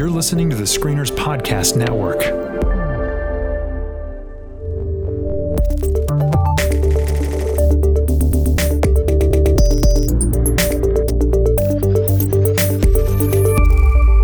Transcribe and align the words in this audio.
You're 0.00 0.08
listening 0.08 0.48
to 0.48 0.56
the 0.56 0.62
Screeners 0.62 1.10
Podcast 1.10 1.76
Network. 1.76 2.20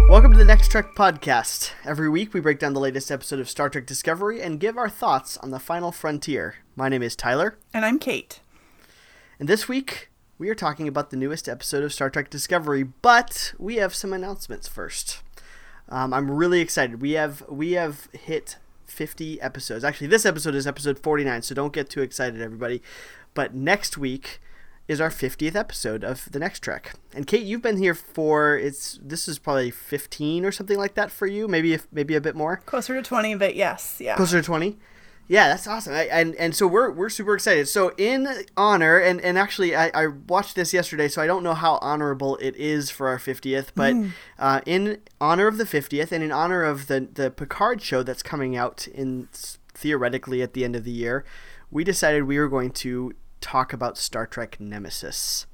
Welcome 0.08 0.32
to 0.32 0.38
the 0.38 0.46
Next 0.46 0.70
Trek 0.70 0.94
podcast. 0.94 1.72
Every 1.84 2.08
week 2.08 2.32
we 2.32 2.40
break 2.40 2.58
down 2.58 2.72
the 2.72 2.80
latest 2.80 3.10
episode 3.10 3.38
of 3.38 3.50
Star 3.50 3.68
Trek 3.68 3.84
Discovery 3.84 4.40
and 4.40 4.58
give 4.58 4.78
our 4.78 4.88
thoughts 4.88 5.36
on 5.36 5.50
the 5.50 5.58
final 5.58 5.92
frontier. 5.92 6.54
My 6.74 6.88
name 6.88 7.02
is 7.02 7.14
Tyler, 7.14 7.58
And 7.74 7.84
I'm 7.84 7.98
Kate. 7.98 8.40
and 9.38 9.46
this 9.46 9.68
week 9.68 10.08
we 10.38 10.48
are 10.48 10.54
talking 10.54 10.88
about 10.88 11.10
the 11.10 11.18
newest 11.18 11.50
episode 11.50 11.84
of 11.84 11.92
Star 11.92 12.08
Trek 12.08 12.30
Discovery, 12.30 12.82
but 12.82 13.52
we 13.58 13.76
have 13.76 13.94
some 13.94 14.14
announcements 14.14 14.68
first. 14.68 15.22
Um, 15.88 16.12
I'm 16.12 16.30
really 16.30 16.60
excited. 16.60 17.00
We 17.00 17.12
have 17.12 17.44
we 17.48 17.72
have 17.72 18.08
hit 18.12 18.56
50 18.86 19.40
episodes. 19.40 19.84
Actually, 19.84 20.08
this 20.08 20.26
episode 20.26 20.54
is 20.54 20.66
episode 20.66 20.98
49, 20.98 21.42
so 21.42 21.54
don't 21.54 21.72
get 21.72 21.90
too 21.90 22.02
excited, 22.02 22.40
everybody. 22.40 22.82
But 23.34 23.54
next 23.54 23.98
week 23.98 24.40
is 24.88 25.00
our 25.00 25.10
50th 25.10 25.56
episode 25.56 26.04
of 26.04 26.30
the 26.30 26.38
Next 26.38 26.60
Trek. 26.60 26.94
And 27.12 27.26
Kate, 27.26 27.42
you've 27.42 27.62
been 27.62 27.76
here 27.78 27.94
for 27.94 28.56
it's 28.56 28.98
this 29.02 29.26
is 29.26 29.38
probably 29.38 29.70
15 29.70 30.44
or 30.44 30.52
something 30.52 30.78
like 30.78 30.94
that 30.94 31.10
for 31.10 31.26
you, 31.26 31.48
maybe 31.48 31.72
if, 31.72 31.86
maybe 31.92 32.14
a 32.14 32.20
bit 32.20 32.36
more. 32.36 32.58
Closer 32.66 32.94
to 32.94 33.02
20, 33.02 33.34
but 33.36 33.56
yes, 33.56 33.98
yeah. 34.00 34.16
Closer 34.16 34.40
to 34.40 34.46
20. 34.46 34.76
Yeah, 35.28 35.48
that's 35.48 35.66
awesome. 35.66 35.92
I, 35.94 36.04
and 36.04 36.34
and 36.36 36.54
so 36.54 36.66
we're 36.68 36.90
we're 36.90 37.08
super 37.08 37.34
excited. 37.34 37.66
So 37.68 37.92
in 37.96 38.28
honor 38.56 38.98
and 38.98 39.20
and 39.20 39.36
actually 39.36 39.74
I, 39.74 39.90
I 39.94 40.06
watched 40.06 40.54
this 40.54 40.72
yesterday, 40.72 41.08
so 41.08 41.20
I 41.20 41.26
don't 41.26 41.42
know 41.42 41.54
how 41.54 41.78
honorable 41.82 42.36
it 42.36 42.54
is 42.56 42.90
for 42.90 43.08
our 43.08 43.18
50th, 43.18 43.68
but 43.74 43.94
uh, 44.38 44.60
in 44.66 44.98
honor 45.20 45.48
of 45.48 45.58
the 45.58 45.64
50th 45.64 46.12
and 46.12 46.22
in 46.22 46.30
honor 46.30 46.62
of 46.62 46.86
the 46.86 47.08
the 47.12 47.30
Picard 47.30 47.82
show 47.82 48.02
that's 48.04 48.22
coming 48.22 48.56
out 48.56 48.86
in 48.88 49.28
theoretically 49.74 50.42
at 50.42 50.52
the 50.54 50.64
end 50.64 50.76
of 50.76 50.84
the 50.84 50.92
year, 50.92 51.24
we 51.70 51.82
decided 51.82 52.22
we 52.24 52.38
were 52.38 52.48
going 52.48 52.70
to 52.70 53.12
talk 53.40 53.72
about 53.72 53.98
Star 53.98 54.26
Trek 54.26 54.58
Nemesis. 54.60 55.46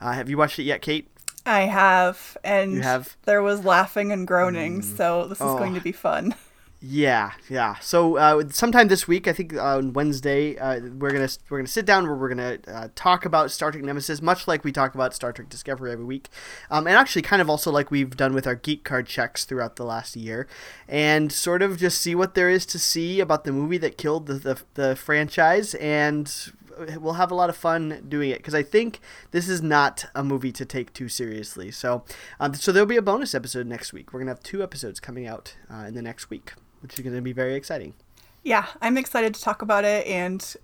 Uh, 0.00 0.12
have 0.12 0.28
you 0.28 0.36
watched 0.36 0.58
it 0.58 0.64
yet, 0.64 0.82
Kate? 0.82 1.08
I 1.46 1.62
have, 1.62 2.36
and 2.44 2.72
You 2.74 2.82
have? 2.82 3.08
Mm. 3.08 3.14
there 3.24 3.42
was 3.42 3.64
laughing 3.64 4.12
and 4.12 4.26
groaning, 4.26 4.82
so 4.82 5.26
this 5.26 5.38
is 5.38 5.46
Oh. 5.46 5.56
going 5.58 5.74
to 5.74 5.80
be 5.80 5.92
fun. 5.92 6.34
Yeah, 6.82 7.32
yeah. 7.50 7.76
So 7.80 8.16
uh, 8.16 8.48
sometime 8.48 8.88
this 8.88 9.06
week, 9.06 9.28
I 9.28 9.34
think 9.34 9.52
uh, 9.52 9.76
on 9.76 9.92
Wednesday, 9.92 10.56
uh, 10.56 10.80
we're 10.80 11.10
gonna 11.10 11.28
we're 11.50 11.58
gonna 11.58 11.68
sit 11.68 11.84
down 11.84 12.06
where 12.06 12.16
we're 12.16 12.30
gonna 12.30 12.58
uh, 12.66 12.88
talk 12.94 13.26
about 13.26 13.50
Star 13.50 13.70
Trek 13.70 13.84
Nemesis, 13.84 14.22
much 14.22 14.48
like 14.48 14.64
we 14.64 14.72
talk 14.72 14.94
about 14.94 15.12
Star 15.14 15.30
Trek 15.30 15.50
Discovery 15.50 15.92
every 15.92 16.06
week, 16.06 16.30
um, 16.70 16.86
and 16.86 16.96
actually 16.96 17.20
kind 17.20 17.42
of 17.42 17.50
also 17.50 17.70
like 17.70 17.90
we've 17.90 18.16
done 18.16 18.32
with 18.32 18.46
our 18.46 18.54
geek 18.54 18.82
card 18.82 19.06
checks 19.06 19.44
throughout 19.44 19.76
the 19.76 19.84
last 19.84 20.16
year, 20.16 20.48
and 20.88 21.30
sort 21.30 21.60
of 21.60 21.76
just 21.76 22.00
see 22.00 22.14
what 22.14 22.34
there 22.34 22.48
is 22.48 22.64
to 22.66 22.78
see 22.78 23.20
about 23.20 23.44
the 23.44 23.52
movie 23.52 23.78
that 23.78 23.98
killed 23.98 24.24
the 24.24 24.34
the, 24.34 24.62
the 24.72 24.96
franchise, 24.96 25.74
and 25.74 26.50
we'll 26.98 27.14
have 27.14 27.30
a 27.30 27.34
lot 27.34 27.50
of 27.50 27.56
fun 27.58 28.06
doing 28.08 28.30
it 28.30 28.38
because 28.38 28.54
I 28.54 28.62
think 28.62 29.00
this 29.32 29.50
is 29.50 29.60
not 29.60 30.06
a 30.14 30.24
movie 30.24 30.52
to 30.52 30.64
take 30.64 30.94
too 30.94 31.10
seriously. 31.10 31.70
So, 31.70 32.04
um, 32.38 32.54
so 32.54 32.72
there'll 32.72 32.86
be 32.86 32.96
a 32.96 33.02
bonus 33.02 33.34
episode 33.34 33.66
next 33.66 33.92
week. 33.92 34.14
We're 34.14 34.20
gonna 34.20 34.30
have 34.30 34.42
two 34.42 34.62
episodes 34.62 34.98
coming 34.98 35.26
out 35.26 35.56
uh, 35.70 35.84
in 35.86 35.94
the 35.94 36.00
next 36.00 36.30
week, 36.30 36.54
which 36.80 36.98
is 36.98 37.04
gonna 37.04 37.20
be 37.22 37.32
very 37.32 37.54
exciting. 37.54 37.94
Yeah, 38.42 38.66
I'm 38.80 38.96
excited 38.96 39.34
to 39.34 39.40
talk 39.40 39.62
about 39.62 39.84
it 39.84 40.06
and 40.06 40.56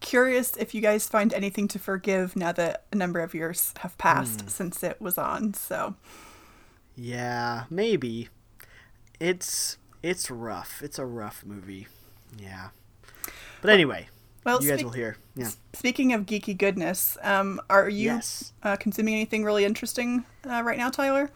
curious 0.00 0.56
if 0.56 0.74
you 0.74 0.80
guys 0.80 1.08
find 1.08 1.32
anything 1.32 1.66
to 1.68 1.78
forgive 1.78 2.36
now 2.36 2.52
that 2.52 2.84
a 2.92 2.96
number 2.96 3.20
of 3.20 3.34
years 3.34 3.72
have 3.78 3.96
passed 3.98 4.42
Hmm. 4.42 4.48
since 4.48 4.82
it 4.82 5.00
was 5.00 5.16
on. 5.18 5.54
So, 5.54 5.94
Yeah, 6.96 7.64
maybe. 7.70 8.28
It's 9.20 9.78
it's 10.02 10.30
rough. 10.30 10.80
It's 10.82 10.98
a 10.98 11.04
rough 11.06 11.44
movie. 11.44 11.88
Yeah. 12.38 12.68
But 13.62 13.70
anyway, 13.70 14.08
well, 14.44 14.62
you 14.62 14.68
guys 14.68 14.78
speak- 14.78 14.86
will 14.86 14.92
hear. 14.92 15.16
Yeah. 15.34 15.50
speaking 15.74 16.12
of 16.12 16.22
geeky 16.26 16.56
goodness, 16.56 17.16
um, 17.22 17.60
are 17.68 17.88
you 17.88 18.06
Yes. 18.06 18.52
uh, 18.62 18.76
consuming 18.76 19.14
anything 19.14 19.42
really 19.44 19.64
interesting 19.64 20.24
uh, 20.48 20.62
right 20.62 20.78
now, 20.78 20.90
Tyler? 20.90 21.30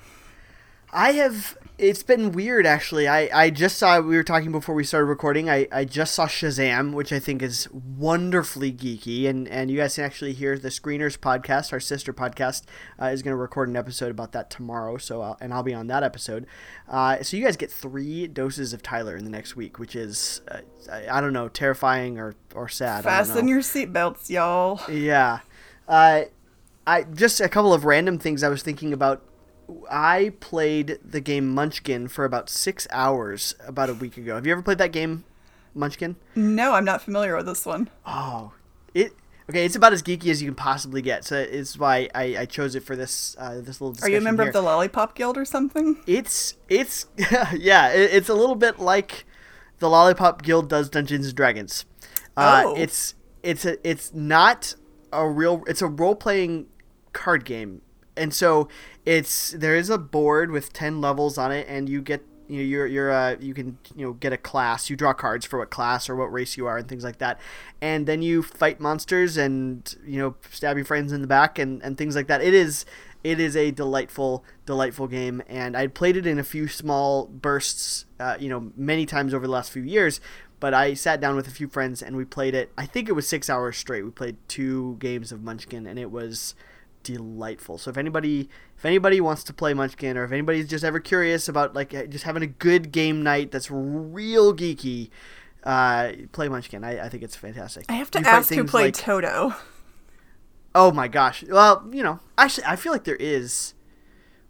I 0.92 1.12
have. 1.12 1.56
It's 1.78 2.02
been 2.02 2.32
weird, 2.32 2.66
actually. 2.66 3.08
I, 3.08 3.28
I 3.32 3.50
just 3.50 3.78
saw. 3.78 3.98
We 4.00 4.14
were 4.14 4.22
talking 4.22 4.52
before 4.52 4.74
we 4.74 4.84
started 4.84 5.06
recording. 5.06 5.50
I, 5.50 5.66
I 5.72 5.84
just 5.84 6.14
saw 6.14 6.26
Shazam, 6.26 6.92
which 6.92 7.12
I 7.12 7.18
think 7.18 7.42
is 7.42 7.68
wonderfully 7.72 8.72
geeky, 8.72 9.26
and 9.26 9.48
and 9.48 9.70
you 9.70 9.78
guys 9.78 9.96
can 9.96 10.04
actually 10.04 10.34
hear 10.34 10.58
the 10.58 10.68
Screeners 10.68 11.18
podcast, 11.18 11.72
our 11.72 11.80
sister 11.80 12.12
podcast, 12.12 12.64
uh, 13.00 13.06
is 13.06 13.22
going 13.22 13.32
to 13.32 13.36
record 13.36 13.68
an 13.68 13.76
episode 13.76 14.10
about 14.10 14.32
that 14.32 14.50
tomorrow. 14.50 14.96
So 14.98 15.22
I'll, 15.22 15.38
and 15.40 15.52
I'll 15.52 15.62
be 15.62 15.74
on 15.74 15.86
that 15.88 16.02
episode. 16.02 16.46
Uh, 16.88 17.22
so 17.22 17.36
you 17.36 17.44
guys 17.44 17.56
get 17.56 17.72
three 17.72 18.28
doses 18.28 18.72
of 18.72 18.82
Tyler 18.82 19.16
in 19.16 19.24
the 19.24 19.30
next 19.30 19.56
week, 19.56 19.78
which 19.78 19.96
is 19.96 20.42
uh, 20.48 20.58
I, 20.90 21.18
I 21.18 21.20
don't 21.20 21.32
know, 21.32 21.48
terrifying 21.48 22.18
or 22.18 22.36
or 22.54 22.68
sad. 22.68 23.02
Fasten 23.02 23.48
your 23.48 23.60
seatbelts, 23.60 24.30
y'all. 24.30 24.80
Yeah. 24.90 25.40
Uh, 25.88 26.24
I 26.86 27.04
just 27.04 27.40
a 27.40 27.48
couple 27.48 27.72
of 27.72 27.84
random 27.84 28.18
things 28.18 28.42
I 28.42 28.48
was 28.50 28.62
thinking 28.62 28.92
about. 28.92 29.22
I 29.90 30.32
played 30.40 30.98
the 31.04 31.20
game 31.20 31.48
Munchkin 31.54 32.08
for 32.08 32.24
about 32.24 32.48
six 32.50 32.86
hours 32.90 33.54
about 33.66 33.90
a 33.90 33.94
week 33.94 34.16
ago. 34.16 34.34
Have 34.34 34.46
you 34.46 34.52
ever 34.52 34.62
played 34.62 34.78
that 34.78 34.92
game, 34.92 35.24
Munchkin? 35.74 36.16
No, 36.34 36.74
I'm 36.74 36.84
not 36.84 37.02
familiar 37.02 37.36
with 37.36 37.46
this 37.46 37.64
one. 37.66 37.88
Oh, 38.06 38.52
it 38.94 39.12
okay. 39.48 39.64
It's 39.64 39.76
about 39.76 39.92
as 39.92 40.02
geeky 40.02 40.28
as 40.28 40.42
you 40.42 40.48
can 40.48 40.54
possibly 40.54 41.02
get. 41.02 41.24
So 41.24 41.36
it's 41.38 41.78
why 41.78 42.08
I, 42.14 42.36
I 42.38 42.44
chose 42.46 42.74
it 42.74 42.82
for 42.82 42.96
this 42.96 43.36
uh, 43.38 43.60
this 43.60 43.80
little. 43.80 43.96
Are 44.02 44.10
you 44.10 44.18
a 44.18 44.20
member 44.20 44.42
here. 44.42 44.50
of 44.50 44.54
the 44.54 44.62
Lollipop 44.62 45.14
Guild 45.14 45.36
or 45.38 45.44
something? 45.44 45.98
It's 46.06 46.54
it's 46.68 47.06
yeah. 47.56 47.90
It, 47.92 48.12
it's 48.12 48.28
a 48.28 48.34
little 48.34 48.56
bit 48.56 48.78
like 48.78 49.24
the 49.78 49.88
Lollipop 49.88 50.42
Guild 50.42 50.68
does 50.68 50.88
Dungeons 50.88 51.26
and 51.26 51.34
Dragons. 51.36 51.84
Uh, 52.36 52.64
Oh. 52.66 52.74
It's 52.76 53.14
it's 53.42 53.64
a 53.64 53.88
it's 53.88 54.12
not 54.14 54.74
a 55.12 55.28
real. 55.28 55.64
It's 55.66 55.82
a 55.82 55.86
role 55.86 56.14
playing 56.14 56.66
card 57.12 57.44
game, 57.44 57.82
and 58.16 58.32
so 58.34 58.68
it's 59.04 59.52
there 59.52 59.76
is 59.76 59.90
a 59.90 59.98
board 59.98 60.50
with 60.50 60.72
ten 60.72 61.00
levels 61.00 61.38
on 61.38 61.52
it, 61.52 61.66
and 61.68 61.88
you 61.88 62.02
get. 62.02 62.24
You 62.48 62.58
know, 62.58 62.64
you're 62.64 62.86
you're 62.86 63.10
uh, 63.10 63.36
you 63.40 63.54
can 63.54 63.78
you 63.96 64.04
know 64.04 64.12
get 64.14 64.32
a 64.32 64.36
class. 64.36 64.90
You 64.90 64.96
draw 64.96 65.14
cards 65.14 65.46
for 65.46 65.60
what 65.60 65.70
class 65.70 66.10
or 66.10 66.16
what 66.16 66.30
race 66.30 66.56
you 66.58 66.66
are 66.66 66.76
and 66.76 66.86
things 66.86 67.02
like 67.02 67.16
that, 67.18 67.40
and 67.80 68.04
then 68.06 68.20
you 68.20 68.42
fight 68.42 68.78
monsters 68.78 69.38
and 69.38 69.94
you 70.04 70.18
know 70.18 70.34
stab 70.50 70.76
your 70.76 70.84
friends 70.84 71.12
in 71.12 71.22
the 71.22 71.26
back 71.26 71.58
and, 71.58 71.82
and 71.82 71.96
things 71.96 72.14
like 72.14 72.26
that. 72.26 72.42
It 72.42 72.52
is 72.52 72.84
it 73.24 73.38
is 73.38 73.56
a 73.56 73.70
delightful 73.70 74.44
delightful 74.66 75.06
game 75.06 75.42
and 75.46 75.76
i'd 75.76 75.94
played 75.94 76.16
it 76.16 76.26
in 76.26 76.38
a 76.38 76.44
few 76.44 76.68
small 76.68 77.26
bursts 77.26 78.04
uh, 78.20 78.36
you 78.38 78.48
know 78.48 78.72
many 78.76 79.06
times 79.06 79.32
over 79.34 79.46
the 79.46 79.52
last 79.52 79.70
few 79.70 79.82
years 79.82 80.20
but 80.60 80.74
i 80.74 80.94
sat 80.94 81.20
down 81.20 81.36
with 81.36 81.46
a 81.46 81.50
few 81.50 81.68
friends 81.68 82.02
and 82.02 82.16
we 82.16 82.24
played 82.24 82.54
it 82.54 82.72
i 82.76 82.86
think 82.86 83.08
it 83.08 83.12
was 83.12 83.26
six 83.26 83.48
hours 83.48 83.76
straight 83.76 84.04
we 84.04 84.10
played 84.10 84.36
two 84.48 84.96
games 84.98 85.32
of 85.32 85.42
munchkin 85.42 85.86
and 85.86 85.98
it 85.98 86.10
was 86.10 86.54
delightful 87.02 87.78
so 87.78 87.90
if 87.90 87.96
anybody 87.96 88.48
if 88.76 88.84
anybody 88.84 89.20
wants 89.20 89.42
to 89.44 89.52
play 89.52 89.74
munchkin 89.74 90.16
or 90.16 90.24
if 90.24 90.32
anybody's 90.32 90.68
just 90.68 90.84
ever 90.84 91.00
curious 91.00 91.48
about 91.48 91.74
like 91.74 91.90
just 92.10 92.24
having 92.24 92.42
a 92.42 92.46
good 92.46 92.92
game 92.92 93.22
night 93.22 93.50
that's 93.50 93.70
real 93.70 94.54
geeky 94.54 95.10
uh, 95.64 96.12
play 96.32 96.48
munchkin 96.48 96.82
I, 96.84 97.06
I 97.06 97.08
think 97.08 97.22
it's 97.22 97.36
fantastic 97.36 97.86
I 97.88 97.94
have 97.94 98.10
to 98.12 98.20
You 98.20 98.26
ask 98.26 98.52
who 98.52 98.64
played 98.64 98.96
like- 98.96 99.04
Toto. 99.04 99.54
Oh 100.74 100.90
my 100.90 101.06
gosh. 101.06 101.44
Well, 101.48 101.86
you 101.92 102.02
know, 102.02 102.20
actually, 102.38 102.64
I 102.66 102.76
feel 102.76 102.92
like 102.92 103.04
there 103.04 103.16
is. 103.16 103.74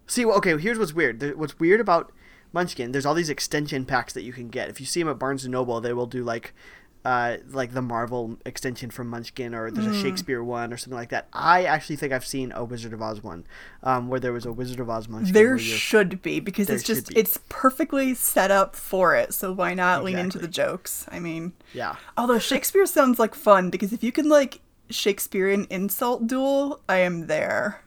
See, 0.06 0.24
okay. 0.24 0.56
Here's 0.56 0.78
what's 0.78 0.92
weird. 0.92 1.36
What's 1.36 1.58
weird 1.58 1.80
about 1.80 2.12
Munchkin? 2.52 2.92
There's 2.92 3.04
all 3.04 3.14
these 3.14 3.28
extension 3.28 3.84
packs 3.84 4.12
that 4.12 4.22
you 4.22 4.32
can 4.32 4.48
get. 4.48 4.68
If 4.68 4.78
you 4.78 4.86
see 4.86 5.00
them 5.00 5.08
at 5.08 5.18
Barnes 5.18 5.44
and 5.44 5.50
Noble, 5.50 5.80
they 5.80 5.92
will 5.92 6.06
do 6.06 6.22
like, 6.22 6.54
uh, 7.04 7.38
like 7.50 7.72
the 7.72 7.82
Marvel 7.82 8.36
extension 8.46 8.90
from 8.90 9.08
Munchkin, 9.08 9.54
or 9.54 9.70
there's 9.70 9.86
a 9.86 10.00
Shakespeare 10.00 10.42
one, 10.42 10.72
or 10.72 10.76
something 10.76 10.98
like 10.98 11.08
that. 11.08 11.26
I 11.32 11.64
actually 11.64 11.96
think 11.96 12.12
I've 12.12 12.24
seen 12.24 12.52
a 12.52 12.64
Wizard 12.64 12.92
of 12.92 13.02
Oz 13.02 13.22
one, 13.22 13.44
um, 13.82 14.08
where 14.08 14.20
there 14.20 14.32
was 14.32 14.46
a 14.46 14.52
Wizard 14.52 14.78
of 14.78 14.88
Oz 14.88 15.08
Munchkin. 15.08 15.32
There 15.32 15.58
should 15.58 16.22
be 16.22 16.38
because 16.38 16.70
it's 16.70 16.84
just 16.84 17.08
be. 17.08 17.18
it's 17.18 17.38
perfectly 17.48 18.14
set 18.14 18.50
up 18.50 18.76
for 18.76 19.16
it. 19.16 19.34
So 19.34 19.52
why 19.52 19.74
not 19.74 20.04
lean 20.04 20.18
into 20.18 20.38
the 20.38 20.48
jokes? 20.48 21.06
I 21.10 21.18
mean, 21.18 21.52
yeah. 21.74 21.96
although 22.16 22.38
Shakespeare 22.38 22.86
sounds 22.86 23.18
like 23.18 23.34
fun 23.34 23.70
because 23.70 23.92
if 23.92 24.04
you 24.04 24.12
can 24.12 24.28
like 24.28 24.60
Shakespearean 24.88 25.66
insult 25.70 26.28
duel, 26.28 26.80
I 26.88 26.98
am 26.98 27.26
there. 27.26 27.82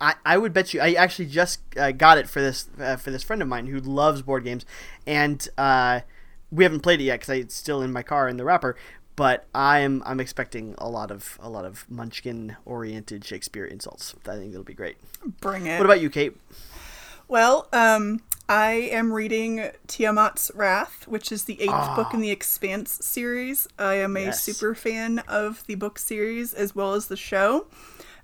I, 0.00 0.14
I 0.24 0.38
would 0.38 0.52
bet 0.52 0.72
you 0.72 0.80
I 0.80 0.94
actually 0.94 1.26
just 1.26 1.60
uh, 1.76 1.92
got 1.92 2.18
it 2.18 2.28
for 2.28 2.40
this 2.40 2.68
uh, 2.80 2.96
for 2.96 3.10
this 3.10 3.22
friend 3.22 3.42
of 3.42 3.48
mine 3.48 3.66
who 3.66 3.78
loves 3.78 4.22
board 4.22 4.44
games, 4.44 4.64
and 5.06 5.46
uh, 5.58 6.00
we 6.50 6.64
haven't 6.64 6.80
played 6.80 7.00
it 7.00 7.04
yet 7.04 7.20
because 7.20 7.38
it's 7.38 7.54
still 7.54 7.82
in 7.82 7.92
my 7.92 8.02
car 8.02 8.28
in 8.28 8.36
the 8.36 8.44
wrapper. 8.44 8.76
But 9.16 9.46
I'm 9.54 10.02
I'm 10.06 10.18
expecting 10.20 10.74
a 10.78 10.88
lot 10.88 11.10
of 11.10 11.38
a 11.42 11.50
lot 11.50 11.64
of 11.64 11.84
Munchkin 11.90 12.56
oriented 12.64 13.24
Shakespeare 13.24 13.64
insults. 13.66 14.14
I 14.26 14.36
think 14.36 14.52
it'll 14.52 14.64
be 14.64 14.72
great. 14.74 14.96
Bring 15.40 15.66
it. 15.66 15.78
What 15.78 15.84
about 15.84 16.00
you, 16.00 16.08
Kate? 16.08 16.36
Well, 17.28 17.68
um, 17.72 18.22
I 18.48 18.72
am 18.72 19.12
reading 19.12 19.70
Tiamat's 19.86 20.50
Wrath, 20.54 21.06
which 21.06 21.30
is 21.30 21.44
the 21.44 21.60
eighth 21.60 21.94
book 21.96 22.12
in 22.14 22.20
the 22.20 22.30
Expanse 22.30 22.98
series. 23.04 23.68
I 23.78 23.94
am 23.94 24.16
a 24.16 24.20
Yes. 24.26 24.42
super 24.42 24.74
fan 24.74 25.20
of 25.28 25.64
the 25.66 25.76
book 25.76 25.98
series 25.98 26.52
as 26.54 26.74
well 26.74 26.94
as 26.94 27.06
the 27.06 27.16
show. 27.16 27.66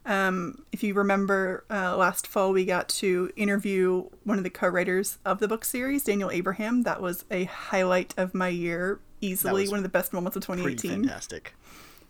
Um, 0.07 0.63
if 0.71 0.85
you 0.85 0.95
remember, 0.95 1.65
uh, 1.69 1.97
last 1.97 2.27
fall 2.29 2.53
we 2.53 2.65
got 2.65 2.89
to 2.91 3.31
interview 3.37 4.09
one 4.23 4.39
of 4.39 4.45
the 4.45 4.51
co-writers 4.51 5.19
of 5.25 5.41
the 5.41 5.49
book 5.49 5.65
series, 5.65 6.05
Daniel 6.05 6.31
Abraham. 6.31 6.85
That 6.85 7.03
was 7.03 7.25
a 7.31 7.45
highlight 7.45 8.15
of 8.17 8.33
my 8.33 8.49
year, 8.49 9.01
easily 9.21 9.69
one 9.69 9.79
of 9.79 9.83
the 9.83 9.89
best 9.89 10.13
moments 10.13 10.37
of 10.37 10.47
2018. 10.47 11.03
fantastic. 11.03 11.55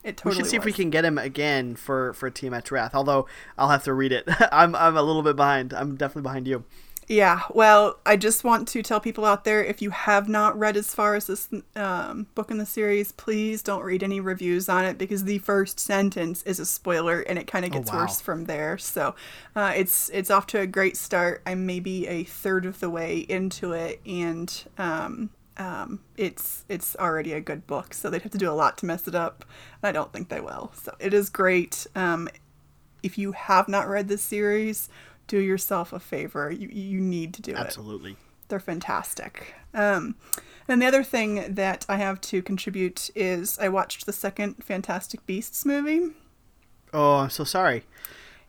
It 0.04 0.24
We 0.24 0.34
should 0.34 0.46
see 0.46 0.56
if 0.56 0.64
we 0.64 0.72
can 0.72 0.90
get 0.90 1.04
him 1.04 1.18
again 1.18 1.74
for 1.74 2.12
for 2.12 2.30
Tiamat's 2.30 2.70
Wrath. 2.70 2.94
Although 2.94 3.26
I'll 3.58 3.70
have 3.70 3.82
to 3.84 3.92
read 3.92 4.12
it. 4.12 4.28
I'm 4.52 4.76
I'm 4.76 4.96
a 4.96 5.02
little 5.02 5.22
bit 5.22 5.34
behind. 5.34 5.72
I'm 5.72 5.96
definitely 5.96 6.22
behind 6.22 6.46
you. 6.46 6.64
Yeah, 7.08 7.42
well, 7.50 8.00
I 8.04 8.16
just 8.16 8.42
want 8.42 8.66
to 8.68 8.82
tell 8.82 8.98
people 8.98 9.24
out 9.24 9.44
there 9.44 9.62
if 9.62 9.80
you 9.80 9.90
have 9.90 10.28
not 10.28 10.58
read 10.58 10.76
as 10.76 10.92
far 10.92 11.14
as 11.14 11.28
this 11.28 11.48
um, 11.76 12.26
book 12.34 12.50
in 12.50 12.58
the 12.58 12.66
series, 12.66 13.12
please 13.12 13.62
don't 13.62 13.84
read 13.84 14.02
any 14.02 14.18
reviews 14.18 14.68
on 14.68 14.84
it 14.84 14.98
because 14.98 15.22
the 15.22 15.38
first 15.38 15.78
sentence 15.78 16.42
is 16.42 16.58
a 16.58 16.66
spoiler 16.66 17.20
and 17.20 17.38
it 17.38 17.46
kind 17.46 17.64
of 17.64 17.70
gets 17.70 17.92
wow. 17.92 18.00
worse 18.00 18.20
from 18.20 18.46
there. 18.46 18.76
So 18.76 19.14
uh, 19.54 19.72
it's 19.76 20.10
it's 20.12 20.30
off 20.30 20.48
to 20.48 20.58
a 20.58 20.66
great 20.66 20.96
start. 20.96 21.42
I'm 21.46 21.64
maybe 21.64 22.08
a 22.08 22.24
third 22.24 22.66
of 22.66 22.80
the 22.80 22.90
way 22.90 23.18
into 23.18 23.72
it, 23.72 24.00
and 24.04 24.52
um, 24.76 25.30
um, 25.58 26.00
it's 26.16 26.64
it's 26.68 26.96
already 26.96 27.32
a 27.32 27.40
good 27.40 27.68
book. 27.68 27.94
So 27.94 28.10
they'd 28.10 28.22
have 28.22 28.32
to 28.32 28.38
do 28.38 28.50
a 28.50 28.52
lot 28.52 28.78
to 28.78 28.86
mess 28.86 29.06
it 29.06 29.14
up. 29.14 29.44
and 29.80 29.88
I 29.88 29.92
don't 29.92 30.12
think 30.12 30.28
they 30.28 30.40
will. 30.40 30.72
So 30.74 30.92
it 30.98 31.14
is 31.14 31.30
great. 31.30 31.86
Um, 31.94 32.28
if 33.04 33.16
you 33.16 33.30
have 33.30 33.68
not 33.68 33.88
read 33.88 34.08
this 34.08 34.22
series, 34.22 34.88
do 35.26 35.38
yourself 35.38 35.92
a 35.92 36.00
favor. 36.00 36.50
You 36.50 36.68
you 36.68 37.00
need 37.00 37.34
to 37.34 37.42
do 37.42 37.52
it. 37.52 37.58
Absolutely. 37.58 38.16
They're 38.48 38.60
fantastic. 38.60 39.54
Um, 39.74 40.14
and 40.68 40.80
the 40.80 40.86
other 40.86 41.02
thing 41.02 41.54
that 41.54 41.84
I 41.88 41.96
have 41.96 42.20
to 42.22 42.42
contribute 42.42 43.10
is 43.14 43.58
I 43.58 43.68
watched 43.68 44.06
the 44.06 44.12
second 44.12 44.62
Fantastic 44.64 45.24
Beasts 45.26 45.64
movie. 45.64 46.12
Oh, 46.92 47.16
I'm 47.16 47.30
so 47.30 47.44
sorry. 47.44 47.84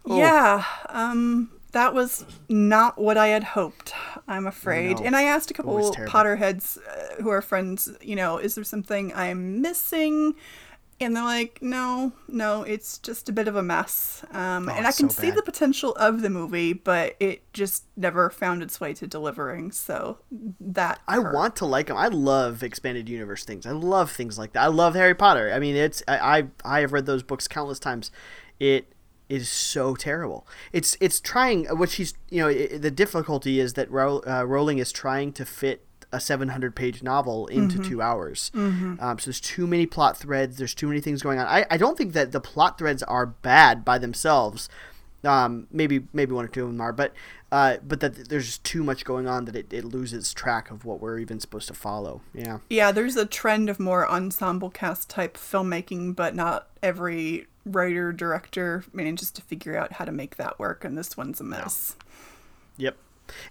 Oh. 0.06 0.18
Yeah, 0.18 0.64
um, 0.90 1.52
that 1.74 1.94
was 1.94 2.26
not 2.48 2.98
what 2.98 3.18
I 3.18 3.28
had 3.28 3.44
hoped. 3.44 3.94
I'm 4.28 4.48
afraid. 4.48 5.00
no. 5.00 5.06
And 5.06 5.16
I 5.16 5.24
asked 5.24 5.52
a 5.52 5.54
couple. 5.54 5.78
Potterheads 5.94 6.78
uh, 6.78 7.22
who 7.22 7.30
are 7.30 7.42
friends, 7.42 7.90
you 8.02 8.16
know, 8.16 8.38
is 8.38 8.56
there 8.56 8.64
something 8.64 9.14
I'm 9.14 9.62
missing? 9.62 10.36
And 11.00 11.16
they're 11.16 11.24
like, 11.24 11.60
no, 11.62 12.12
no, 12.28 12.64
it's 12.64 12.98
just 12.98 13.30
a 13.30 13.32
bit 13.32 13.48
of 13.48 13.56
a 13.56 13.62
mess. 13.62 14.26
Um, 14.32 14.68
Oh, 14.68 14.74
and 14.74 14.88
I 14.88 14.92
can 14.92 15.10
so 15.10 15.22
see 15.22 15.30
the 15.30 15.44
potential 15.44 15.94
of 15.96 16.22
the 16.22 16.30
movie, 16.30 16.74
but 16.74 17.16
it 17.20 17.52
just 17.54 17.86
never 17.96 18.30
found 18.32 18.64
its 18.64 18.80
way 18.80 18.94
to 18.96 19.06
delivering. 19.06 19.72
So 19.72 20.18
that 20.60 21.00
I 21.08 21.18
hurt. 21.18 21.36
want 21.36 21.56
to 21.58 21.66
like 21.66 21.88
them. 21.88 21.98
I 21.98 22.08
love 22.08 22.64
expanded 22.64 23.10
universe 23.10 23.46
things. 23.46 23.66
I 23.68 23.72
love 23.72 24.12
things 24.12 24.38
like 24.40 24.54
that. 24.54 24.64
I 24.64 24.68
love 24.68 24.96
Harry 24.96 25.14
Potter. 25.16 25.52
I 25.54 25.60
mean, 25.60 25.76
it's 25.76 26.02
I 26.08 26.18
I, 26.40 26.44
I 26.66 26.80
have 26.82 26.94
read 26.94 27.06
those 27.06 27.24
books 27.24 27.48
countless 27.48 27.80
times. 27.80 28.10
It 28.60 28.92
is 29.30 29.50
so 29.50 29.94
terrible. 29.96 30.48
It's 30.72 30.98
it's 31.00 31.20
trying 31.20 31.66
what 31.66 31.90
she's 31.90 32.14
you 32.30 32.42
know 32.42 32.48
i 32.48 32.78
the 32.78 32.92
difficulty 32.92 33.60
is 33.60 33.74
that 33.74 33.92
Row, 33.92 34.20
uh, 34.26 34.44
Rowling 34.46 34.78
is 34.80 34.92
trying 34.92 35.34
to 35.34 35.46
fit 35.46 35.86
a 36.12 36.20
700 36.20 36.76
page 36.76 37.04
novel 37.04 37.48
into 37.48 37.80
two 37.80 38.02
hours. 38.02 38.52
Um, 38.54 39.18
so 39.20 39.26
there's 39.26 39.42
too 39.42 39.68
many 39.68 39.86
plot 39.86 40.18
threads. 40.18 40.58
There's 40.58 40.74
too 40.74 40.88
many 40.88 41.02
things 41.02 41.22
going 41.22 41.40
on. 41.40 41.48
I, 41.48 41.66
I 41.70 41.78
don't 41.78 41.98
think 41.98 42.14
that 42.14 42.32
the 42.32 42.40
plot 42.40 42.78
threads 42.78 43.04
are 43.04 43.26
bad 43.26 43.84
by 43.84 43.98
themselves. 43.98 44.70
Um, 45.24 45.68
maybe 45.72 46.06
maybe 46.14 46.32
one 46.32 46.46
or 46.46 46.48
two 46.48 46.64
of 46.64 46.70
them 46.70 46.80
are, 46.80 46.94
but 46.94 47.14
uh, 47.52 47.78
but 47.86 48.00
that 48.02 48.30
there's 48.30 48.46
just 48.46 48.64
too 48.64 48.84
much 48.84 49.04
going 49.04 49.28
on 49.28 49.46
that 49.46 49.56
it, 49.56 49.74
it 49.74 49.84
loses 49.86 50.34
track 50.34 50.70
of 50.70 50.86
what 50.86 51.00
we're 51.00 51.18
even 51.20 51.40
supposed 51.40 51.68
to 51.70 51.74
follow. 51.74 52.22
Yeah. 52.34 52.60
Yeah, 52.70 52.92
there's 52.92 53.16
a 53.16 53.26
trend 53.26 53.70
of 53.70 53.80
more 53.80 54.08
ensemble 54.08 54.70
cast 54.70 55.10
type 55.10 55.38
filmmaking, 55.38 56.16
but 56.16 56.36
not 56.36 56.68
every 56.84 57.48
writer 57.66 58.12
director 58.14 58.84
manages 58.94 59.32
to 59.32 59.42
figure 59.42 59.78
out 59.78 59.94
how 59.94 60.06
to 60.06 60.12
make 60.12 60.38
that 60.38 60.60
work, 60.60 60.86
and 60.86 60.98
this 60.98 61.18
one's 61.18 61.42
a 61.42 61.44
mess. 61.44 61.96
Yep. 62.78 62.98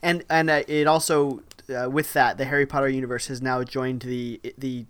And 0.02 0.24
and 0.30 0.50
uh, 0.50 0.62
it 0.68 0.86
also 0.86 1.42
uh, 1.70 1.88
with 1.90 2.12
that 2.12 2.38
the 2.38 2.44
Harry 2.46 2.66
Potter 2.66 2.88
universe 2.88 3.26
has 3.28 3.42
now 3.42 3.62
joined 3.62 4.02
the 4.02 4.40
the 4.56 4.86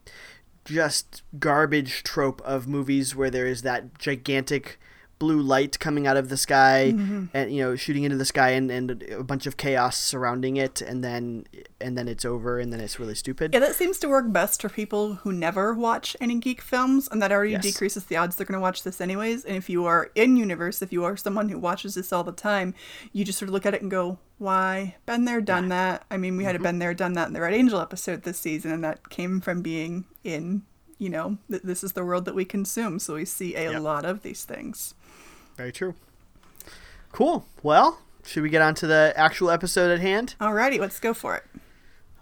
just 0.64 1.22
garbage 1.38 2.02
trope 2.02 2.40
of 2.42 2.66
movies 2.66 3.14
where 3.14 3.30
there 3.30 3.46
is 3.46 3.62
that 3.62 3.98
gigantic 3.98 4.78
blue 5.18 5.40
light 5.40 5.78
coming 5.78 6.06
out 6.06 6.16
of 6.16 6.28
the 6.28 6.36
sky 6.36 6.92
mm-hmm. 6.94 7.24
and 7.32 7.54
you 7.54 7.62
know 7.62 7.74
shooting 7.74 8.04
into 8.04 8.16
the 8.16 8.24
sky 8.24 8.50
and, 8.50 8.70
and 8.70 9.02
a 9.10 9.24
bunch 9.24 9.46
of 9.46 9.56
chaos 9.56 9.96
surrounding 9.96 10.56
it 10.56 10.82
and 10.82 11.02
then 11.02 11.44
and 11.80 11.96
then 11.96 12.06
it's 12.08 12.24
over 12.24 12.58
and 12.58 12.72
then 12.72 12.80
it's 12.80 12.98
really 13.00 13.14
stupid. 13.14 13.54
Yeah, 13.54 13.60
that 13.60 13.74
seems 13.74 13.98
to 14.00 14.08
work 14.08 14.30
best 14.32 14.60
for 14.62 14.68
people 14.68 15.14
who 15.14 15.32
never 15.32 15.72
watch 15.74 16.16
any 16.20 16.38
geek 16.38 16.60
films, 16.60 17.08
and 17.10 17.20
that 17.22 17.32
already 17.32 17.52
Yes. 17.52 17.62
decreases 17.62 18.04
the 18.04 18.16
odds 18.16 18.36
they're 18.36 18.46
going 18.46 18.58
to 18.58 18.60
watch 18.60 18.82
this 18.82 19.00
anyways. 19.00 19.44
And 19.44 19.56
if 19.56 19.70
you 19.70 19.84
are 19.86 20.10
in 20.14 20.36
universe, 20.36 20.82
if 20.82 20.92
you 20.92 21.04
are 21.04 21.16
someone 21.16 21.48
who 21.48 21.58
watches 21.58 21.94
this 21.94 22.12
all 22.12 22.24
the 22.24 22.32
time, 22.32 22.74
you 23.12 23.24
just 23.24 23.38
sort 23.38 23.48
of 23.48 23.54
look 23.54 23.66
at 23.66 23.74
it 23.74 23.82
and 23.82 23.90
go, 23.90 24.18
"Why? 24.38 24.96
Been 25.06 25.24
there, 25.24 25.40
done 25.40 25.68
that." 25.68 26.04
I 26.10 26.16
mean, 26.16 26.36
we 26.36 26.44
had 26.44 26.54
a 26.54 26.58
mm-hmm. 26.58 26.64
been 26.64 26.78
there, 26.78 26.94
done 26.94 27.14
that 27.14 27.28
in 27.28 27.32
the 27.34 27.40
Red 27.40 27.54
Angel 27.54 27.80
episode 27.80 28.22
this 28.22 28.38
season, 28.38 28.70
and 28.72 28.84
that 28.84 29.08
came 29.10 29.40
from 29.40 29.62
being 29.62 30.04
in. 30.24 30.62
You 30.98 31.10
know, 31.10 31.36
th- 31.50 31.62
this 31.62 31.84
is 31.84 31.92
the 31.92 32.04
world 32.06 32.24
that 32.24 32.34
we 32.34 32.46
consume, 32.46 32.98
so 32.98 33.16
we 33.16 33.26
see 33.26 33.54
a 33.54 33.72
Yep. 33.72 33.82
lot 33.82 34.04
of 34.06 34.22
these 34.22 34.44
things. 34.44 34.94
Very 35.56 35.72
true. 35.72 35.94
Cool. 37.12 37.46
Well, 37.62 38.00
should 38.24 38.42
we 38.42 38.50
get 38.50 38.62
on 38.62 38.74
to 38.76 38.86
the 38.86 39.12
actual 39.16 39.50
episode 39.50 39.90
at 39.90 40.00
hand? 40.00 40.34
Alrighty, 40.40 40.78
let's 40.78 41.00
go 41.00 41.14
for 41.14 41.34
it. 41.36 41.44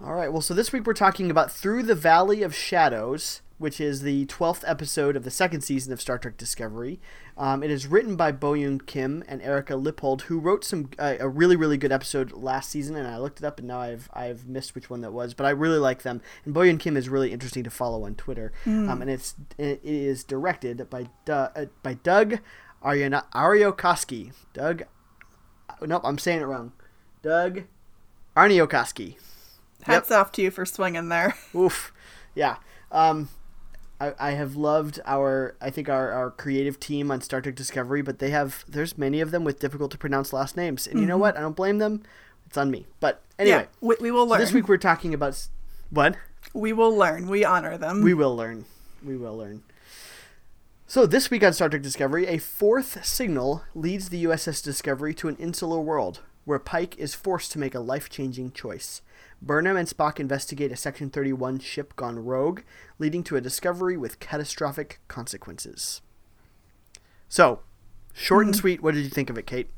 All 0.04 0.14
right. 0.14 0.30
Well, 0.30 0.42
so 0.42 0.54
this 0.54 0.72
week 0.72 0.86
we're 0.86 0.92
talking 0.92 1.30
about 1.30 1.50
Through 1.50 1.84
the 1.84 1.94
Valley 1.94 2.42
of 2.42 2.54
Shadows, 2.54 3.40
which 3.58 3.80
is 3.80 4.02
the 4.02 4.26
12th 4.26 4.62
episode 4.66 5.16
of 5.16 5.24
the 5.24 5.30
second 5.30 5.62
season 5.62 5.92
of 5.92 6.00
Star 6.00 6.18
Trek 6.18 6.36
Discovery. 6.36 7.00
Um, 7.36 7.62
it 7.62 7.70
is 7.70 7.86
written 7.86 8.14
by 8.14 8.30
Bo 8.30 8.52
Yoon 8.52 8.84
Kim 8.84 9.24
and 9.26 9.40
Erika 9.42 9.74
Lippoldt, 9.74 10.22
who 10.22 10.38
wrote 10.38 10.64
some 10.64 10.90
uh, 10.98 11.14
a 11.18 11.28
really 11.28 11.56
really 11.56 11.76
good 11.76 11.90
episode 11.90 12.32
last 12.32 12.70
season, 12.70 12.94
and 12.94 13.08
I 13.08 13.18
looked 13.18 13.40
it 13.40 13.44
up 13.44 13.58
and 13.58 13.66
now 13.66 13.80
I've 13.80 14.08
I've 14.12 14.46
missed 14.46 14.74
which 14.74 14.88
one 14.90 15.00
that 15.00 15.12
was, 15.12 15.34
but 15.34 15.44
I 15.44 15.50
really 15.50 15.78
like 15.78 16.02
them. 16.02 16.20
And 16.44 16.54
Bo 16.54 16.60
Yoon 16.60 16.78
Kim 16.78 16.96
is 16.96 17.08
really 17.08 17.32
interesting 17.32 17.64
to 17.64 17.70
follow 17.70 18.04
on 18.04 18.14
Twitter, 18.14 18.52
um, 18.66 19.00
and 19.00 19.10
it's 19.10 19.34
it 19.58 19.80
is 19.82 20.22
directed 20.22 20.88
by 20.90 21.08
Du- 21.24 21.52
uh, 21.56 21.64
by 21.82 21.94
Doug 21.94 22.38
Aryana- 22.84 23.24
Ariokoski. 23.34 24.32
Doug, 24.52 24.82
nope, 25.80 26.02
I'm 26.04 26.18
saying 26.18 26.40
it 26.40 26.44
wrong. 26.44 26.72
Doug 27.22 27.62
Aarniokoski. 28.36 29.16
Hats 29.84 30.10
off 30.10 30.32
to 30.32 30.42
you 30.42 30.50
for 30.50 30.64
swinging 30.64 31.08
there. 31.08 31.34
Oof. 31.54 31.92
Yeah. 32.34 32.56
Um, 32.90 33.28
I, 34.00 34.14
I 34.18 34.30
have 34.32 34.56
loved 34.56 35.00
our 35.06 35.56
I 35.60 35.70
think 35.70 35.88
our, 35.88 36.10
our 36.10 36.30
creative 36.30 36.80
team 36.80 37.10
on 37.10 37.20
Star 37.20 37.40
Trek 37.40 37.54
Discovery, 37.54 38.02
but 38.02 38.18
they 38.18 38.30
have 38.30 38.64
there's 38.68 38.98
many 38.98 39.20
of 39.20 39.30
them 39.30 39.44
with 39.44 39.60
difficult 39.60 39.90
to 39.92 39.98
pronounce 39.98 40.32
last 40.32 40.56
names, 40.56 40.86
and 40.86 41.00
you 41.00 41.06
know 41.06 41.18
what? 41.18 41.36
I 41.36 41.40
don't 41.40 41.56
blame 41.56 41.78
them. 41.78 42.02
It's 42.46 42.56
on 42.56 42.70
me. 42.70 42.86
But 43.00 43.22
anyway, 43.38 43.56
yeah, 43.58 43.66
we, 43.80 43.96
we 44.00 44.10
will 44.10 44.26
so 44.26 44.30
learn. 44.32 44.40
this 44.40 44.52
week 44.52 44.68
we're 44.68 44.76
talking 44.78 45.14
about 45.14 45.46
what 45.90 46.16
we 46.52 46.72
will 46.72 46.94
learn. 46.94 47.28
We 47.28 47.44
honor 47.44 47.78
them. 47.78 48.02
we 48.02 48.14
will 48.14 48.36
learn. 48.36 48.64
We 49.04 49.16
will 49.16 49.36
learn. 49.36 49.62
So 50.86 51.06
this 51.06 51.30
week 51.30 51.42
on 51.42 51.54
Star 51.54 51.70
Trek 51.70 51.80
Discovery, 51.80 52.26
a 52.26 52.36
fourth 52.36 53.06
signal 53.06 53.64
leads 53.74 54.10
the 54.10 54.24
USS 54.24 54.62
Discovery 54.62 55.14
to 55.14 55.28
an 55.28 55.36
insular 55.36 55.80
world 55.80 56.20
where 56.44 56.58
Pike 56.58 56.94
is 56.98 57.14
forced 57.14 57.52
to 57.52 57.58
make 57.58 57.74
a 57.74 57.80
life-changing 57.80 58.52
choice. 58.52 59.00
Burnham 59.40 59.78
and 59.78 59.88
Spock 59.88 60.20
investigate 60.20 60.70
a 60.70 60.76
Section 60.76 61.08
31 61.08 61.60
ship 61.60 61.96
gone 61.96 62.18
rogue, 62.18 62.60
leading 62.98 63.24
to 63.24 63.36
a 63.36 63.40
discovery 63.40 63.96
with 63.96 64.20
catastrophic 64.20 65.00
consequences. 65.08 66.02
So, 67.30 67.60
short 68.12 68.44
and 68.44 68.54
sweet, 68.54 68.82
what 68.82 68.92
did 68.92 69.04
you 69.04 69.10
think 69.10 69.30
of 69.30 69.38
it, 69.38 69.46
Kate? 69.46 69.70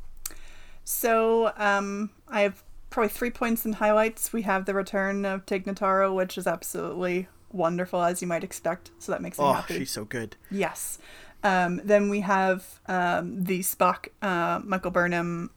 So, 0.83 1.53
um, 1.57 2.11
I 2.27 2.41
have 2.41 2.65
probably 2.91 3.11
three 3.11 3.31
points 3.31 3.65
and 3.65 3.77
highlights. 3.77 4.33
We 4.33 4.43
have 4.43 4.65
the 4.65 4.75
return 4.75 5.25
of 5.25 5.47
Tig 5.47 5.67
Notaro, 5.67 6.13
which 6.13 6.37
is 6.37 6.49
absolutely 6.49 7.29
wonderful, 7.53 8.03
as 8.03 8.21
you 8.23 8.29
might 8.29 8.45
expect. 8.45 8.91
So 8.99 9.13
that 9.13 9.23
makes 9.23 9.39
me 9.39 9.45
Oh, 9.45 9.53
happy. 9.53 9.79
she's 9.79 9.91
so 9.91 10.05
good. 10.05 10.37
Yes. 10.51 10.99
Um, 11.45 11.81
then 11.85 12.09
we 12.09 12.21
have 12.21 12.81
um, 12.87 13.45
the 13.45 13.61
Spock 13.61 14.09
uh, 14.23 14.61
Michael 14.65 14.91
Burnham 14.91 15.51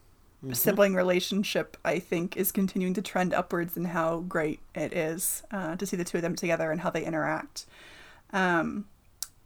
sibling 0.52 0.94
relationship. 0.94 1.76
I 1.84 1.98
think 1.98 2.36
is 2.36 2.52
continuing 2.52 2.94
to 2.94 3.02
trend 3.02 3.34
upwards 3.34 3.76
in 3.76 3.86
how 3.86 4.20
great 4.20 4.60
it 4.74 4.92
is 4.92 5.42
uh, 5.50 5.76
to 5.76 5.84
see 5.86 5.96
the 5.96 6.04
two 6.04 6.18
of 6.18 6.22
them 6.22 6.36
together 6.36 6.70
and 6.70 6.80
how 6.80 6.90
they 6.90 7.04
interact. 7.04 7.66
Um, 8.32 8.86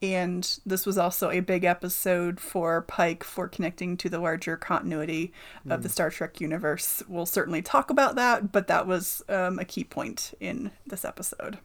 and 0.02 0.58
this 0.66 0.84
was 0.84 0.98
also 0.98 1.30
a 1.30 1.40
big 1.40 1.64
episode 1.64 2.38
for 2.38 2.82
Pike 2.82 3.24
for 3.24 3.48
connecting 3.48 3.96
to 3.98 4.10
the 4.10 4.18
larger 4.18 4.56
continuity 4.58 5.32
of 5.70 5.82
the 5.82 5.88
Star 5.88 6.10
Trek 6.10 6.42
universe. 6.42 7.02
We'll 7.08 7.24
certainly 7.24 7.62
talk 7.62 7.88
about 7.88 8.14
that, 8.16 8.52
but 8.52 8.66
that 8.66 8.86
was 8.86 9.22
um, 9.30 9.58
a 9.58 9.64
key 9.64 9.84
point 9.84 10.34
in 10.40 10.72
this 10.86 11.06
episode. 11.06 11.58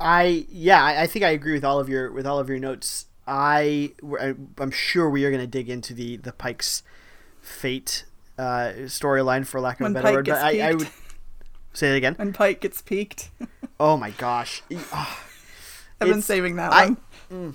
I 0.00 0.46
yeah, 0.50 0.82
I 0.82 1.02
I 1.02 1.06
think 1.06 1.24
I 1.24 1.30
agree 1.30 1.52
with 1.52 1.64
all 1.64 1.80
of 1.80 1.88
your 1.88 2.10
with 2.12 2.26
all 2.26 2.38
of 2.38 2.48
your 2.48 2.58
notes. 2.58 3.06
I 3.26 3.92
I- 4.20 4.34
I'm 4.58 4.70
sure 4.70 5.10
we 5.10 5.24
are 5.24 5.30
going 5.30 5.40
to 5.42 5.46
dig 5.46 5.68
into 5.68 5.92
the 5.94 6.16
the 6.16 6.32
Pike's 6.32 6.82
fate 7.40 8.04
uh, 8.38 8.72
storyline 8.86 9.46
for 9.46 9.60
lack 9.60 9.80
of 9.80 9.84
When 9.84 9.92
a 9.92 9.94
better 9.94 10.06
Pike 10.08 10.14
word. 10.16 10.26
But 10.26 10.42
I, 10.42 10.68
I 10.70 10.74
would 10.74 10.88
say 11.72 11.92
it 11.92 11.96
again. 11.96 12.14
When 12.14 12.32
Pike 12.32 12.60
gets 12.60 12.80
peaked. 12.82 13.30
Oh 13.80 13.96
my 13.96 14.10
gosh, 14.10 14.60
I've 16.00 16.08
been 16.08 16.20
saving 16.20 16.56
that 16.56 16.72
I- 16.72 16.96
one. 17.30 17.54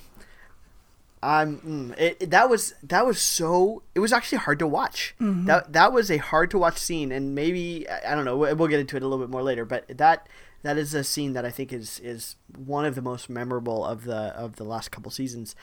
I'm 1.21 1.57
mm, 1.59 1.97
it, 1.99 2.17
it- 2.21 2.29
that 2.31 2.49
was 2.49 2.75
that 2.83 3.05
was 3.05 3.19
so 3.19 3.83
it 3.95 3.99
was 3.99 4.13
actually 4.13 4.37
hard 4.39 4.59
to 4.59 4.67
watch. 4.67 5.15
That 5.19 5.73
that 5.73 5.91
was 5.91 6.09
a 6.11 6.17
hard 6.17 6.49
to 6.51 6.57
watch 6.57 6.77
scene, 6.77 7.11
and 7.11 7.35
maybe 7.35 7.85
I 7.89 8.11
I 8.11 8.15
don't 8.15 8.23
know. 8.23 8.37
We'll 8.37 8.67
get 8.69 8.79
into 8.79 8.95
it 8.95 9.03
a 9.03 9.07
little 9.07 9.23
bit 9.25 9.29
more 9.29 9.43
later, 9.43 9.65
but 9.65 9.85
that 9.97 10.27
that 10.63 10.77
is 10.77 10.93
a 10.93 11.03
scene 11.03 11.33
that 11.33 11.45
I 11.45 11.51
think 11.51 11.71
is 11.71 11.99
is 11.99 12.35
one 12.55 12.85
of 12.85 12.95
the 12.95 13.01
most 13.01 13.29
memorable 13.29 13.85
of 13.85 14.05
the 14.05 14.33
of 14.35 14.55
the 14.55 14.63
last 14.63 14.91
couple 14.91 15.11
seasons. 15.11 15.55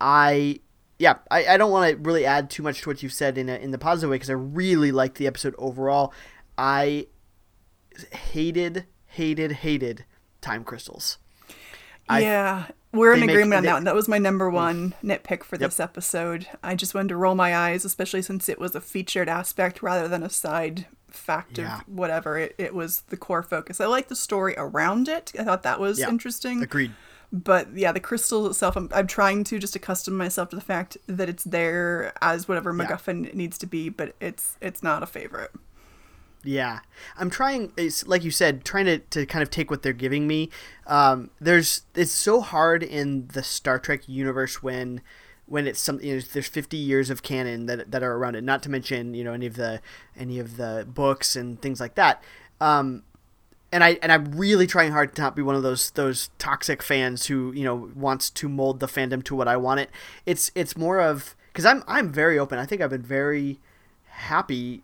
I 0.00 0.60
yeah, 0.98 1.16
I, 1.30 1.46
I 1.46 1.56
don't 1.56 1.70
want 1.70 1.90
to 1.90 1.96
really 1.96 2.24
add 2.24 2.48
too 2.48 2.62
much 2.62 2.82
to 2.82 2.88
what 2.88 3.02
you've 3.02 3.12
said 3.12 3.36
in 3.36 3.48
a, 3.48 3.56
in 3.56 3.70
the 3.70 3.78
positive 3.78 4.10
way 4.10 4.16
because 4.16 4.30
I 4.30 4.34
really 4.34 4.92
liked 4.92 5.18
the 5.18 5.26
episode 5.26 5.54
overall. 5.58 6.12
I 6.56 7.08
hated 8.12 8.86
hated 9.06 9.52
hated 9.52 10.04
time 10.40 10.64
crystals. 10.64 11.18
I- 12.08 12.20
yeah, 12.20 12.66
we're 12.92 13.14
in 13.14 13.20
they 13.20 13.26
make- 13.26 13.34
agreement 13.34 13.58
on 13.58 13.62
they- 13.64 13.68
that 13.68 13.74
one. 13.74 13.84
That 13.84 13.94
was 13.94 14.08
my 14.08 14.18
number 14.18 14.48
mm. 14.48 14.54
one 14.54 14.94
nitpick 15.02 15.42
for 15.42 15.58
this 15.58 15.80
episode. 15.80 16.46
I 16.62 16.76
just 16.76 16.94
wanted 16.94 17.08
to 17.08 17.16
roll 17.16 17.34
my 17.34 17.54
eyes, 17.54 17.84
especially 17.84 18.22
since 18.22 18.48
it 18.48 18.60
was 18.60 18.74
a 18.76 18.80
featured 18.80 19.28
aspect 19.28 19.82
rather 19.82 20.06
than 20.06 20.22
a 20.22 20.30
side 20.30 20.86
fact 21.16 21.58
Yeah. 21.58 21.78
of 21.78 21.88
whatever. 21.88 22.38
It, 22.38 22.54
it 22.58 22.74
was 22.74 23.02
the 23.08 23.16
core 23.16 23.42
focus. 23.42 23.80
I 23.80 23.86
like 23.86 24.08
the 24.08 24.16
story 24.16 24.54
around 24.56 25.08
it. 25.08 25.32
I 25.38 25.44
thought 25.44 25.62
that 25.64 25.80
was 25.80 25.98
Yeah. 25.98 26.08
interesting. 26.08 26.62
Agreed. 26.62 26.92
But 27.32 27.76
yeah, 27.76 27.90
the 27.90 28.00
crystal 28.00 28.46
itself, 28.46 28.76
I'm, 28.76 28.88
I'm 28.94 29.08
trying 29.08 29.42
to 29.44 29.58
just 29.58 29.74
accustom 29.74 30.16
myself 30.16 30.50
to 30.50 30.56
the 30.56 30.62
fact 30.62 30.96
that 31.08 31.28
it's 31.28 31.42
there 31.44 32.12
as 32.22 32.46
whatever 32.46 32.70
Yeah. 32.74 32.86
MacGuffin 32.86 33.34
needs 33.34 33.58
to 33.58 33.66
be, 33.66 33.88
but 33.88 34.14
it's 34.20 34.56
it's 34.60 34.82
not 34.82 35.02
a 35.02 35.06
favorite. 35.06 35.50
Yeah, 36.44 36.78
I'm 37.18 37.28
trying. 37.28 37.72
It's 37.76 38.06
like 38.06 38.22
you 38.22 38.30
said, 38.30 38.64
trying 38.64 38.84
to, 38.84 38.98
to 38.98 39.26
kind 39.26 39.42
of 39.42 39.50
take 39.50 39.68
what 39.68 39.82
they're 39.82 39.92
giving 39.92 40.28
me. 40.28 40.50
Um, 40.86 41.30
there's 41.40 41.82
it's 41.96 42.12
so 42.12 42.40
hard 42.40 42.84
in 42.84 43.26
the 43.32 43.42
Star 43.42 43.80
Trek 43.80 44.08
universe 44.08 44.62
when 44.62 45.00
when 45.46 45.66
it's 45.66 45.80
something 45.80 46.06
you 46.06 46.16
know, 46.16 46.20
there's 46.32 46.48
50 46.48 46.76
years 46.76 47.08
of 47.08 47.22
canon 47.22 47.66
that 47.66 47.90
that 47.90 48.02
are 48.02 48.14
around 48.14 48.34
it. 48.34 48.44
Not 48.44 48.62
to 48.64 48.70
mention 48.70 49.14
you 49.14 49.24
know 49.24 49.32
any 49.32 49.46
of 49.46 49.56
the 49.56 49.80
any 50.16 50.38
of 50.38 50.56
the 50.56 50.86
books 50.88 51.36
and 51.36 51.60
things 51.60 51.80
like 51.80 51.94
that. 51.94 52.22
Um, 52.60 53.02
and 53.72 53.82
I 53.82 53.98
and 54.02 54.12
I'm 54.12 54.32
really 54.32 54.66
trying 54.66 54.92
hard 54.92 55.14
to 55.16 55.22
not 55.22 55.36
be 55.36 55.42
one 55.42 55.54
of 55.54 55.62
those 55.62 55.90
those 55.92 56.30
toxic 56.38 56.82
fans 56.82 57.26
who 57.26 57.52
you 57.52 57.64
know 57.64 57.90
wants 57.94 58.30
to 58.30 58.48
mold 58.48 58.80
the 58.80 58.86
fandom 58.86 59.22
to 59.24 59.34
what 59.34 59.48
I 59.48 59.56
want 59.56 59.80
it. 59.80 59.90
It's 60.24 60.50
it's 60.54 60.76
more 60.76 61.00
of 61.00 61.34
because 61.52 61.66
I'm 61.66 61.82
I'm 61.86 62.12
very 62.12 62.38
open. 62.38 62.58
I 62.58 62.66
think 62.66 62.80
I've 62.80 62.90
been 62.90 63.02
very 63.02 63.58
happy, 64.04 64.82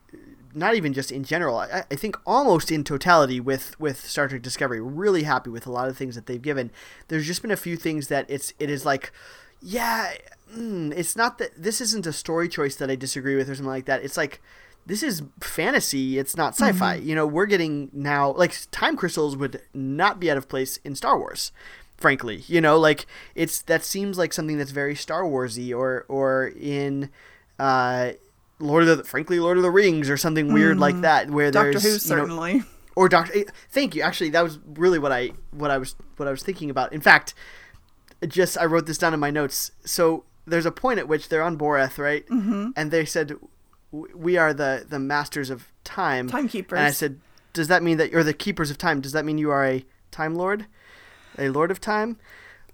not 0.54 0.74
even 0.74 0.92
just 0.92 1.12
in 1.12 1.24
general. 1.24 1.58
I, 1.58 1.84
I 1.90 1.94
think 1.94 2.16
almost 2.26 2.70
in 2.70 2.84
totality 2.84 3.40
with 3.40 3.78
with 3.80 4.04
Star 4.04 4.28
Trek 4.28 4.42
Discovery. 4.42 4.80
Really 4.80 5.22
happy 5.22 5.50
with 5.50 5.66
a 5.66 5.72
lot 5.72 5.88
of 5.88 5.96
things 5.96 6.14
that 6.14 6.26
they've 6.26 6.42
given. 6.42 6.70
There's 7.08 7.26
just 7.26 7.40
been 7.40 7.50
a 7.50 7.56
few 7.56 7.76
things 7.76 8.08
that 8.08 8.26
it's 8.28 8.52
it 8.58 8.68
is 8.68 8.84
like, 8.84 9.12
yeah, 9.60 10.12
mm, 10.56 10.92
it's 10.96 11.16
not 11.16 11.38
that 11.38 11.50
this 11.56 11.80
isn't 11.80 12.06
a 12.06 12.12
story 12.12 12.48
choice 12.48 12.76
that 12.76 12.90
I 12.90 12.96
disagree 12.96 13.36
with 13.36 13.48
or 13.48 13.54
something 13.54 13.70
like 13.70 13.86
that. 13.86 14.02
It's 14.02 14.16
like 14.16 14.40
this 14.86 15.02
is 15.02 15.22
fantasy. 15.40 16.18
It's 16.18 16.36
not 16.36 16.54
sci-fi. 16.54 16.96
You 16.96 17.14
know, 17.14 17.26
we're 17.26 17.46
getting 17.46 17.90
now 17.92 18.32
like 18.32 18.54
time 18.70 18.96
crystals 18.96 19.36
would 19.36 19.62
not 19.72 20.18
be 20.20 20.30
out 20.30 20.36
of 20.36 20.48
place 20.48 20.78
in 20.84 20.94
Star 20.94 21.18
Wars. 21.18 21.52
Frankly, 21.96 22.42
you 22.48 22.60
know, 22.60 22.78
like 22.78 23.06
it's 23.36 23.62
that 23.62 23.84
seems 23.84 24.18
like 24.18 24.32
something 24.32 24.58
that's 24.58 24.72
very 24.72 24.96
Star 24.96 25.22
Warsy 25.22 25.72
or 25.76 26.04
or 26.08 26.48
in 26.58 27.10
uh, 27.60 28.12
Lord 28.58 28.88
of 28.88 28.98
the 28.98 29.04
frankly 29.04 29.38
Lord 29.38 29.56
of 29.56 29.62
the 29.62 29.70
Rings 29.70 30.10
or 30.10 30.16
something 30.16 30.52
weird 30.52 30.78
like 30.80 31.00
that 31.02 31.30
where 31.30 31.52
Doctor 31.52 31.78
there's 31.78 31.82
Who 31.84 31.88
you 32.14 32.16
know, 32.20 32.26
certainly. 32.26 32.62
or 32.96 33.08
Doctor. 33.08 33.32
eh, 33.38 33.44
Thank 33.70 33.94
you. 33.94 34.02
Actually, 34.02 34.30
that 34.30 34.42
was 34.42 34.58
really 34.74 34.98
what 34.98 35.12
I 35.12 35.30
what 35.52 35.70
I 35.70 35.78
was 35.78 35.94
what 36.16 36.26
I 36.26 36.32
was 36.32 36.42
thinking 36.42 36.70
about. 36.70 36.92
In 36.92 37.00
fact, 37.00 37.34
just 38.26 38.58
I 38.58 38.64
wrote 38.64 38.86
this 38.86 38.98
down 38.98 39.14
in 39.14 39.20
my 39.20 39.30
notes. 39.30 39.70
So 39.84 40.24
there's 40.46 40.66
a 40.66 40.72
point 40.72 40.98
at 40.98 41.08
which 41.08 41.28
they're 41.28 41.42
on 41.42 41.56
Boreth, 41.56 41.98
right? 41.98 42.26
Mm-hmm. 42.26 42.70
And 42.76 42.90
they 42.90 43.04
said, 43.04 43.36
"We 43.90 44.36
are 44.36 44.52
the 44.52 44.84
the 44.88 44.98
masters 44.98 45.50
of 45.50 45.68
time." 45.84 46.28
Timekeepers. 46.28 46.78
And 46.78 46.86
I 46.86 46.90
said, 46.90 47.20
"Does 47.52 47.68
that 47.68 47.82
mean 47.82 47.98
that 47.98 48.10
you're 48.10 48.24
the 48.24 48.34
keepers 48.34 48.70
of 48.70 48.78
time? 48.78 49.00
Does 49.00 49.12
that 49.12 49.24
mean 49.24 49.38
you 49.38 49.50
are 49.50 49.64
a 49.64 49.84
time 50.10 50.34
lord, 50.34 50.66
a 51.38 51.48
lord 51.48 51.70
of 51.70 51.80
time?" 51.80 52.18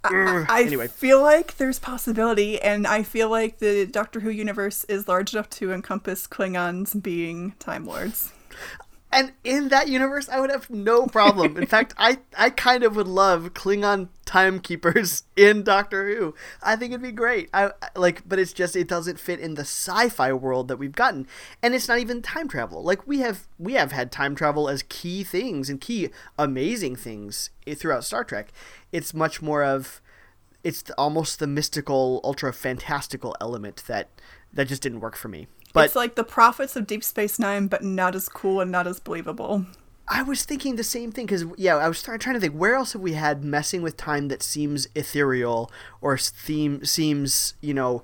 Ugh. 0.04 0.46
I 0.48 0.62
anyway, 0.62 0.86
feel 0.86 1.20
like 1.20 1.56
there's 1.56 1.78
possibility, 1.78 2.60
and 2.60 2.86
I 2.86 3.02
feel 3.02 3.28
like 3.28 3.58
the 3.58 3.84
Doctor 3.84 4.20
Who 4.20 4.30
universe 4.30 4.84
is 4.84 5.08
large 5.08 5.34
enough 5.34 5.50
to 5.50 5.72
encompass 5.72 6.26
Klingons 6.26 7.02
being 7.02 7.54
Time 7.58 7.84
Lords. 7.84 8.32
And 9.10 9.32
in 9.42 9.68
that 9.68 9.88
universe, 9.88 10.28
I 10.28 10.38
would 10.38 10.50
have 10.50 10.68
no 10.68 11.06
problem. 11.06 11.56
In 11.56 11.66
fact, 11.66 11.94
I, 11.96 12.18
I 12.36 12.50
kind 12.50 12.84
of 12.84 12.94
would 12.94 13.08
love 13.08 13.54
Klingon 13.54 14.08
timekeepers 14.26 15.24
in 15.36 15.62
Doctor 15.62 16.14
Who. 16.14 16.34
I 16.62 16.76
think 16.76 16.92
it'd 16.92 17.02
be 17.02 17.12
great. 17.12 17.48
I 17.54 17.70
like, 17.96 18.28
but 18.28 18.38
it's 18.38 18.52
just 18.52 18.76
it 18.76 18.86
doesn't 18.86 19.18
fit 19.18 19.40
in 19.40 19.54
the 19.54 19.62
sci-fi 19.62 20.32
world 20.34 20.68
that 20.68 20.76
we've 20.76 20.92
gotten, 20.92 21.26
and 21.62 21.74
it's 21.74 21.88
not 21.88 22.00
even 22.00 22.20
time 22.20 22.48
travel. 22.48 22.82
Like 22.82 23.06
we 23.06 23.20
have 23.20 23.48
we 23.58 23.74
have 23.74 23.92
had 23.92 24.12
time 24.12 24.34
travel 24.34 24.68
as 24.68 24.82
key 24.82 25.24
things 25.24 25.70
and 25.70 25.80
key 25.80 26.10
amazing 26.38 26.96
things 26.96 27.48
throughout 27.76 28.04
Star 28.04 28.24
Trek. 28.24 28.52
It's 28.92 29.14
much 29.14 29.40
more 29.40 29.64
of 29.64 30.02
it's 30.64 30.84
almost 30.98 31.38
the 31.38 31.46
mystical, 31.46 32.20
ultra 32.24 32.52
fantastical 32.52 33.34
element 33.40 33.84
that 33.86 34.08
that 34.52 34.68
just 34.68 34.82
didn't 34.82 35.00
work 35.00 35.16
for 35.16 35.28
me. 35.28 35.46
But 35.72 35.86
it's 35.86 35.96
like 35.96 36.14
the 36.14 36.24
prophets 36.24 36.76
of 36.76 36.86
Deep 36.86 37.04
Space 37.04 37.38
Nine, 37.38 37.66
but 37.66 37.84
not 37.84 38.14
as 38.14 38.28
cool 38.28 38.60
and 38.60 38.70
not 38.70 38.86
as 38.86 39.00
believable. 39.00 39.66
I 40.08 40.22
was 40.22 40.44
thinking 40.44 40.76
the 40.76 40.84
same 40.84 41.12
thing 41.12 41.26
because 41.26 41.44
yeah, 41.56 41.76
I 41.76 41.88
was 41.88 42.02
try- 42.02 42.16
trying 42.16 42.34
to 42.34 42.40
think 42.40 42.54
where 42.54 42.74
else 42.74 42.94
have 42.94 43.02
we 43.02 43.12
had 43.12 43.44
messing 43.44 43.82
with 43.82 43.96
time 43.96 44.28
that 44.28 44.42
seems 44.42 44.88
ethereal 44.94 45.70
or 46.00 46.16
theme 46.16 46.84
seems 46.84 47.54
you 47.60 47.74
know 47.74 48.02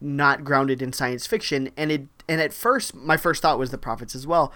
not 0.00 0.44
grounded 0.44 0.82
in 0.82 0.92
science 0.92 1.26
fiction, 1.26 1.70
and 1.76 1.90
it 1.90 2.06
and 2.28 2.40
at 2.40 2.52
first 2.52 2.94
my 2.94 3.16
first 3.16 3.40
thought 3.40 3.58
was 3.58 3.70
the 3.70 3.78
prophets 3.78 4.14
as 4.14 4.26
well, 4.26 4.52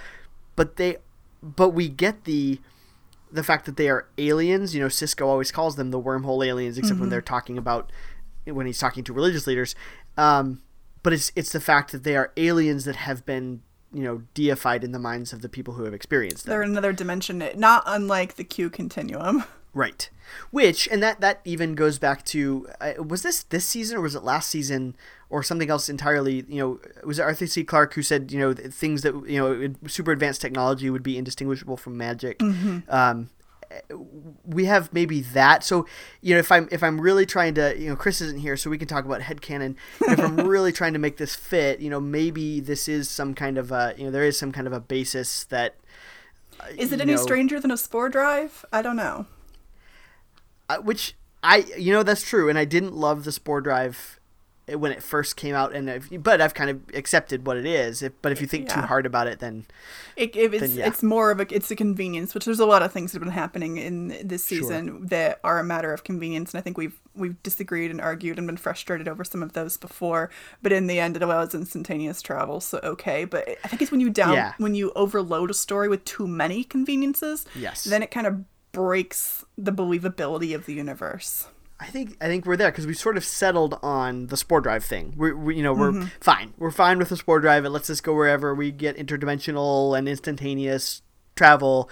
but 0.56 0.76
they 0.76 0.98
but 1.42 1.70
we 1.70 1.88
get 1.88 2.24
the 2.24 2.60
the 3.32 3.42
fact 3.42 3.64
that 3.64 3.76
they 3.76 3.88
are 3.88 4.06
aliens. 4.18 4.74
You 4.74 4.82
know, 4.82 4.88
Sisko 4.88 5.26
always 5.26 5.50
calls 5.50 5.76
them 5.76 5.90
the 5.90 6.00
wormhole 6.00 6.46
aliens, 6.46 6.76
except 6.76 7.00
when 7.00 7.08
they're 7.08 7.22
talking 7.22 7.56
about 7.56 7.90
when 8.44 8.66
he's 8.66 8.78
talking 8.78 9.04
to 9.04 9.12
religious 9.12 9.46
leaders. 9.46 9.74
Um, 10.18 10.60
but 11.02 11.12
it's 11.12 11.32
it's 11.34 11.52
the 11.52 11.60
fact 11.60 11.92
that 11.92 12.04
they 12.04 12.16
are 12.16 12.32
aliens 12.36 12.84
that 12.84 12.96
have 12.96 13.24
been 13.24 13.62
you 13.92 14.02
know 14.02 14.22
deified 14.34 14.84
in 14.84 14.92
the 14.92 14.98
minds 14.98 15.32
of 15.32 15.42
the 15.42 15.48
people 15.48 15.74
who 15.74 15.84
have 15.84 15.94
experienced 15.94 16.44
them. 16.44 16.50
They're 16.50 16.62
in 16.62 16.70
another 16.70 16.92
dimension, 16.92 17.44
not 17.56 17.82
unlike 17.86 18.36
the 18.36 18.44
Q 18.44 18.70
continuum. 18.70 19.44
Right. 19.72 20.10
Which 20.50 20.88
and 20.88 21.00
that 21.02 21.20
that 21.20 21.40
even 21.44 21.76
goes 21.76 22.00
back 22.00 22.24
to 22.26 22.68
uh, 22.80 22.94
was 23.02 23.22
this 23.22 23.44
this 23.44 23.64
season 23.64 23.98
or 23.98 24.00
was 24.00 24.16
it 24.16 24.24
last 24.24 24.50
season 24.50 24.96
or 25.28 25.44
something 25.44 25.70
else 25.70 25.88
entirely? 25.88 26.44
You 26.48 26.58
know, 26.58 26.80
was 27.04 27.20
it 27.20 27.22
Arthur 27.22 27.46
C. 27.46 27.62
Clarke 27.62 27.94
who 27.94 28.02
said 28.02 28.32
you 28.32 28.40
know 28.40 28.52
things 28.52 29.02
that 29.02 29.14
you 29.28 29.38
know 29.38 29.72
super 29.86 30.10
advanced 30.10 30.40
technology 30.40 30.90
would 30.90 31.04
be 31.04 31.16
indistinguishable 31.16 31.76
from 31.76 31.96
magic. 31.96 32.42
Um, 32.88 33.30
we 34.44 34.64
have 34.66 34.92
maybe 34.92 35.20
that. 35.20 35.64
So 35.64 35.86
you 36.20 36.34
know, 36.34 36.40
if 36.40 36.50
I'm 36.52 36.68
if 36.72 36.82
I'm 36.82 37.00
really 37.00 37.26
trying 37.26 37.54
to, 37.54 37.76
you 37.78 37.88
know, 37.88 37.96
Chris 37.96 38.20
isn't 38.20 38.40
here, 38.40 38.56
so 38.56 38.70
we 38.70 38.78
can 38.78 38.88
talk 38.88 39.04
about 39.04 39.20
headcanon. 39.22 39.76
If 40.02 40.18
I'm 40.20 40.36
really 40.48 40.72
trying 40.72 40.92
to 40.94 40.98
make 40.98 41.16
this 41.16 41.34
fit, 41.36 41.80
you 41.80 41.90
know, 41.90 42.00
maybe 42.00 42.60
this 42.60 42.88
is 42.88 43.08
some 43.08 43.34
kind 43.34 43.58
of 43.58 43.72
a 43.72 43.94
you 43.96 44.04
know 44.04 44.10
there 44.10 44.24
is 44.24 44.38
some 44.38 44.52
kind 44.52 44.66
of 44.66 44.72
a 44.72 44.80
basis 44.80 45.44
that. 45.44 45.76
uh, 46.60 46.66
Is 46.76 46.92
it 46.92 47.00
any 47.00 47.12
know, 47.14 47.22
stranger 47.22 47.60
than 47.60 47.70
a 47.70 47.76
spore 47.76 48.08
drive? 48.08 48.64
I 48.72 48.82
don't 48.82 48.96
know. 48.96 49.26
uh, 50.68 50.78
which 50.78 51.16
I 51.42 51.64
you 51.78 51.92
know 51.92 52.02
that's 52.02 52.22
true, 52.22 52.48
and 52.48 52.58
I 52.58 52.64
didn't 52.64 52.94
love 52.94 53.24
the 53.24 53.32
Spore 53.32 53.60
Drive 53.60 54.19
when 54.78 54.92
it 54.92 55.02
first 55.02 55.36
came 55.36 55.54
out, 55.54 55.74
and 55.74 55.90
I've, 55.90 56.08
but 56.22 56.40
I've 56.40 56.54
kind 56.54 56.70
of 56.70 56.80
accepted 56.94 57.46
what 57.46 57.56
it 57.56 57.66
is. 57.66 58.02
If, 58.02 58.12
but 58.22 58.32
if 58.32 58.40
you 58.40 58.46
think 58.46 58.68
too 58.68 58.80
hard 58.80 59.06
about 59.06 59.26
it, 59.26 59.38
then 59.40 59.66
It, 60.16 60.36
it, 60.36 60.54
it's 60.54 60.74
yeah. 60.74 60.86
it's 60.86 61.02
more 61.02 61.30
of 61.30 61.40
a 61.40 61.46
it's 61.54 61.70
a 61.70 61.76
convenience, 61.76 62.34
which 62.34 62.44
there's 62.44 62.60
a 62.60 62.66
lot 62.66 62.82
of 62.82 62.92
things 62.92 63.12
that 63.12 63.18
have 63.18 63.24
been 63.24 63.32
happening 63.32 63.78
in 63.78 64.08
this 64.22 64.46
Sure. 64.46 64.58
season 64.58 65.06
that 65.06 65.40
are 65.42 65.58
a 65.58 65.64
matter 65.64 65.92
of 65.92 66.04
convenience, 66.04 66.52
and 66.52 66.58
I 66.58 66.62
think 66.62 66.76
we've 66.78 67.00
we've 67.16 67.42
disagreed 67.42 67.90
and 67.90 68.00
argued 68.00 68.38
and 68.38 68.46
been 68.46 68.56
frustrated 68.56 69.08
over 69.08 69.24
some 69.24 69.42
of 69.42 69.52
those 69.54 69.76
before. 69.76 70.30
But 70.62 70.72
in 70.72 70.86
the 70.86 71.00
end, 71.00 71.16
it 71.16 71.22
allows 71.22 71.54
instantaneous 71.54 72.22
travel, 72.22 72.60
so 72.60 72.78
okay. 72.84 73.24
But 73.24 73.48
I 73.64 73.68
think 73.68 73.82
it's 73.82 73.90
when 73.90 74.00
you 74.00 74.10
down 74.10 74.34
Yeah. 74.34 74.52
when 74.58 74.74
you 74.74 74.92
overload 74.94 75.50
a 75.50 75.54
story 75.54 75.88
with 75.88 76.04
too 76.04 76.26
many 76.26 76.64
conveniences, 76.64 77.46
Yes. 77.54 77.84
then 77.84 78.02
it 78.02 78.10
kind 78.10 78.26
of 78.26 78.44
breaks 78.72 79.44
the 79.58 79.72
believability 79.72 80.54
of 80.54 80.66
the 80.66 80.72
universe. 80.74 81.48
I 81.80 81.86
think 81.86 82.16
I 82.20 82.26
think 82.26 82.44
we're 82.44 82.56
there 82.56 82.70
because 82.70 82.86
we 82.86 82.92
sort 82.92 83.16
of 83.16 83.24
settled 83.24 83.78
on 83.82 84.26
the 84.26 84.36
Spore 84.36 84.60
Drive 84.60 84.84
thing. 84.84 85.14
We're 85.16 85.34
we, 85.34 85.56
you 85.56 85.62
know 85.62 85.72
we're 85.72 86.02
fine. 86.20 86.52
We're 86.58 86.70
fine 86.70 86.98
with 86.98 87.08
the 87.08 87.16
Spore 87.16 87.40
Drive. 87.40 87.64
It 87.64 87.70
lets 87.70 87.88
us 87.88 88.02
go 88.02 88.14
wherever 88.14 88.54
we 88.54 88.70
get 88.70 88.96
interdimensional 88.96 89.96
and 89.96 90.08
instantaneous 90.08 91.02
travel. 91.36 91.88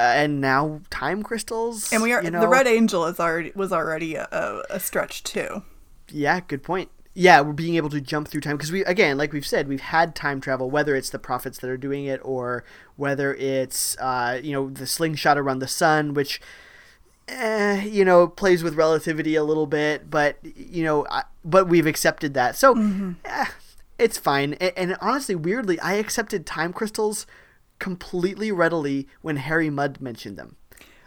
Uh, 0.00 0.12
and 0.14 0.40
now 0.40 0.80
time 0.90 1.24
crystals. 1.24 1.92
And 1.92 2.02
we 2.02 2.12
are 2.12 2.22
you 2.22 2.30
know, 2.30 2.40
the 2.40 2.48
Red 2.48 2.68
Angel 2.68 3.04
is 3.06 3.18
already 3.20 3.52
was 3.54 3.72
already 3.72 4.14
a, 4.14 4.28
a, 4.30 4.62
a 4.70 4.80
stretch 4.80 5.24
too. 5.24 5.62
Yeah, 6.08 6.40
good 6.40 6.62
point. 6.62 6.88
Yeah, 7.14 7.40
we're 7.40 7.52
being 7.52 7.74
able 7.74 7.90
to 7.90 8.00
jump 8.00 8.28
through 8.28 8.42
time 8.42 8.56
because 8.56 8.70
we 8.70 8.84
again, 8.84 9.18
like 9.18 9.32
we've 9.32 9.46
said, 9.46 9.66
we've 9.66 9.80
had 9.80 10.14
time 10.14 10.40
travel. 10.40 10.70
Whether 10.70 10.94
it's 10.94 11.10
the 11.10 11.18
prophets 11.18 11.58
that 11.58 11.68
are 11.68 11.76
doing 11.76 12.04
it, 12.04 12.20
or 12.22 12.64
whether 12.96 13.34
it's 13.34 13.96
uh, 13.98 14.40
you 14.42 14.52
know 14.52 14.70
the 14.70 14.86
slingshot 14.86 15.36
around 15.36 15.58
the 15.58 15.68
sun, 15.68 16.14
which 16.14 16.40
eh, 17.28 17.84
you 17.84 18.04
know, 18.04 18.26
plays 18.26 18.62
with 18.62 18.74
relativity 18.74 19.34
a 19.36 19.44
little 19.44 19.66
bit, 19.66 20.10
but 20.10 20.38
you 20.42 20.82
know, 20.84 21.06
I, 21.10 21.24
but 21.44 21.68
we've 21.68 21.86
accepted 21.86 22.34
that, 22.34 22.56
so 22.56 23.14
eh, 23.24 23.46
it's 23.98 24.18
fine. 24.18 24.54
And, 24.54 24.72
and 24.76 24.96
honestly, 25.00 25.34
weirdly, 25.34 25.78
I 25.80 25.94
accepted 25.94 26.46
time 26.46 26.72
crystals 26.72 27.26
completely 27.78 28.50
readily 28.50 29.08
when 29.22 29.36
Harry 29.36 29.70
Mudd 29.70 30.00
mentioned 30.00 30.36
them. 30.36 30.56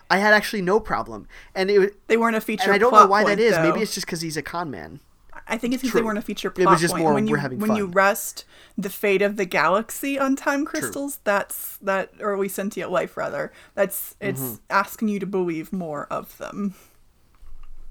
I 0.09 0.17
had 0.17 0.33
actually 0.33 0.61
no 0.61 0.79
problem, 0.79 1.27
and 1.55 1.69
it 1.69 2.07
They 2.07 2.17
weren't 2.17 2.35
a 2.35 2.41
feature. 2.41 2.65
and 2.65 2.73
I 2.73 2.77
don't 2.77 2.91
know 2.93 3.07
why 3.07 3.23
point, 3.23 3.37
that 3.37 3.43
is. 3.43 3.53
though. 3.53 3.63
Maybe 3.63 3.81
it's 3.81 3.93
just 3.93 4.05
because 4.05 4.21
he's 4.21 4.37
a 4.37 4.41
con 4.41 4.69
man. 4.69 4.99
I 5.47 5.57
think 5.57 5.73
it's 5.73 5.81
because 5.83 5.93
they 5.95 6.01
weren't 6.03 6.17
a 6.17 6.21
feature 6.21 6.47
It 6.49 6.55
plot 6.55 6.71
was 6.71 6.81
just 6.81 6.93
point. 6.93 7.03
more 7.03 7.13
when 7.13 7.27
you 7.27 7.33
we're 7.33 7.37
having 7.39 7.59
when 7.59 7.75
you 7.75 7.85
rest 7.87 8.45
the 8.77 8.89
fate 8.89 9.21
of 9.21 9.35
the 9.37 9.45
galaxy 9.45 10.17
on 10.17 10.35
time 10.35 10.65
crystals, 10.65 11.19
that's 11.23 11.77
that 11.77 12.09
or 12.19 12.33
at 12.33 12.39
sentient 12.51 12.91
life 12.91 13.17
rather. 13.17 13.51
That's 13.75 14.15
it's 14.21 14.41
Mm-hmm. 14.41 14.55
asking 14.69 15.07
you 15.09 15.19
to 15.19 15.25
believe 15.25 15.73
more 15.73 16.05
of 16.07 16.37
them. 16.37 16.75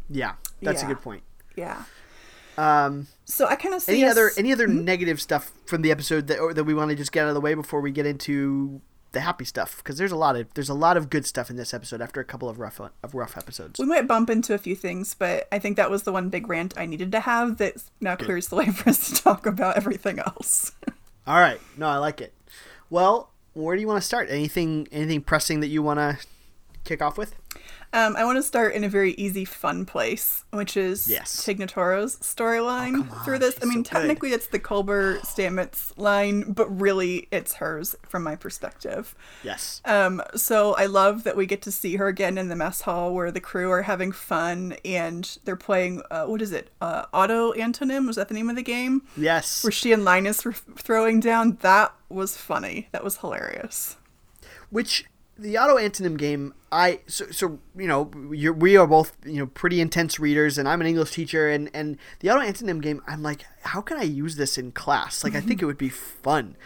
Yeah, 0.09 0.33
that's 0.62 0.83
Yeah. 0.83 0.88
a 0.90 0.95
good 0.95 1.02
point. 1.02 1.23
Yeah. 1.57 1.85
Um, 2.59 3.07
So 3.25 3.47
I 3.47 3.57
kind 3.57 3.75
of 3.75 3.83
see 3.83 3.92
any 3.92 4.04
us- 4.04 4.12
other 4.12 4.33
any 4.37 4.52
other 4.52 4.66
negative 4.66 5.21
stuff 5.21 5.52
from 5.66 5.83
the 5.83 5.90
episode 5.90 6.26
that 6.28 6.38
or 6.38 6.52
that 6.54 6.64
we 6.64 6.75
want 6.75 6.90
to 6.90 6.97
just 6.97 7.12
get 7.12 7.25
out 7.25 7.28
of 7.28 7.35
the 7.35 7.40
way 7.40 7.54
before 7.54 7.80
we 7.80 7.90
get 7.90 8.07
into 8.07 8.80
the 9.12 9.21
happy 9.21 9.45
stuff? 9.45 9.79
Because 9.79 9.99
there's 9.99 10.12
a 10.12 10.17
lot 10.17 10.37
of 10.37 10.52
there's 10.55 10.69
a 10.69 10.75
lot 10.75 10.97
of 10.97 11.11
good 11.11 11.26
stuff 11.26 11.50
in 11.50 11.57
this 11.57 11.75
episode 11.75 12.00
after 12.00 12.21
a 12.21 12.25
couple 12.25 12.49
of 12.49 12.59
rough 12.59 12.81
of 12.81 13.14
rough 13.14 13.37
episodes. 13.37 13.79
We 13.79 13.87
might 13.87 14.07
bump 14.07 14.31
into 14.31 14.55
a 14.55 14.59
few 14.59 14.76
things, 14.76 15.14
but 15.14 15.49
I 15.52 15.59
think 15.59 15.76
that 15.76 15.90
was 15.90 16.05
the 16.05 16.12
one 16.12 16.29
big 16.29 16.49
rant 16.49 16.75
I 16.76 16.87
needed 16.87 17.12
to 17.12 17.21
have 17.21 17.59
that 17.59 17.75
now 18.00 18.17
clears 18.17 18.49
the 18.49 18.57
way 18.57 18.67
for 18.71 18.90
us 18.90 19.11
to 19.11 19.23
talk 19.23 19.47
about 19.47 19.76
everything 19.76 20.19
else. 20.19 20.73
All 21.26 21.38
right, 21.38 21.61
no, 21.76 21.87
I 21.88 21.99
like 21.99 22.21
it. 22.21 22.35
Well, 22.88 23.31
where 23.52 23.76
do 23.76 23.81
you 23.81 23.88
want 23.88 24.00
to 24.00 24.07
start? 24.07 24.29
Anything 24.31 24.88
anything 24.93 25.21
pressing 25.23 25.61
that 25.61 25.69
you 25.69 25.83
want 25.83 25.99
to 25.99 26.19
kick 26.85 27.02
off 27.02 27.19
with? 27.19 27.35
Um, 27.92 28.14
I 28.16 28.25
want 28.25 28.37
to 28.38 28.42
start 28.44 28.75
in 28.75 28.85
a 28.85 28.88
very 28.88 29.14
easy, 29.14 29.44
fun 29.44 29.85
place, 29.85 30.44
which 30.52 30.76
is 30.76 31.09
Yes. 31.09 31.44
Tig 31.44 31.59
Notaro's 31.59 32.16
storyline 32.18 33.09
come 33.09 33.25
through 33.25 33.40
this. 33.40 33.54
she's 33.56 33.64
I 33.64 33.66
mean, 33.66 33.85
so 33.85 33.90
good. 33.90 33.99
technically 33.99 34.30
it's 34.32 34.47
the 34.47 34.61
Culber 34.61 35.18
Stamets 35.23 35.92
line, 35.97 36.52
but 36.52 36.68
really 36.68 37.26
it's 37.32 37.54
hers 37.54 37.97
from 38.09 38.23
my 38.23 38.37
perspective. 38.37 39.16
Yes. 39.42 39.82
Um, 39.85 40.23
so 40.37 40.75
I 40.76 40.87
love 40.87 41.25
that 41.25 41.37
we 41.37 41.47
get 41.47 41.62
to 41.62 41.73
see 41.73 41.97
her 41.97 42.06
again 42.06 42.38
in 42.38 42.49
the 42.49 42.54
mess 42.54 42.82
hall 42.82 43.12
where 43.12 43.32
the 43.32 43.40
crew 43.40 43.70
are 43.73 43.82
having 43.82 44.12
fun 44.12 44.76
and 44.85 45.37
they're 45.44 45.56
playing, 45.56 46.02
uh, 46.12 46.26
what 46.26 46.40
is 46.42 46.52
it? 46.52 46.70
Uh, 46.80 47.06
Auto 47.12 47.52
Antonym? 47.54 48.06
Was 48.06 48.14
that 48.16 48.28
the 48.28 48.35
name 48.35 48.49
of 48.49 48.54
the 48.54 48.62
game? 48.62 49.02
Yes. 49.16 49.64
Where 49.64 49.73
she 49.73 49.92
and 49.92 50.04
Linus 50.04 50.44
were 50.44 50.52
throwing 50.52 51.18
down. 51.18 51.59
That 51.62 51.92
was 52.09 52.37
funny. 52.37 52.88
That 52.92 53.02
was 53.02 53.16
hilarious. 53.18 53.97
Which 54.70 55.06
the 55.40 55.59
auto 55.59 55.76
antonym 55.76 56.16
game, 56.16 56.54
I 56.70 57.00
so 57.06 57.26
so 57.30 57.59
you 57.76 57.87
know 57.88 58.11
you're, 58.32 58.52
we 58.52 58.76
are 58.76 58.87
both 58.87 59.16
you 59.25 59.38
know 59.38 59.47
pretty 59.47 59.80
intense 59.80 60.20
readers, 60.20 60.59
and 60.59 60.68
I'm 60.68 60.80
an 60.80 60.87
English 60.87 61.12
teacher, 61.12 61.49
and 61.49 61.70
and 61.75 61.97
the 62.20 62.30
auto 62.30 62.40
antonym 62.40 62.80
game, 62.82 63.02
I'm 63.06 63.23
like, 63.23 63.44
how 63.62 63.80
can 63.80 63.97
I 63.97 64.02
use 64.02 64.37
this 64.37 64.56
in 64.59 64.73
class? 64.73 65.25
Like, 65.25 65.35
I 65.35 65.40
think 65.40 65.62
it 65.62 65.64
would 65.66 65.78
be 65.78 65.88
fun, 65.88 66.56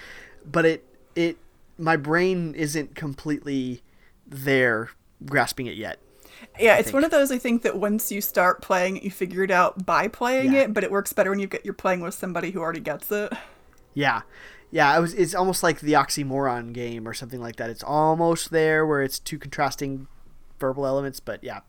but 0.44 0.64
it 0.64 0.84
it 1.14 1.38
my 1.78 1.96
brain 1.96 2.54
isn't 2.54 2.94
completely 2.94 3.82
there 4.26 4.90
grasping 5.24 5.66
it 5.66 5.76
yet. 5.76 5.98
Yeah, 6.58 6.76
it's 6.76 6.86
think. 6.86 6.94
one 6.94 7.04
of 7.04 7.10
those 7.10 7.30
I 7.30 7.38
think 7.38 7.62
that 7.62 7.78
once 7.78 8.12
you 8.12 8.20
start 8.20 8.60
playing 8.60 8.96
it, 8.98 9.02
you 9.02 9.10
figure 9.10 9.42
it 9.44 9.50
out 9.50 9.86
by 9.86 10.08
playing 10.08 10.52
Yeah. 10.52 10.62
it, 10.62 10.74
but 10.74 10.84
it 10.84 10.90
works 10.90 11.12
better 11.12 11.30
when 11.30 11.38
you 11.38 11.46
get 11.46 11.64
you're 11.64 11.74
playing 11.74 12.00
with 12.00 12.14
somebody 12.14 12.50
who 12.50 12.60
already 12.60 12.80
gets 12.80 13.10
it. 13.12 13.32
Yeah. 13.94 14.22
Yeah, 14.74 14.96
it 14.96 15.00
was 15.00 15.14
it's 15.14 15.34
almost 15.36 15.62
like 15.62 15.78
the 15.80 15.92
oxymoron 15.92 16.72
game 16.72 17.06
or 17.06 17.14
something 17.14 17.40
like 17.40 17.56
that. 17.56 17.70
It's 17.70 17.84
almost 17.84 18.50
there 18.50 18.84
where 18.84 19.02
it's 19.02 19.20
two 19.20 19.38
contrasting 19.38 20.08
verbal 20.58 20.84
elements, 20.84 21.20
but 21.20 21.44
yeah, 21.44 21.60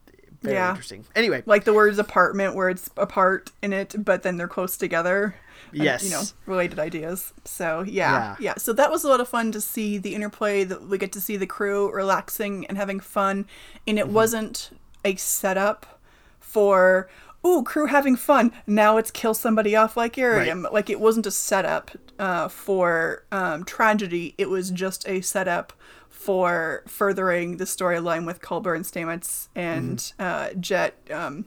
very 0.41 0.55
Yeah. 0.55 0.71
interesting. 0.71 1.05
Anyway, 1.15 1.43
Like 1.45 1.65
the 1.65 1.73
words 1.73 1.99
apartment 1.99 2.55
where 2.55 2.67
it's 2.67 2.89
apart 2.97 3.51
in 3.61 3.73
it, 3.73 3.93
but 4.03 4.23
then 4.23 4.37
they're 4.37 4.47
close 4.47 4.75
together. 4.75 5.35
and, 5.71 5.83
Yes. 5.83 6.03
you 6.03 6.09
know, 6.09 6.23
related 6.47 6.79
ideas. 6.79 7.33
So 7.43 7.83
yeah, 7.83 8.11
Yeah. 8.11 8.35
yeah, 8.39 8.53
So 8.57 8.71
that 8.73 8.89
was 8.91 9.03
a 9.03 9.07
lot 9.07 9.19
of 9.19 9.27
fun 9.27 9.51
to 9.51 9.61
see 9.61 9.97
the 9.99 10.15
interplay 10.15 10.63
that 10.63 10.87
we 10.87 10.97
get 10.97 11.11
to 11.13 11.21
see 11.21 11.37
the 11.37 11.47
crew 11.47 11.91
relaxing 11.91 12.65
and 12.67 12.77
having 12.77 12.99
fun, 12.99 13.45
and 13.87 13.97
Mm-hmm. 13.97 14.09
it 14.09 14.13
wasn't 14.13 14.71
a 15.03 15.15
setup 15.15 15.99
for 16.39 17.07
ooh 17.45 17.63
crew 17.63 17.85
having 17.87 18.15
fun. 18.15 18.51
Now 18.65 18.97
it's 18.97 19.11
kill 19.11 19.33
somebody 19.33 19.75
off 19.75 19.95
like 19.95 20.17
Airiam. 20.17 20.65
Like 20.71 20.89
it 20.89 20.99
wasn't 20.99 21.25
a 21.25 21.31
setup 21.31 21.91
uh, 22.19 22.47
for 22.47 23.25
um, 23.31 23.63
tragedy. 23.63 24.35
It 24.37 24.49
was 24.49 24.71
just 24.71 25.07
a 25.07 25.21
setup 25.21 25.73
for 26.09 26.83
furthering 26.87 27.57
the 27.57 27.65
storyline 27.65 28.25
with 28.25 28.41
Culber 28.41 28.75
and 28.75 28.85
Stamets 28.85 29.49
and 29.55 29.97
Mm-hmm. 29.99 30.23
uh, 30.23 30.59
Jet. 30.59 30.95
Um, 31.11 31.45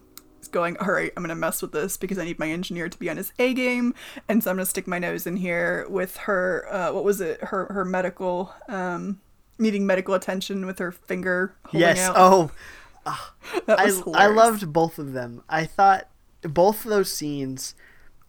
going 0.51 0.79
all 0.79 0.91
right 0.91 1.13
i'm 1.15 1.23
gonna 1.23 1.35
mess 1.35 1.61
with 1.61 1.73
this 1.73 1.99
because 1.99 2.19
i 2.19 2.25
need 2.25 2.39
my 2.39 2.49
engineer 2.49 2.89
to 2.89 2.99
be 2.99 3.11
on 3.11 3.19
his 3.19 3.35
a 3.39 3.53
game 3.53 3.93
and 4.31 4.43
so 4.43 4.51
i'm 4.51 4.57
gonna 4.57 4.65
stick 4.65 4.87
my 4.87 4.99
nose 4.99 5.27
in 5.27 5.37
here 5.37 5.85
with 5.91 6.17
her 6.17 6.67
uh, 6.71 6.91
what 6.91 7.05
was 7.05 7.21
it 7.21 7.39
her 7.43 7.67
her 7.67 7.85
medical 7.85 8.55
um 8.67 9.21
needing 9.59 9.87
medical 9.87 10.15
attention 10.15 10.65
with 10.67 10.79
her 10.79 10.93
finger 10.93 11.55
holding 11.67 11.81
yes. 11.81 11.99
out. 11.99 12.15
Oh, 12.17 12.51
that 13.66 13.79
I, 13.79 14.25
I 14.25 14.27
loved 14.27 14.73
both 14.73 14.99
of 14.99 15.12
them. 15.12 15.42
I 15.49 15.64
thought 15.64 16.09
both 16.42 16.85
of 16.85 16.90
those 16.90 17.12
scenes, 17.12 17.75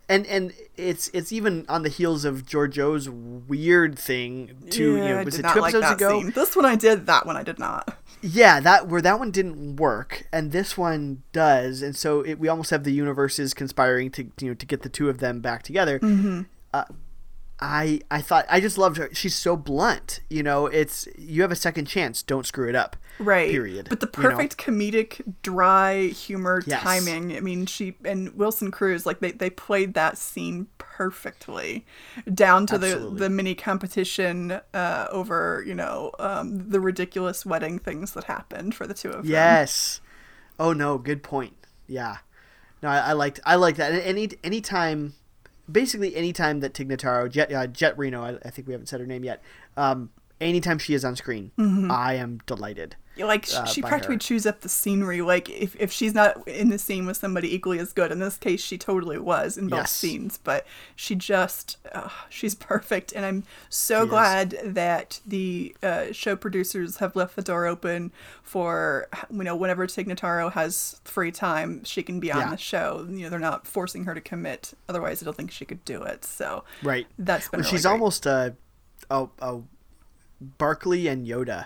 and 0.07 0.25
and 0.27 0.53
it's 0.75 1.09
it's 1.13 1.31
even 1.31 1.65
on 1.69 1.83
the 1.83 1.89
heels 1.89 2.25
of 2.25 2.45
Georgiou's 2.45 3.09
weird 3.09 3.97
thing. 3.97 4.55
To 4.71 4.95
yeah, 4.97 5.03
you 5.03 5.09
know, 5.15 5.23
was 5.23 5.39
it 5.39 5.43
two 5.43 5.59
like 5.59 5.73
episodes 5.73 5.81
that 5.81 5.95
ago? 5.95 6.21
scene. 6.21 6.31
This 6.31 6.55
one 6.55 6.65
I 6.65 6.75
did. 6.75 7.05
That 7.05 7.25
one 7.25 7.37
I 7.37 7.43
did 7.43 7.59
not. 7.59 7.97
Yeah, 8.21 8.59
that 8.59 8.87
where 8.87 9.01
that 9.01 9.19
one 9.19 9.31
didn't 9.31 9.77
work, 9.77 10.27
and 10.31 10.51
this 10.51 10.77
one 10.77 11.23
does, 11.31 11.81
and 11.81 11.95
so 11.95 12.21
it, 12.21 12.39
we 12.39 12.47
almost 12.47 12.69
have 12.71 12.83
the 12.83 12.91
universes 12.91 13.53
conspiring 13.53 14.11
to 14.11 14.31
you 14.41 14.49
know 14.49 14.53
to 14.55 14.65
get 14.65 14.81
the 14.81 14.89
two 14.89 15.09
of 15.09 15.19
them 15.19 15.39
back 15.39 15.63
together. 15.63 15.99
Mm-hmm. 15.99 16.41
Uh, 16.73 16.83
I 17.61 18.01
I 18.09 18.21
thought 18.21 18.45
I 18.49 18.59
just 18.61 18.77
loved 18.77 18.97
her. 18.97 19.09
She's 19.13 19.35
so 19.35 19.57
blunt. 19.57 20.21
You 20.29 20.43
know, 20.43 20.67
it's 20.67 21.07
you 21.17 21.41
have 21.41 21.51
a 21.51 21.55
second 21.55 21.85
chance. 21.85 22.23
Don't 22.23 22.45
screw 22.45 22.69
it 22.69 22.75
up. 22.75 22.95
Right. 23.19 23.51
Period. 23.51 23.87
But 23.89 23.99
the 23.99 24.09
you 24.15 24.23
know? 24.23 24.29
perfect 24.29 24.57
comedic, 24.57 25.21
dry 25.41 26.07
humor 26.07 26.63
Yes. 26.65 26.81
timing. 26.81 27.35
I 27.35 27.41
mean, 27.41 27.65
she 27.65 27.95
and 28.05 28.33
Wilson 28.35 28.71
Cruz 28.71 29.05
like 29.05 29.19
they, 29.19 29.31
they 29.31 29.49
played 29.49 29.93
that 29.95 30.17
scene 30.17 30.67
perfectly, 30.77 31.85
down 32.33 32.65
to 32.67 32.77
the 32.77 32.87
Absolutely. 32.93 33.19
the 33.19 33.29
mini 33.29 33.55
competition 33.55 34.59
uh, 34.73 35.07
over 35.11 35.63
you 35.67 35.75
know 35.75 36.11
um, 36.19 36.69
the 36.69 36.79
ridiculous 36.79 37.45
wedding 37.45 37.77
things 37.77 38.13
that 38.13 38.25
happened 38.25 38.73
for 38.75 38.87
the 38.87 38.93
two 38.93 39.09
of 39.09 39.23
them. 39.23 39.31
Yes. 39.31 39.99
Oh 40.57 40.71
no, 40.71 40.97
good 40.97 41.23
point. 41.23 41.55
Yeah. 41.87 42.17
No, 42.81 42.87
I, 42.89 42.97
I 42.99 43.13
liked 43.13 43.41
I 43.45 43.55
like 43.55 43.75
that. 43.75 43.91
And 43.91 44.01
any 44.01 44.29
anytime, 44.45 45.13
basically 45.71 46.15
anytime 46.15 46.59
that 46.61 46.73
Tig 46.73 46.89
Notaro 46.89 47.29
Jet 47.29 47.51
uh, 47.53 47.67
Jet 47.67 47.97
Reno, 47.97 48.23
I, 48.23 48.37
I 48.45 48.49
think 48.49 48.67
we 48.67 48.73
haven't 48.73 48.87
said 48.87 48.99
her 48.99 49.05
name 49.05 49.23
yet. 49.23 49.41
Um, 49.77 50.09
anytime 50.41 50.79
she 50.79 50.93
is 50.93 51.03
on 51.05 51.15
screen, 51.15 51.51
Mm-hmm. 51.57 51.91
I 51.91 52.13
am 52.15 52.39
delighted. 52.45 52.95
Like 53.23 53.45
sh 53.45 53.53
uh, 53.55 53.65
she 53.65 53.81
practically 53.81 54.15
her. 54.15 54.19
chews 54.19 54.45
up 54.45 54.61
the 54.61 54.69
scenery. 54.69 55.21
Like 55.21 55.49
if, 55.49 55.75
if 55.79 55.91
she's 55.91 56.13
not 56.13 56.47
in 56.47 56.69
the 56.69 56.77
scene 56.79 57.05
with 57.05 57.17
somebody 57.17 57.53
equally 57.53 57.79
as 57.79 57.93
good, 57.93 58.11
in 58.11 58.19
this 58.19 58.37
case 58.37 58.61
she 58.61 58.77
totally 58.77 59.17
was 59.19 59.57
in 59.57 59.67
both 59.67 59.79
Yes. 59.79 59.91
scenes. 59.91 60.39
But 60.43 60.65
she 60.95 61.15
just 61.15 61.77
uh, 61.93 62.09
she's 62.29 62.55
perfect, 62.55 63.11
and 63.13 63.25
I'm 63.25 63.43
so 63.69 63.99
She 64.01 64.03
is. 64.05 64.09
glad 64.09 64.59
that 64.63 65.19
the 65.25 65.75
uh, 65.83 66.11
show 66.11 66.35
producers 66.35 66.97
have 66.97 67.15
left 67.15 67.35
the 67.35 67.41
door 67.41 67.65
open 67.65 68.11
for 68.43 69.07
you 69.31 69.43
know 69.43 69.55
whenever 69.55 69.85
Tig 69.87 70.07
Notaro 70.07 70.51
has 70.53 70.99
free 71.03 71.31
time, 71.31 71.83
she 71.83 72.03
can 72.03 72.19
be 72.19 72.31
on 72.31 72.39
Yeah. 72.39 72.49
the 72.51 72.57
show. 72.57 73.05
You 73.09 73.23
know 73.23 73.29
they're 73.29 73.39
not 73.39 73.67
forcing 73.67 74.05
her 74.05 74.13
to 74.15 74.21
commit. 74.21 74.73
Otherwise, 74.87 75.21
I 75.21 75.25
don't 75.25 75.35
think 75.37 75.51
she 75.51 75.65
could 75.65 75.83
do 75.85 76.01
it. 76.03 76.25
So 76.25 76.63
Right. 76.83 77.07
that's 77.17 77.47
been 77.49 77.59
Well, 77.59 77.65
really 77.65 77.77
she's 77.77 77.83
great. 77.85 77.91
almost 77.91 78.25
a, 78.25 78.55
a 79.09 79.27
a 79.39 79.61
Barclay 80.57 81.07
and 81.07 81.27
Yoda 81.27 81.65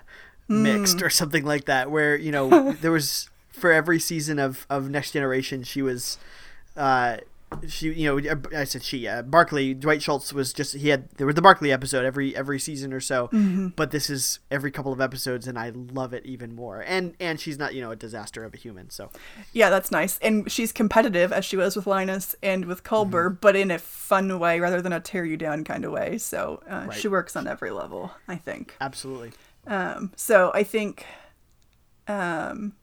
mixed 0.62 1.00
Hmm. 1.00 1.06
or 1.06 1.10
something 1.10 1.44
like 1.46 1.66
that. 1.66 1.90
Where 1.92 2.16
you 2.16 2.32
know 2.32 2.72
there 2.82 2.92
was 2.92 3.30
for 3.52 3.72
every 3.72 4.00
season 4.00 4.40
of 4.40 4.66
of 4.70 4.90
Next 4.90 5.12
Generation, 5.12 5.64
she 5.64 5.82
was. 5.82 6.18
Uh, 6.76 7.18
she, 7.68 7.94
you 7.94 8.20
know, 8.20 8.36
I 8.58 8.64
said 8.64 8.82
she. 8.82 9.08
Uh, 9.08 9.22
Barclay, 9.22 9.76
Dwight 9.76 10.02
Schultz 10.02 10.34
was 10.34 10.54
just 10.54 10.74
he 10.74 10.90
had 10.90 11.08
there 11.18 11.28
was 11.28 11.36
the 11.36 11.42
Barclay 11.44 11.70
episode 11.70 12.04
every 12.04 12.36
every 12.36 12.58
season 12.58 12.92
or 12.92 13.00
so, 13.00 13.28
Mm-hmm. 13.28 13.68
but 13.76 13.92
this 13.92 14.10
is 14.10 14.40
every 14.50 14.72
couple 14.72 14.92
of 14.92 15.00
episodes, 15.00 15.48
and 15.48 15.60
I 15.60 15.70
love 15.70 16.16
it 16.16 16.26
even 16.26 16.56
more. 16.56 16.80
And 16.82 17.14
and 17.20 17.40
she's 17.40 17.60
not 17.60 17.76
you 17.76 17.82
know 17.82 17.92
a 17.92 17.96
disaster 17.96 18.44
of 18.44 18.56
a 18.56 18.58
human, 18.58 18.90
so 18.90 19.12
Yeah, 19.52 19.70
that's 19.70 19.92
nice. 19.92 20.18
And 20.24 20.52
she's 20.52 20.72
competitive 20.72 21.32
as 21.32 21.46
she 21.46 21.56
was 21.56 21.76
with 21.76 21.86
Linus 21.86 22.36
and 22.42 22.66
with 22.66 22.84
Culber, 22.84 23.28
Mm-hmm. 23.28 23.38
but 23.40 23.56
in 23.56 23.70
a 23.70 23.78
fun 23.78 24.40
way 24.40 24.60
rather 24.60 24.82
than 24.82 24.92
a 24.92 25.00
tear 25.00 25.24
you 25.24 25.38
down 25.38 25.64
kind 25.64 25.86
of 25.86 25.92
way. 25.92 26.18
So 26.18 26.60
uh, 26.68 26.86
Right. 26.88 26.98
she 27.00 27.08
works 27.08 27.36
on 27.36 27.46
every 27.48 27.70
level, 27.70 28.14
I 28.28 28.38
think. 28.38 28.76
absolutely. 28.82 29.32
Um, 29.66 30.12
so 30.16 30.52
I 30.54 30.64
think 30.64 31.06
um, 32.08 32.74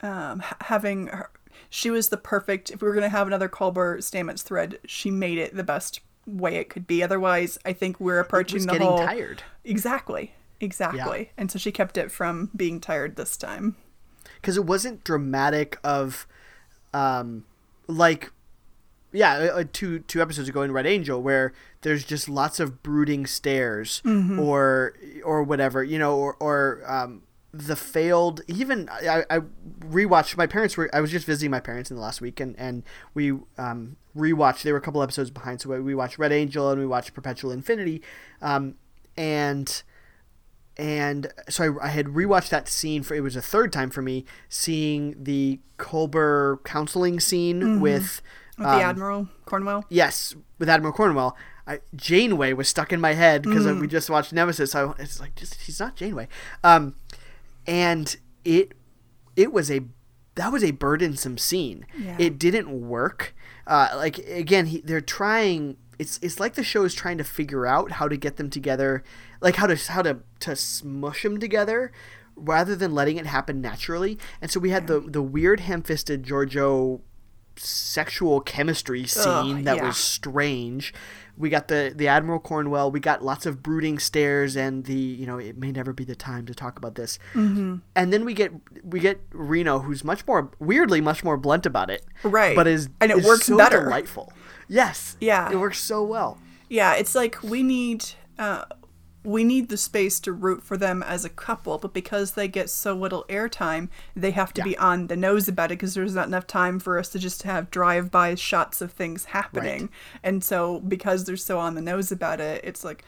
um, 0.00 0.42
having 0.62 1.06
her, 1.08 1.30
she 1.68 1.90
was 1.90 2.08
the 2.08 2.16
perfect, 2.16 2.70
if 2.70 2.82
we 2.82 2.88
were 2.88 2.94
going 2.94 3.02
to 3.02 3.08
have 3.08 3.26
another 3.26 3.48
Culber 3.48 3.98
Stamets 3.98 4.42
thread, 4.42 4.78
she 4.86 5.10
made 5.10 5.38
it 5.38 5.54
the 5.54 5.64
best 5.64 6.00
way 6.26 6.56
it 6.56 6.68
could 6.68 6.86
be. 6.86 7.02
Otherwise, 7.02 7.58
I 7.64 7.72
think 7.72 8.00
we're 8.00 8.18
approaching 8.20 8.66
the 8.66 8.72
getting 8.72 8.86
whole. 8.88 8.98
tired. 8.98 9.42
Exactly. 9.64 10.34
Exactly. 10.60 11.30
And 11.36 11.50
so 11.50 11.58
she 11.58 11.72
kept 11.72 11.96
it 11.96 12.10
from 12.10 12.50
being 12.54 12.80
tired 12.80 13.16
this 13.16 13.36
time. 13.36 13.76
because 14.36 14.56
it 14.56 14.64
wasn't 14.64 15.04
dramatic 15.04 15.78
of 15.84 16.26
um 16.92 17.44
like 17.86 18.32
yeah 19.12 19.34
uh, 19.34 19.60
uh, 19.60 19.64
two 19.72 20.00
two 20.00 20.20
episodes 20.22 20.48
ago 20.48 20.62
in 20.62 20.72
red 20.72 20.86
angel 20.86 21.20
where 21.22 21.52
there's 21.82 22.04
just 22.04 22.28
lots 22.28 22.60
of 22.60 22.82
brooding 22.82 23.26
stares 23.26 24.02
or 24.38 24.94
or 25.24 25.42
whatever 25.42 25.82
you 25.82 25.98
know 25.98 26.16
or 26.16 26.36
or 26.40 26.82
um 26.86 27.22
the 27.52 27.74
failed 27.74 28.40
even 28.46 28.88
I, 28.90 29.24
I 29.28 29.40
rewatched 29.80 30.36
my 30.36 30.46
parents 30.46 30.76
were 30.76 30.88
i 30.92 31.00
was 31.00 31.10
just 31.10 31.26
visiting 31.26 31.50
my 31.50 31.58
parents 31.58 31.90
in 31.90 31.96
the 31.96 32.02
last 32.02 32.20
week 32.20 32.38
and 32.38 32.54
and 32.58 32.84
we 33.12 33.32
um 33.58 33.96
rewatched 34.16 34.62
they 34.62 34.70
were 34.70 34.78
a 34.78 34.80
couple 34.80 35.02
episodes 35.02 35.30
behind 35.30 35.60
so 35.60 35.80
we 35.80 35.94
watched 35.94 36.16
red 36.18 36.30
angel 36.32 36.70
and 36.70 36.80
we 36.80 36.86
watched 36.86 37.12
perpetual 37.12 37.50
infinity 37.50 38.02
um 38.40 38.76
and 39.16 39.82
and 40.76 41.32
so 41.48 41.76
I, 41.80 41.86
I 41.86 41.88
had 41.88 42.06
rewatched 42.06 42.50
that 42.50 42.68
scene 42.68 43.02
for 43.02 43.14
it 43.14 43.20
was 43.20 43.34
a 43.36 43.42
third 43.42 43.72
time 43.72 43.90
for 43.90 44.00
me 44.02 44.24
seeing 44.48 45.14
the 45.22 45.58
Culber 45.78 46.62
counseling 46.64 47.18
scene 47.20 47.80
with 47.80 48.22
With 48.60 48.68
um, 48.68 48.78
the 48.78 48.84
Admiral 48.84 49.28
Cornwell. 49.46 49.84
yes 49.88 50.36
with 50.60 50.68
Admiral 50.68 50.92
Cornwell. 50.92 51.36
I, 51.66 51.80
Janeway 51.96 52.52
was 52.52 52.68
stuck 52.68 52.92
in 52.92 53.00
my 53.00 53.14
head 53.14 53.42
because 53.42 53.64
Mm. 53.66 53.80
we 53.80 53.86
just 53.88 54.08
watched 54.10 54.32
Nemesis. 54.32 54.70
So 54.72 54.94
it's 54.98 55.18
like 55.20 55.34
just 55.34 55.54
he's 55.62 55.80
not 55.80 55.96
Janeway, 55.96 56.28
um, 56.62 56.94
and 57.66 58.16
it 58.44 58.72
it 59.36 59.52
was 59.52 59.70
a 59.70 59.80
that 60.36 60.52
was 60.52 60.62
a 60.64 60.70
burdensome 60.70 61.38
scene. 61.38 61.86
Yeah. 61.98 62.16
It 62.18 62.38
didn't 62.38 62.68
work. 62.88 63.34
Uh, 63.66 63.88
like 63.96 64.18
again, 64.28 64.66
he, 64.66 64.80
they're 64.80 65.00
trying. 65.00 65.76
It's 65.98 66.18
it's 66.22 66.40
like 66.40 66.54
the 66.54 66.64
show 66.64 66.84
is 66.84 66.94
trying 66.94 67.18
to 67.18 67.24
figure 67.24 67.66
out 67.66 67.92
how 67.92 68.08
to 68.08 68.16
get 68.16 68.36
them 68.36 68.48
together, 68.50 69.02
like 69.40 69.56
how 69.56 69.66
to 69.66 69.76
how 69.92 70.02
to 70.02 70.18
to 70.40 70.56
smush 70.56 71.22
them 71.22 71.38
together, 71.38 71.92
rather 72.36 72.74
than 72.74 72.94
letting 72.94 73.16
it 73.18 73.26
happen 73.26 73.60
naturally. 73.60 74.18
And 74.40 74.50
so 74.50 74.58
we 74.60 74.70
had 74.70 74.86
the 74.86 75.00
the 75.00 75.22
weird 75.22 75.60
ham-fisted 75.60 76.22
Georgiou 76.24 77.00
sexual 77.60 78.40
chemistry 78.40 79.06
scene 79.06 79.64
that 79.64 79.76
yeah. 79.76 79.86
was 79.86 79.96
strange. 79.96 80.92
We 81.36 81.48
got 81.48 81.68
the 81.68 81.92
the 81.94 82.08
Admiral 82.08 82.38
Cornwell. 82.38 82.90
We 82.90 83.00
got 83.00 83.24
lots 83.24 83.46
of 83.46 83.62
brooding 83.62 83.98
stares 83.98 84.56
and 84.56 84.84
the 84.84 84.94
you 84.94 85.26
know 85.26 85.38
it 85.38 85.56
may 85.56 85.72
never 85.72 85.92
be 85.92 86.04
the 86.04 86.14
time 86.14 86.46
to 86.46 86.54
talk 86.54 86.76
about 86.76 86.96
this. 86.96 87.18
Mm-hmm. 87.34 87.76
And 87.96 88.12
then 88.12 88.24
we 88.24 88.34
get 88.34 88.52
we 88.84 89.00
get 89.00 89.20
Reno, 89.32 89.80
who's 89.80 90.04
much 90.04 90.26
more 90.26 90.50
weirdly 90.58 91.00
much 91.00 91.24
more 91.24 91.36
blunt 91.36 91.66
about 91.66 91.90
it, 91.90 92.04
Right. 92.22 92.54
But 92.54 92.66
is 92.66 92.88
And 93.00 93.10
it 93.10 93.18
is 93.18 93.24
works 93.24 93.46
so 93.46 93.56
better. 93.56 93.84
Delightful. 93.84 94.32
Yes. 94.68 95.16
Yeah. 95.20 95.50
It 95.50 95.56
works 95.56 95.80
so 95.80 96.04
well. 96.04 96.38
Yeah, 96.68 96.94
it's 96.94 97.16
like 97.16 97.42
we 97.42 97.64
need 97.64 98.04
uh, 98.38 98.64
we 99.22 99.44
need 99.44 99.68
the 99.68 99.76
space 99.76 100.18
to 100.20 100.32
root 100.32 100.62
for 100.62 100.76
them 100.76 101.02
as 101.02 101.24
a 101.24 101.28
couple, 101.28 101.76
but 101.78 101.92
because 101.92 102.32
they 102.32 102.48
get 102.48 102.70
so 102.70 102.94
little 102.94 103.24
airtime, 103.28 103.88
they 104.16 104.30
have 104.30 104.52
to 104.54 104.62
be 104.62 104.78
on 104.78 105.08
the 105.08 105.16
nose 105.16 105.46
about 105.46 105.70
it 105.70 105.76
because 105.78 105.92
there's 105.94 106.14
not 106.14 106.26
enough 106.26 106.46
time 106.46 106.78
for 106.80 106.98
us 106.98 107.10
to 107.10 107.18
just 107.18 107.42
have 107.42 107.70
drive-by 107.70 108.34
shots 108.36 108.80
of 108.80 108.92
things 108.92 109.26
happening. 109.26 109.90
And 110.22 110.42
so 110.42 110.80
because 110.80 111.24
they're 111.24 111.36
so 111.36 111.58
on 111.58 111.74
the 111.74 111.82
nose 111.82 112.10
about 112.10 112.40
it, 112.40 112.64
it's 112.64 112.82
like, 112.82 113.04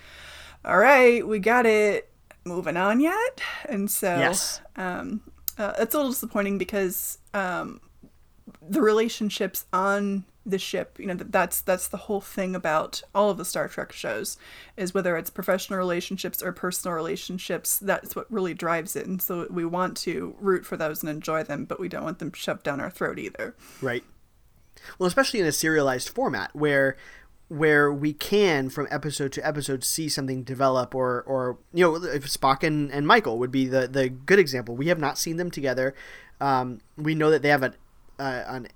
all 0.65 0.79
right, 0.79 1.27
we 1.27 1.39
got 1.39 1.65
it. 1.67 2.11
Moving 2.45 2.77
on 2.77 3.01
yet? 3.01 3.41
And 3.69 3.89
so 3.91 4.19
Yes. 4.19 4.61
um, 4.77 5.23
uh, 5.57 5.75
it's 5.79 5.95
a 5.95 5.99
little 5.99 6.11
disappointing 6.13 6.59
because 6.59 7.19
um, 7.33 7.81
the 8.69 8.83
relationships 8.83 9.65
on 9.73 10.25
the 10.45 10.59
ship 10.59 10.99
you 10.99 11.07
know 11.07 11.15
that's 11.15 11.61
that's 11.61 11.87
the 11.89 11.97
whole 11.97 12.21
thing 12.21 12.55
about 12.55 13.03
all 13.15 13.31
of 13.31 13.39
the 13.39 13.45
star 13.45 13.69
trek 13.69 13.93
shows 13.93 14.37
is 14.77 14.93
whether 14.93 15.17
it's 15.17 15.31
professional 15.31 15.79
relationships 15.79 16.43
or 16.43 16.53
personal 16.53 16.95
relationships 16.95 17.79
that's 17.79 18.17
what 18.17 18.31
really 18.31 18.55
drives 18.55 18.97
it 18.97 19.07
and 19.07 19.23
so 19.23 19.47
we 19.51 19.65
want 19.65 19.97
to 19.97 20.35
root 20.41 20.67
for 20.67 20.77
those 20.77 21.03
and 21.03 21.11
enjoy 21.11 21.43
them 21.45 21.65
but 21.65 21.79
we 21.79 21.89
don't 21.89 22.05
want 22.05 22.19
them 22.19 22.33
shoved 22.33 22.65
down 22.65 22.81
our 22.81 22.91
throat 22.91 23.19
either 23.19 23.55
Right. 23.81 24.05
Well, 24.99 25.07
especially 25.07 25.41
in 25.41 25.47
a 25.47 25.53
serialized 25.53 26.09
format 26.09 26.55
where 26.55 26.97
where 27.49 27.93
we 27.93 28.15
can 28.15 28.71
from 28.71 28.89
episode 28.91 29.31
to 29.33 29.47
episode 29.47 29.85
see 29.85 30.09
something 30.09 30.43
develop 30.43 30.95
or 30.95 31.23
or 31.23 31.59
you 31.75 31.85
know 31.85 32.03
if 32.03 32.27
Spock 32.27 32.63
and, 32.63 32.91
and 32.91 33.07
Michael 33.07 33.39
would 33.39 33.51
be 33.51 33.67
the 33.67 33.87
the 33.87 34.09
good 34.09 34.39
example. 34.39 34.75
We 34.75 34.89
have 34.89 34.99
not 34.99 35.19
seen 35.19 35.37
them 35.37 35.51
together. 35.51 35.95
Um, 36.41 36.81
we 36.97 37.15
know 37.15 37.31
that 37.31 37.43
they 37.43 37.51
have 37.51 37.63
a 37.63 37.75
uh, 38.19 38.45
an 38.47 38.69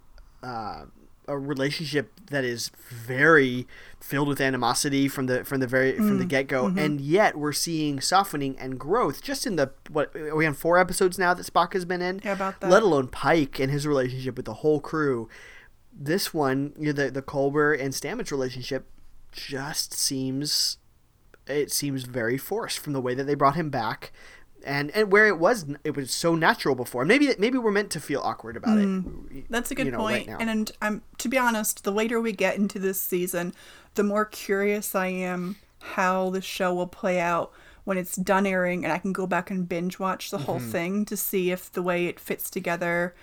uh, 0.43 0.85
a 1.29 1.39
relationship 1.39 2.13
that 2.31 2.45
is 2.45 2.71
very 2.91 3.67
filled 4.01 4.29
with 4.29 4.41
animosity 4.41 5.09
from 5.09 5.27
the 5.27 5.45
from 5.45 5.61
the 5.61 5.67
very 5.67 5.97
from 5.97 6.19
the 6.19 6.25
mm, 6.25 6.29
get 6.29 6.49
go, 6.49 6.65
mm-hmm. 6.65 6.79
and 6.79 7.01
yet 7.01 7.37
we're 7.37 7.53
seeing 7.53 8.01
softening 8.01 8.59
and 8.59 8.79
growth 8.79 9.23
just 9.23 9.47
in 9.47 9.57
the 9.57 9.73
what 9.91 10.15
are 10.15 10.37
we 10.37 10.47
on 10.47 10.55
four 10.55 10.79
episodes 10.79 11.19
now 11.19 11.35
that 11.35 11.47
Spock 11.47 11.73
has 11.73 11.85
been 11.85 12.03
in. 12.03 12.21
Yeah, 12.25 12.33
about 12.33 12.61
that. 12.61 12.71
Let 12.71 12.83
alone 12.83 13.09
Pike 13.09 13.59
and 13.59 13.71
his 13.71 13.87
relationship 13.87 14.37
with 14.37 14.47
the 14.47 14.55
whole 14.55 14.81
crew. 14.81 15.29
This 15.93 16.33
one, 16.35 16.73
you 16.79 16.87
know, 16.87 16.93
the 16.93 17.11
the 17.11 17.23
Culber 17.23 17.79
and 17.79 17.93
Stamets 17.93 18.31
relationship 18.31 18.87
just 19.33 19.95
seems 19.95 20.79
it 21.47 21.71
seems 21.71 22.05
very 22.05 22.39
forced 22.39 22.79
from 22.79 22.93
the 22.93 23.01
way 23.01 23.15
that 23.15 23.25
they 23.25 23.35
brought 23.35 23.57
him 23.57 23.71
back. 23.71 24.13
And, 24.67 24.91
and 24.91 25.13
where 25.13 25.27
it 25.29 25.39
was 25.39 25.65
it 25.85 25.95
was 25.97 26.11
so 26.11 26.35
natural 26.35 26.75
before 26.75 27.05
maybe 27.05 27.33
maybe 27.39 27.57
we're 27.57 27.71
meant 27.71 27.91
to 27.93 28.01
feel 28.01 28.21
awkward 28.21 28.57
about 28.57 28.79
it 28.79 29.49
That's 29.49 29.71
a 29.71 29.75
good 29.77 29.87
you 29.87 29.93
know, 29.93 29.99
point. 29.99 30.27
right 30.29 30.37
and, 30.41 30.51
and 30.51 30.73
I'm 30.83 31.03
to 31.19 31.29
be 31.29 31.39
honest, 31.39 31.85
the 31.85 31.93
later 31.93 32.21
we 32.21 32.33
get 32.33 32.57
into 32.57 32.79
this 32.81 33.01
season, 33.01 33.55
the 33.95 34.03
more 34.03 34.25
curious 34.25 34.95
I 34.95 35.07
am 35.07 35.57
how 35.81 36.31
the 36.31 36.41
show 36.43 36.75
will 36.75 36.89
play 36.89 37.21
out 37.21 37.53
when 37.85 37.97
it's 37.97 38.17
done 38.17 38.45
airing 38.47 38.83
and 38.85 38.93
I 38.93 38.99
can 38.99 39.13
go 39.13 39.27
back 39.29 39.51
and 39.53 39.69
binge 39.69 40.01
watch 40.01 40.31
the 40.33 40.39
Mm-hmm. 40.39 40.47
whole 40.47 40.59
thing 40.59 41.05
to 41.05 41.17
see 41.17 41.53
if 41.53 41.71
the 41.71 41.83
way 41.83 42.07
it 42.07 42.19
fits 42.19 42.51
together 42.51 43.15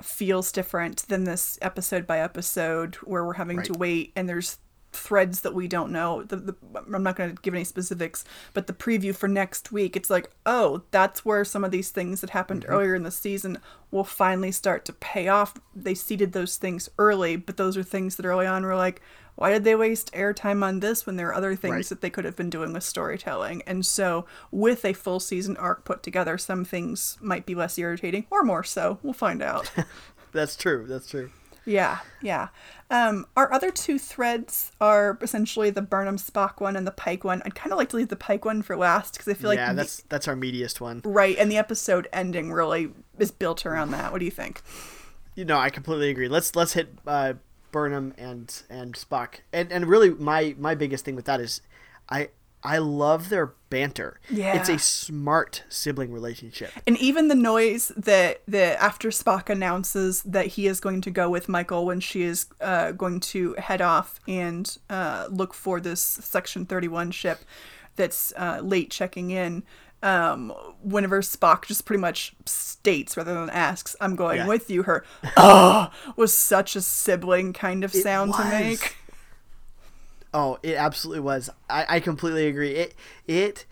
feels 0.00 0.52
different 0.52 1.06
than 1.08 1.24
this 1.24 1.58
episode 1.60 2.06
by 2.06 2.20
episode 2.20 2.94
where 2.96 3.24
we're 3.26 3.34
having 3.34 3.62
to 3.64 3.72
wait 3.74 4.12
and 4.16 4.26
there's 4.28 4.58
threads 4.92 5.42
that 5.42 5.54
we 5.54 5.68
don't 5.68 5.92
know. 5.92 6.22
The, 6.22 6.36
the, 6.36 6.54
I'm 6.92 7.02
not 7.02 7.16
going 7.16 7.34
to 7.36 7.42
give 7.42 7.54
any 7.54 7.64
specifics, 7.64 8.24
but 8.54 8.66
the 8.66 8.72
preview 8.72 9.14
for 9.14 9.28
next 9.28 9.70
week, 9.70 9.96
it's 9.96 10.10
like, 10.10 10.30
oh, 10.46 10.82
that's 10.90 11.24
where 11.24 11.44
some 11.44 11.62
of 11.64 11.70
these 11.70 11.90
things 11.90 12.20
that 12.20 12.30
happened 12.30 12.62
Mm-hmm. 12.62 12.72
earlier 12.72 12.94
in 12.94 13.02
the 13.02 13.10
season 13.10 13.58
will 13.90 14.04
finally 14.04 14.50
start 14.52 14.84
to 14.86 14.92
pay 14.92 15.28
off. 15.28 15.54
They 15.74 15.94
seeded 15.94 16.32
those 16.32 16.56
things 16.56 16.88
early, 16.98 17.36
but 17.36 17.56
those 17.56 17.76
are 17.76 17.82
things 17.82 18.16
that 18.16 18.26
early 18.26 18.46
on 18.46 18.64
were 18.64 18.76
like, 18.76 19.00
why 19.36 19.50
did 19.52 19.62
they 19.62 19.76
waste 19.76 20.12
airtime 20.14 20.64
on 20.64 20.80
this 20.80 21.06
when 21.06 21.14
there 21.16 21.28
are 21.28 21.34
other 21.34 21.54
things 21.54 21.72
Right. 21.74 21.86
that 21.86 22.00
they 22.00 22.10
could 22.10 22.24
have 22.24 22.34
been 22.34 22.50
doing 22.50 22.72
with 22.72 22.82
storytelling? 22.82 23.62
And 23.68 23.86
so, 23.86 24.26
with 24.50 24.84
a 24.84 24.92
full 24.94 25.20
season 25.20 25.56
arc 25.58 25.84
put 25.84 26.02
together, 26.02 26.36
some 26.38 26.64
things 26.64 27.16
might 27.20 27.46
be 27.46 27.54
less 27.54 27.78
irritating 27.78 28.26
or 28.30 28.42
more 28.42 28.64
so. 28.64 28.98
We'll 29.02 29.12
find 29.12 29.40
out. 29.42 29.70
that's 30.32 30.56
true 30.56 30.86
that's 30.88 31.08
true 31.08 31.30
Yeah, 31.68 31.98
yeah. 32.22 32.48
Um, 32.90 33.26
our 33.36 33.52
other 33.52 33.70
two 33.70 33.98
threads 33.98 34.72
are 34.80 35.18
essentially 35.20 35.68
the 35.70 35.82
Burnham 35.82 36.16
Spock 36.16 36.60
one 36.60 36.74
and 36.76 36.86
the 36.86 36.90
Pike 36.90 37.24
one. 37.24 37.42
I'd 37.44 37.54
kind 37.54 37.72
of 37.72 37.78
like 37.78 37.90
to 37.90 37.96
leave 37.96 38.08
the 38.08 38.16
Pike 38.16 38.44
one 38.46 38.62
for 38.62 38.74
last 38.76 39.12
because 39.14 39.28
I 39.28 39.34
feel 39.34 39.50
like 39.50 39.58
yeah 39.58 39.72
the- 39.72 39.76
that's 39.76 40.02
that's 40.08 40.26
our 40.26 40.34
meatiest 40.34 40.80
one 40.80 41.02
right, 41.04 41.36
and 41.38 41.50
the 41.52 41.58
episode 41.58 42.08
ending 42.12 42.52
really 42.52 42.90
is 43.18 43.30
built 43.30 43.66
around 43.66 43.90
that. 43.90 44.12
What 44.12 44.18
do 44.18 44.24
you 44.24 44.30
think? 44.30 44.62
you 45.34 45.44
know 45.44 45.56
i 45.56 45.70
completely 45.70 46.10
agree 46.10 46.26
let's 46.26 46.56
let's 46.56 46.72
hit 46.72 46.88
uh 47.06 47.32
burnham 47.70 48.12
and 48.18 48.62
and 48.68 48.94
spock 48.94 49.34
and 49.52 49.70
and 49.70 49.86
really 49.86 50.10
my 50.10 50.52
my 50.58 50.74
biggest 50.74 51.04
thing 51.04 51.14
with 51.14 51.26
that 51.26 51.38
is 51.40 51.60
i 52.10 52.28
i 52.62 52.78
love 52.78 53.28
their 53.28 53.54
banter 53.70 54.18
Yeah. 54.30 54.54
it's 54.58 54.68
a 54.68 54.78
smart 54.78 55.62
sibling 55.68 56.10
relationship 56.12 56.70
And 56.86 56.96
even 56.98 57.28
the 57.28 57.34
noise 57.34 57.92
that 57.96 58.40
that 58.48 58.80
after 58.82 59.10
Spock 59.10 59.50
announces 59.50 60.22
that 60.22 60.46
he 60.46 60.66
is 60.66 60.80
going 60.80 61.00
to 61.02 61.10
go 61.10 61.28
with 61.28 61.48
Michael 61.48 61.84
when 61.86 62.00
she 62.00 62.22
is 62.22 62.46
uh, 62.60 62.92
going 62.92 63.20
to 63.20 63.54
head 63.58 63.80
off 63.82 64.20
and 64.26 64.76
uh, 64.88 65.26
look 65.30 65.52
for 65.54 65.80
this 65.80 66.00
Section 66.00 66.64
Thirty 66.66 66.88
One 66.88 67.10
ship 67.10 67.40
that's 67.96 68.32
uh, 68.36 68.60
late 68.62 68.90
checking 68.90 69.30
in. 69.30 69.64
Um, 70.02 70.50
whenever 70.82 71.20
Spock 71.22 71.66
just 71.66 71.84
pretty 71.84 72.00
much 72.00 72.34
states 72.46 73.16
rather 73.16 73.34
than 73.34 73.50
asks, 73.50 73.96
"I'm 74.00 74.14
going 74.16 74.36
Yeah. 74.38 74.46
with 74.46 74.70
you," 74.70 74.84
her 74.84 75.04
"oh" 75.36 75.90
was 76.16 76.32
such 76.32 76.76
a 76.76 76.80
sibling 76.80 77.52
kind 77.52 77.82
of 77.84 77.92
It 77.94 78.02
sound 78.02 78.32
to 78.34 78.44
make. 78.44 78.96
Oh, 80.34 80.58
it 80.62 80.76
absolutely 80.76 81.20
was. 81.20 81.48
I, 81.70 81.86
I 81.88 82.00
completely 82.00 82.46
agree. 82.46 82.72
It 82.72 82.94
it 83.26 83.66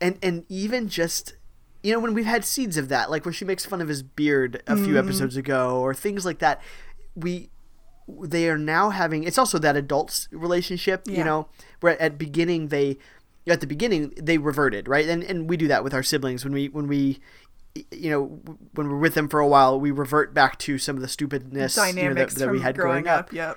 and 0.00 0.18
and 0.22 0.44
even 0.48 0.88
just 0.88 1.34
you 1.82 1.92
know 1.92 2.00
when 2.00 2.14
we've 2.14 2.24
had 2.26 2.44
seeds 2.44 2.76
of 2.76 2.88
that, 2.88 3.10
like 3.10 3.24
when 3.24 3.34
she 3.34 3.44
makes 3.44 3.64
fun 3.66 3.80
of 3.80 3.88
his 3.88 4.02
beard 4.02 4.62
a 4.66 4.76
few 4.76 4.86
Mm-hmm. 4.86 4.96
episodes 4.98 5.36
ago, 5.36 5.80
or 5.80 5.94
things 5.94 6.24
like 6.24 6.38
that. 6.38 6.60
We 7.16 7.50
they 8.08 8.48
are 8.48 8.58
now 8.58 8.90
having. 8.90 9.24
It's 9.24 9.38
also 9.38 9.58
that 9.58 9.76
adults 9.76 10.28
relationship. 10.32 11.02
Yeah. 11.06 11.18
You 11.18 11.24
know, 11.24 11.48
where 11.80 12.00
at 12.00 12.16
beginning 12.16 12.68
they 12.68 12.98
at 13.46 13.60
the 13.60 13.66
beginning 13.66 14.12
they 14.16 14.38
reverted 14.38 14.88
right, 14.88 15.06
and 15.08 15.22
and 15.24 15.48
we 15.50 15.56
do 15.56 15.68
that 15.68 15.82
with 15.82 15.94
our 15.94 16.02
siblings 16.02 16.44
when 16.44 16.52
we 16.52 16.68
when 16.68 16.86
we. 16.86 17.18
You 17.92 18.10
know, 18.10 18.24
when 18.74 18.88
we're 18.88 18.98
with 18.98 19.14
them 19.14 19.28
for 19.28 19.38
a 19.38 19.46
while, 19.46 19.78
we 19.78 19.92
revert 19.92 20.34
back 20.34 20.58
to 20.60 20.78
some 20.78 20.96
of 20.96 21.02
the 21.02 21.06
stupidness 21.06 21.76
you 21.76 21.82
know, 21.82 21.86
that, 21.86 21.94
Dynamics 21.94 22.34
that 22.34 22.50
we 22.50 22.60
had 22.60 22.74
growing 22.74 23.04
growing 23.04 23.08
up. 23.18 23.32
Yep. 23.32 23.56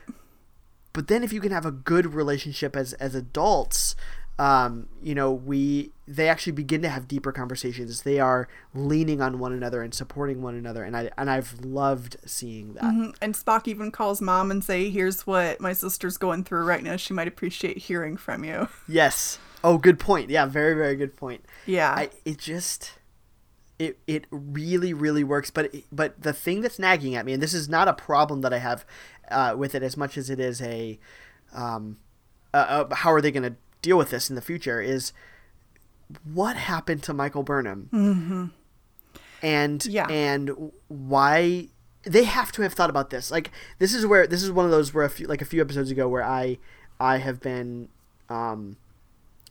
But 0.94 1.08
then 1.08 1.24
if 1.24 1.32
you 1.34 1.42
can 1.42 1.52
have 1.52 1.66
a 1.66 1.72
good 1.72 2.14
relationship 2.14 2.76
as 2.76 2.94
as 2.94 3.16
adults 3.16 3.96
um, 4.40 4.88
you 5.04 5.14
know, 5.14 5.32
we 5.32 5.92
they 6.08 6.28
actually 6.28 6.54
begin 6.54 6.82
to 6.82 6.90
have 6.90 7.08
deeper 7.08 7.32
conversations. 7.32 8.02
They 8.02 8.20
are 8.20 8.48
leaning 8.74 9.22
on 9.22 9.38
one 9.38 9.54
another 9.54 9.84
and 9.84 9.94
supporting 9.94 10.42
one 10.42 10.56
another, 10.56 10.84
and 10.84 10.98
I 10.98 11.12
and 11.16 11.30
I've 11.30 11.60
loved 11.64 12.18
seeing 12.26 12.74
that. 12.74 12.84
Mhm. 12.86 13.16
And 13.22 13.36
Spock 13.36 13.68
even 13.68 13.92
calls 13.92 14.20
mom 14.20 14.50
and 14.50 14.64
say, 14.64 14.90
"Here's 14.90 15.28
what 15.28 15.62
my 15.62 15.74
sister's 15.74 16.18
going 16.18 16.44
through 16.44 16.64
right 16.64 16.82
now. 16.82 16.96
She 16.96 17.14
might 17.14 17.28
appreciate 17.28 17.78
hearing 17.78 18.18
from 18.18 18.44
you." 18.44 18.68
Yes. 18.88 19.38
Oh, 19.64 19.78
good 19.78 20.00
point. 20.00 20.32
Yeah, 20.32 20.48
very 20.48 20.74
very 20.74 20.96
good 20.96 21.16
point. 21.16 21.46
Yeah. 21.68 21.94
I 21.96 22.10
it 22.26 22.40
just 22.40 22.94
it 23.78 24.00
it 24.08 24.26
really 24.32 24.94
really 24.94 25.24
works 25.24 25.52
but 25.52 25.74
but 25.92 26.22
the 26.22 26.34
thing 26.34 26.62
that's 26.62 26.78
nagging 26.78 27.16
at 27.16 27.26
me 27.26 27.34
and 27.34 27.42
this 27.42 27.54
is 27.54 27.68
not 27.70 27.88
a 27.88 27.94
problem 27.94 28.42
that 28.42 28.54
I 28.54 28.60
have 28.60 28.86
uh, 29.32 29.56
with 29.56 29.74
it 29.76 29.84
as 29.84 29.98
much 29.98 30.18
as 30.18 30.30
it 30.30 30.40
is 30.40 30.62
a 30.62 31.00
um 31.54 31.98
uh, 32.54 32.86
uh, 32.90 32.96
how 32.96 33.12
are 33.12 33.22
they 33.22 33.32
going 33.32 33.44
to 33.44 33.56
deal 33.82 33.98
with 33.98 34.10
this 34.10 34.30
in 34.30 34.36
the 34.36 34.42
future 34.42 34.82
is 34.82 35.14
what 36.34 36.56
happened 36.56 37.02
to 37.04 37.14
Michael 37.14 37.44
Burnham 37.44 37.90
mm-hmm. 37.92 38.46
and 39.42 39.86
Yeah. 39.86 40.08
and 40.10 40.72
why 40.88 41.70
they 42.04 42.24
have 42.24 42.52
to 42.54 42.62
have 42.64 42.74
thought 42.74 42.90
about 42.90 43.10
this 43.10 43.32
like 43.32 43.52
this 43.80 43.94
is 43.94 44.06
where 44.06 44.28
this 44.28 44.44
is 44.44 44.52
one 44.52 44.66
of 44.66 44.72
those 44.72 44.94
where 44.94 45.06
a 45.06 45.10
few 45.10 45.28
like 45.28 45.42
a 45.42 45.46
few 45.46 45.62
episodes 45.62 45.92
ago 45.92 46.08
where 46.08 46.24
I 46.24 46.58
I 47.00 47.18
have 47.18 47.40
been 47.40 47.90
um 48.30 48.78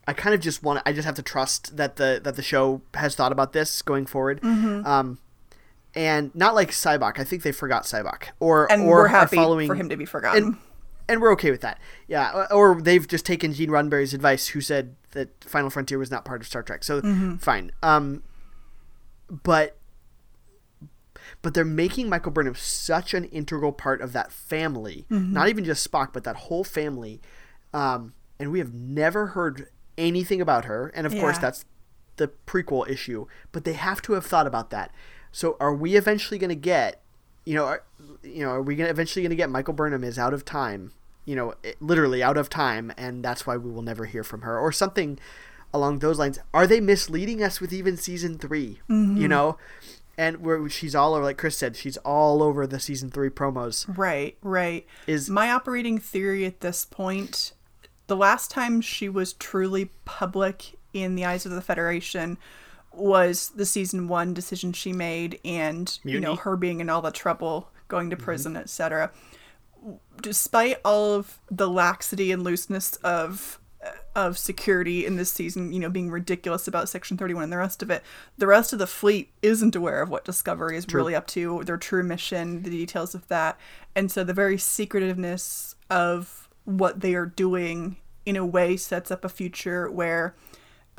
I 0.06 0.12
kind 0.12 0.34
of 0.34 0.40
just 0.40 0.62
want 0.62 0.82
I 0.84 0.92
just 0.92 1.06
have 1.06 1.14
to 1.16 1.22
trust 1.22 1.76
that 1.76 1.96
the 1.96 2.20
that 2.22 2.36
the 2.36 2.42
show 2.42 2.82
has 2.94 3.14
thought 3.14 3.32
about 3.32 3.52
this 3.52 3.80
going 3.82 4.06
forward. 4.06 4.40
Mm-hmm. 4.40 4.84
Um, 4.86 5.18
and 5.94 6.34
not 6.34 6.54
like 6.54 6.70
Sybok. 6.70 7.18
I 7.18 7.24
think 7.24 7.42
they 7.42 7.52
forgot 7.52 7.84
Sybok, 7.84 8.24
or 8.40 8.70
and 8.70 8.82
or 8.82 8.86
we're 8.88 9.06
happy 9.08 9.36
following 9.36 9.66
for 9.66 9.74
him 9.74 9.88
to 9.88 9.96
be 9.96 10.04
forgotten. 10.04 10.44
and 10.44 10.56
and 11.08 11.20
we're 11.20 11.32
okay 11.32 11.50
with 11.50 11.60
that. 11.62 11.78
Yeah, 12.06 12.46
or- 12.52 12.80
they've 12.80 13.06
just 13.06 13.26
taken 13.26 13.52
Gene 13.52 13.70
Roddenberry's 13.70 14.14
advice, 14.14 14.48
who 14.48 14.60
said 14.60 14.94
that 15.10 15.42
Final 15.44 15.68
Frontier 15.70 15.98
was 15.98 16.10
not 16.10 16.24
part 16.24 16.40
of 16.40 16.46
Star 16.46 16.62
Trek. 16.62 16.84
So 16.84 17.00
Mm-hmm. 17.00 17.36
fine. 17.36 17.72
Um, 17.82 18.22
but 19.28 19.76
but 21.42 21.54
they're 21.54 21.64
making 21.64 22.08
Michael 22.08 22.32
Burnham 22.32 22.54
such 22.54 23.14
an 23.14 23.24
integral 23.24 23.72
part 23.72 24.00
of 24.00 24.12
that 24.12 24.30
family, 24.32 25.06
Mm-hmm. 25.10 25.32
not 25.32 25.48
even 25.48 25.64
just 25.64 25.88
Spock, 25.90 26.12
but 26.12 26.24
that 26.24 26.36
whole 26.36 26.64
family. 26.64 27.20
Um, 27.72 28.14
and 28.38 28.50
we 28.52 28.58
have 28.58 28.72
never 28.74 29.28
heard 29.28 29.68
anything 29.98 30.40
about 30.40 30.64
her. 30.64 30.88
And 30.94 31.06
of 31.06 31.12
course, 31.14 31.38
that's 31.38 31.64
the 32.16 32.30
prequel 32.46 32.88
issue. 32.88 33.26
But 33.52 33.64
they 33.64 33.74
have 33.74 34.02
to 34.02 34.14
have 34.14 34.26
thought 34.26 34.46
about 34.46 34.70
that. 34.70 34.92
So, 35.32 35.56
are 35.60 35.74
we 35.74 35.96
eventually 35.96 36.38
going 36.38 36.50
to 36.50 36.54
get, 36.56 37.00
you 37.44 37.54
know, 37.54 37.64
are, 37.64 37.82
you 38.22 38.44
know, 38.44 38.50
are 38.50 38.62
we 38.62 38.76
gonna 38.76 38.90
eventually 38.90 39.22
going 39.22 39.30
to 39.30 39.36
get 39.36 39.50
Michael 39.50 39.74
Burnham 39.74 40.04
is 40.04 40.18
out 40.18 40.34
of 40.34 40.44
time, 40.44 40.92
you 41.24 41.36
know, 41.36 41.54
it- 41.62 41.80
literally 41.80 42.22
out 42.22 42.36
of 42.36 42.48
time, 42.48 42.92
and 42.96 43.24
that's 43.24 43.46
why 43.46 43.56
we 43.56 43.70
will 43.70 43.82
never 43.82 44.06
hear 44.06 44.24
from 44.24 44.42
her, 44.42 44.58
or 44.58 44.72
something 44.72 45.18
along 45.72 46.00
those 46.00 46.18
lines. 46.18 46.38
Are 46.52 46.66
they 46.66 46.80
misleading 46.80 47.42
us 47.42 47.60
with 47.60 47.72
even 47.72 47.96
season 47.96 48.38
3 48.38 48.80
You 48.88 48.94
mm-hmm. 48.94 49.26
know, 49.26 49.56
and 50.18 50.38
where 50.38 50.68
she's 50.68 50.94
all 50.94 51.14
over, 51.14 51.24
like 51.24 51.38
Chris 51.38 51.56
said, 51.56 51.76
she's 51.76 51.96
all 51.98 52.42
over 52.42 52.66
the 52.66 52.78
season 52.78 53.10
three 53.10 53.30
promos. 53.30 53.86
Right, 53.96 54.36
right. 54.42 54.86
Is- 55.06 55.30
my 55.30 55.50
operating 55.50 55.98
theory 55.98 56.44
at 56.44 56.60
this 56.60 56.84
point 56.84 57.52
the 58.10 58.16
last 58.16 58.50
time 58.50 58.80
she 58.80 59.08
was 59.08 59.32
truly 59.34 59.88
public 60.04 60.76
in 60.92 61.14
the 61.14 61.24
eyes 61.24 61.46
of 61.46 61.52
the 61.52 61.62
Federation 61.62 62.36
was 63.00 63.50
the 63.50 63.66
season 63.66 64.08
one 64.08 64.34
decision 64.34 64.72
she 64.72 64.92
made 64.92 65.38
and 65.44 65.98
you 66.04 66.20
know 66.20 66.36
her 66.36 66.56
being 66.56 66.80
in 66.80 66.90
all 66.90 67.02
the 67.02 67.10
trouble 67.10 67.70
going 67.88 68.10
to 68.10 68.16
mm-hmm. 68.16 68.24
prison 68.24 68.56
etc 68.56 69.10
despite 70.22 70.78
all 70.84 71.14
of 71.14 71.38
the 71.50 71.68
laxity 71.68 72.30
and 72.32 72.42
looseness 72.44 72.96
of 72.96 73.60
of 74.14 74.36
security 74.36 75.06
in 75.06 75.16
this 75.16 75.30
season, 75.30 75.72
you 75.72 75.78
know, 75.78 75.88
being 75.88 76.10
ridiculous 76.10 76.66
about 76.68 76.88
Section 76.88 77.16
31 77.16 77.44
and 77.44 77.52
the 77.52 77.56
rest 77.56 77.82
of 77.82 77.90
it, 77.90 78.02
the 78.36 78.46
rest 78.46 78.72
of 78.72 78.78
the 78.78 78.86
fleet 78.86 79.32
isn't 79.40 79.76
aware 79.76 80.02
of 80.02 80.10
what 80.10 80.24
Discovery 80.24 80.76
is 80.76 80.92
really 80.92 81.14
up 81.14 81.26
to, 81.28 81.62
their 81.64 81.76
true 81.76 82.02
mission, 82.02 82.62
the 82.62 82.70
details 82.70 83.14
of 83.14 83.26
that. 83.28 83.58
And 83.94 84.10
so 84.10 84.24
the 84.24 84.34
very 84.34 84.58
secretiveness 84.58 85.76
of 85.88 86.48
what 86.64 87.00
they 87.00 87.14
are 87.14 87.26
doing 87.26 87.96
in 88.26 88.36
a 88.36 88.44
way 88.44 88.76
sets 88.76 89.10
up 89.10 89.24
a 89.24 89.28
future 89.28 89.90
where 89.90 90.34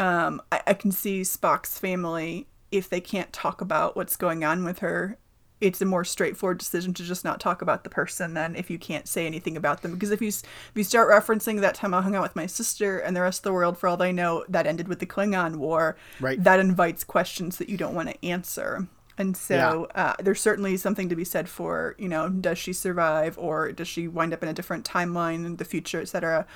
um, 0.02 0.42
I, 0.52 0.62
I 0.68 0.74
can 0.74 0.92
see 0.92 1.22
Spock's 1.22 1.78
family, 1.80 2.48
if 2.72 2.90
they 2.90 3.02
can't 3.02 3.32
talk 3.32 3.62
about 3.62 3.96
what's 3.96 4.16
going 4.16 4.44
on 4.44 4.64
with 4.64 4.80
her, 4.80 5.18
it's 5.60 5.80
a 5.82 5.86
more 5.86 6.04
straightforward 6.04 6.58
decision 6.58 6.92
to 6.96 7.04
just 7.04 7.24
not 7.24 7.40
talk 7.40 7.62
about 7.62 7.84
the 7.84 7.90
person 7.90 8.34
than 8.34 8.56
if 8.56 8.72
you 8.72 8.80
can't 8.80 9.08
say 9.08 9.28
anything 9.28 9.56
about 9.56 9.84
them. 9.84 9.94
Because 9.94 10.10
if 10.10 10.20
you 10.20 10.30
if 10.30 10.72
you 10.74 10.84
start 10.84 11.08
referencing 11.10 11.62
that 11.62 11.76
time 11.76 11.94
I 11.94 12.02
hung 12.02 12.16
out 12.16 12.24
with 12.24 12.36
my 12.36 12.48
sister 12.48 12.98
and 12.98 13.16
the 13.16 13.22
rest 13.22 13.40
of 13.42 13.44
the 13.44 13.54
world, 13.54 13.78
for 13.78 13.88
all 13.88 13.96
they 13.98 14.12
know, 14.12 14.44
that 14.50 14.66
ended 14.66 14.88
with 14.88 14.98
the 15.00 15.06
Klingon 15.06 15.58
War, 15.58 15.96
Right. 16.20 16.44
that 16.44 16.60
invites 16.60 17.04
questions 17.04 17.58
that 17.58 17.70
you 17.70 17.78
don't 17.78 17.94
want 17.94 18.10
to 18.10 18.26
answer. 18.26 18.88
And 19.20 19.38
so 19.38 19.88
uh, 19.94 20.16
there's 20.20 20.42
certainly 20.42 20.78
something 20.78 21.10
to 21.10 21.16
be 21.16 21.26
said 21.26 21.48
for, 21.48 21.96
you 22.00 22.10
know, 22.10 22.28
does 22.30 22.58
she 22.58 22.74
survive 22.74 23.38
or 23.38 23.72
does 23.72 23.88
she 23.88 24.08
wind 24.08 24.34
up 24.34 24.42
in 24.42 24.50
a 24.50 24.54
different 24.54 24.84
timeline 24.84 25.46
in 25.46 25.58
the 25.58 25.66
future, 25.66 26.02
etc. 26.02 26.48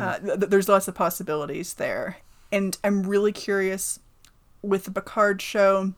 Uh, 0.00 0.18
th- 0.18 0.38
th- 0.40 0.50
there's 0.50 0.68
lots 0.68 0.88
of 0.88 0.96
possibilities 0.96 1.74
there. 1.74 2.16
And 2.50 2.76
I'm 2.82 3.02
really 3.02 3.32
curious 3.32 4.00
with 4.62 4.84
the 4.84 4.90
Picard 4.90 5.40
show 5.42 5.92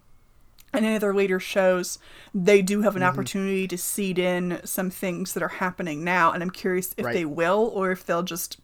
and 0.73 0.85
any 0.87 0.95
other 0.97 1.13
later 1.15 1.41
shows, 1.41 1.99
they 2.33 2.63
do 2.63 2.83
have 2.83 2.95
an 2.95 3.03
Mm-hmm. 3.03 3.09
opportunity 3.11 3.67
to 3.69 3.77
seed 3.79 4.19
in 4.19 4.61
some 4.65 4.91
things 4.91 5.35
that 5.35 5.43
are 5.43 5.49
happening 5.49 6.05
now. 6.05 6.31
And 6.33 6.43
I'm 6.43 6.51
curious 6.51 6.95
if 6.97 7.07
Right. 7.07 7.13
they 7.15 7.25
will 7.25 7.71
or 7.75 7.91
if 7.91 8.07
they'll 8.07 8.23
just 8.23 8.59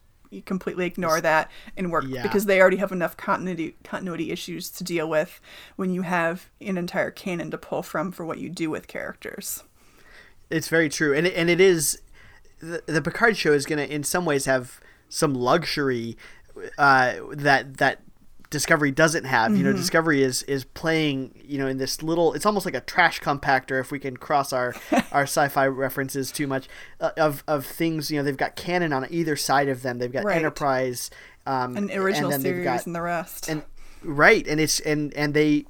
completely 0.45 0.85
ignore 0.85 1.21
that 1.21 1.49
and 1.77 1.89
work 1.91 2.03
Yeah. 2.07 2.21
because 2.23 2.45
they 2.45 2.59
already 2.61 2.77
have 2.77 2.91
enough 2.91 3.15
continuity 3.15 3.77
continuity 3.85 4.31
issues 4.31 4.69
to 4.71 4.83
deal 4.83 5.07
with 5.09 5.39
when 5.77 5.89
you 5.93 6.01
have 6.01 6.49
an 6.59 6.77
entire 6.77 7.11
canon 7.11 7.49
to 7.51 7.57
pull 7.57 7.81
from 7.81 8.11
for 8.11 8.25
what 8.25 8.37
you 8.37 8.49
do 8.49 8.69
with 8.69 8.87
characters. 8.87 9.63
It's 10.49 10.67
very 10.69 10.89
true, 10.89 11.13
and 11.13 11.27
it, 11.27 11.33
and 11.35 11.49
it 11.49 11.59
is 11.61 12.01
the, 12.59 12.83
the 12.85 13.01
Picard 13.01 13.37
show 13.37 13.51
is 13.53 13.65
going 13.65 13.79
to 13.85 13.93
in 13.93 14.03
some 14.03 14.25
ways 14.25 14.45
have 14.45 14.79
some 15.09 15.33
luxury 15.33 16.17
uh, 16.77 17.13
that 17.31 17.77
that 17.77 18.01
Discovery 18.49 18.91
doesn't 18.91 19.25
have. 19.25 19.57
You 19.57 19.63
know, 19.63 19.71
Mm-hmm. 19.71 19.79
Discovery 19.79 20.23
is 20.23 20.43
is 20.43 20.63
playing 20.63 21.33
you 21.43 21.57
know 21.57 21.67
in 21.67 21.77
this 21.79 22.01
little. 22.01 22.33
It's 22.33 22.45
almost 22.45 22.65
like 22.65 22.75
a 22.75 22.79
trash 22.81 23.19
compactor 23.19 23.77
if 23.81 23.91
we 23.91 23.99
can 23.99 24.15
cross 24.15 24.53
our 24.53 24.73
our 25.11 25.23
sci-fi 25.23 25.67
references 25.67 26.31
too 26.31 26.47
much 26.47 26.69
uh, 27.01 27.11
of 27.17 27.43
of 27.47 27.65
things. 27.65 28.09
You 28.09 28.17
know, 28.19 28.23
they've 28.23 28.37
got 28.37 28.55
canon 28.55 28.93
on 28.93 29.05
either 29.09 29.35
side 29.35 29.67
of 29.67 29.81
them. 29.81 29.99
They've 29.99 30.11
got 30.11 30.23
Right. 30.23 30.37
Enterprise. 30.37 31.09
Um, 31.45 31.75
An 31.75 31.91
original 31.91 32.31
and 32.31 32.41
then 32.43 32.51
series 32.53 32.63
got- 32.63 32.85
and 32.85 32.95
the 32.95 33.01
rest. 33.01 33.49
and 33.49 33.63
right 34.03 34.47
and 34.47 34.59
it's 34.61 34.79
and 34.81 35.13
and 35.15 35.33
they 35.33 35.65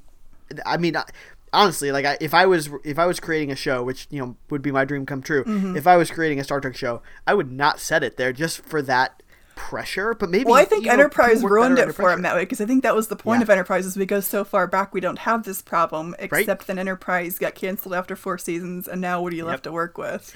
i 0.65 0.75
mean 0.77 0.95
I- 0.97 1.05
honestly 1.53 1.91
like 1.93 2.05
I, 2.05 2.17
if 2.19 2.33
i 2.33 2.45
was 2.45 2.69
if 2.83 2.99
i 2.99 3.05
was 3.05 3.19
creating 3.21 3.51
a 3.51 3.55
show 3.55 3.81
which 3.81 4.05
you 4.09 4.19
know 4.19 4.35
would 4.49 4.61
be 4.61 4.71
my 4.71 4.83
dream 4.85 5.05
come 5.05 5.21
true 5.21 5.43
Mm-hmm. 5.45 5.77
if 5.77 5.87
i 5.87 5.95
was 5.95 6.11
creating 6.11 6.39
a 6.39 6.43
star 6.43 6.59
trek 6.59 6.75
show 6.75 7.01
i 7.25 7.33
would 7.33 7.49
not 7.51 7.79
set 7.79 8.03
it 8.03 8.17
there 8.17 8.33
just 8.33 8.59
for 8.61 8.81
that 8.81 9.23
pressure 9.57 10.13
but 10.13 10.29
maybe 10.29 10.45
well, 10.45 10.55
I 10.55 10.63
think 10.63 10.83
you 10.83 10.87
know, 10.87 10.93
Enterprise 10.93 11.43
ruined 11.43 11.77
it 11.79 11.93
for 11.93 12.11
him 12.13 12.21
that 12.21 12.35
way 12.35 12.43
because 12.43 12.61
I 12.61 12.65
think 12.65 12.83
that 12.83 12.95
was 12.95 13.09
the 13.09 13.15
point 13.17 13.39
Yeah. 13.39 13.43
of 13.43 13.49
Enterprise 13.49 13.85
is 13.85 13.97
we 13.97 14.05
go 14.05 14.19
so 14.21 14.45
far 14.45 14.67
back 14.67 14.93
we 14.93 15.01
don't 15.01 15.19
have 15.19 15.43
this 15.43 15.61
problem 15.61 16.15
except 16.19 16.67
that 16.67 16.77
Enterprise 16.77 17.37
got 17.39 17.55
canceled 17.55 17.93
after 17.95 18.15
four 18.15 18.37
seasons 18.37 18.87
and 18.87 19.01
now 19.01 19.21
what 19.21 19.33
are 19.33 19.35
you 19.35 19.43
left 19.45 19.63
to 19.63 19.71
work 19.71 19.97
with? 19.97 20.33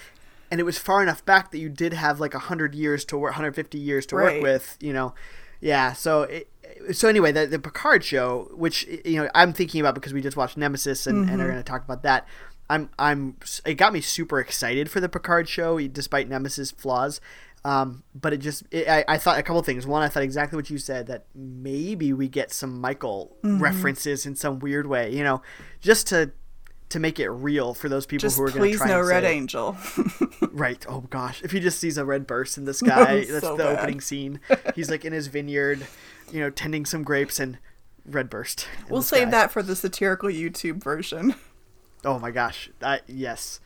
and 0.49 0.59
it 0.59 0.63
was 0.63 0.77
far 0.77 1.01
enough 1.01 1.23
back 1.23 1.51
that 1.51 1.59
you 1.59 1.69
did 1.69 1.93
have 1.93 2.19
like 2.19 2.33
100 2.33 2.75
years 2.75 3.05
to 3.05 3.17
work 3.17 3.29
150 3.31 3.77
years 3.77 4.05
to 4.07 4.17
Right. 4.17 4.33
work 4.35 4.43
with 4.43 4.77
you 4.81 4.91
know? 4.91 5.13
Yeah 5.61 5.93
so 5.93 6.23
it, 6.23 6.49
so 6.91 7.07
anyway 7.07 7.31
the, 7.31 7.45
the 7.47 7.59
picard 7.59 8.03
show 8.03 8.49
which 8.53 8.85
you 9.05 9.21
know 9.21 9.29
i'm 9.35 9.53
thinking 9.53 9.79
about 9.79 9.93
because 9.95 10.13
we 10.13 10.21
just 10.21 10.35
watched 10.35 10.57
nemesis 10.57 11.05
and, 11.07 11.29
and 11.29 11.41
are 11.41 11.45
going 11.45 11.57
to 11.57 11.63
talk 11.63 11.83
about 11.83 12.01
that. 12.03 12.27
I'm 12.69 12.89
i'm 12.97 13.35
it 13.65 13.73
got 13.75 13.91
me 13.93 13.99
super 14.01 14.39
excited 14.39 14.89
for 14.89 14.99
the 15.01 15.09
picard 15.09 15.47
show 15.49 15.77
despite 15.87 16.29
nemesis 16.29 16.71
flaws 16.71 17.19
um, 17.63 18.03
but 18.15 18.33
it 18.33 18.37
just 18.37 18.63
it, 18.71 18.87
I, 18.87 19.05
I 19.07 19.17
thought 19.17 19.37
a 19.37 19.43
couple 19.43 19.61
things 19.61 19.85
one 19.85 20.01
i 20.01 20.07
thought 20.07 20.23
exactly 20.23 20.55
what 20.55 20.69
you 20.69 20.77
said 20.79 21.07
that 21.07 21.25
maybe 21.35 22.11
we 22.13 22.27
get 22.27 22.51
some 22.51 22.81
michael 22.81 23.35
references 23.43 24.25
in 24.25 24.35
some 24.35 24.59
weird 24.59 24.87
way 24.87 25.13
you 25.13 25.23
know 25.23 25.41
just 25.79 26.07
to 26.07 26.31
to 26.89 26.99
make 26.99 27.19
it 27.19 27.29
real 27.29 27.73
for 27.73 27.87
those 27.87 28.05
people 28.05 28.23
Just 28.23 28.35
who 28.37 28.43
are 28.43 28.51
going 28.51 28.71
to 28.73 28.77
try. 28.77 28.87
please 28.87 28.91
no 28.93 29.01
Red 29.01 29.23
Angel. 29.23 29.77
Right. 30.51 30.85
Oh 30.89 30.99
gosh. 31.09 31.41
If 31.41 31.51
he 31.51 31.61
just 31.61 31.79
sees 31.79 31.97
a 31.97 32.03
red 32.03 32.27
burst 32.27 32.57
in 32.57 32.65
the 32.65 32.73
sky, 32.83 33.23
that's 33.29 33.39
So 33.39 33.55
the 33.55 33.63
bad. 33.63 33.77
opening 33.77 34.01
scene. 34.01 34.41
He's 34.75 34.91
like 34.91 35.05
in 35.05 35.13
his 35.13 35.27
vineyard, 35.27 35.87
you 36.33 36.41
know, 36.41 36.49
tending 36.49 36.85
some 36.85 37.03
grapes 37.03 37.39
and 37.39 37.59
red 38.05 38.29
burst. 38.29 38.67
we'll 38.89 39.01
save 39.03 39.21
sky. 39.29 39.31
that 39.31 39.51
for 39.53 39.63
the 39.63 39.73
satirical 39.73 40.27
YouTube 40.27 40.83
version. 40.83 41.35
Oh 42.03 42.19
my 42.19 42.29
gosh. 42.31 42.69
I, 42.81 42.99
yes. 43.07 43.61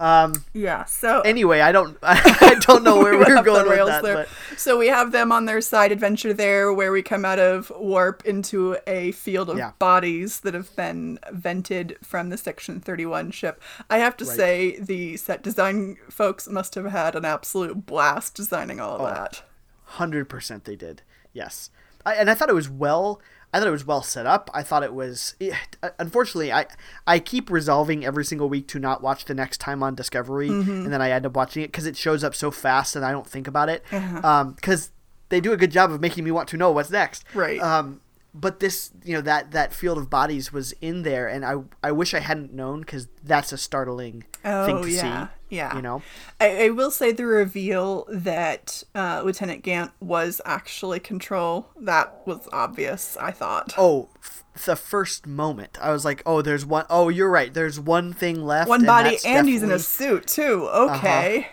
Um. 0.00 0.44
Yeah. 0.54 0.84
So 0.86 1.20
Anyway, 1.24 1.60
I 1.60 1.70
don't. 1.72 1.96
I 2.02 2.56
don't 2.60 2.82
know 2.82 2.96
where 2.98 3.12
we 3.12 3.18
we 3.18 3.24
are 3.24 3.34
went 3.34 3.44
the 3.44 3.52
going 3.52 3.68
with 3.68 3.86
that, 3.88 4.02
there. 4.02 4.26
but 4.50 4.58
So 4.58 4.78
we 4.78 4.88
have 4.88 5.12
them 5.12 5.30
on 5.30 5.44
their 5.44 5.60
side 5.60 5.92
adventure 5.92 6.32
there, 6.32 6.72
where 6.72 6.90
we 6.90 7.02
come 7.02 7.24
out 7.24 7.38
of 7.38 7.70
warp 7.78 8.24
into 8.24 8.78
a 8.86 9.12
field 9.12 9.50
of 9.50 9.58
Yeah. 9.58 9.72
bodies 9.78 10.40
that 10.40 10.54
have 10.54 10.74
been 10.74 11.18
vented 11.30 11.98
from 12.02 12.30
the 12.30 12.38
Section 12.38 12.80
Thirty 12.80 13.04
One 13.04 13.30
ship. 13.30 13.62
I 13.90 13.98
have 13.98 14.16
to 14.16 14.24
Right. 14.24 14.36
say, 14.36 14.76
the 14.80 15.16
set 15.18 15.42
design 15.42 15.96
folks 16.08 16.48
must 16.48 16.74
have 16.76 16.86
had 16.86 17.14
an 17.14 17.24
absolute 17.26 17.84
blast 17.86 18.34
designing 18.34 18.80
all 18.80 19.02
Oh, 19.02 19.06
of 19.06 19.14
that. 19.14 19.42
hundred 19.84 20.28
percent 20.30 20.64
they 20.64 20.76
did. 20.76 21.02
Yes. 21.34 21.68
I, 22.06 22.14
and 22.14 22.30
I 22.30 22.34
thought 22.34 22.48
it 22.48 22.54
was 22.54 22.70
well. 22.70 23.20
I 23.52 23.58
thought 23.58 23.66
it 23.68 23.72
was 23.72 23.84
well 23.86 24.02
set 24.02 24.26
up. 24.26 24.48
I 24.54 24.62
thought 24.62 24.82
it 24.84 24.94
was. 24.94 25.34
It, 25.40 25.54
unfortunately, 25.98 26.52
I 26.52 26.66
I 27.06 27.18
keep 27.18 27.50
resolving 27.50 28.04
every 28.04 28.24
single 28.24 28.48
week 28.48 28.68
to 28.68 28.78
not 28.78 29.02
watch 29.02 29.24
the 29.24 29.34
next 29.34 29.58
time 29.58 29.82
on 29.82 29.94
Discovery, 29.94 30.48
Mm-hmm. 30.50 30.70
and 30.84 30.92
then 30.92 31.02
I 31.02 31.10
end 31.10 31.26
up 31.26 31.34
watching 31.34 31.62
it 31.64 31.68
because 31.68 31.86
it 31.86 31.96
shows 31.96 32.22
up 32.22 32.34
so 32.34 32.50
fast 32.50 32.94
and 32.96 33.04
I 33.04 33.10
don't 33.12 33.26
think 33.26 33.48
about 33.48 33.68
it. 33.68 33.82
Uh-huh. 33.90 34.44
Because 34.54 34.92
they 35.30 35.40
do 35.40 35.52
a 35.52 35.56
good 35.56 35.70
job 35.72 35.90
of 35.90 36.00
making 36.00 36.24
me 36.24 36.30
want 36.30 36.48
to 36.50 36.56
know 36.56 36.70
what's 36.70 36.90
next. 36.90 37.24
Right. 37.34 37.60
Um, 37.60 38.00
but 38.32 38.60
this, 38.60 38.90
you 39.04 39.14
know, 39.14 39.20
that 39.22 39.50
that 39.52 39.72
field 39.72 39.98
of 39.98 40.08
bodies 40.08 40.52
was 40.52 40.72
in 40.80 41.02
there, 41.02 41.26
and 41.28 41.44
I 41.44 41.56
I 41.82 41.92
wish 41.92 42.14
I 42.14 42.20
hadn't 42.20 42.52
known 42.52 42.80
because 42.80 43.08
that's 43.24 43.52
a 43.52 43.58
startling 43.58 44.22
thing 44.42 44.52
Oh 44.76 44.82
to 44.82 44.90
yeah, 44.90 45.26
see. 45.26 45.32
yeah. 45.56 45.74
You 45.76 45.82
know. 45.82 46.02
I, 46.40 46.66
I 46.66 46.68
will 46.70 46.90
say 46.90 47.12
the 47.12 47.26
reveal 47.26 48.06
that 48.08 48.82
uh, 48.94 49.22
Lieutenant 49.24 49.62
Gant 49.62 49.90
was 50.00 50.40
actually 50.44 51.00
Control. 51.00 51.68
That 51.80 52.24
was 52.26 52.48
obvious. 52.52 53.16
I 53.20 53.32
thought 53.32 53.74
Oh, 53.76 54.08
f- 54.22 54.44
the 54.64 54.76
first 54.76 55.26
moment, 55.26 55.78
I 55.80 55.90
was 55.90 56.04
like, 56.04 56.22
"Oh, 56.24 56.40
there's 56.42 56.64
one 56.64 56.86
oh 56.88 57.08
you're 57.08 57.30
right. 57.30 57.52
There's 57.52 57.80
one 57.80 58.12
thing 58.12 58.44
left. 58.44 58.68
one 58.68 58.80
and 58.80 58.86
body, 58.86 59.18
and 59.26 59.48
he's 59.48 59.62
in 59.62 59.70
a 59.70 59.74
Uh-huh. 59.74 59.82
suit 59.82 60.26
too. 60.28 60.68
Okay. 60.72 61.48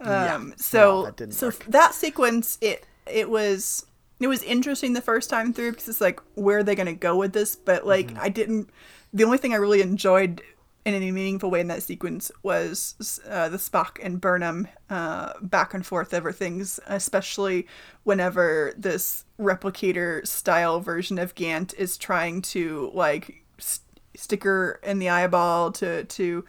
Yeah. 0.00 0.34
Um. 0.34 0.48
No, 0.50 0.54
So 0.58 1.04
that 1.04 1.16
didn't 1.16 1.34
so 1.34 1.46
work. 1.48 1.64
that 1.68 1.94
sequence 1.94 2.58
it 2.60 2.86
it 3.06 3.30
was 3.30 3.86
it 4.20 4.26
was 4.28 4.42
interesting 4.42 4.92
the 4.94 5.00
first 5.02 5.28
time 5.30 5.52
through 5.52 5.72
because 5.72 5.88
it's 5.88 6.00
like 6.00 6.20
where 6.34 6.58
are 6.58 6.62
they 6.62 6.74
gonna 6.74 6.94
go 6.94 7.16
with 7.16 7.32
this? 7.32 7.56
But 7.56 7.86
like 7.86 8.08
Mm-hmm. 8.08 8.18
I 8.20 8.28
didn't. 8.28 8.70
The 9.12 9.24
only 9.24 9.38
thing 9.38 9.52
I 9.52 9.56
really 9.56 9.80
enjoyed 9.82 10.42
in 10.84 10.94
any 10.94 11.10
meaningful 11.10 11.50
way 11.50 11.60
in 11.60 11.66
that 11.66 11.82
sequence 11.82 12.30
was 12.44 13.20
uh, 13.28 13.48
the 13.48 13.56
Spock 13.56 13.98
and 14.02 14.20
Burnham 14.20 14.68
uh, 14.88 15.32
back 15.42 15.74
and 15.74 15.84
forth 15.84 16.14
over 16.14 16.30
things, 16.30 16.78
especially 16.86 17.66
whenever 18.04 18.72
this 18.76 19.24
replicator 19.38 20.24
style 20.26 20.80
version 20.80 21.18
of 21.18 21.34
Gant 21.34 21.74
is 21.76 21.96
trying 21.96 22.40
to 22.42 22.90
like 22.94 23.42
st- 23.58 23.82
stick 24.14 24.44
her 24.44 24.78
in 24.84 24.98
the 25.00 25.08
eyeball 25.08 25.72
to 25.72 26.04
to 26.04 26.44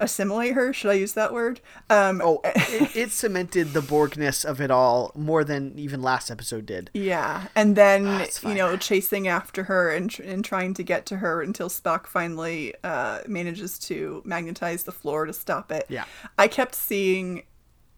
assimilate 0.00 0.54
her. 0.54 0.72
Should 0.72 0.90
I 0.90 0.94
use 0.94 1.12
that 1.14 1.32
word? 1.32 1.60
Um, 1.88 2.20
Oh, 2.24 2.40
it, 2.44 2.96
it 2.96 3.10
cemented 3.10 3.72
the 3.72 3.80
Borgness 3.80 4.44
of 4.44 4.60
it 4.60 4.70
all 4.70 5.12
more 5.14 5.44
than 5.44 5.78
even 5.78 6.02
last 6.02 6.30
episode 6.30 6.66
did. 6.66 6.90
Yeah, 6.94 7.48
and 7.54 7.76
then 7.76 8.06
it's 8.20 8.42
you 8.42 8.54
know 8.54 8.76
chasing 8.76 9.28
after 9.28 9.64
her 9.64 9.90
and 9.90 10.10
tr- 10.10 10.22
and 10.22 10.44
trying 10.44 10.74
to 10.74 10.82
get 10.82 11.06
to 11.06 11.18
her 11.18 11.42
until 11.42 11.68
Spock 11.68 12.06
finally 12.06 12.74
uh, 12.84 13.20
manages 13.26 13.78
to 13.80 14.22
magnetize 14.24 14.84
the 14.84 14.92
floor 14.92 15.26
to 15.26 15.32
stop 15.32 15.72
it. 15.72 15.86
Yeah. 15.88 16.04
I 16.38 16.48
kept 16.48 16.74
seeing 16.74 17.44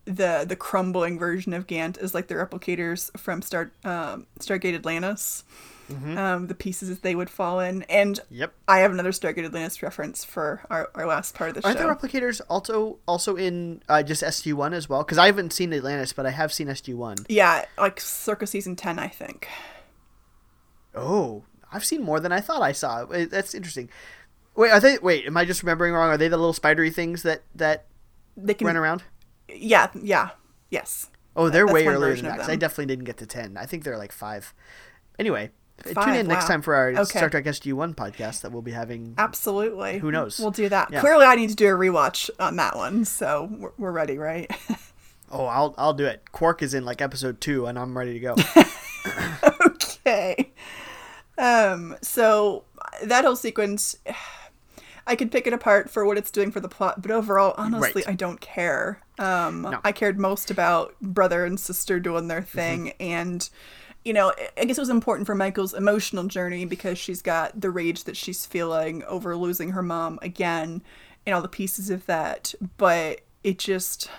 the 0.05 0.45
the 0.49 0.57
crumbling 0.57 1.19
version 1.19 1.53
of 1.53 1.67
Gant 1.67 1.99
as 1.99 2.15
like 2.15 2.29
the 2.29 2.35
replicators 2.35 3.17
from 3.19 3.43
Star 3.43 3.71
um, 3.85 4.27
Stargate 4.41 4.75
Atlantis. 4.75 5.45
Um, 5.91 6.49
the 6.49 6.55
pieces 6.55 6.91
that 6.91 7.03
they 7.03 7.15
would 7.15 7.31
fall 7.31 7.61
in, 7.61 7.83
and 7.85 8.17
Mm-hmm. 8.17 8.35
Yep. 8.35 8.55
I 8.69 8.79
have 8.81 8.93
another 8.93 9.11
Stargate 9.11 9.45
Atlantis 9.45 9.83
reference 9.83 10.23
for 10.25 10.61
our, 10.69 10.91
our 10.95 11.07
last 11.07 11.35
part 11.35 11.49
of 11.51 11.55
the 11.55 11.63
show. 11.63 11.69
Aren't 11.69 11.79
the 11.79 12.09
replicators 12.09 12.41
also 12.51 12.99
also 13.07 13.37
in 13.37 13.83
uh, 13.89 14.03
just 14.03 14.23
SG 14.23 14.53
One 14.53 14.75
as 14.75 14.89
well? 14.89 15.03
Because 15.03 15.17
I 15.19 15.27
haven't 15.27 15.53
seen 15.53 15.73
Atlantis, 15.73 16.13
but 16.13 16.27
I 16.27 16.31
have 16.31 16.53
seen 16.53 16.69
SG 16.69 16.95
One. 16.95 17.17
yeah, 17.29 17.65
like 17.79 18.01
circa 18.01 18.47
season 18.47 18.77
ten, 18.77 18.99
I 18.99 19.09
think. 19.09 19.49
Oh, 20.95 21.45
I've 21.73 21.85
seen 21.85 22.03
more 22.03 22.21
than 22.21 22.33
I 22.33 22.41
thought 22.41 22.63
I 22.63 22.73
saw. 22.73 23.05
That's 23.05 23.55
interesting. 23.55 23.89
Wait, 24.55 24.71
are 24.71 24.81
they? 24.81 24.99
Wait, 24.99 25.27
am 25.27 25.37
I 25.37 25.45
just 25.45 25.63
remembering 25.63 25.95
wrong? 25.95 26.11
Are 26.11 26.17
they 26.19 26.29
the 26.29 26.37
little 26.37 26.53
spidery 26.53 26.91
things 26.91 27.23
that 27.23 27.43
that 27.55 27.87
They 28.37 28.55
can 28.55 28.67
run 28.67 28.77
around? 28.77 29.05
Yeah, 29.49 29.89
yeah, 29.95 30.31
yes. 30.71 31.11
Oh, 31.37 31.49
they're 31.49 31.67
That's 31.67 31.75
way 31.75 31.87
earlier 31.87 32.17
than 32.17 32.25
that. 32.25 32.49
I 32.49 32.57
definitely 32.57 32.87
didn't 32.87 33.05
get 33.05 33.19
to 33.19 33.27
ten. 33.27 33.57
I 33.57 33.67
think 33.67 33.85
they're 33.85 33.97
like 33.99 34.13
five. 34.13 34.53
Anyway, 35.19 35.51
tune 35.85 35.95
Five, 35.95 36.17
in 36.21 36.27
next 36.27 36.47
time 36.47 36.63
for 36.63 36.75
our 36.75 36.91
Okay. 36.91 37.05
Star 37.05 37.31
Trek 37.31 37.45
SG 37.45 37.73
One 37.73 37.95
podcast 37.95 38.41
that 38.43 38.53
we'll 38.53 38.63
be 38.63 38.73
having. 38.73 39.15
Absolutely. 39.19 39.99
Who 39.99 40.11
knows? 40.11 40.39
We'll 40.39 40.51
do 40.51 40.69
that. 40.69 40.91
Yeah. 40.93 41.01
Clearly, 41.01 41.25
I 41.27 41.35
need 41.37 41.51
to 41.51 41.57
do 41.57 41.67
a 41.69 41.79
rewatch 41.79 42.31
on 42.41 42.57
that 42.57 42.77
one, 42.77 43.05
so 43.05 43.49
we're, 43.51 43.73
we're 43.79 43.93
ready, 43.93 44.19
right? 44.19 44.51
Oh, 45.31 45.45
I'll 45.45 45.75
I'll 45.77 45.93
do 45.93 46.07
it. 46.07 46.33
Quark 46.33 46.63
is 46.63 46.73
in 46.73 46.87
like 46.87 47.03
episode 47.03 47.39
two, 47.43 47.67
and 47.67 47.79
I'm 47.79 47.95
ready 47.99 48.15
to 48.15 48.21
go. 48.21 48.35
okay. 49.67 50.53
Um. 51.37 51.97
So 52.03 52.65
that 53.05 53.27
whole 53.27 53.37
sequence, 53.37 53.97
I 55.07 55.17
could 55.17 55.31
pick 55.31 55.47
it 55.47 55.53
apart 55.53 55.91
for 55.91 56.05
what 56.07 56.17
it's 56.17 56.31
doing 56.31 56.51
for 56.51 56.61
the 56.61 56.69
plot, 56.69 57.03
but 57.03 57.11
overall, 57.11 57.55
honestly, 57.59 58.03
Right. 58.07 58.13
I 58.13 58.15
don't 58.15 58.41
care. 58.41 59.01
Um. 59.19 59.63
No. 59.63 59.81
I 59.85 59.93
cared 59.93 60.19
most 60.19 60.51
about 60.51 60.95
brother 61.03 61.45
and 61.45 61.61
sister 61.61 62.01
doing 62.01 62.29
their 62.29 62.43
thing, 62.43 62.87
Mm-hmm. 62.87 63.03
and. 63.03 63.51
You 64.05 64.13
know, 64.13 64.33
I 64.57 64.65
guess 64.65 64.79
it 64.79 64.83
was 64.83 64.89
important 64.89 65.27
for 65.27 65.35
Michael's 65.35 65.75
emotional 65.75 66.25
journey 66.25 66.65
because 66.65 66.99
she's 66.99 67.21
got 67.21 67.61
the 67.61 67.71
rage 67.71 68.05
that 68.05 68.17
she's 68.17 68.47
feeling 68.47 69.03
over 69.05 69.37
losing 69.37 69.71
her 69.71 69.83
mom 69.83 70.19
again 70.23 70.83
and 71.27 71.35
all 71.35 71.43
the 71.43 71.49
pieces 71.49 71.91
of 71.91 72.07
that. 72.07 72.55
But 72.79 73.21
it 73.45 73.59
just, 73.59 74.11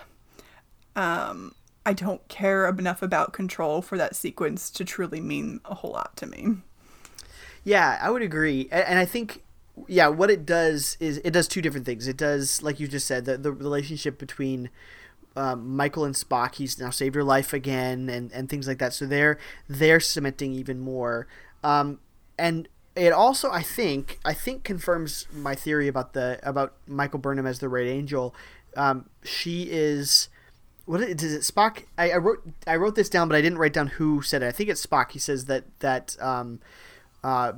um, 0.94 1.54
I 1.84 1.92
don't 1.92 2.26
care 2.28 2.68
enough 2.68 3.02
about 3.02 3.32
control 3.32 3.82
for 3.82 3.98
that 3.98 4.14
sequence 4.14 4.70
to 4.72 4.84
truly 4.84 5.20
mean 5.20 5.60
a 5.64 5.74
whole 5.74 5.92
lot 5.92 6.16
to 6.18 6.26
me. 6.26 6.58
Yeah, 7.64 7.98
I 8.00 8.10
would 8.10 8.22
agree, 8.22 8.68
and 8.70 8.98
I 8.98 9.04
think 9.04 9.42
yeah, 9.86 10.08
what 10.08 10.30
it 10.30 10.46
does 10.46 10.96
is 11.00 11.18
it 11.18 11.30
does 11.32 11.48
two 11.48 11.62
different 11.62 11.86
things. 11.86 12.06
It 12.06 12.16
does, 12.16 12.62
like 12.62 12.80
you 12.80 12.88
just 12.88 13.06
said, 13.06 13.24
the 13.24 13.36
the 13.36 13.52
relationship 13.52 14.18
between 14.18 14.70
um, 15.36 15.76
Michael 15.76 16.04
and 16.04 16.14
Spock. 16.14 16.56
He's 16.56 16.78
now 16.78 16.90
saved 16.90 17.14
her 17.14 17.24
life 17.24 17.52
again, 17.52 18.08
and 18.08 18.32
and 18.32 18.48
things 18.48 18.66
like 18.66 18.78
that. 18.78 18.92
So 18.92 19.06
they're 19.06 19.38
they're 19.68 20.00
cementing 20.00 20.52
even 20.52 20.80
more, 20.80 21.26
um, 21.62 22.00
and 22.38 22.68
it 22.96 23.12
also 23.12 23.50
I 23.50 23.62
think 23.62 24.18
I 24.24 24.34
think 24.34 24.64
confirms 24.64 25.26
my 25.32 25.54
theory 25.54 25.88
about 25.88 26.12
the 26.12 26.38
about 26.42 26.74
Michael 26.86 27.18
Burnham 27.18 27.46
as 27.46 27.60
the 27.60 27.68
Red 27.68 27.86
Angel. 27.86 28.34
Um, 28.76 29.08
she 29.22 29.68
is. 29.70 30.28
What 30.86 31.00
is 31.00 31.22
is 31.22 31.32
it? 31.34 31.54
Spock. 31.54 31.84
I, 31.96 32.10
I 32.10 32.16
wrote 32.16 32.42
I 32.66 32.76
wrote 32.76 32.96
this 32.96 33.08
down, 33.08 33.28
but 33.28 33.36
I 33.36 33.40
didn't 33.40 33.58
write 33.58 33.72
down 33.72 33.86
who 33.86 34.22
said 34.22 34.42
it. 34.42 34.46
I 34.46 34.52
think 34.52 34.68
it's 34.68 34.84
Spock. 34.84 35.12
He 35.12 35.20
says 35.20 35.44
that 35.44 35.64
that 35.80 36.16
um, 36.20 36.60
uh, 37.22 37.52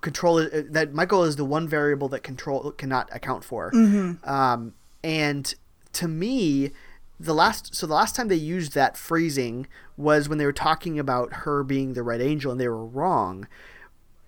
control 0.00 0.38
is, 0.38 0.70
that 0.70 0.94
Michael 0.94 1.24
is 1.24 1.36
the 1.36 1.44
one 1.44 1.68
variable 1.68 2.08
that 2.08 2.20
control 2.22 2.70
cannot 2.72 3.14
account 3.14 3.44
for. 3.44 3.70
Um, 4.24 4.74
and 5.04 5.54
to 5.94 6.08
me, 6.08 6.70
the 7.20 7.34
last 7.34 7.74
so 7.74 7.86
the 7.86 7.94
last 7.94 8.14
time 8.14 8.28
they 8.28 8.34
used 8.36 8.72
that 8.74 8.96
phrasing 8.96 9.66
was 9.96 10.28
when 10.28 10.38
they 10.38 10.46
were 10.46 10.52
talking 10.52 10.98
about 10.98 11.32
her 11.44 11.62
being 11.64 11.94
the 11.94 12.02
Red 12.02 12.20
Angel, 12.20 12.52
and 12.52 12.60
they 12.60 12.68
were 12.68 12.84
wrong. 12.86 13.46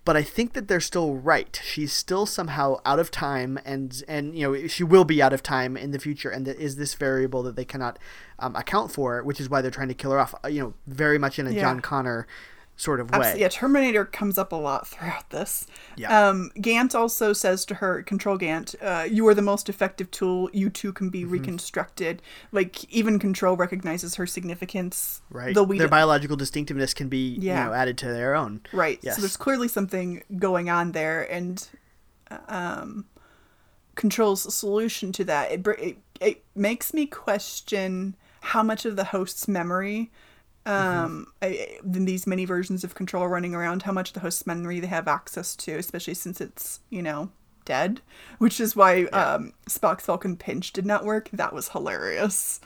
But 0.03 0.17
I 0.17 0.23
think 0.23 0.53
that 0.53 0.67
they're 0.67 0.79
still 0.79 1.13
right. 1.15 1.61
She's 1.63 1.93
still 1.93 2.25
somehow 2.25 2.81
out 2.85 2.97
of 2.99 3.11
time, 3.11 3.59
and 3.63 4.03
and 4.07 4.35
you 4.37 4.51
know 4.51 4.67
she 4.67 4.83
will 4.83 5.05
be 5.05 5.21
out 5.21 5.31
of 5.31 5.43
time 5.43 5.77
in 5.77 5.91
the 5.91 5.99
future, 5.99 6.29
and 6.29 6.45
that 6.47 6.59
is 6.59 6.75
this 6.75 6.95
variable 6.95 7.43
that 7.43 7.55
they 7.55 7.65
cannot 7.65 7.99
um, 8.39 8.55
account 8.55 8.91
for, 8.91 9.21
which 9.23 9.39
is 9.39 9.47
why 9.49 9.61
they're 9.61 9.69
trying 9.71 9.89
to 9.89 9.93
kill 9.93 10.11
her 10.11 10.19
off. 10.19 10.33
uh, 10.43 10.47
You 10.47 10.61
know, 10.61 10.73
very 10.87 11.19
much 11.19 11.37
in 11.37 11.45
a 11.47 11.51
Yeah. 11.51 11.61
John 11.61 11.79
Connor 11.81 12.25
sort 12.81 12.99
of 12.99 13.11
way. 13.11 13.35
Yeah, 13.37 13.47
Terminator 13.47 14.05
comes 14.05 14.37
up 14.37 14.51
a 14.51 14.55
lot 14.55 14.87
throughout 14.87 15.29
this. 15.29 15.67
Yeah. 15.95 16.29
Um, 16.29 16.51
Gant 16.59 16.95
also 16.95 17.31
says 17.31 17.63
to 17.65 17.75
her, 17.75 18.01
Control 18.01 18.37
Gant, 18.37 18.73
uh, 18.81 19.05
you 19.09 19.27
are 19.27 19.35
the 19.35 19.41
most 19.43 19.69
effective 19.69 20.09
tool. 20.09 20.49
You 20.51 20.69
too 20.69 20.91
can 20.91 21.07
Mm-hmm. 21.07 21.11
be 21.11 21.25
reconstructed. 21.25 22.21
Like, 22.51 22.83
even 22.91 23.19
Control 23.19 23.55
recognizes 23.55 24.15
her 24.15 24.25
significance. 24.25 25.21
Right. 25.29 25.53
Though 25.53 25.63
we 25.63 25.77
Their 25.77 25.87
d- 25.87 25.91
biological 25.91 26.35
distinctiveness 26.37 26.93
can 26.93 27.07
be 27.09 27.35
Yeah. 27.39 27.63
you 27.63 27.69
know 27.69 27.73
added 27.73 27.97
to 27.99 28.07
their 28.07 28.33
own. 28.35 28.61
Right. 28.73 28.97
Yes. 29.03 29.15
So 29.15 29.21
there's 29.21 29.37
clearly 29.37 29.67
something 29.67 30.23
going 30.37 30.69
on 30.69 30.93
there, 30.93 31.21
and 31.31 31.67
um, 32.47 33.05
Control's 33.95 34.53
solution 34.55 35.11
to 35.11 35.23
that 35.25 35.51
it, 35.51 35.67
it 35.79 35.97
it 36.19 36.43
makes 36.55 36.93
me 36.93 37.05
question 37.05 38.15
how 38.41 38.63
much 38.63 38.85
of 38.85 38.95
the 38.95 39.05
host's 39.05 39.47
memory. 39.47 40.11
Um, 40.65 41.27
I, 41.41 41.79
in 41.83 42.05
these 42.05 42.27
many 42.27 42.45
versions 42.45 42.83
of 42.83 42.93
Control 42.93 43.27
running 43.27 43.55
around, 43.55 43.83
how 43.83 43.91
much 43.91 44.13
the 44.13 44.19
host's 44.19 44.45
memory 44.45 44.79
they 44.79 44.87
have 44.87 45.07
access 45.07 45.55
to, 45.57 45.75
especially 45.75 46.13
since 46.13 46.39
it's 46.39 46.81
you 46.89 47.01
know 47.01 47.29
dead, 47.65 48.01
which 48.37 48.59
is 48.59 48.75
why 48.75 49.05
um, 49.05 49.53
Spock's 49.67 50.05
Vulcan 50.05 50.35
pinch 50.35 50.71
did 50.71 50.85
not 50.85 51.05
work. 51.05 51.29
That 51.33 51.53
was 51.53 51.69
hilarious. 51.69 52.59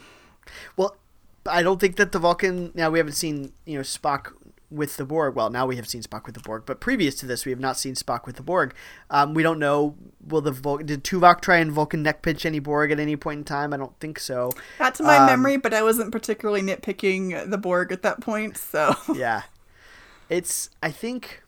Well, 0.76 0.98
I 1.46 1.64
don't 1.64 1.80
think 1.80 1.96
that 1.96 2.12
the 2.12 2.20
Vulcan. 2.20 2.72
Now 2.76 2.90
we 2.90 3.00
haven't 3.00 3.14
seen 3.14 3.54
you 3.66 3.76
know 3.76 3.84
Spock 3.84 4.34
with 4.72 4.98
the 4.98 5.06
Borg. 5.06 5.36
Well, 5.36 5.50
now 5.50 5.66
we 5.66 5.76
have 5.76 5.88
seen 5.88 6.02
Spock 6.02 6.26
with 6.26 6.36
the 6.36 6.42
Borg, 6.42 6.64
but 6.66 6.80
previous 6.80 7.16
to 7.16 7.26
this, 7.26 7.46
we 7.46 7.52
have 7.52 7.60
not 7.60 7.78
seen 7.78 7.94
Spock 7.96 8.26
with 8.26 8.36
the 8.36 8.44
Borg. 8.44 8.74
Um, 9.10 9.34
we 9.34 9.44
don't 9.44 9.60
know. 9.60 9.96
Will 10.28 10.42
the 10.42 10.52
Vul- 10.52 10.78
did 10.80 11.04
Tuvok 11.04 11.42
try 11.42 11.58
and 11.58 11.72
Vulcan 11.72 12.02
neck 12.04 12.22
pinch 12.22 12.46
any 12.46 12.60
Borg 12.60 12.92
at 12.92 13.00
any 13.00 13.16
point 13.16 13.38
in 13.40 13.44
time? 13.44 13.74
I 13.74 13.78
don't 13.78 13.98
think 14.00 14.20
so. 14.20 14.52
Not 14.80 14.96
to 14.96 15.04
my 15.04 15.18
Um, 15.18 15.26
memory, 15.28 15.58
but 15.58 15.74
I 15.74 15.84
wasn't 15.84 16.12
particularly 16.12 16.62
nitpicking 16.62 17.50
the 17.50 17.58
Borg 17.58 17.92
at 17.92 18.02
that 18.02 18.22
point, 18.22 18.58
so. 18.58 18.96
yeah, 19.16 19.44
it's. 20.30 20.70
I 20.82 20.92
think. 20.92 21.44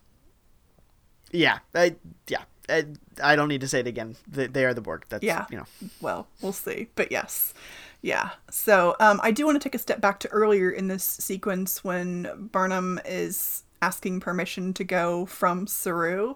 Yeah, 1.31 1.59
I, 1.75 1.95
yeah. 2.27 2.43
I, 2.69 2.85
I 3.23 3.35
don't 3.35 3.47
need 3.47 3.61
to 3.61 3.67
say 3.67 3.79
it 3.79 3.87
again. 3.87 4.15
They, 4.27 4.47
they 4.47 4.65
are 4.65 4.73
the 4.73 4.81
Borg. 4.81 5.05
That's 5.09 5.23
Yeah. 5.23 5.45
you 5.49 5.57
know. 5.57 5.65
well, 6.01 6.27
we'll 6.41 6.51
see. 6.53 6.89
But 6.95 7.11
yes. 7.11 7.53
Yeah. 8.01 8.29
So 8.49 8.95
um, 8.99 9.19
I 9.23 9.31
do 9.31 9.45
want 9.45 9.61
to 9.61 9.63
take 9.69 9.75
a 9.75 9.79
step 9.79 9.99
back 10.01 10.19
to 10.21 10.29
earlier 10.29 10.69
in 10.69 10.87
this 10.87 11.03
sequence 11.03 11.83
when 11.83 12.49
Burnham 12.51 12.99
is 13.05 13.63
asking 13.81 14.19
permission 14.19 14.73
to 14.75 14.83
go 14.83 15.25
from 15.25 15.67
Saru. 15.67 16.35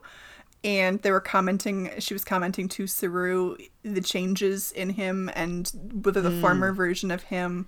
And 0.64 1.01
they 1.01 1.12
were 1.12 1.22
commenting, 1.22 1.91
she 1.99 2.14
was 2.14 2.24
commenting 2.24 2.68
to 2.70 2.86
Saru 2.86 3.57
the 3.84 4.01
changes 4.01 4.72
in 4.72 4.91
him 4.91 5.30
and 5.34 5.72
whether 6.03 6.22
the 6.22 6.30
Hmm. 6.30 6.41
former 6.41 6.72
version 6.72 7.09
of 7.09 7.24
him 7.24 7.68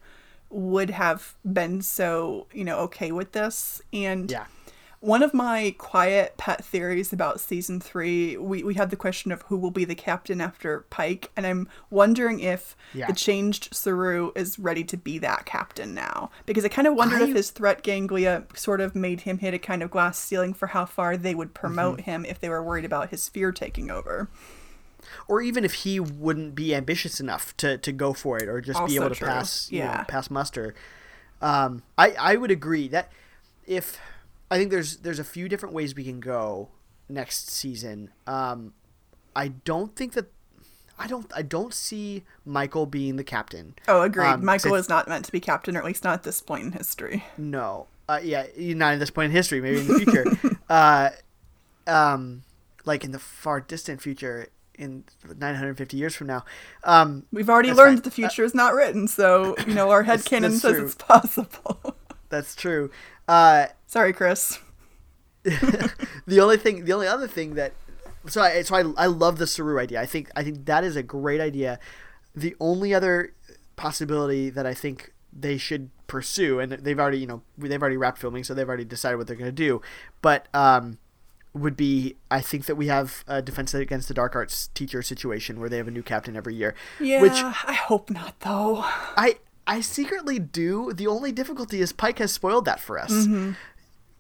would 0.49 0.91
have 0.91 1.33
been 1.51 1.81
so, 1.81 2.45
you 2.53 2.63
know, 2.63 2.77
okay 2.79 3.11
with 3.11 3.31
this. 3.31 3.81
And 3.91 4.29
Yeah. 4.29 4.45
One 5.03 5.21
of 5.21 5.33
my 5.33 5.75
quiet 5.77 6.37
pet 6.37 6.63
theories 6.63 7.11
about 7.11 7.41
season 7.41 7.81
three, 7.81 8.37
we, 8.37 8.63
we 8.63 8.73
had 8.75 8.89
the 8.89 8.95
question 8.95 9.33
of 9.33 9.41
who 9.43 9.57
will 9.57 9.69
be 9.69 9.83
the 9.83 9.95
captain 9.95 10.39
after 10.39 10.85
Pike, 10.89 11.29
and 11.35 11.45
I'm 11.45 11.67
wondering 11.89 12.39
if 12.39 12.77
Yeah. 12.93 13.07
the 13.07 13.13
changed 13.13 13.75
Saru 13.75 14.31
is 14.33 14.57
ready 14.57 14.85
to 14.85 14.95
be 14.95 15.17
that 15.19 15.45
captain 15.45 15.93
now. 15.93 16.31
Because 16.45 16.63
I 16.63 16.69
kind 16.69 16.87
of 16.87 16.95
wondered 16.95 17.21
I- 17.21 17.27
if 17.27 17.35
his 17.35 17.49
threat 17.51 17.83
ganglia 17.83 18.45
sort 18.55 18.79
of 18.79 18.95
made 18.95 19.21
him 19.21 19.39
hit 19.39 19.53
a 19.53 19.59
kind 19.59 19.83
of 19.83 19.91
glass 19.91 20.17
ceiling 20.17 20.53
for 20.53 20.67
how 20.67 20.85
far 20.85 21.17
they 21.17 21.35
would 21.35 21.53
promote 21.53 21.97
Mm-hmm. 21.99 22.09
him 22.11 22.25
if 22.25 22.39
they 22.39 22.47
were 22.47 22.63
worried 22.63 22.85
about 22.85 23.09
his 23.09 23.27
fear 23.27 23.51
taking 23.51 23.91
over. 23.91 24.29
or 25.27 25.41
even 25.41 25.65
if 25.65 25.73
he 25.73 25.99
wouldn't 25.99 26.55
be 26.55 26.73
ambitious 26.73 27.19
enough 27.19 27.55
to, 27.57 27.77
to 27.77 27.91
go 27.91 28.13
for 28.13 28.37
it 28.41 28.47
or 28.47 28.61
just 28.61 28.79
be 28.87 28.95
able 28.95 29.09
to 29.09 29.15
true. 29.15 29.27
pass 29.27 29.69
you 29.69 29.79
know, 29.79 29.85
Yeah. 29.85 30.03
pass 30.05 30.29
muster 30.29 30.73
um, 31.41 31.83
I, 31.97 32.11
I 32.17 32.35
would 32.37 32.51
agree 32.51 32.87
that 32.87 33.11
if 33.67 33.99
I 34.53 34.57
think 34.57 34.71
there's 34.71 34.97
there's 34.97 35.19
a 35.19 35.23
few 35.23 35.49
different 35.49 35.73
ways 35.73 35.95
we 35.95 36.03
can 36.03 36.19
go 36.19 36.69
next 37.09 37.49
season 37.49 38.11
um, 38.27 38.73
I 39.35 39.49
don't 39.49 39.95
think 39.95 40.13
that 40.13 40.31
I 40.97 41.07
don't 41.07 41.31
I 41.35 41.41
don't 41.41 41.73
see 41.73 42.23
Michael 42.45 42.85
being 42.85 43.15
the 43.15 43.23
captain 43.23 43.75
Oh, 43.87 44.01
agreed. 44.01 44.27
Um, 44.27 44.45
Michael 44.45 44.75
is 44.75 44.89
not 44.89 45.07
meant 45.07 45.25
to 45.25 45.31
be 45.31 45.39
captain, 45.39 45.75
or 45.75 45.79
at 45.79 45.85
least 45.85 46.03
not 46.03 46.13
at 46.13 46.23
this 46.23 46.41
point 46.41 46.65
in 46.65 46.71
history. 46.71 47.25
No. 47.37 47.87
Uh, 48.07 48.19
yeah, 48.21 48.45
not 48.57 48.93
at 48.93 48.99
this 48.99 49.09
point 49.09 49.27
in 49.27 49.31
history. 49.31 49.59
Maybe 49.59 49.79
in 49.79 49.87
the 49.87 49.99
future. 49.99 50.25
uh, 50.69 51.09
um, 51.87 52.43
like 52.85 53.03
in 53.03 53.11
the 53.11 53.19
far 53.19 53.59
distant 53.59 54.01
future, 54.01 54.49
in 54.77 55.03
950 55.37 55.97
years 55.97 56.15
from 56.15 56.27
now. 56.27 56.45
Um, 56.83 57.25
We've 57.31 57.49
already 57.49 57.71
learned 57.71 57.97
that 57.99 58.03
the 58.03 58.11
future 58.11 58.43
is 58.43 58.53
not 58.53 58.73
written, 58.73 59.07
so, 59.07 59.55
you 59.67 59.73
know, 59.73 59.89
our 59.89 60.03
headcanon 60.05 60.41
that's 60.41 60.61
says 60.61 60.75
true. 60.75 60.85
it's 60.85 60.95
possible. 60.95 61.95
that's 62.29 62.55
true. 62.55 62.91
Uh, 63.27 63.67
Sorry, 63.87 64.13
Chris. 64.13 64.59
the 65.43 66.39
only 66.39 66.57
thing, 66.57 66.85
the 66.85 66.93
only 66.93 67.07
other 67.07 67.27
thing 67.27 67.55
that, 67.55 67.73
so 68.27 68.41
I, 68.41 68.61
so 68.61 68.75
I, 68.75 69.03
I 69.03 69.05
love 69.07 69.37
the 69.37 69.47
Saru 69.47 69.79
idea. 69.79 70.01
I 70.01 70.05
think, 70.05 70.31
I 70.35 70.43
think 70.43 70.65
that 70.65 70.83
is 70.83 70.95
a 70.95 71.03
great 71.03 71.41
idea. 71.41 71.79
The 72.35 72.55
only 72.59 72.93
other 72.93 73.33
possibility 73.75 74.49
that 74.49 74.65
I 74.65 74.73
think 74.73 75.13
they 75.31 75.57
should 75.57 75.89
pursue, 76.07 76.59
and 76.59 76.71
they've 76.71 76.99
already, 76.99 77.19
you 77.19 77.27
know, 77.27 77.41
they've 77.57 77.81
already 77.81 77.97
wrapped 77.97 78.19
filming, 78.19 78.43
so 78.43 78.53
they've 78.53 78.67
already 78.67 78.85
decided 78.85 79.17
what 79.17 79.27
they're 79.27 79.35
going 79.35 79.45
to 79.47 79.51
do, 79.51 79.81
but 80.21 80.47
um, 80.53 80.97
would 81.53 81.77
be 81.77 82.15
I 82.31 82.41
think 82.41 82.65
that 82.65 82.75
we 82.75 82.87
have 82.87 83.23
a 83.27 83.41
defense 83.41 83.73
against 83.73 84.07
the 84.07 84.13
dark 84.13 84.35
arts 84.35 84.69
teacher 84.73 85.01
situation 85.01 85.59
where 85.59 85.69
they 85.69 85.77
have 85.77 85.87
a 85.87 85.91
new 85.91 86.03
captain 86.03 86.35
every 86.35 86.55
year. 86.55 86.73
Yeah, 86.99 87.21
Which 87.21 87.33
I 87.33 87.73
hope 87.73 88.09
not, 88.09 88.39
though. 88.39 88.81
I 88.83 89.37
I 89.65 89.81
secretly 89.81 90.39
do. 90.39 90.91
The 90.93 91.07
only 91.07 91.31
difficulty 91.31 91.79
is 91.81 91.91
Pike 91.93 92.19
has 92.19 92.31
spoiled 92.31 92.65
that 92.65 92.79
for 92.79 92.99
us. 92.99 93.27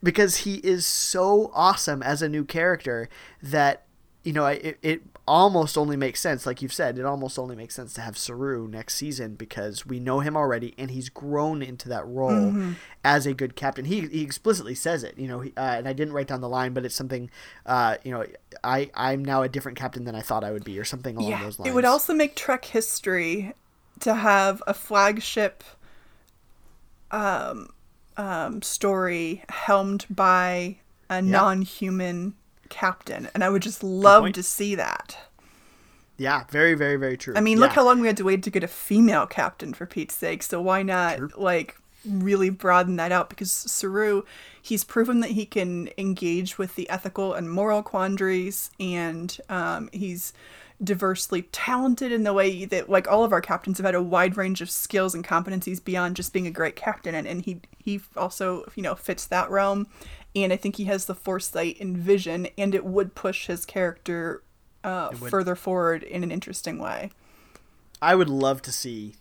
Because 0.01 0.37
he 0.37 0.55
is 0.55 0.85
so 0.85 1.49
awesome 1.53 2.03
as 2.03 2.21
a 2.21 2.27
new 2.29 2.43
character 2.43 3.07
that 3.41 3.85
you 4.25 4.31
know, 4.31 4.45
I- 4.45 4.53
it, 4.53 4.77
it 4.81 5.01
almost 5.27 5.77
only 5.77 5.97
makes 5.97 6.21
sense, 6.21 6.45
like 6.45 6.61
you've 6.61 6.71
said, 6.71 6.97
it 6.97 7.03
almost 7.03 7.37
only 7.37 7.57
makes 7.57 7.75
sense 7.75 7.91
to 7.95 7.99
have 7.99 8.17
Saru 8.17 8.69
next 8.69 8.95
season 8.95 9.35
because 9.35 9.85
we 9.85 9.99
know 9.99 10.21
him 10.21 10.37
already 10.37 10.73
and 10.77 10.91
he's 10.91 11.09
grown 11.09 11.61
into 11.61 11.89
that 11.89 12.07
role 12.07 12.55
as 13.03 13.25
a 13.25 13.33
good 13.33 13.57
captain. 13.57 13.83
He, 13.83 14.07
he 14.07 14.21
explicitly 14.21 14.75
says 14.75 15.03
it, 15.03 15.17
you 15.17 15.27
know, 15.27 15.41
he, 15.41 15.51
uh, 15.57 15.75
and 15.75 15.89
I 15.89 15.93
didn't 15.93 16.13
write 16.13 16.27
down 16.27 16.39
the 16.39 16.47
line, 16.47 16.71
but 16.73 16.85
it's 16.85 16.95
something, 16.95 17.29
uh, 17.65 17.97
you 18.05 18.11
know, 18.13 18.25
I, 18.63 18.89
I'm 18.93 19.25
now 19.25 19.41
a 19.41 19.49
different 19.49 19.77
captain 19.77 20.05
than 20.05 20.15
I 20.15 20.21
thought 20.21 20.45
I 20.45 20.51
would 20.51 20.63
be, 20.63 20.79
or 20.79 20.85
something 20.85 21.17
along 21.17 21.29
Yeah, 21.29 21.41
those 21.43 21.59
lines. 21.59 21.69
it 21.69 21.75
would 21.75 21.83
also 21.85 22.13
make 22.13 22.33
Trek 22.37 22.63
history 22.63 23.53
to 24.03 24.13
have 24.15 24.61
a 24.67 24.73
flagship 24.73 25.63
um, 27.11 27.69
um, 28.17 28.61
story 28.61 29.43
helmed 29.49 30.05
by 30.09 30.77
a 31.09 31.21
non-human 31.21 32.33
captain, 32.69 33.29
and 33.33 33.43
I 33.43 33.49
would 33.49 33.61
just 33.61 33.83
love 33.83 34.31
to 34.33 34.43
see 34.43 34.75
that. 34.75 35.17
Yeah, 36.17 36.43
very, 36.49 36.75
very, 36.75 36.95
very 36.95 37.17
true. 37.17 37.33
I 37.35 37.41
mean, 37.41 37.59
look 37.59 37.71
Yeah. 37.71 37.75
how 37.75 37.85
long 37.85 37.99
we 37.99 38.07
had 38.07 38.17
to 38.17 38.23
wait 38.23 38.43
to 38.43 38.49
get 38.49 38.63
a 38.63 38.67
female 38.67 39.25
captain 39.25 39.73
for 39.73 39.85
Pete's 39.85 40.15
sake. 40.15 40.43
So 40.43 40.61
why 40.61 40.83
not 40.83 41.39
like 41.39 41.75
really 42.07 42.49
broaden 42.49 42.97
that 42.97 43.11
out? 43.11 43.29
Because 43.29 43.51
Saru, 43.51 44.23
he's 44.61 44.83
proven 44.83 45.21
that 45.21 45.31
he 45.31 45.45
can 45.45 45.89
engage 45.97 46.57
with 46.57 46.75
the 46.75 46.89
ethical 46.89 47.33
and 47.33 47.49
moral 47.49 47.81
quandaries, 47.83 48.69
and 48.79 49.37
um, 49.49 49.89
he's 49.91 50.33
diversely 50.81 51.43
talented 51.51 52.11
in 52.11 52.23
the 52.23 52.33
way 52.33 52.65
that 52.65 52.89
like 52.89 53.07
all 53.07 53.23
of 53.23 53.31
our 53.31 53.41
captains 53.41 53.77
have 53.77 53.85
had 53.85 53.95
a 53.95 54.01
wide 54.01 54.37
range 54.37 54.61
of 54.61 54.69
skills 54.69 55.13
and 55.13 55.23
competencies 55.23 55.83
beyond 55.83 56.15
just 56.15 56.33
being 56.33 56.47
a 56.47 56.51
great 56.51 56.75
captain 56.75 57.13
and, 57.15 57.27
and 57.27 57.43
he 57.43 57.59
he 57.77 58.01
also 58.17 58.65
you 58.75 58.83
know 58.83 58.95
fits 58.95 59.25
that 59.25 59.49
realm 59.49 59.87
and 60.35 60.51
i 60.51 60.55
think 60.57 60.75
he 60.77 60.85
has 60.85 61.05
the 61.05 61.15
foresight 61.15 61.79
and 61.79 61.97
vision 61.97 62.47
and 62.57 62.73
it 62.73 62.83
would 62.85 63.13
push 63.15 63.47
his 63.47 63.65
character 63.65 64.41
uh, 64.83 65.09
further 65.11 65.55
forward 65.55 66.03
in 66.03 66.23
an 66.23 66.31
interesting 66.31 66.79
way 66.79 67.11
I 68.01 68.15
would 68.15 68.29
love 68.29 68.61
to 68.63 68.71
see 68.73 69.15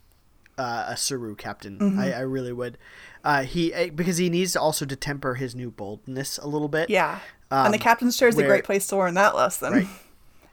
uh, 0.59 0.87
a 0.89 0.97
Saru 0.97 1.37
captain. 1.37 1.79
Mm-hmm. 1.79 2.01
I, 2.01 2.13
I 2.15 2.21
really 2.21 2.53
would. 2.53 2.79
Uh, 3.23 3.45
he 3.45 3.73
eh, 3.73 3.91
because 3.91 4.17
he 4.17 4.29
needs 4.29 4.57
also 4.57 4.85
to 4.85 4.97
temper 4.97 5.35
his 5.35 5.55
new 5.55 5.71
boldness 5.71 6.37
a 6.39 6.49
little 6.49 6.67
bit. 6.67 6.91
Yeah. 6.91 7.21
and 7.53 7.73
the 7.73 7.79
Um, 7.79 7.83
captain's 7.83 8.17
chair 8.17 8.27
is 8.27 8.37
a 8.37 8.43
great 8.43 8.65
place 8.65 8.89
to 8.89 8.97
learn 8.97 9.15
that 9.15 9.37
lesson. 9.37 9.73
Right. 9.73 9.87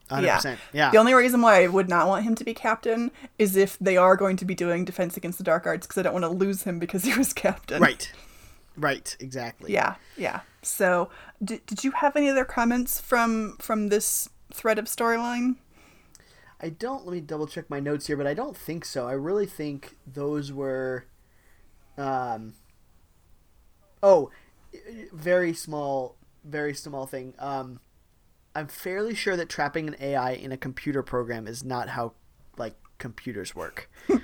100%. 0.09 0.57
Yeah. 0.73 0.91
The 0.91 0.97
only 0.97 1.13
reason 1.13 1.41
why 1.41 1.63
I 1.63 1.67
would 1.67 1.89
not 1.89 2.07
want 2.07 2.23
him 2.23 2.35
to 2.35 2.43
be 2.43 2.53
captain 2.53 3.11
is 3.37 3.55
if 3.55 3.77
they 3.79 3.97
are 3.97 4.15
going 4.15 4.37
to 4.37 4.45
be 4.45 4.55
doing 4.55 4.85
Defense 4.85 5.17
Against 5.17 5.37
the 5.37 5.43
Dark 5.43 5.65
Arts 5.67 5.85
because 5.85 5.97
I 5.97 6.03
don't 6.03 6.13
want 6.13 6.25
to 6.25 6.29
lose 6.29 6.63
him 6.63 6.79
because 6.79 7.03
he 7.03 7.15
was 7.17 7.33
captain. 7.33 7.81
right. 7.81 8.11
Right. 8.77 9.15
Exactly. 9.19 9.73
Yeah. 9.73 9.95
Yeah. 10.17 10.41
So, 10.61 11.09
did, 11.43 11.65
did 11.65 11.83
you 11.83 11.91
have 11.91 12.15
any 12.15 12.29
other 12.29 12.45
comments 12.45 12.99
from 12.99 13.57
from 13.59 13.89
this 13.89 14.29
thread 14.53 14.79
of 14.79 14.85
storyline? 14.85 15.55
I 16.61 16.69
don't. 16.69 17.05
Let 17.05 17.13
me 17.13 17.21
double 17.21 17.47
check 17.47 17.69
my 17.69 17.79
notes 17.79 18.07
here, 18.07 18.17
but 18.17 18.27
I 18.27 18.33
don't 18.33 18.55
think 18.57 18.85
so. 18.85 19.07
I 19.07 19.13
really 19.13 19.45
think 19.45 19.95
those 20.05 20.51
were. 20.51 21.05
Um. 21.97 22.53
Oh, 24.01 24.31
very 25.11 25.53
small, 25.53 26.15
very 26.43 26.73
small 26.73 27.05
thing. 27.05 27.33
Um, 27.39 27.79
I'm 28.55 28.67
fairly 28.67 29.15
sure 29.15 29.35
that 29.37 29.49
trapping 29.49 29.87
an 29.87 29.95
AI 29.99 30.31
in 30.31 30.51
a 30.51 30.57
computer 30.57 31.03
program 31.03 31.47
is 31.47 31.63
not 31.63 31.89
how, 31.89 32.13
like, 32.57 32.75
computers 32.97 33.55
work. 33.55 33.89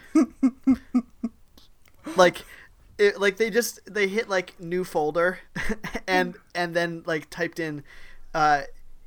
like, 2.16 2.44
it, 2.98 3.20
like 3.20 3.38
they 3.38 3.50
just 3.50 3.82
they 3.94 4.08
hit 4.08 4.30
like 4.30 4.58
new 4.60 4.84
folder, 4.86 5.40
and 6.08 6.36
and 6.54 6.74
then 6.74 7.04
like 7.06 7.30
typed 7.30 7.60
in, 7.60 7.84
uh, 8.34 8.62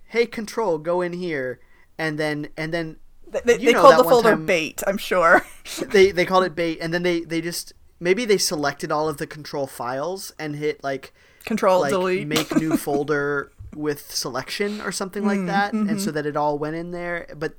"Hey, 0.07 0.27
control, 0.27 0.79
go 0.79 1.01
in 1.01 1.13
here," 1.15 1.59
and 1.99 2.19
then 2.19 2.49
and 2.57 2.73
then 2.73 2.97
They, 3.31 3.57
they, 3.57 3.73
called 3.73 3.99
the 3.99 4.05
folder 4.05 4.31
time- 4.31 4.47
bait, 4.47 4.83
I'm 4.87 4.99
sure. 4.99 5.45
they 5.89 6.11
they 6.11 6.25
called 6.27 6.45
it 6.45 6.55
bait 6.55 6.79
and 6.81 6.93
then 6.95 7.03
they 7.03 7.21
they 7.21 7.41
just 7.41 7.73
maybe 8.01 8.25
they 8.25 8.39
selected 8.39 8.91
all 8.93 9.09
of 9.09 9.17
the 9.19 9.27
control 9.27 9.67
files 9.67 10.33
and 10.39 10.57
hit 10.57 10.83
like 10.85 11.13
Control 11.45 11.81
like 11.81 11.91
delete. 11.91 12.27
make 12.27 12.55
new 12.57 12.77
folder 12.77 13.53
with 13.79 14.11
selection 14.13 14.81
or 14.81 14.91
something 14.91 15.25
like 15.25 15.39
mm, 15.39 15.47
that 15.47 15.73
and 15.73 16.01
so 16.01 16.09
mm-hmm. 16.09 16.15
that 16.17 16.27
it 16.27 16.37
all 16.37 16.59
went 16.59 16.75
in 16.75 16.91
there 16.91 17.27
but 17.37 17.55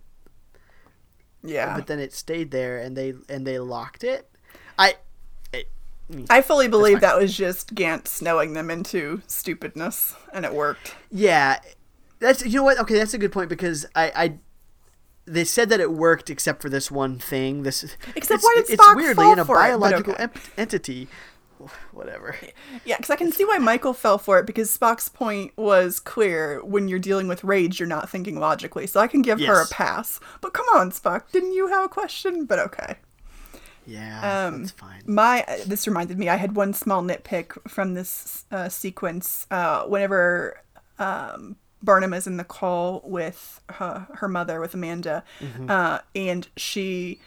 yeah. 1.43 1.76
but 1.76 1.88
then 1.88 1.97
it 1.97 2.11
stayed 2.11 2.51
there 2.51 2.78
and 2.78 2.97
they 2.97 3.13
and 3.30 3.47
they 3.47 3.57
locked 3.57 4.03
it 4.03 4.30
i 4.78 4.95
it, 5.53 5.70
I 6.30 6.41
fully 6.41 6.67
believe 6.67 7.01
that 7.01 7.17
was 7.17 7.38
just 7.38 7.74
Gant's 7.74 8.11
snowing 8.11 8.53
them 8.53 8.72
into 8.72 9.22
stupidness, 9.28 10.15
and 10.34 10.43
it 10.43 10.53
worked. 10.53 10.95
yeah 11.11 11.59
that's 12.20 12.45
you 12.45 12.55
know 12.55 12.63
what 12.63 12.80
okay 12.80 12.95
that's 12.95 13.13
a 13.13 13.17
good 13.17 13.32
point 13.32 13.47
because 13.47 13.86
i 13.95 14.11
i 14.15 14.34
they 15.26 15.45
said 15.45 15.70
that 15.70 15.80
it 15.80 15.91
worked 15.91 16.30
except 16.30 16.61
for 16.61 16.70
this 16.70 16.91
one 16.91 17.17
thing 17.17 17.63
this 17.63 17.84
Except 18.15 18.39
it's, 18.39 18.43
why 18.43 18.53
did 18.57 18.70
it's 18.70 18.84
Spock 18.84 18.95
weirdly 18.95 19.24
fall 19.24 19.34
in 19.34 19.39
a? 19.39 19.45
Biological 19.45 20.13
okay. 20.13 20.24
ep- 20.24 20.38
entity 20.57 21.07
whatever 21.91 22.36
Yeah, 22.86 22.97
because 22.97 23.10
I 23.10 23.16
can 23.16 23.32
see 23.32 23.45
why 23.45 23.57
Michael 23.57 23.93
fell 23.93 24.18
for 24.18 24.39
it 24.39 24.45
because 24.45 24.76
Spock's 24.76 25.10
point 25.10 25.55
was 25.57 25.99
clear 25.99 26.64
when 26.64 26.88
you're 26.88 26.99
dealing 26.99 27.28
with 27.28 27.43
rage, 27.43 27.80
you're 27.80 27.88
not 27.88 28.10
thinking 28.10 28.39
logically. 28.39 28.88
So 28.88 28.99
I 28.99 29.07
can 29.07 29.22
give 29.22 29.39
her 29.41 29.62
a 29.62 29.68
pass. 29.68 30.20
But 30.41 30.53
come 30.53 30.66
on, 30.76 30.91
Spock, 30.91 31.32
didn't 31.32 31.53
you 31.53 31.68
have 31.68 31.86
a 31.86 31.89
question? 31.89 32.45
But 32.45 32.60
okay. 32.60 32.95
yeah 33.86 34.47
Um, 34.47 34.62
that's 34.62 34.72
fine 34.72 35.01
My 35.05 35.43
uh, 35.47 35.57
this 35.66 35.88
reminded 35.88 36.18
me. 36.18 36.30
I 36.30 36.38
had 36.38 36.55
one 36.55 36.74
small 36.74 37.01
nitpick 37.01 37.57
from 37.68 37.93
this 37.93 38.45
uh, 38.51 38.70
sequence. 38.70 39.47
Uh, 39.51 39.84
whenever 39.84 40.62
um, 40.97 41.55
Burnham 41.82 42.14
is 42.14 42.28
in 42.28 42.38
the 42.38 42.43
call 42.43 43.01
with 43.03 43.62
her, 43.70 44.07
her 44.16 44.28
mother, 44.28 44.60
with 44.60 44.74
Amanda, 44.74 45.24
uh, 45.68 45.99
and 46.14 46.47
she 46.57 47.20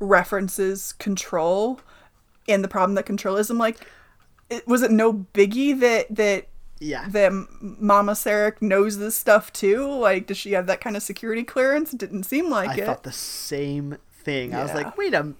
references 0.00 0.92
control 0.92 1.80
and 2.48 2.62
the 2.64 2.68
problem 2.68 2.94
that 2.94 3.06
control 3.06 3.36
is. 3.36 3.50
I'm 3.50 3.58
like, 3.58 3.86
it, 4.50 4.66
was 4.66 4.82
it 4.82 4.90
no 4.90 5.12
biggie 5.34 5.78
that 5.80 6.06
that 6.14 6.46
Yeah. 6.80 7.06
that 7.08 7.32
Mama 7.60 8.12
Sarek 8.12 8.60
knows 8.60 8.98
this 8.98 9.16
stuff 9.16 9.52
too? 9.52 9.86
Like, 9.88 10.26
does 10.26 10.36
she 10.36 10.52
have 10.52 10.66
that 10.66 10.80
kind 10.80 10.96
of 10.96 11.02
security 11.02 11.42
clearance? 11.44 11.92
It 11.92 11.98
didn't 11.98 12.24
seem 12.24 12.50
like 12.50 12.70
I 12.70 12.74
it. 12.74 12.82
I 12.82 12.86
thought 12.86 13.02
the 13.04 13.12
same 13.12 13.96
thing. 14.10 14.54
I 14.54 14.62
was 14.62 14.74
like, 14.74 14.96
wait 14.96 15.14
a 15.14 15.34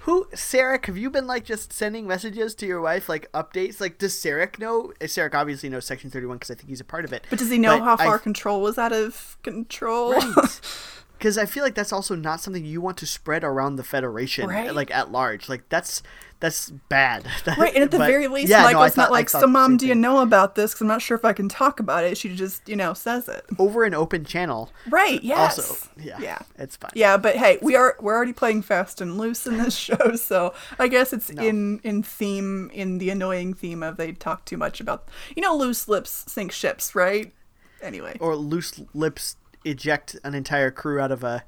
who 0.00 0.24
Sarek, 0.34 0.86
have 0.86 0.96
you 0.98 1.10
been 1.10 1.28
like 1.28 1.44
just 1.44 1.72
sending 1.72 2.08
messages 2.08 2.56
to 2.56 2.66
your 2.66 2.80
wife 2.80 3.08
like 3.08 3.30
updates? 3.32 3.80
Like 3.80 3.98
does 3.98 4.14
Sarek 4.14 4.58
know? 4.58 4.92
uh, 5.00 5.04
Sarek 5.04 5.32
obviously 5.32 5.68
knows 5.68 5.84
section 5.84 6.10
31 6.10 6.38
because 6.38 6.50
I 6.50 6.54
think 6.54 6.68
he's 6.68 6.80
a 6.80 6.84
part 6.84 7.04
of 7.04 7.12
it. 7.12 7.24
but 7.30 7.38
does 7.38 7.50
he 7.50 7.58
know 7.58 7.78
but 7.78 7.84
how 7.84 7.92
I- 7.94 8.04
far 8.06 8.18
control 8.18 8.60
was 8.60 8.78
out 8.78 8.92
of 8.92 9.36
control? 9.44 10.12
Right. 10.12 10.60
Because 11.22 11.38
I 11.38 11.46
feel 11.46 11.62
like 11.62 11.76
that's 11.76 11.92
also 11.92 12.16
not 12.16 12.40
something 12.40 12.64
you 12.64 12.80
want 12.80 12.96
to 12.96 13.06
spread 13.06 13.44
around 13.44 13.76
the 13.76 13.84
Federation, 13.84 14.48
Right. 14.48 14.74
like 14.74 14.90
at 14.90 15.12
large. 15.12 15.48
Like 15.48 15.68
that's 15.68 16.02
that's 16.40 16.70
bad. 16.88 17.24
That- 17.44 17.56
Right, 17.58 17.72
and 17.72 17.84
at 17.84 17.92
the 17.92 17.98
but- 17.98 18.08
very 18.08 18.26
least, 18.26 18.48
yeah, 18.50 18.62
no, 18.62 18.64
Michael's 18.72 18.94
thought- 18.96 19.02
not 19.02 19.10
like, 19.12 19.28
so 19.30 19.46
mom, 19.46 19.76
do 19.76 19.86
you 19.86 19.94
know 19.94 20.18
about 20.18 20.56
this? 20.56 20.72
Because 20.72 20.80
I'm 20.80 20.88
not 20.88 21.00
sure 21.00 21.16
if 21.16 21.24
I 21.24 21.32
can 21.32 21.48
talk 21.48 21.78
about 21.78 22.02
it. 22.02 22.18
She 22.18 22.34
just, 22.34 22.68
you 22.68 22.74
know, 22.74 22.92
says 22.94 23.28
it. 23.28 23.44
over 23.60 23.84
an 23.84 23.94
open 23.94 24.24
channel. 24.24 24.72
Right, 24.90 25.22
yes. 25.22 25.60
Also, 25.60 25.88
yeah, 25.96 26.18
Yeah. 26.18 26.38
it's 26.58 26.74
fine. 26.74 26.90
Yeah, 26.96 27.16
but 27.18 27.36
hey, 27.36 27.58
we 27.62 27.76
are 27.76 27.94
we're 28.00 28.16
already 28.16 28.32
playing 28.32 28.62
fast 28.62 29.00
and 29.00 29.16
loose 29.16 29.46
in 29.46 29.58
this 29.58 29.76
show, 29.88 30.16
so 30.16 30.52
I 30.80 30.88
guess 30.88 31.12
it's 31.12 31.30
in 31.30 31.78
in 31.84 32.02
theme 32.02 32.68
in 32.74 32.98
the 32.98 33.10
annoying 33.10 33.54
theme 33.54 33.84
of 33.84 33.96
they 33.96 34.10
talk 34.10 34.44
too 34.44 34.56
much 34.56 34.80
about 34.80 35.08
you 35.36 35.42
know 35.42 35.54
loose 35.56 35.86
lips 35.86 36.24
sink 36.26 36.50
ships, 36.50 36.96
right? 36.96 37.32
Anyway, 37.80 38.16
Or 38.20 38.34
loose 38.36 38.80
lips 38.94 39.36
eject 39.64 40.16
an 40.24 40.34
entire 40.34 40.70
crew 40.70 41.00
out 41.00 41.12
of 41.12 41.22
a 41.24 41.44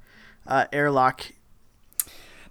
uh, 0.47 0.67
airlock. 0.73 1.23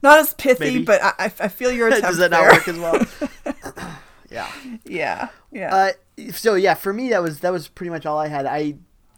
not 0.02 0.20
as 0.20 0.34
pithy, 0.34 0.66
Maybe. 0.66 0.84
but 0.86 1.02
I, 1.04 1.26
I 1.40 1.48
feel 1.48 1.72
your 1.72 1.88
attempt 1.90 2.08
Does 2.08 2.18
that 2.18 2.32
not 2.32 2.52
work 2.52 2.68
as 2.68 2.78
well? 2.80 3.06
yeah. 4.30 4.50
yeah, 4.86 5.30
yeah. 5.52 5.76
Uh, 5.76 5.92
so 6.32 6.56
yeah, 6.56 6.74
for 6.74 6.94
me 6.94 7.10
that 7.10 7.22
was 7.22 7.40
that 7.42 7.52
was 7.52 7.68
pretty 7.68 7.90
much 7.90 8.06
all 8.06 8.18
I 8.18 8.28
had. 8.28 8.46
I 8.46 8.76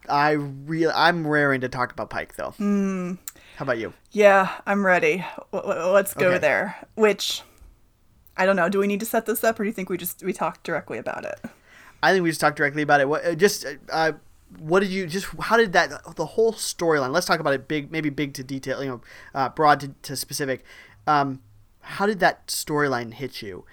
I 0.10 0.32
real 0.32 0.92
I'm 0.94 1.26
raring 1.26 1.62
to 1.62 1.70
talk 1.70 1.92
about 1.92 2.10
Pike 2.10 2.36
though. 2.36 2.52
Hmm. 2.52 3.14
How 3.58 3.64
about 3.64 3.78
you? 3.78 3.94
Yeah, 4.12 4.52
I'm 4.66 4.86
ready. 4.86 5.24
W- 5.54 5.74
Let's 5.92 6.14
go 6.14 6.28
Okay. 6.30 6.38
there. 6.40 6.76
Which 6.96 7.42
I 8.38 8.46
don't 8.46 8.58
know. 8.58 8.68
Do 8.70 8.80
we 8.80 8.88
need 8.88 9.00
to 9.00 9.06
set 9.06 9.26
this 9.26 9.44
up, 9.46 9.60
or 9.60 9.64
do 9.64 9.68
you 9.70 9.74
think 9.74 9.90
we 9.90 9.98
just 9.98 10.22
we 10.24 10.34
talk 10.34 10.62
directly 10.64 10.98
about 10.98 11.24
it? 11.24 11.40
I 12.04 12.12
think 12.12 12.24
we 12.24 12.30
just 12.30 12.42
talked 12.42 12.58
directly 12.58 12.82
about 12.82 13.00
it. 13.00 13.08
What 13.10 13.26
uh, 13.26 13.34
just 13.36 13.66
uh, 13.92 14.12
what 14.60 14.82
did 14.82 14.90
you 14.90 15.08
just 15.08 15.28
how 15.40 15.58
did 15.58 15.74
that 15.74 16.16
the 16.16 16.26
whole 16.26 16.54
storyline? 16.54 17.12
Let's 17.12 17.26
talk 17.26 17.40
about 17.40 17.54
it 17.54 17.68
big, 17.68 17.92
maybe 17.92 18.10
big 18.10 18.34
to 18.36 18.44
detail, 18.44 18.84
you 18.84 18.90
know, 18.90 19.02
uh, 19.34 19.50
broad 19.50 19.80
to, 19.82 19.90
to 20.04 20.16
specific. 20.16 20.64
Um, 21.08 21.42
how 21.82 22.06
did 22.06 22.20
that 22.20 22.48
storyline 22.48 23.14
hit 23.14 23.42
you? 23.42 23.66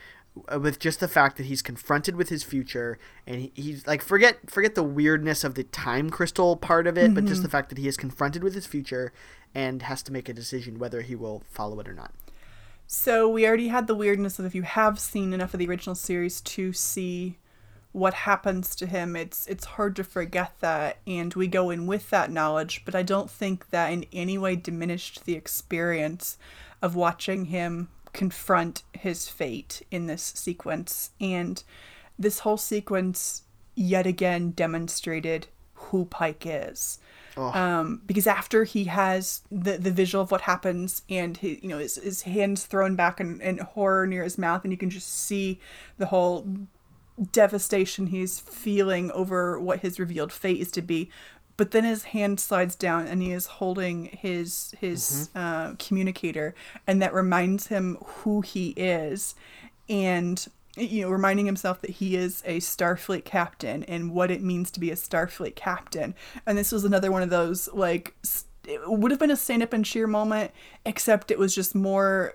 Uh, 0.51 0.59
With 0.59 0.79
just 0.79 1.01
the 1.01 1.09
fact 1.09 1.37
that 1.37 1.47
he's 1.47 1.63
confronted 1.63 2.17
with 2.17 2.31
his 2.31 2.43
future, 2.43 2.99
and 3.27 3.41
he, 3.41 3.53
he's 3.55 3.87
like 3.87 4.03
forget 4.03 4.51
forget 4.51 4.75
the 4.75 4.83
weirdness 4.83 5.45
of 5.45 5.55
the 5.55 5.65
time 5.65 6.11
crystal 6.11 6.57
part 6.57 6.87
of 6.87 6.97
it, 6.97 7.15
but 7.15 7.27
just 7.27 7.43
the 7.43 7.49
fact 7.51 7.69
that 7.69 7.79
he 7.79 7.87
is 7.87 7.97
confronted 7.97 8.43
with 8.43 8.55
his 8.55 8.67
future 8.67 9.13
and 9.55 9.83
has 9.83 10.03
to 10.05 10.13
make 10.13 10.29
a 10.29 10.33
decision 10.33 10.79
whether 10.79 11.03
he 11.03 11.15
will 11.15 11.43
follow 11.51 11.79
it 11.81 11.89
or 11.89 11.93
not. 11.93 12.13
So 12.87 13.29
we 13.29 13.47
already 13.47 13.69
had 13.69 13.87
the 13.87 13.95
weirdness 13.95 14.39
of 14.39 14.45
if 14.45 14.55
you 14.55 14.63
have 14.63 14.99
seen 14.99 15.33
enough 15.33 15.55
of 15.55 15.59
the 15.59 15.69
original 15.69 15.95
series 15.95 16.41
to 16.43 16.73
see 16.73 17.39
what 17.93 18.15
happens 18.15 18.75
to 18.77 18.87
him, 18.87 19.15
it's 19.15 19.47
it's 19.47 19.65
hard 19.65 19.95
to 19.97 20.05
forget 20.05 20.53
that 20.61 20.99
and 21.07 21.33
we 21.35 21.47
go 21.47 21.71
in 21.71 21.87
with 21.87 22.11
that 22.11 22.31
knowledge, 22.31 22.83
but 22.85 22.95
I 22.95 23.03
don't 23.03 23.31
think 23.31 23.71
that 23.71 23.93
in 23.93 24.07
any 24.13 24.39
way 24.39 24.57
diminished 24.57 25.25
the 25.25 25.35
experience 25.35 26.39
of 26.81 26.97
watching 26.97 27.47
him 27.47 27.89
confront 28.13 28.83
his 28.93 29.29
fate 29.29 29.83
in 29.91 30.07
this 30.07 30.23
sequence. 30.23 31.11
And 31.21 31.63
this 32.19 32.41
whole 32.41 32.57
sequence 32.57 33.43
yet 33.75 34.07
again 34.07 34.51
demonstrated 34.51 35.47
who 35.75 36.07
Pike 36.07 36.45
is. 36.47 36.99
Um, 37.37 38.03
because 38.05 38.27
after 38.27 38.65
he 38.65 38.85
has 38.85 39.41
the 39.51 39.79
the 39.79 39.91
visual 39.91 40.23
of 40.23 40.31
what 40.31 40.43
happens 40.43 41.01
and 41.09 41.35
he, 41.35 41.59
you 41.63 41.69
know 41.71 41.79
his, 41.79 41.97
his 41.97 42.23
hands 42.23 42.67
thrown 42.67 42.95
back 42.95 43.21
in, 43.21 43.41
in 43.41 43.57
horror 43.57 44.07
near 44.07 44.23
his 44.23 44.37
mouth 44.37 44.65
and 44.65 44.73
you 44.73 44.77
can 44.77 44.91
just 44.91 45.09
see 45.09 45.59
the 45.97 46.07
whole 46.07 46.47
devastation 47.31 48.09
he's 48.09 48.41
feeling 48.41 49.11
over 49.13 49.59
what 49.61 49.81
his 49.81 49.99
revealed 49.99 50.33
fate 50.33 50.61
is 50.61 50.71
to 50.73 50.83
be. 50.83 51.11
But 51.57 51.71
then 51.73 51.85
his 51.85 52.05
hand 52.05 52.41
slides 52.41 52.75
down 52.75 53.07
and 53.07 53.23
he 53.23 53.31
is 53.33 53.47
holding 53.47 54.07
his 54.07 54.75
his 54.81 55.29
uh, 55.35 55.75
communicator 55.79 56.55
and 56.87 57.01
that 57.03 57.13
reminds 57.15 57.67
him 57.69 57.99
who 58.05 58.41
he 58.41 58.71
is 58.71 59.35
and 59.89 60.47
you 60.77 61.03
know 61.03 61.11
reminding 61.11 61.45
himself 61.47 61.83
that 61.83 61.91
he 61.91 62.17
is 62.17 62.43
a 62.47 62.59
starfleet 62.59 63.25
captain 63.25 63.85
and 63.85 64.13
what 64.13 64.31
it 64.31 64.43
means 64.43 64.71
to 64.71 64.81
be 64.81 64.91
a 64.91 64.97
starfleet 64.97 65.55
captain. 65.55 66.15
And 66.47 66.57
this 66.57 66.73
was 66.73 66.85
another 66.85 67.13
one 67.13 67.23
of 67.23 67.31
those 67.31 67.69
like 67.75 68.15
s- 68.25 68.47
it 68.67 68.81
would 68.89 69.11
have 69.11 69.21
been 69.21 69.31
a 69.31 69.37
stand 69.37 69.63
up 69.63 69.73
and 69.73 69.85
cheer 69.85 70.07
moment 70.07 70.53
except 70.87 71.31
it 71.31 71.39
was 71.39 71.55
just 71.55 71.75
more 71.75 72.35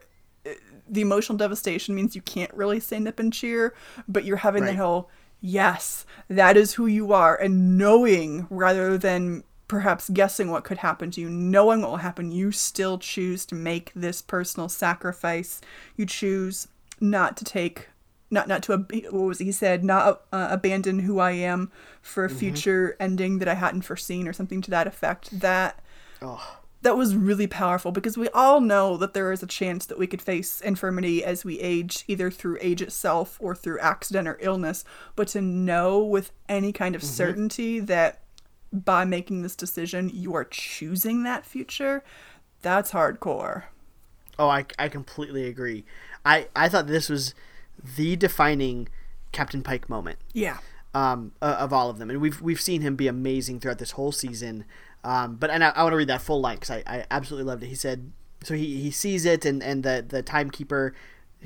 the 0.89 1.01
emotional 1.01 1.37
devastation 1.37 1.93
means 1.95 2.15
you 2.15 2.21
can't 2.21 2.53
really 2.53 2.79
stand 2.79 3.07
up 3.07 3.19
and 3.19 3.33
cheer 3.33 3.73
but 4.07 4.23
you're 4.23 4.37
having 4.37 4.63
Right. 4.63 4.71
the 4.71 4.77
whole 4.83 5.09
yes 5.41 6.05
that 6.29 6.57
is 6.57 6.73
who 6.73 6.85
you 6.87 7.13
are 7.13 7.35
and 7.35 7.77
knowing 7.77 8.47
rather 8.49 8.97
than 8.97 9.43
perhaps 9.67 10.09
guessing 10.09 10.49
what 10.49 10.63
could 10.63 10.77
happen 10.77 11.11
to 11.11 11.19
you 11.21 11.29
knowing 11.29 11.81
what 11.81 11.89
will 11.91 11.97
happen 11.97 12.31
you 12.31 12.51
still 12.51 12.97
choose 12.97 13.45
to 13.45 13.53
make 13.53 13.91
this 13.93 14.21
personal 14.21 14.69
sacrifice. 14.69 15.59
You 15.97 16.05
choose 16.05 16.69
not 17.01 17.35
to 17.37 17.43
take 17.43 17.89
not 18.31 18.47
not 18.47 18.63
to 18.63 18.73
ab- 18.73 18.91
what 19.11 19.13
was 19.13 19.41
it 19.41 19.45
he 19.45 19.51
said? 19.51 19.83
Not 19.83 20.21
uh, 20.31 20.47
abandon 20.51 20.99
who 20.99 21.19
I 21.19 21.31
am 21.31 21.71
for 22.01 22.23
a 22.25 22.29
future 22.29 22.95
ending 22.99 23.39
that 23.39 23.47
I 23.49 23.53
hadn't 23.55 23.81
foreseen 23.83 24.27
or 24.27 24.33
something 24.33 24.61
to 24.61 24.71
that 24.71 24.87
effect. 24.87 25.37
That 25.39 25.81
Oh, 26.21 26.56
that 26.83 26.95
was 26.95 27.15
really 27.15 27.47
powerful 27.47 27.91
because 27.91 28.17
we 28.17 28.29
all 28.29 28.61
know 28.61 28.97
that 28.97 29.13
there 29.13 29.31
is 29.31 29.41
a 29.41 29.47
chance 29.47 29.85
that 29.87 29.97
we 29.97 30.07
could 30.07 30.21
face 30.21 30.61
infirmity 30.61 31.23
as 31.23 31.43
we 31.43 31.59
age, 31.59 32.03
either 32.07 32.29
through 32.29 32.57
age 32.61 32.81
itself 32.81 33.37
or 33.41 33.55
through 33.55 33.79
accident 33.79 34.27
or 34.27 34.37
illness. 34.41 34.83
But 35.15 35.27
to 35.29 35.41
know 35.41 35.99
with 36.03 36.31
any 36.47 36.71
kind 36.71 36.95
of 36.95 37.03
certainty 37.03 37.79
that 37.79 38.21
by 38.71 39.05
making 39.05 39.41
this 39.41 39.55
decision, 39.55 40.11
you 40.13 40.35
are 40.35 40.43
choosing 40.45 41.23
that 41.23 41.45
future, 41.45 42.03
that's 42.61 42.91
hardcore. 42.91 43.63
oh, 44.37 44.49
I, 44.49 44.65
I 44.77 44.87
completely 44.89 45.45
agree. 45.47 45.83
I, 46.25 46.47
I 46.55 46.69
thought 46.69 46.87
this 46.87 47.09
was 47.09 47.33
the 47.95 48.15
defining 48.15 48.87
Captain 49.31 49.63
Pike 49.63 49.89
moment. 49.89 50.19
Yeah. 50.33 50.57
um, 50.93 51.31
of 51.41 51.71
all 51.71 51.89
of 51.89 51.99
them, 51.99 52.09
and 52.09 52.19
we've 52.19 52.41
we've 52.41 52.61
seen 52.61 52.81
him 52.81 52.95
be 52.95 53.07
amazing 53.07 53.59
throughout 53.59 53.77
this 53.77 53.91
whole 53.91 54.11
season. 54.11 54.65
Um, 55.07 55.35
but 55.37 55.49
and 55.49 55.63
I, 55.63 55.69
I 55.69 55.83
want 55.83 55.93
to 55.93 55.97
read 55.97 56.09
that 56.09 56.21
full 56.21 56.41
line 56.41 56.55
because 56.57 56.71
I, 56.71 56.83
I 56.85 57.05
absolutely 57.09 57.45
loved 57.45 57.63
it. 57.63 57.67
He 57.67 57.75
said, 57.75 58.11
so 58.43 58.53
he, 58.55 58.81
he 58.81 58.91
sees 58.91 59.25
it, 59.25 59.45
and, 59.45 59.63
and 59.63 59.83
the 59.83 60.03
the 60.07 60.21
timekeeper, 60.21 60.93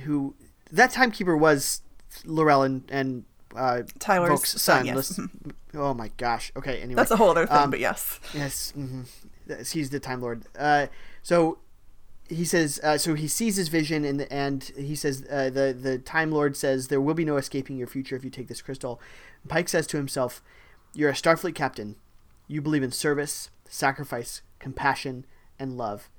who 0.03 0.33
that 0.71 0.91
timekeeper 0.91 1.37
was 1.37 1.81
L'Rell 2.25 2.63
and 2.63 2.83
and 2.89 3.25
uh, 3.55 3.83
Tyler's 3.99 4.31
Voq's 4.41 4.61
son, 4.61 4.85
son. 4.85 4.85
yes. 4.85 5.19
Oh 5.73 5.93
my 5.93 6.09
gosh. 6.17 6.51
Okay. 6.55 6.81
Anyway, 6.81 6.95
That's 6.95 7.11
a 7.11 7.17
whole 7.17 7.29
other 7.29 7.45
thing, 7.45 7.55
Um, 7.57 7.69
but 7.69 7.79
yes. 7.79 8.19
Yes, 8.33 8.71
hmm 8.71 9.03
he's 9.71 9.89
the 9.89 9.99
Time 9.99 10.21
Lord. 10.21 10.43
Uh, 10.57 10.87
so 11.21 11.59
he 12.29 12.45
says, 12.45 12.79
uh, 12.83 12.97
so 12.97 13.13
he 13.15 13.27
sees 13.27 13.57
his 13.57 13.67
vision, 13.67 14.05
and 14.05 14.21
and 14.31 14.63
he 14.77 14.95
says, 14.95 15.23
uh, 15.29 15.49
the 15.49 15.75
the 15.79 15.97
Time 15.99 16.31
Lord 16.31 16.55
says, 16.57 16.87
there 16.87 17.01
will 17.01 17.13
be 17.13 17.25
no 17.25 17.37
escaping 17.37 17.77
your 17.77 17.87
future 17.87 18.15
if 18.15 18.23
you 18.23 18.29
take 18.29 18.47
this 18.47 18.61
crystal. 18.61 18.99
Pike 19.47 19.69
says 19.69 19.85
to 19.87 19.97
himself, 19.97 20.41
"You're 20.93 21.09
a 21.09 21.13
Starfleet 21.13 21.55
captain. 21.55 21.95
You 22.51 22.61
believe 22.61 22.83
in 22.83 22.91
service, 22.91 23.49
sacrifice, 23.69 24.41
compassion, 24.59 25.25
and 25.57 25.77
love. 25.77 26.09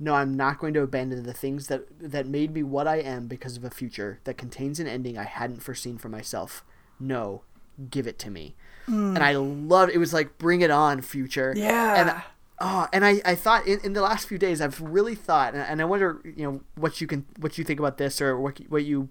No, 0.00 0.14
I'm 0.14 0.36
not 0.36 0.58
going 0.58 0.74
to 0.74 0.82
abandon 0.82 1.22
the 1.22 1.32
things 1.32 1.68
that 1.68 1.86
that 2.00 2.26
made 2.26 2.52
me 2.52 2.64
what 2.64 2.88
I 2.88 2.96
am 2.96 3.28
because 3.28 3.56
of 3.56 3.62
a 3.62 3.70
future 3.70 4.18
that 4.24 4.36
contains 4.36 4.80
an 4.80 4.88
ending 4.88 5.16
I 5.16 5.22
hadn't 5.22 5.62
foreseen 5.62 5.96
for 5.96 6.08
myself. 6.08 6.64
No, 6.98 7.42
give 7.88 8.08
it 8.08 8.18
to 8.18 8.30
me." 8.30 8.56
And 8.88 9.18
I 9.18 9.36
loved 9.36 9.92
it 9.92 9.98
was 9.98 10.12
like 10.12 10.38
bring 10.38 10.60
it 10.60 10.72
on 10.72 11.02
future. 11.02 11.54
Yeah. 11.56 11.94
And 11.94 12.22
oh, 12.58 12.88
and 12.92 13.04
I, 13.04 13.20
I 13.24 13.36
thought 13.36 13.64
in, 13.68 13.78
in 13.84 13.92
the 13.92 14.02
last 14.02 14.26
few 14.26 14.38
days 14.38 14.60
I've 14.60 14.80
really 14.80 15.14
thought 15.14 15.54
and, 15.54 15.62
and 15.62 15.80
I 15.80 15.84
wonder 15.84 16.20
you 16.24 16.50
know 16.50 16.60
what 16.74 17.00
you 17.00 17.06
can 17.06 17.26
what 17.38 17.58
you 17.58 17.64
think 17.64 17.78
about 17.78 17.96
this 17.96 18.20
or 18.20 18.40
what 18.40 18.58
what 18.68 18.84
you 18.84 19.08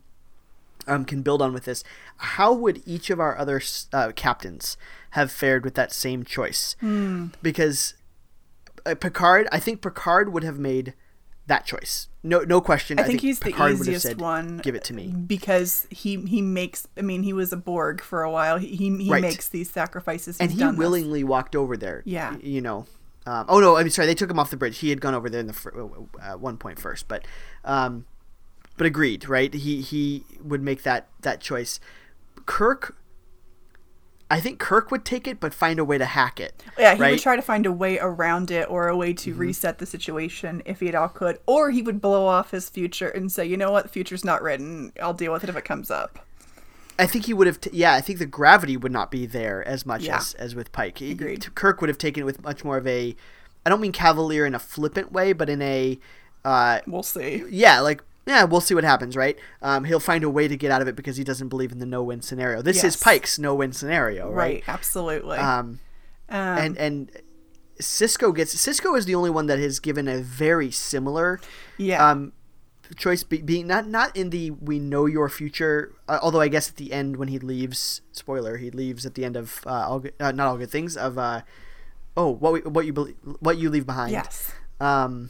um, 0.88 1.06
can 1.06 1.22
build 1.22 1.42
on 1.42 1.54
with 1.54 1.66
this. 1.66 1.84
How 2.18 2.54
would 2.54 2.82
each 2.86 3.10
of 3.10 3.20
our 3.20 3.38
other 3.38 3.62
uh, 3.92 4.12
captains 4.16 4.78
have 5.16 5.32
fared 5.32 5.64
with 5.66 5.74
that 5.76 5.92
same 5.92 6.24
choice? 6.24 6.76
Because 7.42 7.94
uh, 8.86 8.96
Picard, 8.96 9.48
I 9.52 9.60
think 9.60 9.82
Picard 9.82 10.32
would 10.32 10.44
have 10.44 10.60
made 10.60 10.94
that 11.48 11.66
choice. 11.66 12.08
No, 12.24 12.40
no 12.40 12.60
question. 12.60 13.00
I 13.00 13.04
think 13.04 13.22
he's 13.22 13.38
the 13.40 13.46
Picard 13.46 13.72
have 13.72 13.80
easiest 13.82 14.06
said, 14.06 14.20
one. 14.20 14.58
Give 14.60 14.74
it 14.76 14.84
to 14.86 14.94
me. 14.94 15.08
because 15.08 15.86
he 15.92 16.18
he 16.26 16.42
makes. 16.42 16.88
I 16.98 17.02
mean, 17.02 17.22
he 17.24 17.34
was 17.34 17.54
a 17.54 17.58
Borg 17.58 18.02
for 18.02 18.24
a 18.24 18.32
while. 18.32 18.58
He 18.58 18.68
he, 18.76 18.90
he 18.98 19.12
Right. 19.12 19.22
makes 19.22 19.48
these 19.50 19.70
sacrifices, 19.70 20.38
and 20.40 20.52
he 20.52 20.58
done 20.60 20.74
this. 20.74 20.80
willingly 20.80 21.24
walked 21.24 21.56
over 21.56 21.78
there. 21.78 22.02
Yeah. 22.06 22.36
you 22.42 22.62
know. 22.62 22.86
Um, 23.28 23.46
oh 23.50 23.60
no, 23.60 23.78
I'm 23.78 23.90
sorry. 23.90 24.06
They 24.08 24.16
took 24.16 24.30
him 24.30 24.40
off 24.40 24.50
the 24.52 24.58
bridge. 24.58 24.80
He 24.80 24.90
had 24.90 25.02
gone 25.02 25.14
over 25.16 25.30
there 25.30 25.40
in 25.40 25.48
the 25.48 25.54
fir- 25.54 25.90
uh, 26.22 26.34
one 26.38 26.58
point 26.58 26.78
first, 26.80 27.08
but 27.08 27.26
um, 27.64 28.06
but 28.78 28.86
agreed, 28.88 29.28
right? 29.30 29.52
He 29.54 29.82
he 29.82 30.24
would 30.44 30.62
make 30.62 30.84
that 30.84 31.08
that 31.22 31.42
choice. 31.42 31.80
Kirk, 32.46 32.96
I 34.30 34.40
think 34.40 34.58
Kirk 34.60 34.90
would 34.90 35.06
take 35.06 35.28
it, 35.28 35.40
but 35.40 35.54
find 35.54 35.78
a 35.80 35.86
way 35.86 35.98
to 36.00 36.06
hack 36.06 36.40
it. 36.40 36.64
Yeah, 36.80 36.96
he 36.96 37.02
right? 37.02 37.12
would 37.12 37.20
try 37.22 37.36
to 37.36 37.42
find 37.44 37.66
a 37.68 37.72
way 37.72 38.00
around 38.00 38.50
it 38.50 38.68
or 38.70 38.88
a 38.88 38.98
way 38.98 39.14
to 39.14 39.32
Mm-hmm. 39.32 39.40
reset 39.40 39.78
the 39.78 39.86
situation 39.86 40.64
if 40.66 40.80
he 40.80 40.88
at 40.90 40.96
all 40.96 41.10
could. 41.10 41.38
Or 41.46 41.70
he 41.70 41.82
would 41.84 42.02
blow 42.02 42.26
off 42.26 42.50
his 42.52 42.68
future 42.70 43.08
and 43.08 43.32
say, 43.32 43.46
you 43.46 43.56
know 43.56 43.72
what, 43.72 43.84
the 43.84 43.90
future's 43.90 44.26
not 44.26 44.42
written. 44.42 44.92
I'll 45.02 45.14
deal 45.14 45.32
with 45.32 45.44
it 45.44 45.50
if 45.50 45.56
it 45.56 45.64
comes 45.66 45.92
up. 45.92 46.20
I 46.98 47.06
think 47.06 47.26
he 47.26 47.34
would 47.34 47.46
have. 47.46 47.60
T- 47.62 47.70
yeah, 47.74 47.94
I 47.94 48.02
think 48.02 48.20
the 48.20 48.26
gravity 48.26 48.78
would 48.78 48.92
not 48.92 49.12
be 49.12 49.26
there 49.26 49.68
as 49.68 49.86
much 49.86 50.04
Yeah. 50.04 50.18
as 50.18 50.34
as 50.36 50.56
with 50.56 50.72
Pike. 50.72 50.98
He- 51.00 51.12
Agreed. 51.12 51.54
Kirk 51.54 51.82
would 51.82 51.90
have 51.90 51.98
taken 51.98 52.22
it 52.22 52.26
with 52.26 52.42
much 52.42 52.64
more 52.64 52.78
of 52.78 52.88
a. 52.88 53.16
I 53.66 53.70
don't 53.70 53.82
mean 53.82 53.92
cavalier 53.92 54.46
in 54.46 54.56
a 54.56 54.60
flippant 54.60 55.12
way, 55.12 55.34
but 55.34 55.50
in 55.50 55.62
a. 55.62 56.00
Uh, 56.46 56.80
We'll 56.88 57.04
see. 57.04 57.44
yeah, 57.50 57.80
like 57.82 58.02
yeah, 58.26 58.44
we'll 58.44 58.62
see 58.62 58.74
what 58.76 58.84
happens, 58.84 59.16
right? 59.16 59.38
Um, 59.62 59.84
he'll 59.86 60.00
find 60.00 60.24
a 60.24 60.30
way 60.30 60.48
to 60.48 60.58
get 60.58 60.72
out 60.72 60.82
of 60.82 60.88
it 60.88 60.96
because 60.96 61.18
he 61.18 61.24
doesn't 61.24 61.50
believe 61.50 61.72
in 61.72 61.80
the 61.80 61.86
no-win 61.86 62.22
scenario. 62.22 62.62
This 62.62 62.78
Yes. 62.78 62.96
is 62.96 62.98
Pike's 63.04 63.38
no-win 63.40 63.72
scenario, 63.74 64.30
Right, 64.32 64.36
right? 64.36 64.64
absolutely. 64.68 65.38
Um, 65.38 65.80
Um, 66.28 66.58
and 66.58 66.78
and 66.78 67.12
Sisko 67.80 68.34
gets 68.36 68.56
Sisko 68.56 68.98
is 68.98 69.06
the 69.06 69.14
only 69.16 69.30
one 69.30 69.46
that 69.48 69.60
has 69.60 69.80
given 69.80 70.08
a 70.08 70.20
very 70.22 70.72
similar 70.72 71.40
yeah. 71.78 72.10
um, 72.10 72.32
choice 72.96 73.22
be, 73.24 73.42
being 73.42 73.68
not 73.68 73.86
not 73.88 74.16
in 74.18 74.30
the 74.32 74.50
we 74.52 74.80
know 74.80 75.06
your 75.06 75.30
future. 75.30 75.94
Uh, 76.08 76.18
although 76.22 76.42
I 76.42 76.48
guess 76.48 76.70
at 76.70 76.78
the 76.78 76.94
end 76.94 77.18
when 77.18 77.28
he 77.28 77.38
leaves, 77.38 78.02
spoiler, 78.12 78.58
he 78.58 78.72
leaves 78.72 79.06
at 79.06 79.14
the 79.16 79.24
end 79.26 79.36
of 79.36 79.62
uh, 79.68 79.86
all 79.90 80.00
good, 80.00 80.14
uh, 80.20 80.32
not 80.32 80.48
all 80.48 80.58
good 80.58 80.72
things 80.72 80.96
of 80.98 81.18
uh, 81.20 81.42
oh 82.18 82.30
what 82.32 82.54
we, 82.54 82.60
what 82.62 82.86
you 82.88 82.94
believe 82.94 83.16
what 83.40 83.58
you 83.58 83.70
leave 83.70 83.86
behind. 83.86 84.12
yes. 84.14 84.52
Um, 84.80 85.30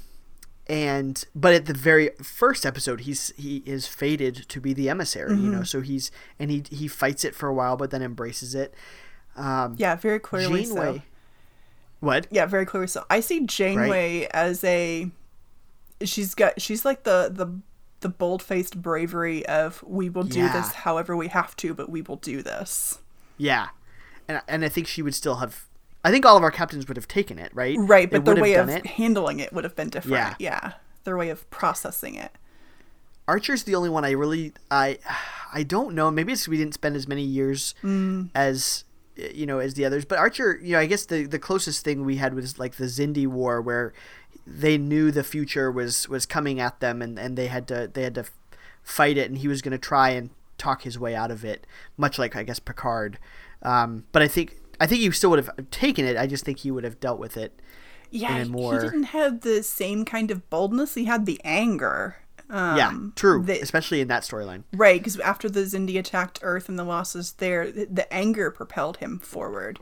and 0.68 1.24
but 1.36 1.54
at 1.54 1.66
the 1.66 1.74
very 1.74 2.10
first 2.22 2.66
episode, 2.66 3.02
he's 3.02 3.32
he 3.38 3.64
is 3.66 3.88
fated 3.88 4.36
to 4.50 4.60
be 4.62 4.74
the 4.74 4.90
emissary. 4.90 5.32
You 5.32 5.38
Mm-hmm. 5.38 5.52
know, 5.52 5.64
so 5.64 5.82
he's 5.82 6.12
and 6.40 6.50
he 6.52 6.64
he 6.70 6.88
fights 6.88 7.24
it 7.24 7.36
for 7.36 7.48
a 7.48 7.54
while, 7.54 7.78
but 7.78 7.92
then 7.92 8.02
embraces 8.02 8.56
it. 8.56 8.74
Um, 9.36 9.76
Yeah, 9.78 9.96
very 9.96 10.20
clearly 10.20 10.66
so. 10.66 11.02
What? 12.00 12.28
Yeah, 12.32 12.46
very 12.46 12.66
clearly 12.66 12.88
so. 12.88 13.04
I 13.10 13.20
see 13.20 13.46
Janeway 13.46 14.28
as 14.32 14.64
a 14.64 15.10
she's 16.04 16.36
got 16.36 16.62
she's 16.62 16.84
like 16.86 17.04
the 17.04 17.30
the 17.32 17.48
the 18.02 18.10
bold-faced 18.10 18.82
bravery 18.82 19.46
of 19.48 19.84
we 19.88 20.10
will 20.10 20.24
do 20.24 20.40
Yeah. 20.40 20.54
this 20.54 20.74
however 20.74 21.16
we 21.16 21.28
have 21.30 21.56
to, 21.58 21.74
but 21.74 21.90
we 21.90 22.02
will 22.02 22.18
do 22.18 22.42
this. 22.44 23.00
Yeah, 23.38 23.70
and 24.28 24.42
and 24.48 24.64
I 24.66 24.70
think 24.70 24.88
she 24.88 25.02
would 25.02 25.16
still 25.16 25.36
have. 25.36 25.66
I 26.06 26.12
think 26.12 26.26
all 26.26 26.38
of 26.38 26.44
our 26.44 26.52
captains 26.52 26.88
would 26.88 26.98
have 26.98 27.08
taken 27.08 27.40
it, 27.40 27.52
right? 27.54 27.76
Right, 27.80 28.10
but 28.10 28.24
their 28.26 28.36
way 28.36 28.54
of 28.54 28.70
it. 28.70 28.86
handling 28.86 29.40
it 29.40 29.52
would 29.52 29.64
have 29.64 29.76
been 29.76 29.90
different. 29.90 30.16
Yeah. 30.18 30.36
Yeah. 30.40 30.74
Their 31.04 31.18
way 31.18 31.30
of 31.30 31.50
processing 31.50 32.14
it. 32.16 32.32
Archer's 33.28 33.64
the 33.64 33.74
only 33.76 33.90
one 33.90 34.06
I 34.06 34.12
really 34.12 34.54
I 34.70 35.00
I 35.54 35.64
don't 35.64 35.96
know. 35.96 36.12
Maybe 36.12 36.32
it's 36.34 36.48
we 36.48 36.58
didn't 36.58 36.76
spend 36.76 36.96
as 36.96 37.08
many 37.08 37.24
years 37.24 37.74
Mm. 37.84 38.30
as 38.36 38.84
you 39.16 39.46
know 39.48 39.60
as 39.60 39.74
the 39.74 39.86
others. 39.86 40.06
But 40.06 40.20
Archer, 40.20 40.60
you 40.62 40.74
know, 40.74 40.80
I 40.80 40.86
guess 40.86 41.06
the 41.06 41.26
the 41.26 41.40
closest 41.40 41.84
thing 41.84 42.06
we 42.06 42.18
had 42.18 42.36
was 42.36 42.60
like 42.60 42.76
the 42.76 42.86
Xindi 42.86 43.26
War, 43.26 43.62
where 43.62 43.94
they 44.46 44.78
knew 44.78 45.10
the 45.10 45.24
future 45.24 45.72
was 45.72 46.08
was 46.08 46.26
coming 46.28 46.60
at 46.60 46.80
them, 46.82 47.02
and 47.02 47.18
and 47.18 47.36
they 47.36 47.48
had 47.48 47.68
to 47.70 47.90
they 47.92 48.04
had 48.04 48.14
to 48.16 48.26
fight 48.84 49.18
it, 49.18 49.28
and 49.30 49.40
he 49.40 49.48
was 49.48 49.64
going 49.64 49.72
to 49.72 49.80
try 49.80 50.10
and 50.12 50.30
talk 50.60 50.84
his 50.84 51.00
way 51.00 51.16
out 51.16 51.32
of 51.32 51.44
it, 51.44 51.66
much 51.98 52.20
like 52.20 52.36
I 52.36 52.44
guess 52.44 52.60
Picard. 52.60 53.18
Um, 53.64 54.04
but 54.12 54.22
I 54.22 54.28
think 54.28 54.58
I 54.80 54.88
think 54.88 55.02
he 55.02 55.12
still 55.12 55.30
would 55.32 55.40
have 55.44 55.52
taken 55.72 56.06
it. 56.06 56.18
I 56.18 56.28
just 56.28 56.44
think 56.46 56.60
he 56.60 56.72
would 56.72 56.84
have 56.84 57.00
dealt 57.00 57.20
with 57.20 57.38
it. 57.38 57.60
Yeah, 58.12 58.36
in 58.36 58.42
a 58.42 58.44
he- 58.46 58.50
more- 58.50 58.74
he 58.74 58.80
didn't 58.80 59.04
have 59.06 59.42
the 59.42 59.64
same 59.64 60.06
kind 60.06 60.32
of 60.32 60.50
boldness. 60.50 60.96
He 60.96 61.06
had 61.06 61.26
the 61.26 61.40
anger. 61.44 62.18
Um, 62.50 62.78
yeah, 62.78 62.94
true, 63.16 63.42
the- 63.44 63.60
especially 63.60 64.02
in 64.02 64.08
that 64.10 64.22
storyline. 64.22 64.64
Right, 64.74 65.00
because 65.00 65.20
after 65.20 65.50
the 65.50 65.62
Xindi 65.62 65.98
attacked 65.98 66.40
Earth 66.44 66.70
and 66.70 66.78
the 66.78 66.84
losses 66.84 67.32
there, 67.34 67.72
the, 67.72 67.86
the 67.86 68.14
anger 68.14 68.52
propelled 68.52 68.98
him 68.98 69.18
forward, 69.18 69.80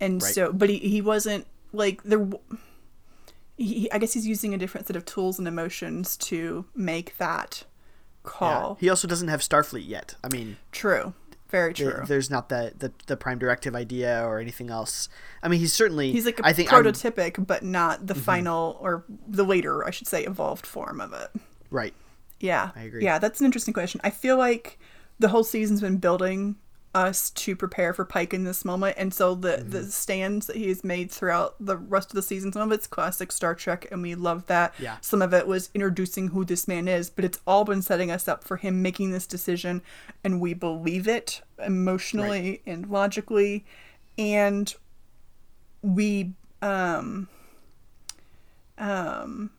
and 0.00 0.20
Right. 0.20 0.34
so, 0.34 0.52
but 0.52 0.68
he, 0.68 0.78
he 0.78 1.00
wasn't 1.00 1.46
like 1.72 2.02
there. 2.02 2.28
He, 3.56 3.90
I 3.92 3.98
guess 3.98 4.14
he's 4.14 4.26
using 4.26 4.54
a 4.54 4.58
different 4.58 4.86
set 4.86 4.96
of 4.96 5.04
tools 5.04 5.38
and 5.38 5.46
emotions 5.46 6.16
to 6.16 6.64
make 6.74 7.16
that 7.18 7.62
Yeah. 8.24 8.30
call. 8.30 8.76
He 8.80 8.88
also 8.88 9.06
doesn't 9.06 9.28
have 9.28 9.40
Starfleet 9.40 9.86
yet. 9.86 10.16
I 10.24 10.28
mean, 10.28 10.56
True, 10.72 11.14
very 11.50 11.72
There- 11.72 11.92
true. 11.92 12.04
There's 12.06 12.30
not 12.30 12.48
the, 12.48 12.72
the 12.78 12.92
the 13.06 13.16
prime 13.16 13.38
directive 13.38 13.74
idea 13.74 14.24
or 14.24 14.38
anything 14.38 14.70
else. 14.70 15.08
I 15.42 15.48
mean, 15.48 15.60
he's 15.60 15.72
certainly. 15.72 16.12
He's 16.12 16.24
like 16.26 16.40
a 16.40 16.46
I 16.46 16.52
think 16.52 16.72
I'm- 16.72 16.84
Mm-hmm. 16.84 17.08
prototypic, 17.08 17.46
but 17.46 17.62
not 17.62 18.06
the 18.06 18.14
final 18.14 18.78
or 18.80 19.04
the 19.26 19.44
later, 19.44 19.84
I 19.86 19.90
should 19.90 20.06
say, 20.08 20.24
evolved 20.24 20.66
form 20.66 21.00
of 21.00 21.12
it. 21.12 21.30
right. 21.70 21.94
Yeah. 22.38 22.70
I 22.74 22.82
agree. 22.84 23.04
Yeah, 23.04 23.18
that's 23.18 23.40
an 23.40 23.44
interesting 23.46 23.74
question. 23.74 24.00
I 24.02 24.08
feel 24.10 24.38
like 24.38 24.78
the 25.18 25.28
whole 25.28 25.44
season's 25.44 25.82
been 25.82 25.98
building 25.98 26.56
us 26.94 27.30
to 27.30 27.54
prepare 27.54 27.94
for 27.94 28.04
Pike 28.04 28.34
in 28.34 28.44
this 28.44 28.64
moment, 28.64 28.96
and 28.98 29.14
so 29.14 29.34
the 29.34 29.50
Mm-hmm. 29.58 29.70
the 29.70 29.84
stands 29.84 30.46
that 30.46 30.56
he 30.56 30.68
has 30.68 30.82
made 30.82 31.10
throughout 31.10 31.54
the 31.60 31.76
rest 31.76 32.10
of 32.10 32.14
the 32.16 32.22
season, 32.22 32.52
some 32.52 32.62
of 32.62 32.72
it's 32.72 32.86
classic 32.86 33.30
Star 33.30 33.54
Trek, 33.54 33.86
and 33.92 34.02
we 34.02 34.14
love 34.14 34.46
that. 34.46 34.74
Yeah. 34.78 34.96
Some 35.00 35.22
of 35.22 35.32
it 35.32 35.46
was 35.46 35.70
introducing 35.74 36.28
who 36.28 36.44
this 36.44 36.66
man 36.66 36.88
is, 36.88 37.08
but 37.10 37.24
it's 37.24 37.40
all 37.46 37.64
been 37.64 37.82
setting 37.82 38.10
us 38.10 38.26
up 38.26 38.42
for 38.42 38.56
him 38.56 38.82
making 38.82 39.12
this 39.12 39.26
decision, 39.26 39.82
and 40.24 40.40
we 40.40 40.54
believe 40.54 41.06
it 41.06 41.42
emotionally 41.64 42.62
and 42.66 42.88
logically, 42.88 43.64
and 44.18 44.74
we 45.82 46.32
um 46.62 47.28
um 48.78 49.50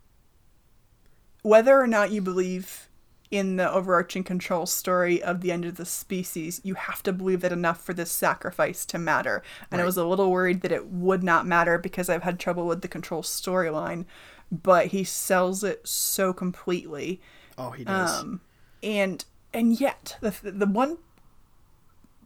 whether 1.42 1.80
or 1.80 1.88
not 1.88 2.12
you 2.12 2.22
believe 2.22 2.88
in 3.32 3.56
the 3.56 3.72
overarching 3.72 4.26
control 4.26 4.66
story 4.66 5.24
of 5.24 5.40
the 5.40 5.52
end 5.52 5.64
of 5.64 5.76
the 5.76 5.86
species, 5.86 6.60
you 6.64 6.76
have 6.76 7.02
to 7.04 7.14
believe 7.14 7.40
that 7.42 7.54
enough 7.54 7.82
for 7.82 7.94
this 7.94 8.12
sacrifice 8.12 8.86
to 8.86 9.00
matter. 9.00 9.42
And 9.72 9.80
I 9.80 9.86
was 9.86 9.96
a 9.96 10.06
little 10.06 10.30
worried 10.30 10.62
that 10.62 10.72
it 10.72 10.88
would 10.88 11.24
not 11.24 11.48
matter 11.48 11.78
because 11.78 12.10
I've 12.10 12.24
had 12.24 12.40
trouble 12.40 12.68
with 12.68 12.82
the 12.82 12.90
control 12.90 13.24
storyline, 13.24 14.06
but 14.52 14.88
he 14.88 15.06
sells 15.06 15.64
it 15.64 15.88
so 15.88 16.34
completely. 16.34 17.22
Oh, 17.58 17.72
he 17.72 17.86
does. 17.86 18.20
Um, 18.20 18.42
and 18.84 19.24
and 19.54 19.80
yet 19.80 20.18
the 20.22 20.36
the 20.44 20.66
one 20.66 20.98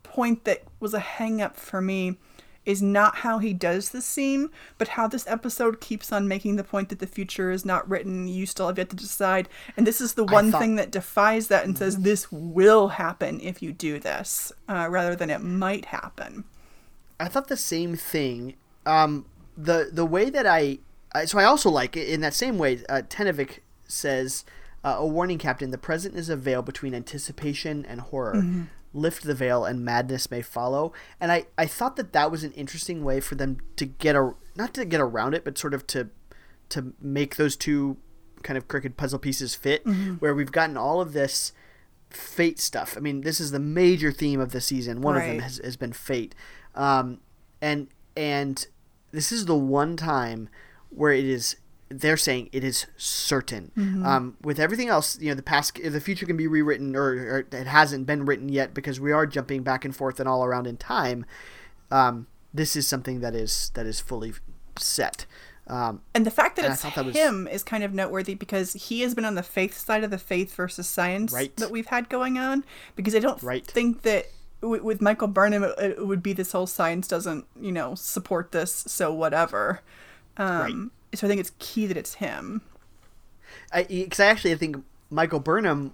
point 0.04 0.46
that 0.46 0.64
was 0.80 0.94
a 0.94 1.00
hang 1.00 1.42
up 1.42 1.56
for 1.56 1.82
me 1.82 2.18
is 2.66 2.82
not 2.82 3.18
how 3.18 3.40
he 3.40 3.54
does 3.54 3.90
the 3.90 4.02
scene, 4.02 4.50
but 4.78 4.90
how 4.90 5.08
this 5.08 5.26
episode 5.28 5.80
keeps 5.80 6.12
on 6.12 6.28
making 6.28 6.56
the 6.56 6.64
point 6.64 6.90
that 6.90 7.00
the 7.00 7.08
future 7.08 7.52
is 7.52 7.66
not 7.66 7.88
written. 7.90 8.28
You 8.28 8.46
still 8.46 8.68
have 8.68 8.78
yet 8.78 8.90
to 8.90 8.96
decide. 8.96 9.48
And 9.78 9.86
this 9.86 10.02
is 10.02 10.14
the 10.16 10.24
one 10.24 10.52
thought- 10.52 10.62
thing 10.62 10.76
that 10.76 10.92
defies 10.92 11.48
that 11.48 11.66
and 11.66 11.78
says 11.78 11.98
this 12.00 12.32
will 12.32 12.90
happen 12.90 13.40
if 13.42 13.62
you 13.62 13.72
do 13.72 14.00
this, 14.00 14.52
uh, 14.68 14.88
rather 14.90 15.16
than 15.16 15.30
it 15.30 15.42
might 15.42 15.86
happen. 15.86 16.44
I 17.20 17.28
thought 17.28 17.48
the 17.48 17.58
same 17.58 17.96
thing. 17.96 18.56
Um, 18.86 19.26
the 19.58 19.90
the 19.92 20.06
way 20.06 20.30
that 20.30 20.46
I, 20.46 20.80
I 21.14 21.26
so 21.26 21.40
I 21.40 21.46
also 21.46 21.70
like 21.70 21.96
it 21.96 22.10
in 22.10 22.22
that 22.22 22.34
same 22.34 22.58
way. 22.58 22.84
Uh, 22.90 23.02
says, 23.88 24.44
uh, 24.84 24.96
"A 24.98 25.08
warning, 25.08 25.38
Captain. 25.38 25.72
The 25.72 25.78
present 25.78 26.16
is 26.16 26.30
a 26.30 26.36
veil 26.36 26.62
between 26.62 26.94
anticipation 26.94 27.86
and 27.86 28.02
horror. 28.02 28.44
Lift 28.96 29.24
the 29.24 29.36
veil, 29.36 29.66
and 29.66 29.84
madness 29.86 30.32
may 30.32 30.42
follow." 30.42 30.94
And 31.20 31.32
I 31.32 31.46
I 31.58 31.66
thought 31.68 31.96
that 31.98 32.14
that 32.14 32.32
was 32.32 32.44
an 32.44 32.54
interesting 32.54 33.04
way 33.04 33.20
for 33.20 33.36
them 33.36 33.58
to 33.76 33.86
get 33.86 34.16
a 34.16 34.32
not 34.56 34.74
to 34.76 34.86
get 34.86 35.02
around 35.02 35.34
it, 35.36 35.44
but 35.44 35.58
sort 35.58 35.74
of 35.74 35.86
to 35.88 36.10
to 36.70 36.94
make 37.00 37.36
those 37.36 37.56
two 37.56 37.98
kind 38.42 38.58
of 38.58 38.68
crooked 38.68 38.96
puzzle 38.98 39.20
pieces 39.20 39.54
fit. 39.56 39.86
Where 40.20 40.34
we've 40.34 40.52
gotten 40.52 40.78
all 40.78 41.02
of 41.02 41.14
this 41.14 41.52
fate 42.10 42.60
stuff. 42.60 42.96
I 42.96 43.02
mean, 43.02 43.22
this 43.22 43.40
is 43.40 43.52
the 43.52 43.60
major 43.60 44.12
theme 44.12 44.40
of 44.40 44.52
the 44.52 44.62
season. 44.62 45.02
One 45.02 45.16
of 45.18 45.24
them 45.24 45.40
has, 45.40 45.60
has 45.64 45.76
been 45.76 45.94
fate, 45.94 46.34
um, 46.74 47.20
and 47.62 47.88
and 48.16 48.66
this 49.12 49.32
is 49.32 49.46
the 49.46 49.58
one 49.58 49.98
time 49.98 50.50
where 50.90 51.12
it 51.12 51.26
is. 51.26 51.58
They're 51.90 52.18
saying 52.18 52.50
it 52.52 52.64
is 52.64 52.88
certain. 52.98 53.72
Um, 54.04 54.38
with 54.42 54.60
everything 54.60 54.90
else, 54.90 55.20
you 55.20 55.30
know, 55.30 55.36
the 55.36 55.44
past, 55.44 55.76
the 55.82 56.02
future 56.02 56.26
can 56.26 56.36
be 56.36 56.48
rewritten, 56.48 56.96
or, 56.96 57.10
or 57.14 57.40
it 57.52 57.68
hasn't 57.68 58.08
been 58.08 58.26
written 58.26 58.50
yet 58.50 58.74
because 58.74 59.00
we 59.00 59.12
are 59.12 59.26
jumping 59.28 59.62
back 59.62 59.86
and 59.86 59.96
forth 59.96 60.20
and 60.20 60.28
all 60.28 60.44
around 60.44 60.66
in 60.66 60.78
time. 60.78 61.26
Um, 61.92 62.26
this 62.54 62.76
is 62.76 62.88
something 62.88 63.20
that 63.20 63.36
is 63.36 63.72
that 63.76 63.86
is 63.86 64.00
fully 64.00 64.34
set. 64.80 65.26
Um, 65.68 66.02
And 66.16 66.26
the 66.26 66.32
fact 66.32 66.56
that 66.58 66.66
it's 66.72 66.82
that 66.82 67.06
was- 67.06 67.16
him 67.16 67.48
is 67.48 67.64
kind 67.64 67.84
of 67.84 67.94
noteworthy 67.94 68.34
because 68.36 68.74
he 68.74 69.02
has 69.02 69.14
been 69.16 69.26
on 69.26 69.36
the 69.36 69.44
faith 69.44 69.78
side 69.78 70.04
of 70.04 70.12
the 70.12 70.18
faith 70.18 70.54
versus 70.56 70.88
science 70.88 71.32
Right. 71.34 71.56
that 71.58 71.70
we've 71.72 71.88
had 71.88 72.10
going 72.10 72.38
on. 72.38 72.64
Because 72.96 73.16
I 73.16 73.20
don't 73.20 73.42
Right. 73.44 73.66
think 73.66 74.02
that 74.04 74.28
w- 74.62 74.84
with 74.84 75.02
Michael 75.02 75.28
Burnham, 75.28 75.64
it, 75.64 75.74
it 75.80 76.06
would 76.08 76.22
be 76.24 76.34
this 76.34 76.52
whole 76.52 76.68
science 76.68 77.08
doesn't, 77.08 77.46
you 77.60 77.72
know, 77.72 77.94
support 77.96 78.52
this, 78.52 78.72
so 78.88 79.12
whatever. 79.14 79.82
Um, 80.38 80.92
So 81.16 81.28
I 81.28 81.30
think 81.30 81.40
it's 81.40 81.52
key 81.60 81.86
that 81.88 81.98
it's 81.98 82.16
him. 82.16 82.62
Because 83.74 84.20
I 84.20 84.26
actually 84.26 84.54
I 84.54 84.56
think 84.56 84.78
Michael 85.10 85.40
Burnham 85.40 85.94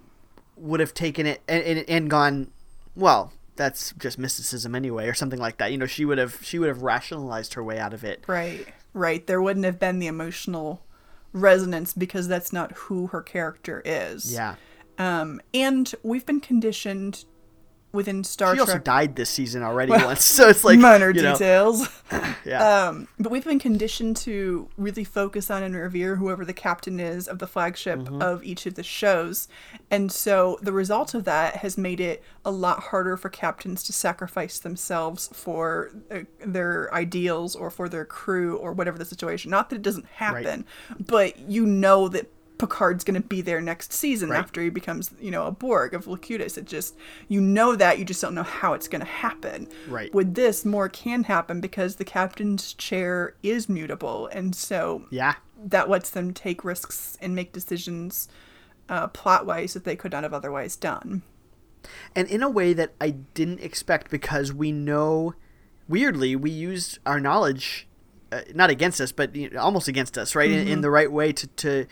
would 0.56 0.80
have 0.80 0.94
taken 0.94 1.26
it 1.26 1.42
and, 1.48 1.62
and, 1.64 1.88
and 1.88 2.10
gone, 2.10 2.50
well, 2.94 3.32
that's 3.56 3.92
just 3.98 4.18
mysticism 4.18 4.74
anyway, 4.74 5.08
or 5.08 5.14
something 5.14 5.38
like 5.38 5.58
that. 5.58 5.72
You 5.72 5.78
know, 5.78 5.86
she 5.86 6.04
would 6.04 6.18
have 6.18 6.38
she 6.42 6.58
would 6.58 6.68
have 6.68 6.82
rationalized 6.82 7.54
her 7.54 7.62
way 7.62 7.78
out 7.78 7.92
of 7.94 8.04
it. 8.04 8.24
Right. 8.26 8.66
Right. 8.94 9.26
There 9.26 9.40
wouldn't 9.40 9.64
have 9.64 9.78
been 9.78 9.98
the 9.98 10.06
emotional 10.06 10.82
resonance 11.32 11.94
because 11.94 12.28
that's 12.28 12.52
not 12.52 12.72
who 12.72 13.06
her 13.08 13.22
character 13.22 13.80
is. 13.86 14.32
Yeah, 14.34 14.56
Um, 14.98 15.40
and 15.54 15.92
we've 16.02 16.26
been 16.26 16.40
conditioned 16.40 17.24
within 17.92 18.24
Star 18.24 18.48
Trek. 18.48 18.56
She 18.56 18.60
also 18.60 18.72
Trek. 18.74 18.84
died 18.84 19.16
this 19.16 19.30
season 19.30 19.62
already 19.62 19.92
once, 19.92 20.24
so 20.36 20.48
it's 20.48 20.64
like 20.64 20.78
minor 20.78 21.10
you 21.10 21.22
know, 21.22 21.32
details. 21.32 21.88
Yeah, 22.44 22.88
Um, 22.88 23.06
but 23.20 23.30
we've 23.30 23.44
been 23.44 23.60
conditioned 23.60 24.16
to 24.18 24.68
really 24.76 25.04
focus 25.04 25.48
on 25.50 25.62
and 25.62 25.76
revere 25.76 26.16
whoever 26.16 26.44
the 26.44 26.52
captain 26.52 26.98
is 26.98 27.28
of 27.28 27.38
the 27.38 27.46
flagship 27.46 28.00
Mm-hmm. 28.00 28.20
of 28.20 28.42
each 28.42 28.66
of 28.66 28.74
the 28.74 28.82
shows. 28.82 29.46
And 29.90 30.10
so 30.10 30.58
the 30.60 30.72
result 30.72 31.14
of 31.14 31.24
that 31.24 31.56
has 31.56 31.78
made 31.78 32.00
it 32.00 32.22
a 32.44 32.50
lot 32.50 32.80
harder 32.84 33.16
for 33.16 33.28
captains 33.28 33.82
to 33.84 33.92
sacrifice 33.92 34.58
themselves 34.58 35.30
for 35.32 35.90
uh, 36.10 36.20
their 36.44 36.92
ideals 36.92 37.54
or 37.54 37.70
for 37.70 37.88
their 37.88 38.04
crew 38.04 38.56
or 38.56 38.72
whatever 38.72 38.98
the 38.98 39.04
situation. 39.04 39.50
Not 39.50 39.70
that 39.70 39.76
it 39.76 39.82
doesn't 39.82 40.06
happen, 40.06 40.64
but 40.98 41.38
you 41.38 41.64
know 41.64 42.08
that 42.08 42.26
Picard's 42.66 43.04
going 43.04 43.20
to 43.20 43.26
be 43.28 43.40
there 43.40 43.60
next 43.60 43.92
season 43.92 44.30
Right. 44.30 44.38
after 44.38 44.62
he 44.62 44.70
becomes, 44.70 45.10
you 45.20 45.30
know, 45.30 45.46
a 45.46 45.50
Borg 45.50 45.94
of 45.94 46.06
Locutus. 46.06 46.56
It 46.56 46.64
just, 46.66 46.94
you 47.28 47.40
know 47.40 47.74
that, 47.76 47.98
you 47.98 48.04
just 48.04 48.22
don't 48.22 48.34
know 48.34 48.42
how 48.42 48.72
it's 48.72 48.86
going 48.88 49.00
to 49.00 49.06
happen. 49.06 49.66
Right. 49.88 50.14
With 50.14 50.34
this, 50.34 50.64
more 50.64 50.88
can 50.88 51.24
happen 51.24 51.60
because 51.60 51.96
the 51.96 52.04
captain's 52.04 52.72
chair 52.74 53.34
is 53.42 53.68
mutable. 53.68 54.28
And 54.28 54.54
so 54.54 55.06
yeah, 55.10 55.34
that 55.64 55.88
lets 55.90 56.10
them 56.10 56.32
take 56.32 56.64
risks 56.64 57.16
and 57.20 57.34
make 57.34 57.52
decisions 57.52 58.28
uh, 58.88 59.08
plot 59.08 59.44
wise 59.46 59.74
that 59.74 59.84
they 59.84 59.96
could 59.96 60.12
not 60.12 60.22
have 60.22 60.34
otherwise 60.34 60.76
done. 60.76 61.22
and 62.14 62.28
in 62.28 62.42
a 62.42 62.48
way 62.50 62.72
that 62.72 62.92
I 63.00 63.10
didn't 63.10 63.60
expect 63.60 64.10
because 64.10 64.52
we 64.52 64.70
know, 64.72 65.34
weirdly, 65.88 66.36
we 66.36 66.50
used 66.50 66.98
our 67.06 67.18
knowledge, 67.18 67.88
uh, 68.30 68.42
not 68.54 68.70
against 68.70 69.00
us, 69.00 69.10
but 69.12 69.34
you 69.34 69.50
know, 69.50 69.60
almost 69.60 69.88
against 69.88 70.16
us, 70.16 70.34
right, 70.34 70.50
in, 70.50 70.60
in 70.60 70.66
Mm-hmm. 70.68 70.80
the 70.82 70.90
right 70.90 71.10
way 71.12 71.32
to 71.32 71.46
to. 71.48 71.86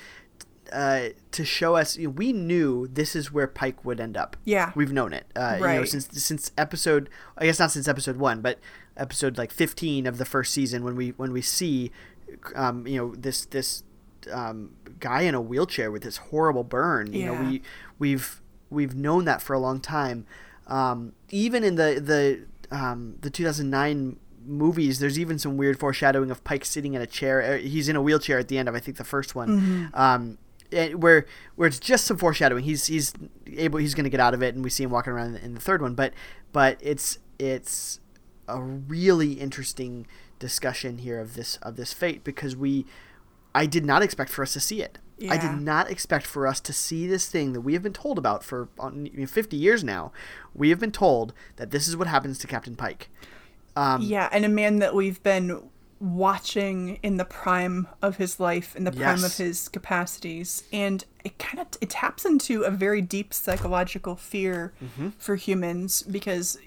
Uh, 0.72 1.08
to 1.32 1.44
show 1.44 1.76
us, 1.76 1.96
you 1.96 2.06
know, 2.08 2.10
we 2.10 2.32
knew 2.32 2.86
this 2.86 3.14
is 3.16 3.32
where 3.32 3.46
Pike 3.46 3.84
would 3.84 4.00
end 4.00 4.16
up. 4.16 4.36
Yeah. 4.44 4.72
we've 4.74 4.92
known 4.92 5.12
it. 5.12 5.26
Uh, 5.36 5.52
You 5.54 5.60
know, 5.60 5.66
Right. 5.66 5.88
since 5.88 6.08
since 6.22 6.52
episode, 6.58 7.08
I 7.38 7.46
guess 7.46 7.58
not 7.58 7.70
since 7.70 7.88
episode 7.88 8.16
one, 8.16 8.40
but 8.40 8.58
episode 8.96 9.38
like 9.38 9.50
fifteen 9.52 10.06
of 10.06 10.18
the 10.18 10.24
first 10.24 10.52
season 10.52 10.84
when 10.84 10.96
we 10.96 11.10
when 11.10 11.32
we 11.32 11.42
see, 11.42 11.90
um, 12.54 12.86
you 12.86 12.96
know, 12.98 13.14
this 13.14 13.44
this 13.46 13.82
um, 14.32 14.70
guy 14.98 15.22
in 15.22 15.34
a 15.34 15.40
wheelchair 15.40 15.90
with 15.90 16.02
this 16.02 16.18
horrible 16.18 16.64
burn. 16.64 17.12
You 17.12 17.26
know, 17.26 17.34
we 17.42 17.62
we've 17.98 18.40
we've 18.68 18.94
known 18.94 19.24
that 19.24 19.40
for 19.42 19.54
a 19.54 19.58
long 19.58 19.80
time. 19.80 20.26
Um, 20.66 21.12
even 21.30 21.64
in 21.64 21.74
the 21.76 22.00
the 22.70 22.76
um, 22.76 23.16
the 23.22 23.30
2009 23.30 24.16
movies, 24.46 24.98
there's 25.00 25.18
even 25.18 25.38
some 25.38 25.56
weird 25.56 25.78
foreshadowing 25.78 26.30
of 26.30 26.42
Pike 26.44 26.64
sitting 26.64 26.94
in 26.94 27.02
a 27.02 27.06
chair. 27.06 27.42
Uh, 27.42 27.58
He's 27.58 27.88
in 27.88 27.96
a 27.96 28.02
wheelchair 28.02 28.38
at 28.38 28.48
the 28.48 28.58
end 28.58 28.68
of 28.68 28.74
I 28.74 28.80
think 28.80 28.96
the 28.96 29.04
first 29.04 29.34
one. 29.34 29.90
Um, 29.94 30.38
and 30.38 30.38
where 30.72 31.26
where 31.56 31.68
it's 31.68 31.80
just 31.80 32.06
some 32.06 32.16
foreshadowing. 32.16 32.64
He's 32.64 32.86
he's 32.86 33.12
able 33.56 33.78
he's 33.78 33.94
going 33.94 34.04
to 34.04 34.10
get 34.10 34.20
out 34.20 34.34
of 34.34 34.42
it, 34.42 34.54
and 34.54 34.64
we 34.64 34.70
see 34.70 34.84
him 34.84 34.90
walking 34.90 35.12
around 35.12 35.26
in 35.28 35.32
the, 35.34 35.44
in 35.44 35.54
the 35.54 35.60
third 35.60 35.82
one. 35.82 35.94
But 35.94 36.12
but 36.52 36.78
it's 36.80 37.18
it's 37.38 38.00
a 38.48 38.60
really 38.60 39.34
interesting 39.34 40.06
discussion 40.38 40.98
here 40.98 41.20
of 41.20 41.34
this 41.34 41.56
of 41.62 41.76
this 41.76 41.92
fate 41.92 42.24
because 42.24 42.56
we 42.56 42.86
I 43.54 43.66
did 43.66 43.84
not 43.84 44.02
expect 44.02 44.30
for 44.30 44.42
us 44.42 44.52
to 44.54 44.60
see 44.60 44.82
it. 44.82 44.98
I 45.28 45.36
did 45.36 45.60
not 45.60 45.90
expect 45.90 46.24
for 46.24 46.46
us 46.46 46.60
to 46.60 46.72
see 46.72 47.06
this 47.06 47.28
thing 47.28 47.52
that 47.52 47.60
we 47.60 47.74
have 47.74 47.82
been 47.82 47.92
told 47.92 48.16
about 48.16 48.42
for 48.42 48.68
on, 48.78 49.04
you 49.06 49.20
know, 49.20 49.26
50 49.26 49.56
years 49.56 49.84
now. 49.84 50.12
We 50.54 50.70
have 50.70 50.80
been 50.80 50.92
told 50.92 51.34
that 51.56 51.70
this 51.70 51.86
is 51.86 51.96
what 51.96 52.06
happens 52.06 52.38
to 52.38 52.46
Captain 52.46 52.74
Pike. 52.74 53.10
Um, 53.76 54.02
yeah, 54.02 54.28
and 54.32 54.44
a 54.44 54.48
man 54.48 54.78
that 54.78 54.94
we've 54.94 55.22
been 55.22 55.68
watching 56.00 56.98
in 57.02 57.18
the 57.18 57.24
prime 57.24 57.86
of 58.00 58.16
his 58.16 58.40
life, 58.40 58.74
in 58.74 58.84
the 58.84 58.90
prime 58.92 59.22
of 59.22 59.36
his 59.36 59.68
capacities, 59.68 60.64
and 60.72 61.04
it 61.24 61.38
kind 61.38 61.58
of 61.60 61.66
it 61.80 61.90
taps 61.90 62.24
into 62.24 62.62
a 62.62 62.70
very 62.70 63.02
deep 63.02 63.34
psychological 63.34 64.16
fear 64.16 64.72
for 65.18 65.36
humans 65.36 66.02
because 66.02 66.58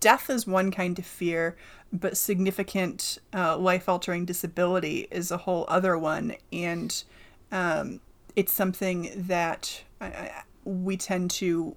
death 0.00 0.28
is 0.28 0.46
one 0.46 0.70
kind 0.72 0.98
of 0.98 1.06
fear, 1.06 1.56
but 1.92 2.16
significant 2.16 3.18
uh, 3.32 3.56
life 3.56 3.88
altering 3.88 4.24
disability 4.24 5.06
is 5.10 5.30
a 5.30 5.36
whole 5.38 5.64
other 5.68 5.96
one, 5.96 6.34
and 6.52 7.04
um, 7.52 8.00
it's 8.34 8.52
something 8.52 9.10
that 9.14 9.82
I, 10.00 10.06
I, 10.06 10.42
we 10.64 10.96
tend 10.96 11.30
to 11.32 11.76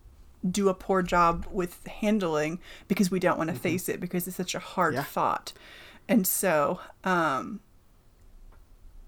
do 0.49 0.69
a 0.69 0.73
poor 0.73 1.01
job 1.03 1.45
with 1.51 1.85
handling 1.87 2.59
because 2.87 3.09
we 3.11 3.19
don't 3.19 3.37
want 3.37 3.49
to 3.49 3.55
face 3.55 3.87
it 3.87 3.99
because 3.99 4.27
it's 4.27 4.35
such 4.37 4.55
a 4.55 4.59
hard 4.59 4.95
Yeah. 4.95 5.03
thought. 5.03 5.53
And 6.07 6.27
so, 6.27 6.79
um, 7.03 7.61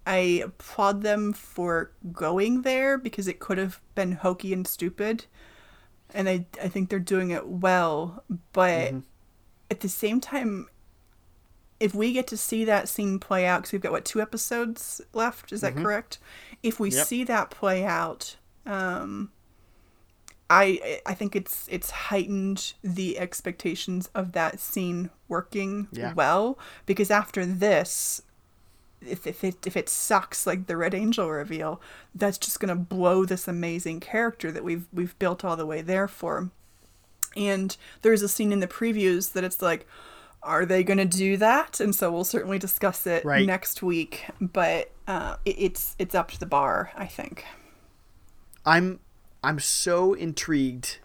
I 0.08 0.42
applaud 0.44 1.02
them 1.02 1.34
for 1.34 1.92
going 2.12 2.62
there 2.62 2.98
because 2.98 3.28
it 3.28 3.40
could 3.40 3.58
have 3.58 3.82
been 3.96 4.14
hokey 4.14 4.54
and 4.54 4.68
stupid. 4.68 5.26
And 6.14 6.30
I, 6.30 6.46
I 6.62 6.68
think 6.68 6.90
they're 6.90 7.00
doing 7.00 7.32
it 7.32 7.48
well. 7.48 8.24
But 8.54 8.94
at 9.72 9.80
the 9.80 9.90
same 9.90 10.22
time, 10.22 10.68
if 11.80 11.94
we 11.94 12.14
get 12.14 12.28
to 12.28 12.38
see 12.38 12.64
that 12.66 12.88
scene 12.88 13.20
play 13.20 13.46
out, 13.46 13.64
because 13.64 13.74
we've 13.74 13.82
got, 13.82 13.92
what, 13.92 14.06
two 14.06 14.22
episodes 14.22 15.02
left? 15.14 15.52
Is 15.52 15.62
that 15.62 15.76
correct? 15.76 16.20
If 16.64 16.80
we 16.80 16.92
Yep. 16.92 17.06
see 17.08 17.24
that 17.26 17.50
play 17.50 17.84
out, 17.84 18.38
um, 18.66 19.32
I 20.50 21.02
I 21.06 21.14
think 21.16 21.36
it's 21.36 21.68
it's 21.72 21.90
heightened 21.90 22.74
the 22.84 23.18
expectations 23.18 24.10
of 24.14 24.34
that 24.34 24.60
scene 24.60 25.10
working 25.28 25.88
Yeah. 25.92 26.14
well 26.14 26.60
because 26.86 27.10
after 27.10 27.46
this 27.46 28.22
if, 29.02 29.26
if 29.28 29.44
it 29.44 29.66
if 29.68 29.76
it 29.78 29.90
sucks 29.90 30.46
like 30.48 30.68
the 30.68 30.78
Red 30.78 30.94
Angel 30.94 31.30
reveal, 31.30 31.82
that's 32.16 32.38
just 32.38 32.60
gonna 32.60 32.76
blow 32.76 33.26
this 33.26 33.48
amazing 33.48 34.00
character 34.00 34.52
that 34.52 34.64
we've 34.64 34.86
we've 34.94 35.18
built 35.20 35.44
all 35.46 35.56
the 35.56 35.66
way 35.66 35.82
there 35.82 36.08
for. 36.08 36.50
And 37.36 37.76
there's 38.02 38.22
a 38.22 38.30
scene 38.30 38.52
in 38.52 38.62
the 38.62 38.68
previews 38.68 39.34
that 39.34 39.44
it's 39.44 39.62
like, 39.62 39.86
are 40.42 40.66
they 40.66 40.84
gonna 40.84 41.06
do 41.06 41.38
that? 41.38 41.80
And 41.80 41.94
so 41.94 42.12
we'll 42.12 42.24
certainly 42.24 42.58
discuss 42.58 43.06
it 43.06 43.26
Right. 43.26 43.46
next 43.46 43.84
week. 43.84 44.26
But 44.40 44.92
uh, 45.08 45.36
it, 45.44 45.56
it's 45.60 45.96
it's 46.00 46.16
up 46.16 46.32
to 46.32 46.40
the 46.40 46.46
bar, 46.46 46.92
I 46.96 47.06
think. 47.08 47.44
I'm 48.66 49.00
I'm 49.46 49.60
so 49.60 50.14
intrigued 50.14 50.98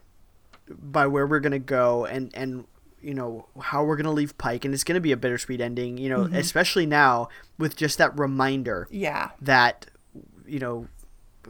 by 0.69 1.07
where 1.07 1.27
we're 1.27 1.41
gonna 1.41 1.59
go 1.59 2.05
and 2.07 2.31
and 2.35 2.65
you 3.03 3.15
know 3.15 3.47
how 3.61 3.85
we're 3.85 3.97
gonna 3.97 4.13
leave 4.13 4.37
Pike, 4.39 4.65
and 4.65 4.75
it's 4.75 4.85
gonna 4.85 5.01
be 5.01 5.13
a 5.13 5.17
bittersweet 5.17 5.61
ending. 5.61 5.99
You 5.99 6.09
know, 6.09 6.23
especially 6.33 6.87
now 6.87 7.29
with 7.59 7.77
just 7.77 7.99
that 7.99 8.19
reminder 8.19 8.87
Yeah, 8.91 9.31
that 9.41 9.87
you 10.47 10.59
know 10.59 10.89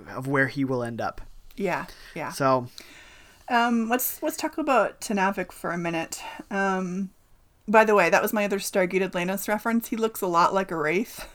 of 0.08 0.26
where 0.26 0.48
he 0.48 0.64
will 0.64 0.82
end 0.82 1.00
up. 1.00 1.20
yeah, 1.56 1.86
yeah. 2.14 2.30
So 2.30 2.68
Um, 3.48 3.88
let's 3.88 4.22
let's 4.22 4.36
talk 4.36 4.58
about 4.58 5.00
Tenavik 5.00 5.50
for 5.52 5.70
a 5.72 5.78
minute. 5.78 6.22
Um, 6.50 7.10
by 7.68 7.84
the 7.84 7.94
way, 7.94 8.10
that 8.10 8.22
was 8.22 8.32
my 8.32 8.44
other 8.44 8.58
Stargate 8.58 9.02
Atlantis 9.02 9.48
reference. 9.48 9.88
He 9.88 9.96
looks 9.96 10.20
a 10.22 10.26
lot 10.26 10.54
like 10.54 10.70
a 10.70 10.76
wraith. 10.76 11.26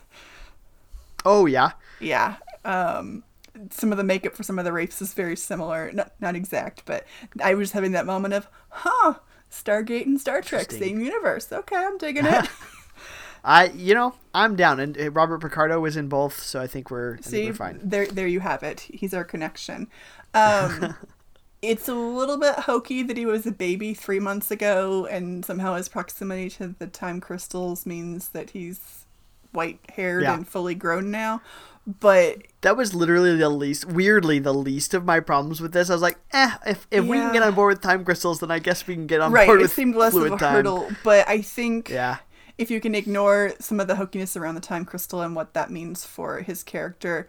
oh 1.26 1.46
yeah, 1.46 1.72
Yeah. 2.00 2.36
Um, 2.64 3.24
some 3.72 3.92
of 3.92 3.98
the 3.98 4.04
makeup 4.04 4.34
for 4.36 4.44
some 4.44 4.60
of 4.60 4.66
the 4.66 4.72
wraiths 4.74 5.02
is 5.02 5.14
very 5.14 5.36
similar. 5.38 5.92
Not 5.92 6.14
not 6.20 6.36
exact, 6.36 6.84
but 6.86 7.06
I 7.44 7.54
was 7.54 7.72
having 7.74 7.92
that 7.94 8.06
moment 8.06 8.34
of, 8.34 8.48
huh, 8.70 9.16
Stargate 9.52 10.06
and 10.06 10.20
Star 10.20 10.42
Trek, 10.42 10.72
same 10.72 11.00
universe. 11.00 11.52
Okay, 11.52 11.76
I'm 11.76 11.98
digging 11.98 12.26
it. 12.26 12.48
I 13.44 13.68
you 13.76 13.94
know 13.94 14.16
I'm 14.34 14.56
down, 14.56 14.80
and 14.80 15.00
uh, 15.00 15.12
Robert 15.12 15.40
Picardo 15.42 15.80
was 15.80 15.96
in 15.96 16.08
both, 16.10 16.40
so 16.42 16.60
I 16.60 16.68
think 16.68 16.90
we're 16.90 17.16
I 17.18 17.22
think 17.22 17.48
we're 17.50 17.54
fine. 17.54 17.80
there 17.84 18.08
there 18.08 18.28
you 18.28 18.40
have 18.40 18.64
it. 18.64 18.80
He's 18.82 19.14
our 19.14 19.24
connection. 19.24 19.88
Um, 20.34 20.96
it's 21.62 21.88
a 21.88 21.94
little 21.94 22.38
bit 22.38 22.56
hokey 22.56 23.04
that 23.04 23.18
he 23.18 23.26
was 23.26 23.46
a 23.46 23.52
baby 23.52 23.94
three 23.94 24.20
months 24.20 24.50
ago, 24.50 25.06
and 25.06 25.46
somehow 25.46 25.76
his 25.76 25.90
proximity 25.90 26.50
to 26.52 26.70
the 26.80 26.88
time 26.88 27.22
crystals 27.22 27.86
means 27.86 28.30
that 28.30 28.50
he's 28.52 29.06
white 29.52 29.80
haired 29.96 30.24
Yeah. 30.24 30.34
and 30.34 30.48
fully 30.48 30.76
grown 30.76 31.12
now. 31.12 31.42
But 31.88 32.44
That 32.62 32.76
was 32.76 32.96
literally 32.96 33.36
the 33.38 33.50
least, 33.50 33.86
weirdly, 33.86 34.40
the 34.40 34.54
least 34.54 34.94
of 34.96 35.06
my 35.06 35.20
problems 35.20 35.62
with 35.62 35.72
this. 35.72 35.90
I 35.90 35.94
was 35.94 36.02
like, 36.02 36.18
eh, 36.34 36.52
if, 36.66 36.88
if 36.90 37.06
we 37.06 37.18
can 37.18 37.32
get 37.32 37.44
on 37.44 37.54
board 37.54 37.74
with 37.76 37.82
time 37.84 38.04
crystals, 38.04 38.40
then 38.40 38.50
I 38.50 38.58
guess 38.60 38.88
we 38.88 38.96
can 38.96 39.06
get 39.06 39.22
on 39.22 39.32
right, 39.32 39.46
board 39.46 39.60
it 39.60 39.64
with 39.64 39.74
seemed 39.74 39.96
less 39.96 40.16
of 40.16 40.24
a 40.26 40.30
time. 40.38 40.54
hurdle. 40.54 40.90
But 41.04 41.28
I 41.30 41.42
think 41.42 41.90
Yeah, 41.90 42.18
if 42.58 42.72
you 42.72 42.82
can 42.82 42.96
ignore 42.96 43.54
some 43.60 43.80
of 43.80 43.88
the 43.88 43.94
hokiness 43.96 44.36
around 44.36 44.56
the 44.56 44.62
time 44.62 44.84
crystal 44.84 45.22
and 45.22 45.36
what 45.36 45.54
that 45.54 45.70
means 45.70 46.06
for 46.06 46.40
his 46.40 46.64
character, 46.64 47.28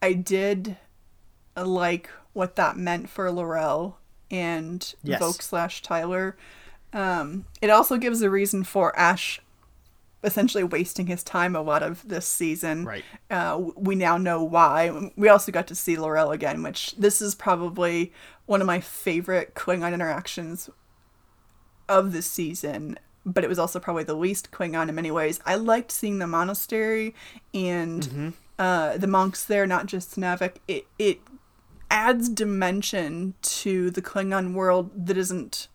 I 0.00 0.14
did 0.14 0.78
like 1.56 2.08
what 2.32 2.56
that 2.56 2.76
meant 2.78 3.10
for 3.10 3.30
L'Rell 3.30 3.98
and 4.30 4.94
Yes. 5.02 5.20
Voq 5.20 5.42
slash 5.42 5.82
Tyler. 5.82 6.36
Um, 6.94 7.44
it 7.60 7.68
also 7.68 7.98
gives 7.98 8.22
a 8.22 8.30
reason 8.30 8.64
for 8.64 8.98
Ash 8.98 9.40
essentially 10.28 10.62
wasting 10.62 11.08
his 11.08 11.24
time 11.24 11.56
a 11.56 11.60
lot 11.60 11.82
of 11.82 12.06
this 12.06 12.26
season. 12.26 12.84
Right. 12.84 13.04
Uh, 13.28 13.70
we 13.74 13.96
now 13.96 14.16
know 14.16 14.44
why. 14.44 15.10
We 15.16 15.28
also 15.28 15.50
got 15.50 15.66
to 15.66 15.74
see 15.74 15.98
L'Rell 15.98 16.30
again, 16.30 16.62
which 16.62 16.94
this 16.96 17.20
is 17.20 17.34
probably 17.34 18.12
one 18.46 18.60
of 18.60 18.66
my 18.66 18.78
favorite 18.80 19.54
Klingon 19.54 19.92
interactions 19.92 20.70
of 21.88 22.12
the 22.12 22.22
season, 22.22 22.98
but 23.24 23.42
it 23.44 23.48
was 23.48 23.58
also 23.58 23.80
probably 23.80 24.04
the 24.04 24.14
least 24.14 24.50
Klingon 24.50 24.88
in 24.88 24.94
many 24.94 25.10
ways. 25.10 25.40
I 25.44 25.56
liked 25.56 25.90
seeing 25.90 26.18
the 26.18 26.26
monastery 26.26 27.14
and 27.52 28.34
uh, 28.58 28.96
the 28.96 29.06
monks 29.06 29.44
there, 29.44 29.66
not 29.66 29.86
just 29.86 30.18
Navik. 30.18 30.56
It 30.68 30.86
it 30.98 31.20
adds 31.90 32.28
dimension 32.28 33.34
to 33.40 33.90
the 33.90 34.02
Klingon 34.02 34.52
world 34.52 35.06
that 35.06 35.16
isn't 35.16 35.68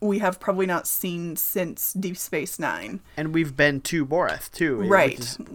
we 0.00 0.18
have 0.18 0.38
probably 0.38 0.66
not 0.66 0.86
seen 0.86 1.36
since 1.36 1.92
Deep 1.92 2.16
Space 2.16 2.58
Nine. 2.58 3.00
And 3.16 3.34
we've 3.34 3.56
been 3.56 3.80
to 3.82 4.06
Boreth 4.06 4.50
too, 4.52 4.76
Right. 4.82 5.18
is, 5.18 5.38
Uh, 5.38 5.42
you 5.42 5.52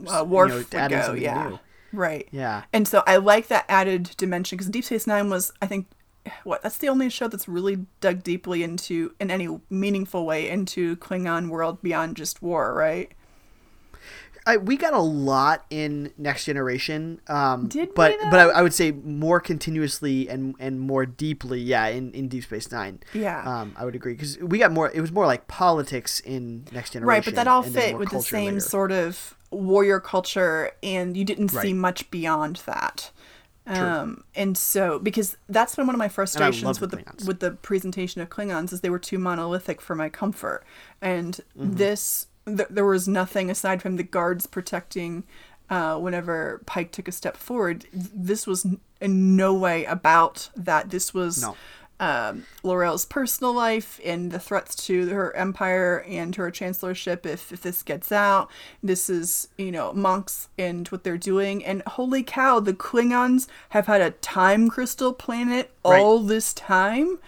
know, 0.48 0.64
go, 1.08 1.14
yeah. 1.14 1.48
new. 1.50 1.60
Right. 1.94 2.28
Yeah. 2.32 2.64
And 2.74 2.88
so 2.88 3.04
I 3.06 3.18
like 3.18 3.48
that 3.48 3.66
added 3.70 4.12
dimension 4.18 4.58
because 4.58 4.70
Deep 4.70 4.84
Space 4.84 5.08
Nine 5.08 5.30
was, 5.30 5.52
I 5.62 5.68
think, 5.68 5.88
what 6.44 6.62
that's 6.64 6.78
the 6.78 6.88
only 6.90 7.10
show 7.10 7.28
that's 7.28 7.48
really 7.50 7.86
dug 8.00 8.24
deeply 8.24 8.64
into, 8.64 9.14
in 9.20 9.30
any 9.30 9.60
meaningful 9.70 10.26
way, 10.26 10.50
into 10.50 10.96
Klingon 10.98 11.50
world 11.50 11.82
beyond 11.82 12.16
just 12.18 12.42
war, 12.42 12.74
right? 12.74 13.12
I, 14.46 14.58
we 14.58 14.76
got 14.78 14.94
a 14.94 15.00
lot 15.00 15.66
in 15.70 16.12
Next 16.18 16.46
Generation, 16.46 17.22
um, 17.28 17.68
Did 17.70 17.90
we, 17.90 17.94
but 17.96 18.16
but 18.30 18.40
I, 18.40 18.44
I 18.60 18.62
would 18.62 18.74
say 18.74 18.92
more 18.92 19.40
continuously 19.40 20.28
and 20.28 20.54
and 20.60 20.80
more 20.82 21.06
deeply, 21.06 21.62
yeah, 21.62 21.88
in, 21.88 22.12
in 22.14 22.28
Deep 22.28 22.44
Space 22.44 22.72
Nine. 22.72 23.00
Yeah. 23.14 23.42
um, 23.46 23.74
I 23.78 23.86
would 23.86 23.96
agree 23.96 24.14
because 24.14 24.38
we 24.40 24.58
got 24.60 24.72
more. 24.72 24.92
It 24.92 25.00
was 25.02 25.12
more 25.12 25.26
like 25.26 25.48
politics 25.48 26.20
in 26.20 26.66
Next 26.72 26.92
Generation, 26.92 27.08
Right, 27.08 27.24
but 27.26 27.36
that 27.36 27.48
all 27.48 27.64
fit 27.64 27.98
with 27.98 28.10
the 28.10 28.22
same 28.22 28.46
later. 28.56 28.60
sort 28.60 28.92
of 28.92 29.36
warrior 29.52 30.00
culture, 30.00 30.72
and 30.82 31.16
you 31.16 31.24
didn't 31.24 31.50
see 31.50 31.72
much 31.74 32.10
beyond 32.12 32.58
that. 32.66 33.12
Um, 33.66 34.26
and 34.36 34.58
so 34.58 35.00
because 35.00 35.38
that's 35.48 35.76
been 35.78 35.86
one 35.88 35.96
of 35.96 36.00
my 36.00 36.10
frustrations 36.10 36.82
with 36.82 36.92
the 36.92 36.98
Klingons. 36.98 37.26
with 37.26 37.40
the 37.40 37.52
presentation 37.52 38.20
of 38.20 38.30
Klingons 38.30 38.74
is 38.74 38.82
they 38.82 38.90
were 38.90 39.00
too 39.00 39.18
monolithic 39.18 39.80
for 39.80 39.96
my 39.96 40.10
comfort, 40.10 40.66
and 41.02 41.40
Mm-hmm. 41.58 41.76
this 41.76 42.28
th- 42.46 42.70
there 42.70 42.86
was 42.86 43.08
nothing 43.08 43.50
aside 43.50 43.82
from 43.82 43.96
the 43.96 44.04
guards 44.04 44.46
protecting. 44.48 45.24
Uh, 45.70 45.98
whenever 45.98 46.62
Pike 46.66 46.92
took 46.92 47.08
a 47.08 47.12
step 47.12 47.38
forward, 47.38 47.86
this 47.94 48.46
was 48.46 48.66
in 49.02 49.36
no 49.36 49.54
way 49.54 49.86
about 49.86 50.50
that. 50.56 50.90
This 50.92 51.14
was 51.14 51.42
No. 51.42 51.56
um, 52.00 52.46
L'Rell's 52.64 53.06
personal 53.06 53.54
life 53.54 54.00
and 54.06 54.30
the 54.32 54.40
threats 54.40 54.76
to 54.88 55.10
her 55.10 55.36
empire 55.36 56.04
and 56.08 56.36
her 56.36 56.52
chancellorship 56.52 57.26
if, 57.26 57.52
if 57.52 57.62
this 57.62 57.82
gets 57.82 58.12
out. 58.12 58.52
This 58.84 59.10
is, 59.10 59.48
you 59.58 59.72
know, 59.72 59.94
monks 59.94 60.50
and 60.60 60.88
what 60.90 61.04
they're 61.06 61.18
doing. 61.18 61.64
And 61.66 61.82
holy 61.88 62.24
cow, 62.24 62.60
the 62.60 62.74
Klingons 62.74 63.48
have 63.70 63.88
had 63.88 64.02
a 64.02 64.12
time 64.12 64.70
crystal 64.70 65.14
planet 65.14 65.72
all 65.84 66.20
this 66.20 66.54
time. 66.54 67.20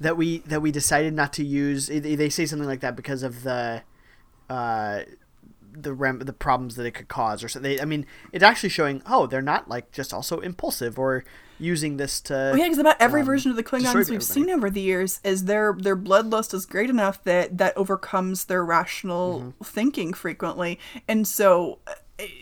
that 0.00 0.16
we 0.16 0.38
that 0.38 0.62
we 0.62 0.72
decided 0.72 1.12
not 1.14 1.32
to 1.34 1.44
use. 1.44 1.86
They 1.88 2.28
say 2.30 2.46
something 2.46 2.66
like 2.66 2.80
that 2.80 2.96
because 2.96 3.22
of 3.22 3.42
the, 3.44 3.82
uh, 4.52 5.04
the 5.74 5.92
rem- 5.94 6.18
the 6.20 6.32
problems 6.32 6.76
that 6.76 6.84
it 6.86 6.92
could 6.92 7.08
cause, 7.08 7.42
or 7.42 7.48
so. 7.48 7.58
They, 7.58 7.80
I 7.80 7.84
mean, 7.86 8.04
it's 8.32 8.44
actually 8.44 8.68
showing. 8.68 9.02
Oh, 9.06 9.26
they're 9.26 9.40
not 9.54 9.68
like 9.68 9.90
just 9.92 10.12
also 10.12 10.40
impulsive 10.40 10.98
or 10.98 11.24
using 11.58 11.96
this 11.96 12.20
to. 12.22 12.34
Well, 12.34 12.58
yeah, 12.58 12.64
because 12.64 12.78
about 12.78 12.96
every 13.00 13.20
um, 13.20 13.26
version 13.26 13.50
of 13.50 13.56
the 13.56 13.62
Klingons 13.64 14.10
we've 14.10 14.22
seen 14.22 14.50
over 14.50 14.68
the 14.68 14.80
years 14.80 15.20
is 15.24 15.44
their 15.44 15.72
their 15.78 15.96
bloodlust 15.96 16.52
is 16.52 16.66
great 16.66 16.90
enough 16.90 17.24
that 17.24 17.56
that 17.58 17.76
overcomes 17.76 18.44
their 18.46 18.64
rational 18.64 19.40
Mm-hmm. 19.40 19.64
thinking 19.64 20.12
frequently, 20.12 20.78
and 21.08 21.26
so 21.26 21.78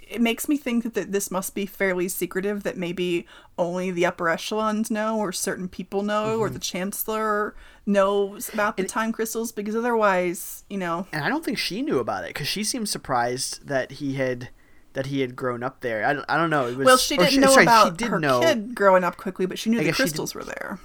it, 0.08 0.20
makes 0.20 0.48
me 0.48 0.56
think 0.56 0.94
that, 0.94 1.12
this 1.12 1.30
must 1.30 1.54
be 1.54 1.66
fairly 1.66 2.08
secretive. 2.08 2.62
That 2.62 2.76
maybe 2.76 3.26
only 3.58 3.90
the 3.90 4.06
upper 4.06 4.28
echelons 4.28 4.90
know, 4.90 5.18
or 5.18 5.32
certain 5.32 5.68
people 5.68 6.02
know, 6.02 6.32
Mm-hmm. 6.32 6.40
or 6.40 6.50
the 6.50 6.58
chancellor 6.58 7.54
knows 7.86 8.52
about 8.52 8.76
the 8.76 8.84
time 8.84 9.12
crystals, 9.12 9.52
because 9.52 9.74
otherwise, 9.74 10.64
you 10.68 10.78
know, 10.78 11.06
and 11.12 11.24
I 11.24 11.28
don't 11.28 11.44
think 11.44 11.58
she 11.58 11.82
knew 11.82 11.98
about 11.98 12.24
it 12.24 12.28
because 12.28 12.46
she 12.48 12.62
seemed 12.64 12.88
surprised 12.88 13.66
that 13.66 13.92
he 13.92 14.14
had 14.14 14.50
that 14.92 15.06
he 15.06 15.20
had 15.20 15.36
grown 15.36 15.62
up 15.62 15.80
there. 15.80 16.04
I 16.04 16.12
don't, 16.12 16.24
I 16.28 16.36
don't 16.36 16.50
know. 16.50 16.66
It 16.66 16.76
was 16.76 16.84
well, 16.84 16.96
she 16.96 17.16
didn't 17.16 17.40
know 17.40 17.50
sorry, 17.52 17.64
about 17.64 17.96
did 17.96 18.08
her 18.08 18.18
know. 18.18 18.40
kid 18.40 18.74
growing 18.74 19.04
up 19.04 19.16
quickly, 19.16 19.46
but 19.46 19.58
she 19.58 19.70
knew 19.70 19.82
the 19.82 19.92
crystals 19.92 20.34
were 20.34 20.44
there. 20.44 20.78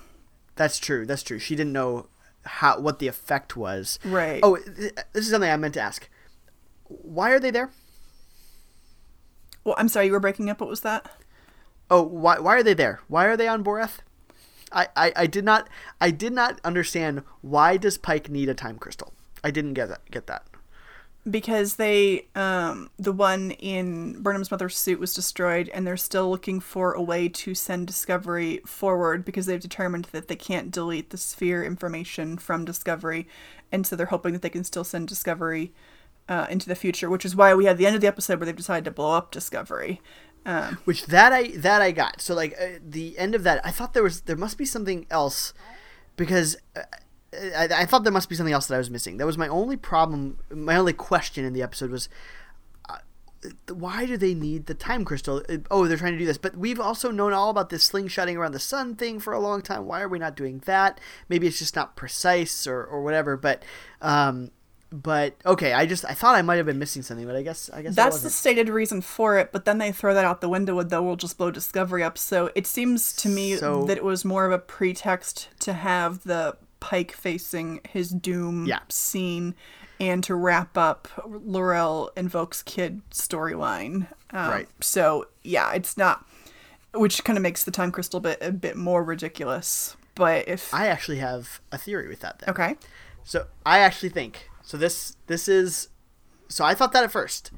That's 0.56 0.78
true. 0.80 1.06
That's 1.06 1.24
true. 1.24 1.40
She 1.40 1.56
didn't 1.56 1.74
know 1.74 2.08
how 2.46 2.80
what 2.80 3.00
the 3.00 3.08
effect 3.08 3.58
was. 3.58 4.00
Right. 4.06 4.40
Oh, 4.44 4.58
this 4.58 4.94
is 5.26 5.32
something 5.32 5.50
I 5.50 5.58
meant 5.58 5.74
to 5.74 5.82
ask. 5.82 6.08
Why 6.88 7.32
are 7.32 7.40
they 7.40 7.52
there? 7.52 7.72
Well, 9.66 9.76
I'm 9.78 9.90
sorry, 9.90 10.06
you 10.08 10.14
were 10.14 10.20
breaking 10.22 10.50
up. 10.50 10.62
What 10.62 10.70
was 10.70 10.82
that? 10.82 11.12
Oh, 11.90 12.02
why 12.04 12.40
why 12.40 12.56
are 12.56 12.64
they 12.64 12.74
there? 12.74 13.02
Why 13.08 13.26
are 13.26 13.38
they 13.38 13.48
on 13.48 13.64
Boreth? 13.64 14.00
I, 14.72 14.88
I, 14.96 15.14
I 15.16 15.28
did 15.28 15.46
not 15.46 15.70
I 16.02 16.12
did 16.12 16.34
not 16.34 16.60
understand 16.64 17.24
why 17.42 17.78
does 17.78 17.98
Pike 17.98 18.30
need 18.30 18.50
a 18.50 18.54
time 18.56 18.78
crystal? 18.80 19.14
I 19.44 19.52
didn't 19.52 19.74
get 19.74 19.90
that 19.90 20.10
get 20.12 20.28
that. 20.28 20.46
because 21.30 21.76
they 21.78 22.28
um 22.36 22.90
the 23.00 23.12
one 23.12 23.52
in 23.52 24.22
Burnham's 24.22 24.52
mother's 24.52 24.78
suit 24.78 25.00
was 25.00 25.14
destroyed 25.14 25.70
and 25.74 25.86
they're 25.86 25.98
still 25.98 26.30
looking 26.30 26.60
for 26.60 26.94
a 26.94 27.02
way 27.02 27.28
to 27.30 27.56
send 27.56 27.88
Discovery 27.88 28.62
forward 28.66 29.26
because 29.26 29.46
they've 29.48 29.60
determined 29.60 30.06
that 30.12 30.28
they 30.28 30.36
can't 30.36 30.72
delete 30.72 31.10
the 31.10 31.18
sphere 31.18 31.64
information 31.64 32.38
from 32.38 32.64
Discovery 32.66 33.28
and 33.72 33.88
so 33.88 33.96
they're 33.96 34.06
hoping 34.08 34.34
that 34.34 34.42
they 34.44 34.50
can 34.50 34.64
still 34.64 34.84
send 34.84 35.08
Discovery 35.08 35.74
uh, 36.28 36.48
into 36.50 36.68
the 36.68 36.76
future 36.76 37.10
which 37.10 37.26
is 37.26 37.36
why 37.36 37.54
we 37.54 37.66
had 37.66 37.78
the 37.78 37.86
end 37.86 37.96
of 37.96 38.02
the 38.02 38.08
episode 38.08 38.40
where 38.40 38.46
they've 38.46 38.56
decided 38.56 38.86
to 38.86 38.92
blow 38.92 39.12
up 39.14 39.32
Discovery 39.32 40.02
um, 40.46 40.78
Which 40.86 41.08
that 41.08 41.34
I 41.34 41.48
that 41.58 41.82
I 41.82 41.92
got. 41.92 42.22
So 42.22 42.36
like 42.36 42.54
uh, 42.62 42.78
the 42.88 43.18
end 43.18 43.34
of 43.34 43.42
that, 43.44 43.66
I 43.66 43.72
thought 43.72 43.94
there 43.94 44.04
was 44.04 44.22
there 44.22 44.36
must 44.36 44.58
be 44.60 44.66
something 44.66 45.08
else 45.10 45.54
because 46.18 46.56
uh, 46.76 46.82
I, 47.58 47.68
I 47.82 47.86
thought 47.86 48.04
there 48.04 48.14
must 48.14 48.30
be 48.30 48.36
something 48.36 48.54
else 48.54 48.68
that 48.68 48.76
I 48.76 48.78
was 48.78 48.92
missing. 48.92 49.18
That 49.18 49.26
was 49.26 49.40
my 49.40 49.48
only 49.48 49.76
problem. 49.76 50.38
My 50.52 50.76
only 50.76 50.94
question 50.94 51.46
in 51.46 51.54
the 51.54 51.64
episode 51.64 51.90
was. 51.90 52.10
uh, 52.88 52.98
Why 53.74 54.06
do 54.06 54.18
they 54.18 54.36
need 54.36 54.68
the 54.68 54.76
time 54.76 55.04
crystal? 55.04 55.42
Uh, 55.50 55.58
Oh, 55.72 55.88
they're 55.88 55.98
trying 55.98 56.14
to 56.14 56.20
do 56.20 56.28
this, 56.28 56.38
but 56.38 56.56
we've 56.56 56.80
also 56.80 57.10
known 57.10 57.34
all 57.34 57.50
about 57.50 57.70
this 57.72 57.90
slingshotting 57.90 58.36
around 58.36 58.52
the 58.52 58.60
sun 58.60 58.96
thing 58.96 59.20
for 59.20 59.34
a 59.34 59.40
long 59.40 59.64
time. 59.64 59.88
Why 59.88 60.02
are 60.02 60.08
we 60.10 60.20
not 60.20 60.36
doing 60.36 60.62
that? 60.66 61.00
Maybe 61.28 61.48
it's 61.48 61.58
just 61.60 61.76
not 61.76 61.96
precise 61.96 62.68
or, 62.68 62.84
or 62.84 63.02
whatever. 63.02 63.36
But, 63.36 63.64
um, 64.00 64.52
but 65.04 65.36
okay, 65.46 65.74
I 65.74 65.86
just 65.86 66.06
I 66.06 66.14
thought 66.14 66.36
I 66.36 66.42
might 66.42 66.56
have 66.58 66.66
been 66.66 66.80
missing 66.80 67.02
something, 67.02 67.26
but 67.26 67.36
I 67.36 67.42
guess 67.42 67.70
I 67.74 67.82
guess 67.82 67.96
that's 67.96 68.22
the 68.22 68.30
stated 68.30 68.70
reason 68.70 69.02
for 69.02 69.38
it 69.38 69.52
but 69.52 69.66
then 69.66 69.78
they 69.78 69.92
throw 69.92 70.14
that 70.14 70.24
out 70.26 70.42
the 70.42 70.50
window 70.50 70.76
with 70.76 70.90
the 70.90 71.02
we'll 71.02 71.16
just 71.16 71.38
blow 71.38 71.52
Discovery 71.52 72.04
up 72.04 72.18
so 72.18 72.50
it 72.56 72.66
seems 72.66 73.14
to 73.18 73.30
me 73.30 73.56
So- 73.58 73.86
that 73.86 73.98
it 73.98 74.04
was 74.04 74.24
more 74.24 74.46
of 74.46 74.52
a 74.52 74.60
pretext 74.60 75.50
to 75.62 75.74
have 75.74 76.24
the 76.24 76.56
Pike 76.80 77.14
facing 77.14 77.82
his 77.90 78.10
doom 78.10 78.66
Yeah. 78.68 78.80
scene 78.90 79.56
and 80.00 80.24
to 80.26 80.36
wrap 80.36 80.78
up 80.78 81.08
L'Rell 81.26 82.12
and 82.16 82.30
Voq's 82.32 82.62
kid 82.62 83.02
storyline. 83.12 84.08
Um, 84.32 84.50
Right. 84.50 84.68
So 84.82 85.28
yeah, 85.44 85.72
it's 85.74 85.98
not, 85.98 86.26
which 86.94 87.24
kind 87.24 87.38
of 87.38 87.44
makes 87.44 87.64
the 87.64 87.72
time 87.72 87.92
crystal 87.92 88.20
bit 88.20 88.38
a 88.42 88.52
bit 88.52 88.76
more 88.78 89.04
ridiculous. 89.04 89.96
But 90.16 90.48
if 90.48 90.74
I 90.74 90.88
actually 90.88 91.18
have 91.20 91.60
a 91.72 91.78
theory 91.78 92.08
with 92.08 92.20
that. 92.22 92.40
Then. 92.40 92.50
okay, 92.50 92.76
So 93.24 93.48
I 93.66 93.80
actually 93.80 94.10
think 94.10 94.50
so. 94.66 94.78
This 94.78 95.16
this 95.28 95.48
is 95.48 95.90
so 96.48 96.66
I 96.66 96.74
thought 96.74 96.92
that 96.94 97.04
at 97.04 97.12
first, 97.12 97.52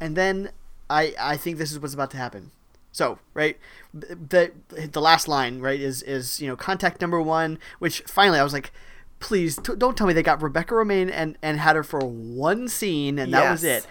and 0.00 0.16
then 0.16 0.50
I 0.90 1.14
I 1.18 1.36
think 1.36 1.58
this 1.58 1.72
is 1.72 1.78
what's 1.78 1.94
about 1.94 2.10
to 2.12 2.16
happen. 2.16 2.50
So 2.92 3.18
right, 3.34 3.58
the 3.92 4.52
the 4.72 5.00
last 5.00 5.26
line 5.28 5.60
right 5.60 5.80
is 5.80 6.02
is 6.02 6.40
you 6.40 6.46
know 6.48 6.56
contact 6.56 7.00
number 7.00 7.20
one, 7.20 7.58
which 7.78 8.00
finally 8.02 8.38
I 8.38 8.44
was 8.44 8.52
like, 8.52 8.72
please 9.18 9.56
t- 9.56 9.74
don't 9.76 9.96
tell 9.96 10.06
me 10.06 10.12
they 10.12 10.22
got 10.22 10.42
Rebecca 10.42 10.74
Romijn 10.74 11.10
and 11.12 11.36
and 11.42 11.58
had 11.58 11.76
her 11.76 11.82
for 11.82 12.00
one 12.00 12.68
scene 12.68 13.18
and 13.18 13.32
that 13.32 13.50
was 13.50 13.64
it. 13.64 13.86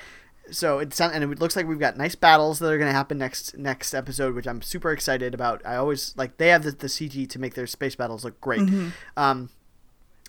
So 0.52 0.80
it's 0.80 1.00
not, 1.00 1.14
and 1.14 1.24
it 1.24 1.40
looks 1.40 1.56
like 1.56 1.68
we've 1.68 1.80
got 1.80 1.96
nice 1.98 2.16
battles 2.16 2.60
that 2.60 2.68
are 2.68 2.78
going 2.78 2.90
to 2.90 2.94
happen 2.94 3.18
next 3.18 3.58
next 3.58 3.94
episode, 3.94 4.36
which 4.36 4.46
I'm 4.48 4.62
super 4.62 4.92
excited 4.92 5.34
about. 5.34 5.62
I 5.66 5.76
always 5.78 6.14
like 6.18 6.38
they 6.38 6.50
have 6.50 6.64
the, 6.64 6.72
the 6.72 6.88
CG 6.88 7.30
to 7.30 7.40
make 7.40 7.54
their 7.54 7.68
space 7.68 7.96
battles 7.96 8.24
look 8.26 8.40
great. 8.42 8.60
Um, 9.18 9.50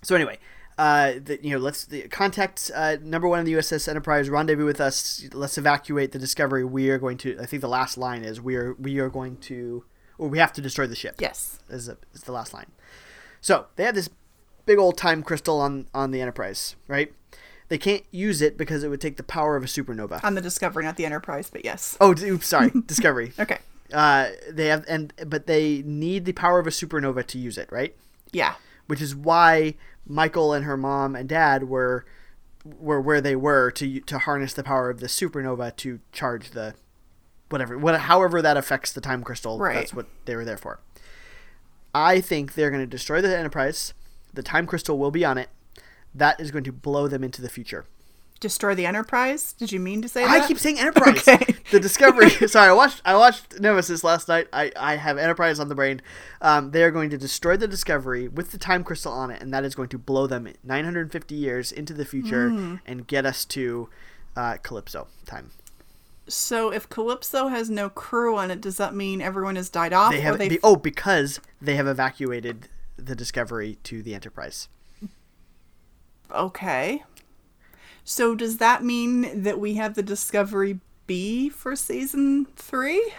so 0.03 0.15
anyway, 0.15 0.39
uh, 0.79 1.13
you 1.43 1.51
know, 1.51 1.59
let's 1.59 1.85
the, 1.85 2.03
contact 2.09 2.71
uh, 2.75 2.97
number 3.03 3.29
one 3.29 3.39
in 3.41 3.45
the 3.45 3.53
USS 3.55 3.89
Enterprise. 3.89 4.29
Rendezvous 4.29 4.65
with 4.65 4.81
us. 4.81 5.25
Let's 5.33 5.57
evacuate 5.59 6.13
the 6.13 6.19
Discovery. 6.19 6.65
We 6.65 6.91
are 6.91 6.99
going 6.99 7.17
to. 7.19 7.39
I 7.41 7.47
think 7.47 7.61
the 7.63 7.69
last 7.69 7.97
line 7.97 8.25
is 8.25 8.41
we 8.41 8.57
are 8.57 8.75
we 8.75 8.99
are 8.99 9.09
going 9.09 9.37
to, 9.39 9.85
or 10.19 10.29
we 10.29 10.39
have 10.39 10.53
to 10.55 10.61
destroy 10.61 10.87
the 10.87 10.97
ship. 10.97 11.17
yes, 11.21 11.61
is, 11.69 11.89
a, 11.89 11.97
is 12.13 12.23
the 12.23 12.33
last 12.33 12.53
line. 12.53 12.67
So 13.41 13.67
they 13.77 13.85
have 13.85 13.95
this 13.95 14.09
big 14.67 14.79
old 14.79 14.97
time 14.99 15.23
crystal 15.23 15.61
on 15.61 15.87
on 15.95 16.11
the 16.11 16.21
Enterprise, 16.21 16.77
right? 16.89 17.13
They 17.69 17.79
can't 17.79 18.03
use 18.11 18.43
it 18.43 18.59
because 18.59 18.85
it 18.85 18.89
would 18.89 19.01
take 19.01 19.17
the 19.17 19.23
power 19.23 19.57
of 19.57 19.63
a 19.65 19.67
supernova. 19.67 20.23
on 20.23 20.35
the 20.35 20.41
Discovery, 20.43 20.85
not 20.85 20.97
the 20.97 21.07
Enterprise, 21.07 21.49
but 21.51 21.65
yes. 21.65 21.97
Oh, 22.01 22.15
oops, 22.23 22.47
sorry, 22.47 22.71
Discovery. 22.87 23.33
Okay, 23.39 23.59
Uh, 23.93 24.31
they 24.51 24.67
have 24.67 24.85
and 24.89 25.13
but 25.27 25.47
they 25.47 25.83
need 25.87 26.25
the 26.25 26.33
power 26.33 26.59
of 26.59 26.67
a 26.67 26.71
supernova 26.71 27.25
to 27.27 27.39
use 27.39 27.57
it, 27.59 27.71
right? 27.71 27.95
yeah, 28.33 28.55
which 28.87 29.01
is 29.01 29.15
why 29.15 29.75
Michael 30.07 30.53
and 30.53 30.65
her 30.65 30.77
mom 30.77 31.17
and 31.17 31.29
dad 31.29 31.65
were 31.65 32.05
were 32.65 33.01
where 33.01 33.21
they 33.21 33.37
were 33.37 33.71
to 33.73 34.01
to 34.01 34.19
harness 34.19 34.55
the 34.55 34.65
power 34.65 34.91
of 34.91 35.01
the 35.01 35.07
supernova 35.07 35.75
to 35.77 36.01
charge 36.13 36.51
the 36.51 36.75
whatever 37.49 37.77
what 37.79 37.99
however 38.01 38.41
that 38.43 38.57
affects 38.57 38.93
the 38.93 39.01
time 39.01 39.23
crystal. 39.23 39.59
Right. 39.59 39.75
That's 39.75 39.95
what 39.95 40.07
they 40.25 40.37
were 40.37 40.45
there 40.45 40.57
for. 40.57 40.81
I 41.95 42.21
think 42.21 42.55
they're 42.55 42.71
going 42.71 42.83
to 42.83 42.87
destroy 42.87 43.21
the 43.21 43.37
Enterprise. 43.37 43.95
The 44.33 44.43
time 44.43 44.67
crystal 44.67 44.99
will 44.99 45.13
be 45.13 45.25
on 45.25 45.39
it. 45.39 45.49
That 46.15 46.41
is 46.41 46.51
going 46.51 46.65
to 46.65 46.73
blow 46.73 47.07
them 47.07 47.23
into 47.23 47.41
the 47.41 47.49
future. 47.49 47.85
Destroy 48.41 48.75
the 48.75 48.85
Enterprise? 48.85 49.53
Did 49.55 49.73
you 49.73 49.81
mean 49.81 50.03
to 50.03 50.09
say 50.09 50.25
I 50.25 50.47
keep 50.47 50.59
saying 50.59 50.79
Enterprise. 50.81 51.27
Okay. 51.27 51.55
The 51.71 51.81
Discovery. 51.81 52.29
sorry, 52.49 52.69
I 52.69 52.73
watched 52.73 53.01
I 53.05 53.15
watched 53.17 53.59
Nemesis 53.61 54.05
last 54.05 54.29
night. 54.29 54.49
I, 54.53 54.71
I 54.77 54.97
have 54.97 55.17
Enterprise 55.17 55.59
on 55.59 55.69
the 55.69 55.75
brain. 55.75 56.03
Um, 56.43 56.73
they 56.73 56.83
are 56.83 56.91
going 56.91 57.09
to 57.11 57.17
destroy 57.17 57.57
the 57.57 57.67
Discovery 57.69 58.29
with 58.29 58.53
the 58.53 58.59
time 58.59 58.85
crystal 58.85 59.13
on 59.13 59.31
it, 59.31 59.41
and 59.41 59.53
that 59.55 59.65
is 59.65 59.75
going 59.75 59.89
to 59.91 59.99
blow 59.99 60.27
them 60.27 60.47
950 60.63 61.35
years 61.35 61.73
into 61.73 61.95
the 61.95 62.05
future 62.05 62.51
Hmm. 62.51 62.75
and 62.85 63.07
get 63.07 63.25
us 63.25 63.45
to 63.47 63.89
uh, 64.37 64.57
Calypso 64.63 65.07
time. 65.25 65.53
So 66.27 66.71
if 66.71 66.89
Calypso 66.89 67.49
has 67.49 67.69
no 67.71 67.89
crew 67.89 68.37
on 68.37 68.51
it, 68.51 68.61
does 68.61 68.77
that 68.79 68.95
mean 68.95 69.21
everyone 69.21 69.57
has 69.57 69.69
died 69.71 69.93
off? 69.93 70.13
They 70.13 70.21
have 70.21 70.39
they 70.39 70.49
be, 70.49 70.59
oh 70.63 70.77
because 70.77 71.41
they 71.63 71.77
have 71.77 71.87
evacuated 71.87 72.69
the 72.97 73.15
Discovery 73.15 73.79
to 73.85 74.03
the 74.03 74.15
Enterprise. 74.15 74.69
Okay. 76.31 77.05
So 78.05 78.35
does 78.35 78.59
that 78.59 78.85
mean 78.85 79.43
that 79.43 79.59
we 79.59 79.75
have 79.75 79.95
the 79.95 80.03
Discovery 80.03 80.79
B 81.07 81.49
for 81.49 81.75
season 81.75 82.47
three? 82.57 83.13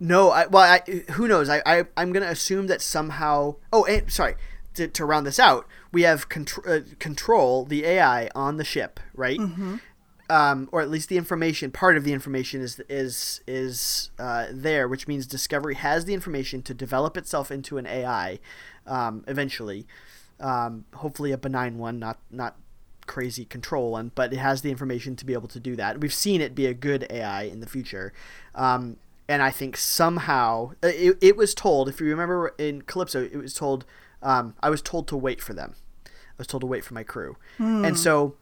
No, 0.00 0.30
I 0.30 0.46
well, 0.46 0.62
I, 0.62 0.80
who 1.12 1.26
knows? 1.28 1.48
I, 1.48 1.62
I 1.64 1.84
I'm 1.96 2.12
gonna 2.12 2.26
assume 2.26 2.66
that 2.68 2.82
somehow. 2.82 3.56
Oh, 3.72 3.84
and 3.84 4.10
sorry. 4.10 4.34
To, 4.74 4.86
to 4.86 5.04
round 5.04 5.26
this 5.26 5.40
out, 5.40 5.66
we 5.90 6.02
have 6.02 6.28
contr- 6.28 6.66
uh, 6.68 6.84
control 7.00 7.64
the 7.64 7.84
AI 7.84 8.28
on 8.34 8.58
the 8.58 8.64
ship, 8.64 9.00
right? 9.12 9.40
Um, 10.30 10.68
or 10.70 10.80
at 10.82 10.88
least 10.90 11.08
the 11.08 11.16
information. 11.16 11.72
Part 11.72 11.96
of 11.96 12.04
the 12.04 12.12
information 12.12 12.60
is 12.60 12.80
is 12.88 13.40
is 13.48 14.10
uh, 14.20 14.46
there, 14.52 14.86
which 14.86 15.08
means 15.08 15.26
Discovery 15.26 15.74
has 15.74 16.04
the 16.04 16.14
information 16.14 16.62
to 16.62 16.74
develop 16.74 17.16
itself 17.16 17.50
into 17.50 17.76
an 17.78 17.86
AI 17.86 18.38
um, 18.86 19.24
eventually. 19.26 19.86
Um, 20.38 20.84
hopefully, 20.94 21.32
a 21.32 21.38
benign 21.38 21.78
one, 21.78 21.98
not 21.98 22.18
not 22.30 22.56
crazy 23.08 23.44
control 23.44 23.96
and 23.96 24.14
but 24.14 24.32
it 24.32 24.38
has 24.38 24.62
the 24.62 24.70
information 24.70 25.16
to 25.16 25.26
be 25.26 25.32
able 25.32 25.48
to 25.48 25.58
do 25.58 25.74
that. 25.74 26.00
We've 26.00 26.14
seen 26.14 26.40
it 26.40 26.54
be 26.54 26.66
a 26.66 26.74
good 26.74 27.06
AI 27.10 27.42
in 27.42 27.58
the 27.60 27.66
future. 27.66 28.12
Um, 28.54 28.98
and 29.28 29.42
I 29.42 29.50
think 29.50 29.76
somehow 29.76 30.72
uh, 30.82 30.88
it, 30.88 31.18
it 31.20 31.36
was 31.36 31.54
told, 31.54 31.88
if 31.88 32.00
you 32.00 32.06
remember 32.06 32.54
in 32.58 32.82
Calypso, 32.82 33.24
it 33.24 33.36
was 33.36 33.54
told, 33.54 33.84
um, 34.22 34.54
I 34.62 34.70
was 34.70 34.80
told 34.80 35.08
to 35.08 35.16
wait 35.16 35.42
for 35.42 35.52
them. 35.52 35.74
I 36.06 36.38
was 36.38 36.46
told 36.46 36.60
to 36.62 36.66
wait 36.66 36.84
for 36.84 36.94
my 36.94 37.02
crew. 37.02 37.36
And 37.84 37.98
so, 37.98 38.36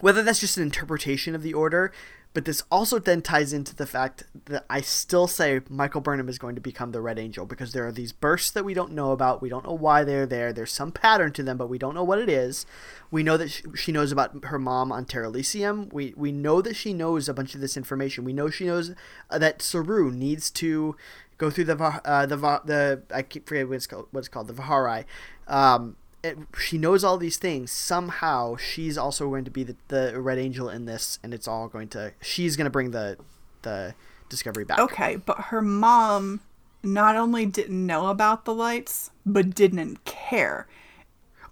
whether 0.00 0.22
that's 0.22 0.40
just 0.40 0.56
an 0.56 0.62
interpretation 0.62 1.34
of 1.34 1.42
the 1.42 1.52
order, 1.52 1.92
but 2.36 2.44
this 2.44 2.62
also 2.70 2.98
then 2.98 3.22
ties 3.22 3.54
into 3.54 3.74
the 3.74 3.86
fact 3.86 4.24
that 4.44 4.66
I 4.68 4.82
still 4.82 5.26
say 5.26 5.62
Michael 5.70 6.02
Burnham 6.02 6.28
is 6.28 6.36
going 6.38 6.54
to 6.54 6.60
become 6.60 6.92
the 6.92 7.00
Red 7.00 7.18
Angel 7.18 7.46
because 7.46 7.72
there 7.72 7.86
are 7.86 7.92
these 7.92 8.12
bursts 8.12 8.50
that 8.50 8.62
we 8.62 8.74
don't 8.74 8.92
know 8.92 9.12
about. 9.12 9.40
We 9.40 9.48
don't 9.48 9.64
know 9.64 9.72
why 9.72 10.04
they're 10.04 10.26
there. 10.26 10.52
There's 10.52 10.70
some 10.70 10.92
pattern 10.92 11.32
to 11.32 11.42
them, 11.42 11.56
but 11.56 11.70
we 11.70 11.78
don't 11.78 11.94
know 11.94 12.04
what 12.04 12.18
it 12.18 12.28
is. 12.28 12.66
We 13.10 13.22
know 13.22 13.38
that 13.38 13.62
she, 13.74 13.90
knows 13.90 14.12
about 14.12 14.44
her 14.44 14.58
mom 14.58 14.92
on 14.92 15.06
Terralysium. 15.06 15.90
We 15.94 16.12
we 16.14 16.30
know 16.30 16.60
that 16.60 16.76
she 16.76 16.92
knows 16.92 17.26
a 17.26 17.32
bunch 17.32 17.54
of 17.54 17.62
this 17.62 17.74
information. 17.74 18.22
We 18.22 18.34
know 18.34 18.50
she 18.50 18.66
knows 18.66 18.94
uh, 19.30 19.38
that 19.38 19.62
Saru 19.62 20.10
needs 20.10 20.50
to 20.50 20.94
go 21.38 21.48
through 21.48 21.64
the 21.64 21.82
uh, 21.82 22.26
the 22.26 22.36
the 22.36 23.02
I 23.14 23.22
keep 23.22 23.48
forgetting 23.48 23.70
what 23.70 23.76
it's 23.76 23.86
called. 23.86 24.08
What 24.10 24.18
it's 24.18 24.28
called 24.28 24.48
the 24.48 24.52
Vahar'ai. 24.52 25.06
Um, 25.48 25.96
it, 26.26 26.38
she 26.58 26.78
knows 26.78 27.04
all 27.04 27.18
these 27.18 27.36
things. 27.36 27.70
Somehow, 27.72 28.56
she's 28.56 28.98
also 28.98 29.28
going 29.28 29.44
to 29.44 29.50
be 29.50 29.62
the, 29.62 29.76
the 29.88 30.20
Red 30.20 30.38
Angel 30.38 30.68
in 30.68 30.84
this, 30.84 31.18
and 31.22 31.32
it's 31.32 31.48
all 31.48 31.68
going 31.68 31.88
to. 31.88 32.12
She's 32.20 32.56
going 32.56 32.66
to 32.66 32.70
bring 32.70 32.90
the 32.90 33.16
the 33.62 33.94
Discovery 34.28 34.64
back. 34.64 34.78
Okay, 34.78 35.16
but 35.16 35.38
her 35.38 35.62
mom 35.62 36.40
not 36.82 37.16
only 37.16 37.46
didn't 37.46 37.86
know 37.86 38.08
about 38.08 38.44
the 38.44 38.54
lights, 38.54 39.10
but 39.24 39.54
didn't 39.54 40.04
care. 40.04 40.66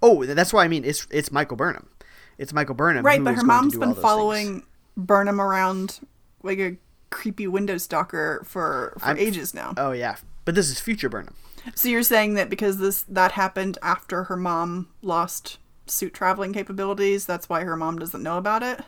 Oh, 0.02 0.24
that's 0.24 0.52
why 0.52 0.64
I 0.64 0.68
mean 0.68 0.84
it's 0.84 1.06
it's 1.10 1.30
Michael 1.30 1.56
Burnham. 1.56 1.88
It's 2.36 2.52
Michael 2.52 2.74
Burnham. 2.74 3.04
Right, 3.04 3.22
but 3.22 3.34
her 3.34 3.44
mom's 3.44 3.76
been 3.76 3.94
following 3.94 4.46
things. 4.60 4.64
Burnham 4.96 5.40
around 5.40 6.00
like 6.42 6.58
a 6.58 6.76
creepy 7.10 7.46
window 7.46 7.78
stalker 7.78 8.42
for, 8.44 8.94
for 8.98 9.06
I'm- 9.06 9.18
ages 9.18 9.54
now. 9.54 9.74
Oh 9.76 9.92
yeah, 9.92 10.16
but 10.44 10.54
this 10.54 10.68
is 10.68 10.80
future 10.80 11.08
Burnham. 11.08 11.34
So 11.74 11.88
you're 11.88 12.02
saying 12.02 12.34
that 12.34 12.50
because 12.50 12.78
this 12.78 13.02
that 13.08 13.32
happened 13.32 13.78
after 13.82 14.24
her 14.24 14.36
mom 14.36 14.88
lost 15.02 15.58
suit 15.86 16.14
traveling 16.14 16.52
capabilities, 16.52 17.26
that's 17.26 17.48
why 17.48 17.62
her 17.64 17.76
mom 17.76 17.98
doesn't 17.98 18.22
know 18.22 18.38
about 18.38 18.62
it? 18.62 18.80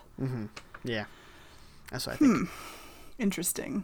Yeah, 0.83 1.05
that's 1.91 2.07
what 2.07 2.13
I 2.13 2.17
think. 2.17 2.37
Hmm. 2.37 2.43
Interesting. 3.19 3.83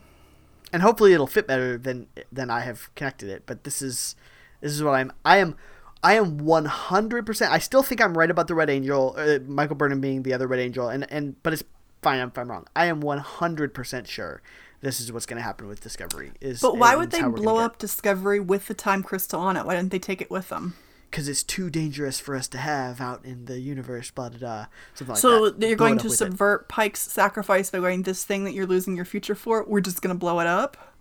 and 0.72 0.82
hopefully 0.82 1.14
it'll 1.14 1.28
fit 1.28 1.48
better 1.48 1.78
than 1.78 2.08
than 2.32 2.50
I 2.50 2.62
have 2.62 2.94
connected 2.96 3.30
it. 3.30 3.44
But 3.46 3.64
this 3.64 3.82
is 3.82 4.16
this 4.62 4.72
is 4.72 4.84
what 4.84 4.94
I'm. 4.94 5.12
I 5.26 5.38
am. 5.38 5.56
I 6.04 6.14
am 6.16 6.38
one 6.38 6.66
hundred 6.66 7.26
percent. 7.26 7.52
I 7.52 7.60
still 7.60 7.84
think 7.84 8.02
I'm 8.02 8.18
right 8.18 8.30
about 8.30 8.48
the 8.48 8.56
Red 8.56 8.70
Angel, 8.70 9.16
uh, 9.18 9.40
Michael 9.48 9.76
Burnham 9.76 10.02
being 10.02 10.24
the 10.24 10.34
other 10.34 10.48
Red 10.48 10.60
Angel, 10.60 10.90
and 10.90 11.12
and 11.12 11.42
but 11.44 11.54
it's 11.54 11.64
fine 12.02 12.20
if 12.20 12.38
I'm 12.38 12.50
wrong. 12.52 12.68
I 12.76 12.86
am 12.86 13.02
one 13.02 13.20
hundred 13.20 13.74
percent 13.74 14.08
sure 14.08 14.42
this 14.84 15.00
is 15.00 15.12
what's 15.12 15.26
going 15.26 15.38
to 15.38 15.44
happen 15.44 15.68
with 15.68 15.82
Discovery. 15.82 16.32
Is 16.40 16.62
But 16.62 16.78
why 16.78 16.96
would 16.96 17.10
they 17.10 17.24
blow 17.24 17.58
up 17.58 17.80
Discovery 17.80 18.40
with 18.40 18.68
the 18.68 18.74
time 18.74 19.02
crystal 19.02 19.40
on 19.40 19.58
it? 19.58 19.66
Why 19.66 19.76
didn't 19.76 19.92
they 19.92 20.00
take 20.00 20.22
it 20.22 20.30
with 20.30 20.50
them? 20.50 20.76
because 21.14 21.28
it's 21.28 21.44
too 21.44 21.70
dangerous 21.70 22.20
for 22.20 22.36
us 22.36 22.48
to 22.48 22.58
have 22.58 23.00
out 23.00 23.24
in 23.24 23.46
the 23.46 23.60
universe, 23.60 24.10
blah 24.10 24.30
blah 24.30 24.40
blah, 24.40 24.66
something 24.96 25.14
like 25.14 25.22
so 25.22 25.52
that. 25.52 25.68
you're 25.68 25.78
Blow 25.78 25.90
going 25.90 26.00
to 26.00 26.06
with 26.06 26.14
it. 26.14 26.18
subvert 26.18 26.68
Pike's 26.68 27.02
sacrifice 27.02 27.70
by 27.70 27.78
going 27.78 28.02
this 28.02 28.24
thing 28.24 28.46
that 28.46 28.54
you're 28.56 28.66
losing 28.66 28.96
your 28.96 29.06
future 29.06 29.36
for. 29.36 29.64
We're 29.64 29.80
just 29.80 30.02
gonna 30.02 30.16
blow 30.16 30.40
it 30.40 30.48
up. 30.48 30.96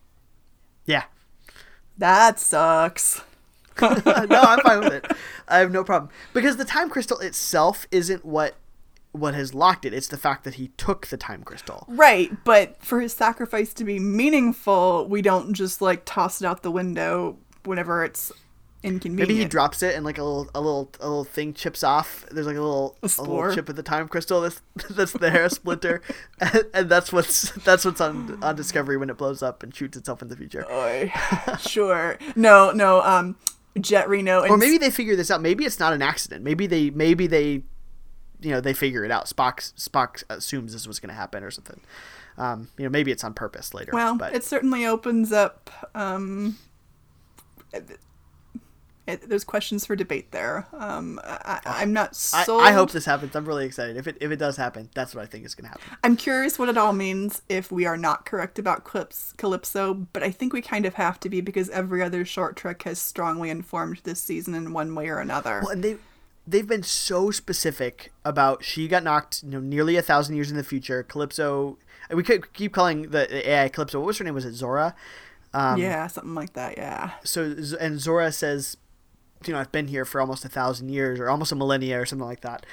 Yeah. 0.84 1.04
That 1.96 2.38
sucks. 2.38 3.22
no, 3.80 3.88
I'm 4.04 4.60
fine 4.60 4.80
with 4.80 4.92
it. 4.92 5.06
I 5.48 5.60
have 5.60 5.72
no 5.72 5.82
problem 5.82 6.10
because 6.34 6.58
the 6.58 6.66
time 6.66 6.90
crystal 6.90 7.18
itself 7.20 7.86
isn't 7.90 8.22
what 8.22 8.56
what 9.12 9.34
has 9.34 9.54
locked 9.54 9.84
it. 9.84 9.94
It's 9.94 10.08
the 10.08 10.16
fact 10.16 10.44
that 10.44 10.54
he 10.54 10.68
took 10.76 11.06
the 11.06 11.16
time 11.16 11.42
crystal. 11.42 11.84
Right, 11.88 12.30
but 12.44 12.82
for 12.82 13.00
his 13.00 13.12
sacrifice 13.12 13.72
to 13.74 13.84
be 13.84 13.98
meaningful, 13.98 15.06
we 15.06 15.22
don't 15.22 15.54
just 15.54 15.80
like 15.80 16.04
toss 16.04 16.40
it 16.40 16.46
out 16.46 16.62
the 16.62 16.70
window 16.70 17.36
whenever 17.64 18.04
it's 18.04 18.32
inconvenient. 18.82 19.28
Maybe 19.28 19.40
he 19.40 19.46
drops 19.46 19.82
it 19.82 19.94
and 19.94 20.04
like 20.04 20.18
a 20.18 20.22
little 20.24 20.50
a 20.54 20.60
little 20.60 20.90
a 21.00 21.06
little 21.06 21.24
thing 21.24 21.54
chips 21.54 21.84
off. 21.84 22.26
There's 22.30 22.46
like 22.46 22.56
a 22.56 22.60
little 22.60 22.96
A 23.02 23.10
a, 23.18 23.22
little 23.22 23.54
chip 23.54 23.68
of 23.68 23.76
the 23.76 23.82
time 23.82 24.08
crystal 24.08 24.40
that's 24.40 24.60
that's 24.90 25.12
there, 25.12 25.44
a 25.44 25.50
splinter, 25.50 26.02
and, 26.40 26.64
and 26.74 26.88
that's 26.88 27.12
what's 27.12 27.50
that's 27.64 27.84
what's 27.84 28.00
on 28.00 28.42
on 28.42 28.56
Discovery 28.56 28.96
when 28.96 29.10
it 29.10 29.16
blows 29.16 29.42
up 29.42 29.62
and 29.62 29.74
shoots 29.74 29.96
itself 29.96 30.22
in 30.22 30.28
the 30.28 30.36
future. 30.36 30.64
Sure. 31.60 32.18
No, 32.34 32.70
no. 32.72 33.02
Um, 33.02 33.36
Jett 33.80 34.08
Reno. 34.08 34.42
And 34.42 34.50
Or 34.50 34.56
maybe 34.56 34.78
they 34.78 34.90
figure 34.90 35.16
this 35.16 35.30
out. 35.30 35.40
Maybe 35.40 35.64
it's 35.64 35.78
not 35.78 35.92
an 35.92 36.02
accident. 36.02 36.44
Maybe 36.44 36.66
they 36.66 36.90
maybe 36.90 37.26
they 37.26 37.62
you 38.42 38.50
know 38.50 38.60
they 38.60 38.74
figure 38.74 39.04
it 39.04 39.10
out. 39.10 39.26
Spock 39.26 39.72
Spock 39.74 40.24
assumes 40.28 40.72
this 40.72 40.86
was 40.86 40.98
going 40.98 41.10
to 41.10 41.14
happen 41.14 41.42
or 41.42 41.50
something. 41.50 41.80
Um, 42.38 42.68
you 42.78 42.84
know, 42.84 42.90
maybe 42.90 43.10
it's 43.12 43.24
on 43.24 43.34
purpose 43.34 43.74
later. 43.74 43.92
Well, 43.92 44.16
but 44.16 44.34
it 44.34 44.44
certainly 44.44 44.86
opens 44.86 45.32
up. 45.32 45.70
Um, 45.94 46.56
it, 47.72 47.98
it, 49.06 49.28
there's 49.28 49.42
questions 49.42 49.84
for 49.84 49.96
debate 49.96 50.30
there. 50.30 50.66
Um, 50.72 51.20
I, 51.24 51.60
I'm 51.64 51.92
not 51.92 52.10
I, 52.32 52.44
so. 52.44 52.60
I 52.60 52.70
hope 52.70 52.92
this 52.92 53.04
happens. 53.04 53.34
I'm 53.34 53.44
really 53.44 53.66
excited. 53.66 53.96
If 53.96 54.06
it 54.06 54.16
if 54.20 54.30
it 54.30 54.36
does 54.36 54.56
happen, 54.56 54.90
that's 54.94 55.14
what 55.14 55.22
I 55.22 55.26
think 55.26 55.44
is 55.44 55.54
going 55.54 55.64
to 55.64 55.70
happen. 55.70 55.96
I'm 56.04 56.16
curious 56.16 56.58
what 56.58 56.68
it 56.68 56.78
all 56.78 56.92
means 56.92 57.42
if 57.48 57.72
we 57.72 57.84
are 57.84 57.96
not 57.96 58.24
correct 58.24 58.58
about 58.58 58.84
Clips 58.84 59.34
Calypso, 59.36 59.94
but 60.12 60.22
I 60.22 60.30
think 60.30 60.52
we 60.52 60.62
kind 60.62 60.86
of 60.86 60.94
have 60.94 61.18
to 61.20 61.28
be 61.28 61.40
because 61.40 61.68
every 61.70 62.00
other 62.00 62.24
short 62.24 62.56
trek 62.56 62.82
has 62.84 62.98
strongly 63.00 63.50
informed 63.50 64.00
this 64.04 64.20
season 64.20 64.54
in 64.54 64.72
one 64.72 64.94
way 64.94 65.08
or 65.08 65.18
another. 65.18 65.60
Well, 65.62 65.72
and 65.72 65.82
they 65.82 65.96
they've 66.46 66.66
been 66.66 66.82
so 66.82 67.30
specific 67.30 68.12
about 68.24 68.64
she 68.64 68.88
got 68.88 69.02
knocked 69.02 69.42
you 69.42 69.50
know 69.50 69.60
nearly 69.60 69.96
a 69.96 70.02
thousand 70.02 70.34
years 70.36 70.50
in 70.50 70.56
the 70.56 70.64
future. 70.64 71.02
Calypso, 71.02 71.78
we 72.10 72.22
could 72.22 72.52
keep 72.52 72.72
calling 72.72 73.10
the 73.10 73.48
AI 73.48 73.68
Calypso. 73.68 74.00
What 74.00 74.06
was 74.08 74.18
her 74.18 74.24
name? 74.24 74.34
Was 74.34 74.44
it 74.44 74.54
Zora? 74.54 74.94
Um, 75.54 75.78
yeah, 75.78 76.06
something 76.06 76.34
like 76.34 76.54
that. 76.54 76.76
Yeah. 76.76 77.12
So 77.24 77.54
and 77.80 78.00
Zora 78.00 78.32
says, 78.32 78.76
you 79.46 79.52
know, 79.52 79.60
I've 79.60 79.72
been 79.72 79.88
here 79.88 80.04
for 80.04 80.20
almost 80.20 80.44
a 80.44 80.48
thousand 80.48 80.88
years 80.88 81.20
or 81.20 81.28
almost 81.28 81.52
a 81.52 81.56
millennia 81.56 82.00
or 82.00 82.06
something 82.06 82.26
like 82.26 82.40
that. 82.40 82.66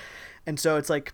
And 0.46 0.60
so 0.60 0.78
it's 0.78 0.90
like. 0.90 1.14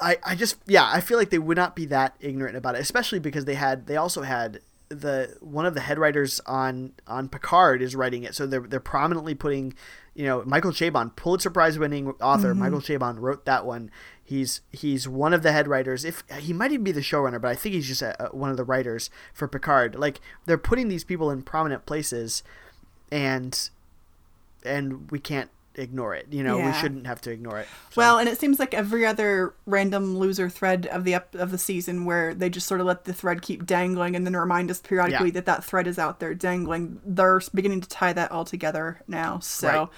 I, 0.00 0.16
I 0.24 0.36
just 0.36 0.58
yeah 0.64 0.88
I 0.88 1.00
feel 1.00 1.18
like 1.18 1.30
they 1.30 1.40
would 1.40 1.56
not 1.56 1.74
be 1.74 1.84
that 1.86 2.14
ignorant 2.20 2.56
about 2.56 2.76
it 2.76 2.80
especially 2.80 3.18
because 3.18 3.46
they 3.46 3.56
had 3.56 3.88
they 3.88 3.96
also 3.96 4.22
had 4.22 4.60
the 4.90 5.36
one 5.40 5.66
of 5.66 5.74
the 5.74 5.80
head 5.80 5.98
writers 5.98 6.40
on 6.46 6.92
on 7.08 7.28
Picard 7.28 7.82
is 7.82 7.96
writing 7.96 8.22
it 8.22 8.34
so 8.36 8.46
they're 8.46 8.60
they're 8.60 8.80
prominently 8.80 9.34
putting 9.34 9.74
you 10.18 10.24
know 10.24 10.42
Michael 10.44 10.72
Chabon 10.72 11.14
Pulitzer 11.14 11.48
Prize 11.48 11.78
winning 11.78 12.08
author 12.20 12.50
mm-hmm. 12.50 12.58
Michael 12.58 12.80
Chabon 12.80 13.20
wrote 13.20 13.44
that 13.44 13.64
one. 13.64 13.88
He's 14.22 14.62
he's 14.72 15.06
one 15.06 15.32
of 15.32 15.44
the 15.44 15.52
head 15.52 15.68
writers. 15.68 16.04
If 16.04 16.24
he 16.40 16.52
might 16.52 16.72
even 16.72 16.82
be 16.82 16.90
the 16.90 17.00
showrunner 17.00 17.40
but 17.40 17.52
I 17.52 17.54
think 17.54 17.76
he's 17.76 17.86
just 17.86 18.02
a, 18.02 18.26
a- 18.26 18.36
one 18.36 18.50
of 18.50 18.56
the 18.56 18.64
writers 18.64 19.10
for 19.32 19.46
Picard. 19.46 19.94
Like 19.94 20.20
they're 20.44 20.58
putting 20.58 20.88
these 20.88 21.04
people 21.04 21.30
in 21.30 21.42
prominent 21.42 21.86
places 21.86 22.42
and 23.12 23.70
and 24.64 25.08
we 25.12 25.20
can't 25.20 25.50
ignore 25.78 26.14
it 26.14 26.26
you 26.30 26.42
know 26.42 26.58
we 26.58 26.72
shouldn't 26.74 27.06
have 27.06 27.20
to 27.20 27.30
ignore 27.30 27.58
it 27.58 27.66
So- 27.90 28.00
Well, 28.00 28.18
and 28.18 28.28
it 28.28 28.38
seems 28.38 28.58
like 28.58 28.74
every 28.74 29.06
other 29.06 29.54
random 29.66 30.16
loser 30.18 30.48
thread 30.50 30.86
of 30.86 31.04
the 31.04 31.14
ep- 31.14 31.34
of 31.34 31.50
the 31.50 31.58
season 31.58 32.04
where 32.04 32.34
they 32.34 32.50
just 32.50 32.66
sort 32.66 32.80
of 32.80 32.86
let 32.86 33.04
the 33.04 33.12
thread 33.12 33.42
keep 33.42 33.64
dangling 33.64 34.14
and 34.16 34.26
then 34.26 34.36
remind 34.36 34.70
us 34.70 34.80
periodically 34.80 35.28
Yeah. 35.28 35.32
that 35.34 35.46
that 35.46 35.64
thread 35.64 35.86
is 35.86 35.98
out 35.98 36.20
there 36.20 36.34
dangling. 36.34 37.00
They're 37.04 37.40
beginning 37.54 37.80
to 37.82 37.88
tie 37.88 38.12
that 38.12 38.30
all 38.32 38.44
together 38.44 39.00
now. 39.06 39.38
So 39.38 39.68
Right. 39.68 39.88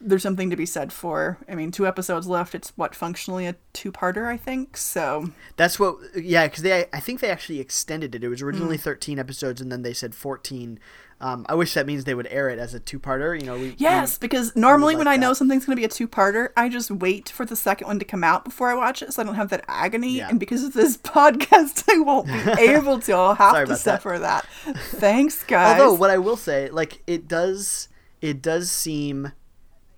there's 0.00 0.22
something 0.22 0.48
to 0.50 0.56
be 0.56 0.66
said 0.66 0.92
for. 0.92 1.38
I 1.48 1.54
mean, 1.54 1.70
two 1.72 1.86
episodes 1.86 2.26
left. 2.26 2.54
It's 2.54 2.72
what 2.76 2.94
functionally 2.94 3.46
a 3.46 3.56
two-parter, 3.72 4.26
I 4.26 4.36
think. 4.36 4.76
So 4.76 5.30
That's 5.56 5.78
what, 5.78 5.96
yeah, 6.16 6.46
because 6.46 6.62
they, 6.62 6.86
I 6.92 7.00
think 7.00 7.20
they 7.20 7.30
actually 7.30 7.58
extended 7.60 8.14
it. 8.14 8.22
It 8.24 8.28
was 8.28 8.40
originally 8.42 8.78
Mm. 8.78 8.82
13 8.82 9.18
episodes, 9.18 9.60
and 9.60 9.70
then 9.72 9.82
they 9.82 9.92
said 9.92 10.14
14. 10.14 10.78
Um, 11.20 11.44
I 11.48 11.56
wish 11.56 11.74
that 11.74 11.84
means 11.84 12.04
they 12.04 12.14
would 12.14 12.28
air 12.28 12.48
it 12.48 12.60
as 12.60 12.74
a 12.74 12.80
two-parter. 12.80 13.38
You 13.38 13.44
know, 13.44 13.58
we, 13.58 13.74
yes, 13.76 14.18
because 14.18 14.54
normally 14.54 14.94
like 14.94 14.98
when 14.98 15.08
I 15.08 15.16
know 15.16 15.32
something's 15.32 15.64
going 15.64 15.74
to 15.74 15.80
be 15.80 15.84
a 15.84 15.88
two-parter, 15.88 16.50
I 16.56 16.68
just 16.68 16.92
wait 16.92 17.28
for 17.28 17.44
the 17.44 17.56
second 17.56 17.88
one 17.88 17.98
to 17.98 18.04
come 18.04 18.22
out 18.22 18.44
before 18.44 18.70
I 18.70 18.74
watch 18.74 19.02
it, 19.02 19.12
so 19.12 19.22
I 19.22 19.24
don't 19.24 19.34
have 19.34 19.48
that 19.48 19.64
agony. 19.66 20.18
Yeah. 20.18 20.28
And 20.28 20.38
because 20.38 20.62
of 20.62 20.74
this 20.74 20.96
podcast, 20.96 21.84
I 21.92 21.98
won't 21.98 22.26
be 22.28 22.32
able 22.70 23.00
to. 23.00 23.12
I'll 23.12 23.34
have 23.34 23.54
to 23.54 23.62
about 23.62 23.68
that. 23.68 23.78
suffer 23.78 24.18
that. 24.20 24.46
Thanks, 24.92 25.42
guys. 25.46 25.80
Although 25.80 25.94
what 25.94 26.10
I 26.10 26.18
will 26.18 26.36
say, 26.36 26.70
like 26.70 27.02
it 27.08 27.26
does, 27.26 27.88
it 28.20 28.40
does 28.40 28.70
seem, 28.70 29.32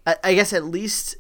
I, 0.07 0.17
I 0.25 0.35
guess 0.35 0.55
at 0.55 0.65
least, 0.65 1.17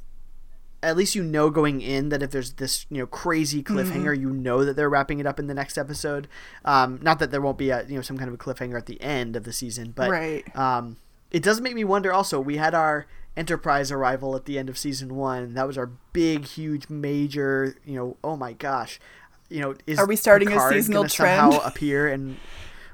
at 0.83 0.97
least 0.97 1.14
you 1.14 1.22
know 1.22 1.51
going 1.51 1.81
in 1.81 2.09
that 2.09 2.22
if 2.22 2.31
there's 2.31 2.53
this 2.55 2.87
you 2.91 2.99
know 2.99 3.07
crazy 3.07 3.62
cliffhanger, 3.62 4.14
Mm-hmm. 4.14 4.22
you 4.22 4.31
know 4.31 4.64
that 4.64 4.76
they're 4.76 4.89
wrapping 4.91 5.20
it 5.20 5.26
up 5.26 5.39
in 5.39 5.47
the 5.47 5.55
next 5.55 5.76
episode. 5.78 6.26
Um, 6.64 6.99
not 7.03 7.18
that 7.18 7.31
there 7.31 7.41
won't 7.41 7.59
be 7.59 7.70
a 7.70 7.85
you 7.85 7.97
know 7.97 8.03
some 8.03 8.16
kind 8.18 8.28
of 8.28 8.35
a 8.35 8.39
cliffhanger 8.39 8.76
at 8.78 8.87
the 8.87 9.01
end 9.03 9.37
of 9.37 9.45
the 9.45 9.53
season, 9.53 9.93
but 9.95 10.11
Right. 10.11 10.57
um, 10.57 10.97
it 11.31 11.43
does 11.43 11.61
make 11.61 11.74
me 11.74 11.85
wonder. 11.85 12.12
Also, 12.12 12.41
we 12.41 12.57
had 12.57 12.74
our 12.74 13.07
Enterprise 13.37 13.93
arrival 13.93 14.35
at 14.35 14.45
the 14.45 14.59
end 14.59 14.68
of 14.68 14.76
season 14.76 15.14
one. 15.14 15.55
That 15.55 15.64
was 15.66 15.78
our 15.78 15.91
big, 16.12 16.45
huge, 16.47 16.91
major. 16.91 17.76
You 17.87 17.95
know, 17.95 18.16
oh 18.24 18.37
my 18.37 18.53
gosh. 18.55 18.99
You 19.49 19.61
know, 19.61 19.74
is 19.87 19.99
Are 20.01 20.07
we 20.07 20.16
starting 20.16 20.49
a 20.49 20.51
Picard 20.53 20.72
seasonal 20.74 21.03
gonna 21.05 21.09
trend? 21.11 21.53
Somehow 21.53 21.66
appear 21.66 22.09
and 22.09 22.37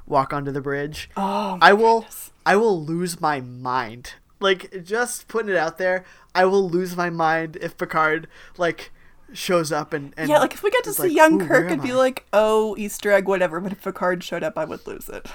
walk 0.06 0.32
onto 0.34 0.50
the 0.52 0.60
bridge. 0.60 1.08
oh, 1.16 1.56
I 1.62 1.72
will 1.72 2.06
I 2.44 2.54
will 2.56 2.84
lose 2.84 3.18
my 3.20 3.40
mind. 3.40 4.12
Like 4.40 4.84
just 4.84 5.28
putting 5.28 5.50
it 5.50 5.56
out 5.56 5.78
there, 5.78 6.04
I 6.34 6.44
will 6.44 6.68
lose 6.68 6.96
my 6.96 7.10
mind 7.10 7.56
if 7.60 7.76
Picard 7.76 8.28
like 8.58 8.92
shows 9.32 9.72
up 9.72 9.92
and, 9.92 10.14
and 10.16 10.28
yeah, 10.28 10.38
like 10.38 10.54
if 10.54 10.62
we 10.62 10.70
got 10.70 10.84
to 10.84 10.92
see 10.92 11.04
like, 11.04 11.12
young 11.12 11.46
Kirk, 11.46 11.66
it'd 11.66 11.82
be 11.82 11.92
I?" 11.92 11.94
like, 11.94 12.26
oh, 12.32 12.76
Easter 12.76 13.10
egg, 13.12 13.26
whatever. 13.26 13.60
But 13.60 13.72
if 13.72 13.82
Picard 13.82 14.22
showed 14.22 14.42
up, 14.42 14.56
I 14.58 14.64
would 14.64 14.86
lose 14.86 15.08
it. 15.08 15.26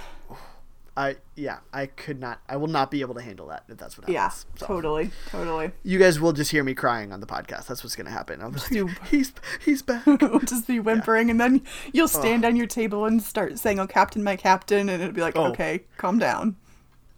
I 0.96 1.16
yeah, 1.36 1.60
I 1.72 1.86
could 1.86 2.20
not 2.20 2.42
I 2.50 2.58
will 2.58 2.68
not 2.68 2.92
be 2.92 3.00
able 3.00 3.14
to 3.16 3.22
handle 3.22 3.48
that 3.48 3.64
if 3.70 3.78
that's 3.78 3.98
what 3.98 4.10
happens. 4.10 4.14
Yeah, 4.14 4.30
So, 4.60 4.66
totally, 4.68 5.10
totally. 5.30 5.72
You 5.84 5.98
guys 5.98 6.20
will 6.20 6.34
just 6.34 6.52
hear 6.52 6.66
me 6.66 6.74
crying 6.74 7.14
on 7.14 7.22
the 7.22 7.26
podcast. 7.28 7.68
That's 7.68 7.82
what's 7.82 7.96
gonna 7.96 8.10
happen. 8.10 8.42
I'm 8.42 8.54
just 8.54 8.72
like, 8.72 9.08
he's 9.10 9.32
he's 9.64 9.82
back. 9.82 10.06
Just 10.46 10.68
be 10.68 10.80
whimpering, 10.82 11.30
and 11.30 11.40
then 11.40 11.62
you'll 11.94 12.10
stand 12.10 12.44
on 12.44 12.58
your 12.58 12.68
table 12.68 13.06
and 13.06 13.24
start 13.24 13.58
saying, 13.58 13.80
"Oh, 13.80 13.88
Captain, 13.88 14.22
my 14.22 14.36
Captain," 14.36 14.90
and 14.90 15.02
it'll 15.02 15.14
be 15.14 15.22
like, 15.22 15.38
Oh. 15.38 15.46
"Okay, 15.46 15.84
calm 15.98 16.20
down." 16.20 16.58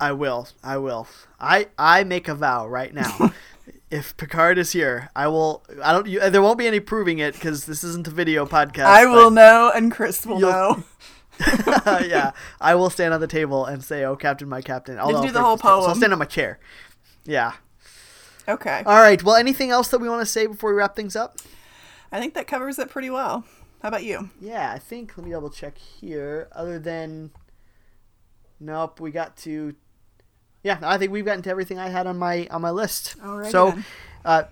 I 0.03 0.11
will. 0.11 0.47
I 0.63 0.77
will. 0.77 1.07
I 1.39 1.67
I 1.77 2.03
make 2.03 2.27
a 2.27 2.35
vow 2.35 2.67
right 2.67 2.93
now. 2.93 3.31
if 3.89 4.17
Picard 4.17 4.57
is 4.57 4.73
here, 4.73 5.09
I 5.15 5.27
will. 5.27 5.63
I 5.81 5.93
don't. 5.93 6.07
You, 6.07 6.29
there 6.29 6.41
won't 6.41 6.57
be 6.57 6.67
any 6.67 6.81
proving 6.81 7.19
it 7.19 7.35
because 7.35 7.65
this 7.65 7.83
isn't 7.85 8.07
a 8.07 8.11
video 8.11 8.45
podcast. 8.45 8.85
I 8.85 9.05
will 9.05 9.31
know, 9.31 9.71
and 9.73 9.91
Chris 9.91 10.25
will 10.25 10.39
know. 10.39 10.83
yeah, 11.85 12.31
I 12.59 12.75
will 12.75 12.89
stand 12.89 13.13
on 13.13 13.21
the 13.21 13.27
table 13.27 13.65
and 13.65 13.81
say, 13.81 14.03
"Oh, 14.03 14.17
Captain, 14.17 14.49
my 14.49 14.61
Captain." 14.61 14.99
Although 14.99 15.11
do 15.11 15.17
I'll 15.17 15.23
do 15.27 15.31
the 15.31 15.41
whole 15.41 15.55
break 15.55 15.63
So 15.63 15.69
I'll 15.69 15.85
poem. 15.85 15.97
stand 15.97 16.11
on 16.13 16.19
my 16.19 16.25
chair. 16.25 16.59
Yeah. 17.23 17.53
Okay, 18.45 18.83
All 18.85 18.99
right. 18.99 19.23
Well, 19.23 19.35
anything 19.35 19.69
else 19.69 19.87
that 19.87 20.01
we 20.01 20.09
want 20.09 20.19
to 20.19 20.25
say 20.25 20.47
before 20.47 20.71
we 20.71 20.75
wrap 20.77 20.97
things 20.97 21.15
up? 21.15 21.37
I 22.11 22.19
think 22.19 22.33
that 22.33 22.45
covers 22.45 22.77
it 22.77 22.89
pretty 22.89 23.09
well. 23.09 23.45
How 23.81 23.87
about 23.87 24.03
you? 24.03 24.29
Yeah, 24.41 24.69
I 24.73 24.79
think. 24.79 25.17
Let 25.17 25.25
me 25.25 25.31
double 25.31 25.49
check 25.49 25.77
here. 25.77 26.49
Other 26.51 26.77
than, 26.77 27.31
nope, 28.59 28.99
we 28.99 29.11
got 29.11 29.37
to. 29.37 29.75
Yeah, 30.63 30.79
I 30.81 30.97
think 30.97 31.11
we've 31.11 31.25
gotten 31.25 31.41
to 31.43 31.49
everything 31.49 31.77
I 31.77 31.89
had 31.89 32.07
on 32.07 32.17
my 32.17 32.47
on 32.49 32.61
my 32.61 32.71
list. 32.71 33.17
Alrighty 33.19 33.51
so, 33.51 33.71
then. 33.71 33.85
uh, 34.23 34.43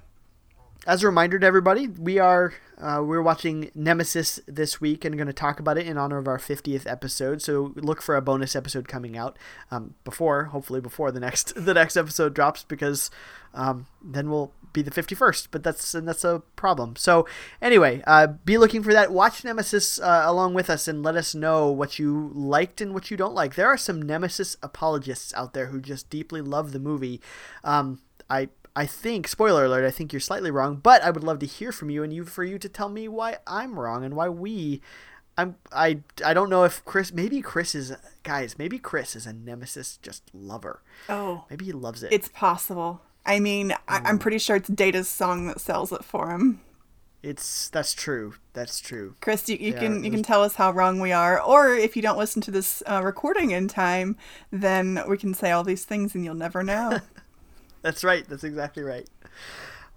as 0.87 1.03
a 1.03 1.05
reminder 1.05 1.37
to 1.37 1.45
everybody, 1.45 1.87
we 1.87 2.17
are 2.17 2.53
uh, 2.79 3.03
we're 3.03 3.21
watching 3.21 3.69
Nemesis 3.75 4.39
this 4.47 4.81
week 4.81 5.05
and 5.05 5.15
going 5.15 5.27
to 5.27 5.33
talk 5.33 5.59
about 5.59 5.77
it 5.77 5.85
in 5.85 5.99
honor 5.99 6.17
of 6.17 6.27
our 6.27 6.39
50th 6.39 6.89
episode. 6.91 7.39
So 7.39 7.73
look 7.75 8.01
for 8.01 8.15
a 8.15 8.21
bonus 8.21 8.55
episode 8.55 8.87
coming 8.87 9.15
out 9.15 9.37
um, 9.69 9.93
before, 10.03 10.45
hopefully 10.45 10.81
before 10.81 11.11
the 11.11 11.19
next 11.19 11.53
the 11.65 11.75
next 11.75 11.95
episode 11.95 12.33
drops, 12.33 12.63
because 12.63 13.11
um, 13.53 13.85
then 14.03 14.31
we'll 14.31 14.51
be 14.73 14.81
the 14.81 14.89
51st. 14.89 15.49
But 15.51 15.61
that's 15.61 15.93
and 15.93 16.07
that's 16.07 16.23
a 16.23 16.41
problem. 16.55 16.95
So 16.95 17.27
anyway, 17.61 18.01
uh, 18.07 18.27
be 18.27 18.57
looking 18.57 18.81
for 18.81 18.93
that. 18.93 19.11
Watch 19.11 19.43
Nemesis 19.43 19.99
uh, 19.99 20.23
along 20.25 20.55
with 20.55 20.67
us 20.67 20.87
and 20.87 21.03
let 21.03 21.15
us 21.15 21.35
know 21.35 21.69
what 21.69 21.99
you 21.99 22.31
liked 22.33 22.81
and 22.81 22.95
what 22.95 23.11
you 23.11 23.17
don't 23.17 23.35
like. 23.35 23.53
There 23.53 23.67
are 23.67 23.77
some 23.77 24.01
Nemesis 24.01 24.57
apologists 24.63 25.31
out 25.35 25.53
there 25.53 25.67
who 25.67 25.79
just 25.79 26.09
deeply 26.09 26.41
love 26.41 26.71
the 26.71 26.79
movie. 26.79 27.21
Um, 27.63 27.99
I 28.27 28.49
I 28.75 28.85
think 28.85 29.27
spoiler 29.27 29.65
alert, 29.65 29.85
I 29.85 29.91
think 29.91 30.13
you're 30.13 30.19
slightly 30.19 30.51
wrong, 30.51 30.77
but 30.77 31.01
I 31.03 31.11
would 31.11 31.23
love 31.23 31.39
to 31.39 31.45
hear 31.45 31.71
from 31.71 31.89
you 31.89 32.03
and 32.03 32.13
you 32.13 32.23
for 32.25 32.43
you 32.43 32.57
to 32.59 32.69
tell 32.69 32.87
me 32.89 33.07
why 33.07 33.37
I'm 33.45 33.77
wrong 33.79 34.05
and 34.05 34.15
why 34.15 34.29
we 34.29 34.81
I'm 35.37 35.55
I 35.73 35.99
I 36.25 36.33
don't 36.33 36.49
know 36.49 36.63
if 36.63 36.83
Chris 36.85 37.11
maybe 37.13 37.41
Chris 37.41 37.75
is 37.75 37.93
guys, 38.23 38.57
maybe 38.57 38.79
Chris 38.79 39.15
is 39.15 39.25
a 39.25 39.33
Nemesis 39.33 39.97
just 40.01 40.23
lover. 40.33 40.81
Oh, 41.09 41.45
Maybe 41.49 41.65
he 41.65 41.71
loves 41.73 42.01
it. 42.03 42.13
it's 42.13 42.29
possible. 42.29 43.01
I 43.25 43.39
mean, 43.39 43.73
I, 43.87 43.99
Mm. 43.99 44.05
I'm 44.05 44.19
pretty 44.19 44.39
sure 44.39 44.55
it's 44.55 44.69
Data's 44.69 45.07
song 45.09 45.47
that 45.47 45.59
sells 45.61 45.91
it 45.91 46.03
for 46.03 46.29
him. 46.31 46.61
It's 47.23 47.69
that's 47.69 47.93
true. 47.93 48.33
That's 48.53 48.79
true. 48.79 49.15
Chris, 49.21 49.47
you, 49.47 49.57
you 49.59 49.73
Yeah, 49.73 49.79
can 49.79 50.03
you 50.03 50.11
was- 50.11 50.17
can 50.17 50.23
tell 50.23 50.43
us 50.43 50.55
how 50.55 50.71
wrong 50.71 50.99
we 50.99 51.11
are, 51.11 51.39
or 51.41 51.75
if 51.75 51.95
you 51.95 52.01
don't 52.01 52.17
listen 52.17 52.41
to 52.43 52.51
this 52.51 52.81
uh, 52.87 53.01
recording 53.03 53.51
in 53.51 53.67
time, 53.67 54.17
then 54.51 55.01
we 55.07 55.17
can 55.17 55.33
say 55.33 55.51
all 55.51 55.63
these 55.63 55.85
things 55.85 56.15
and 56.15 56.23
you'll 56.25 56.33
never 56.35 56.63
know. 56.63 56.99
That's 57.81 58.03
right. 58.03 58.27
That's 58.27 58.43
exactly 58.43 58.83
right. 58.83 59.07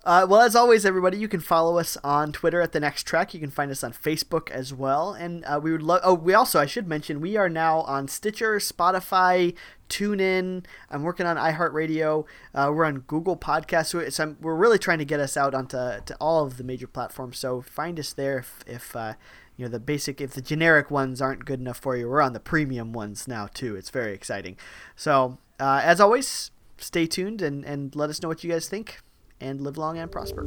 Uh, 0.05 0.27
well, 0.29 0.43
as 0.43 0.55
always, 0.55 0.85
everybody, 0.85 1.17
you 1.17 1.29
can 1.29 1.41
follow 1.41 1.79
us 1.79 1.97
on 2.05 2.31
Twitter 2.31 2.61
at 2.61 2.73
the 2.73 2.81
Next 2.81 3.05
Track. 3.05 3.33
You 3.33 3.41
can 3.41 3.51
find 3.51 3.71
us 3.71 3.83
on 3.83 3.93
Facebook 3.95 4.51
as 4.51 4.75
well, 4.75 5.15
and 5.15 5.43
uh, 5.47 5.59
we 5.63 5.73
would 5.73 5.83
love. 5.83 6.03
Oh, 6.05 6.13
we 6.13 6.35
also 6.35 6.61
I 6.61 6.67
should 6.67 6.87
mention 6.87 7.23
we 7.23 7.39
are 7.39 7.49
now 7.49 7.81
on 7.81 8.07
Stitcher, 8.09 8.57
Spotify, 8.57 9.55
TuneIn. 9.89 10.67
I'm 10.91 11.03
working 11.05 11.25
on 11.25 11.39
iHeartRadio. 11.39 12.27
Uh, 12.55 12.71
we're 12.75 12.85
on 12.85 13.01
Google 13.01 13.35
Podcasts. 13.35 14.13
So 14.13 14.23
um, 14.23 14.37
we're 14.43 14.55
really 14.55 14.79
trying 14.79 14.99
to 14.99 15.07
get 15.07 15.21
us 15.21 15.39
out 15.39 15.55
onto 15.55 15.79
to 15.79 16.17
all 16.21 16.45
of 16.45 16.59
the 16.59 16.65
major 16.65 16.87
platforms. 16.87 17.39
So 17.39 17.63
find 17.63 17.99
us 17.99 18.13
there 18.13 18.39
if, 18.41 18.63
if 18.67 18.95
uh, 18.95 19.15
you 19.57 19.65
know 19.65 19.71
the 19.71 19.81
basic 19.81 20.21
if 20.21 20.33
the 20.33 20.43
generic 20.43 20.91
ones 20.91 21.23
aren't 21.23 21.47
good 21.47 21.61
enough 21.61 21.79
for 21.79 21.97
you. 21.97 22.11
We're 22.11 22.21
on 22.21 22.35
the 22.35 22.41
premium 22.41 22.93
ones 22.93 23.27
now 23.27 23.47
too. 23.47 23.75
It's 23.75 23.89
very 23.91 24.13
exciting. 24.13 24.59
So 24.97 25.39
uh, 25.59 25.81
as 25.83 25.99
always, 25.99 26.51
stay 26.79 27.07
tuned 27.07 27.43
and, 27.43 27.65
and 27.65 27.95
let 27.95 28.11
us 28.11 28.23
know 28.23 28.29
what 28.29 28.45
you 28.45 28.51
guys 28.51 28.69
think 28.69 29.01
and 29.41 29.61
live 29.61 29.77
long 29.77 29.99
and 29.99 30.11
prosper. 30.11 30.45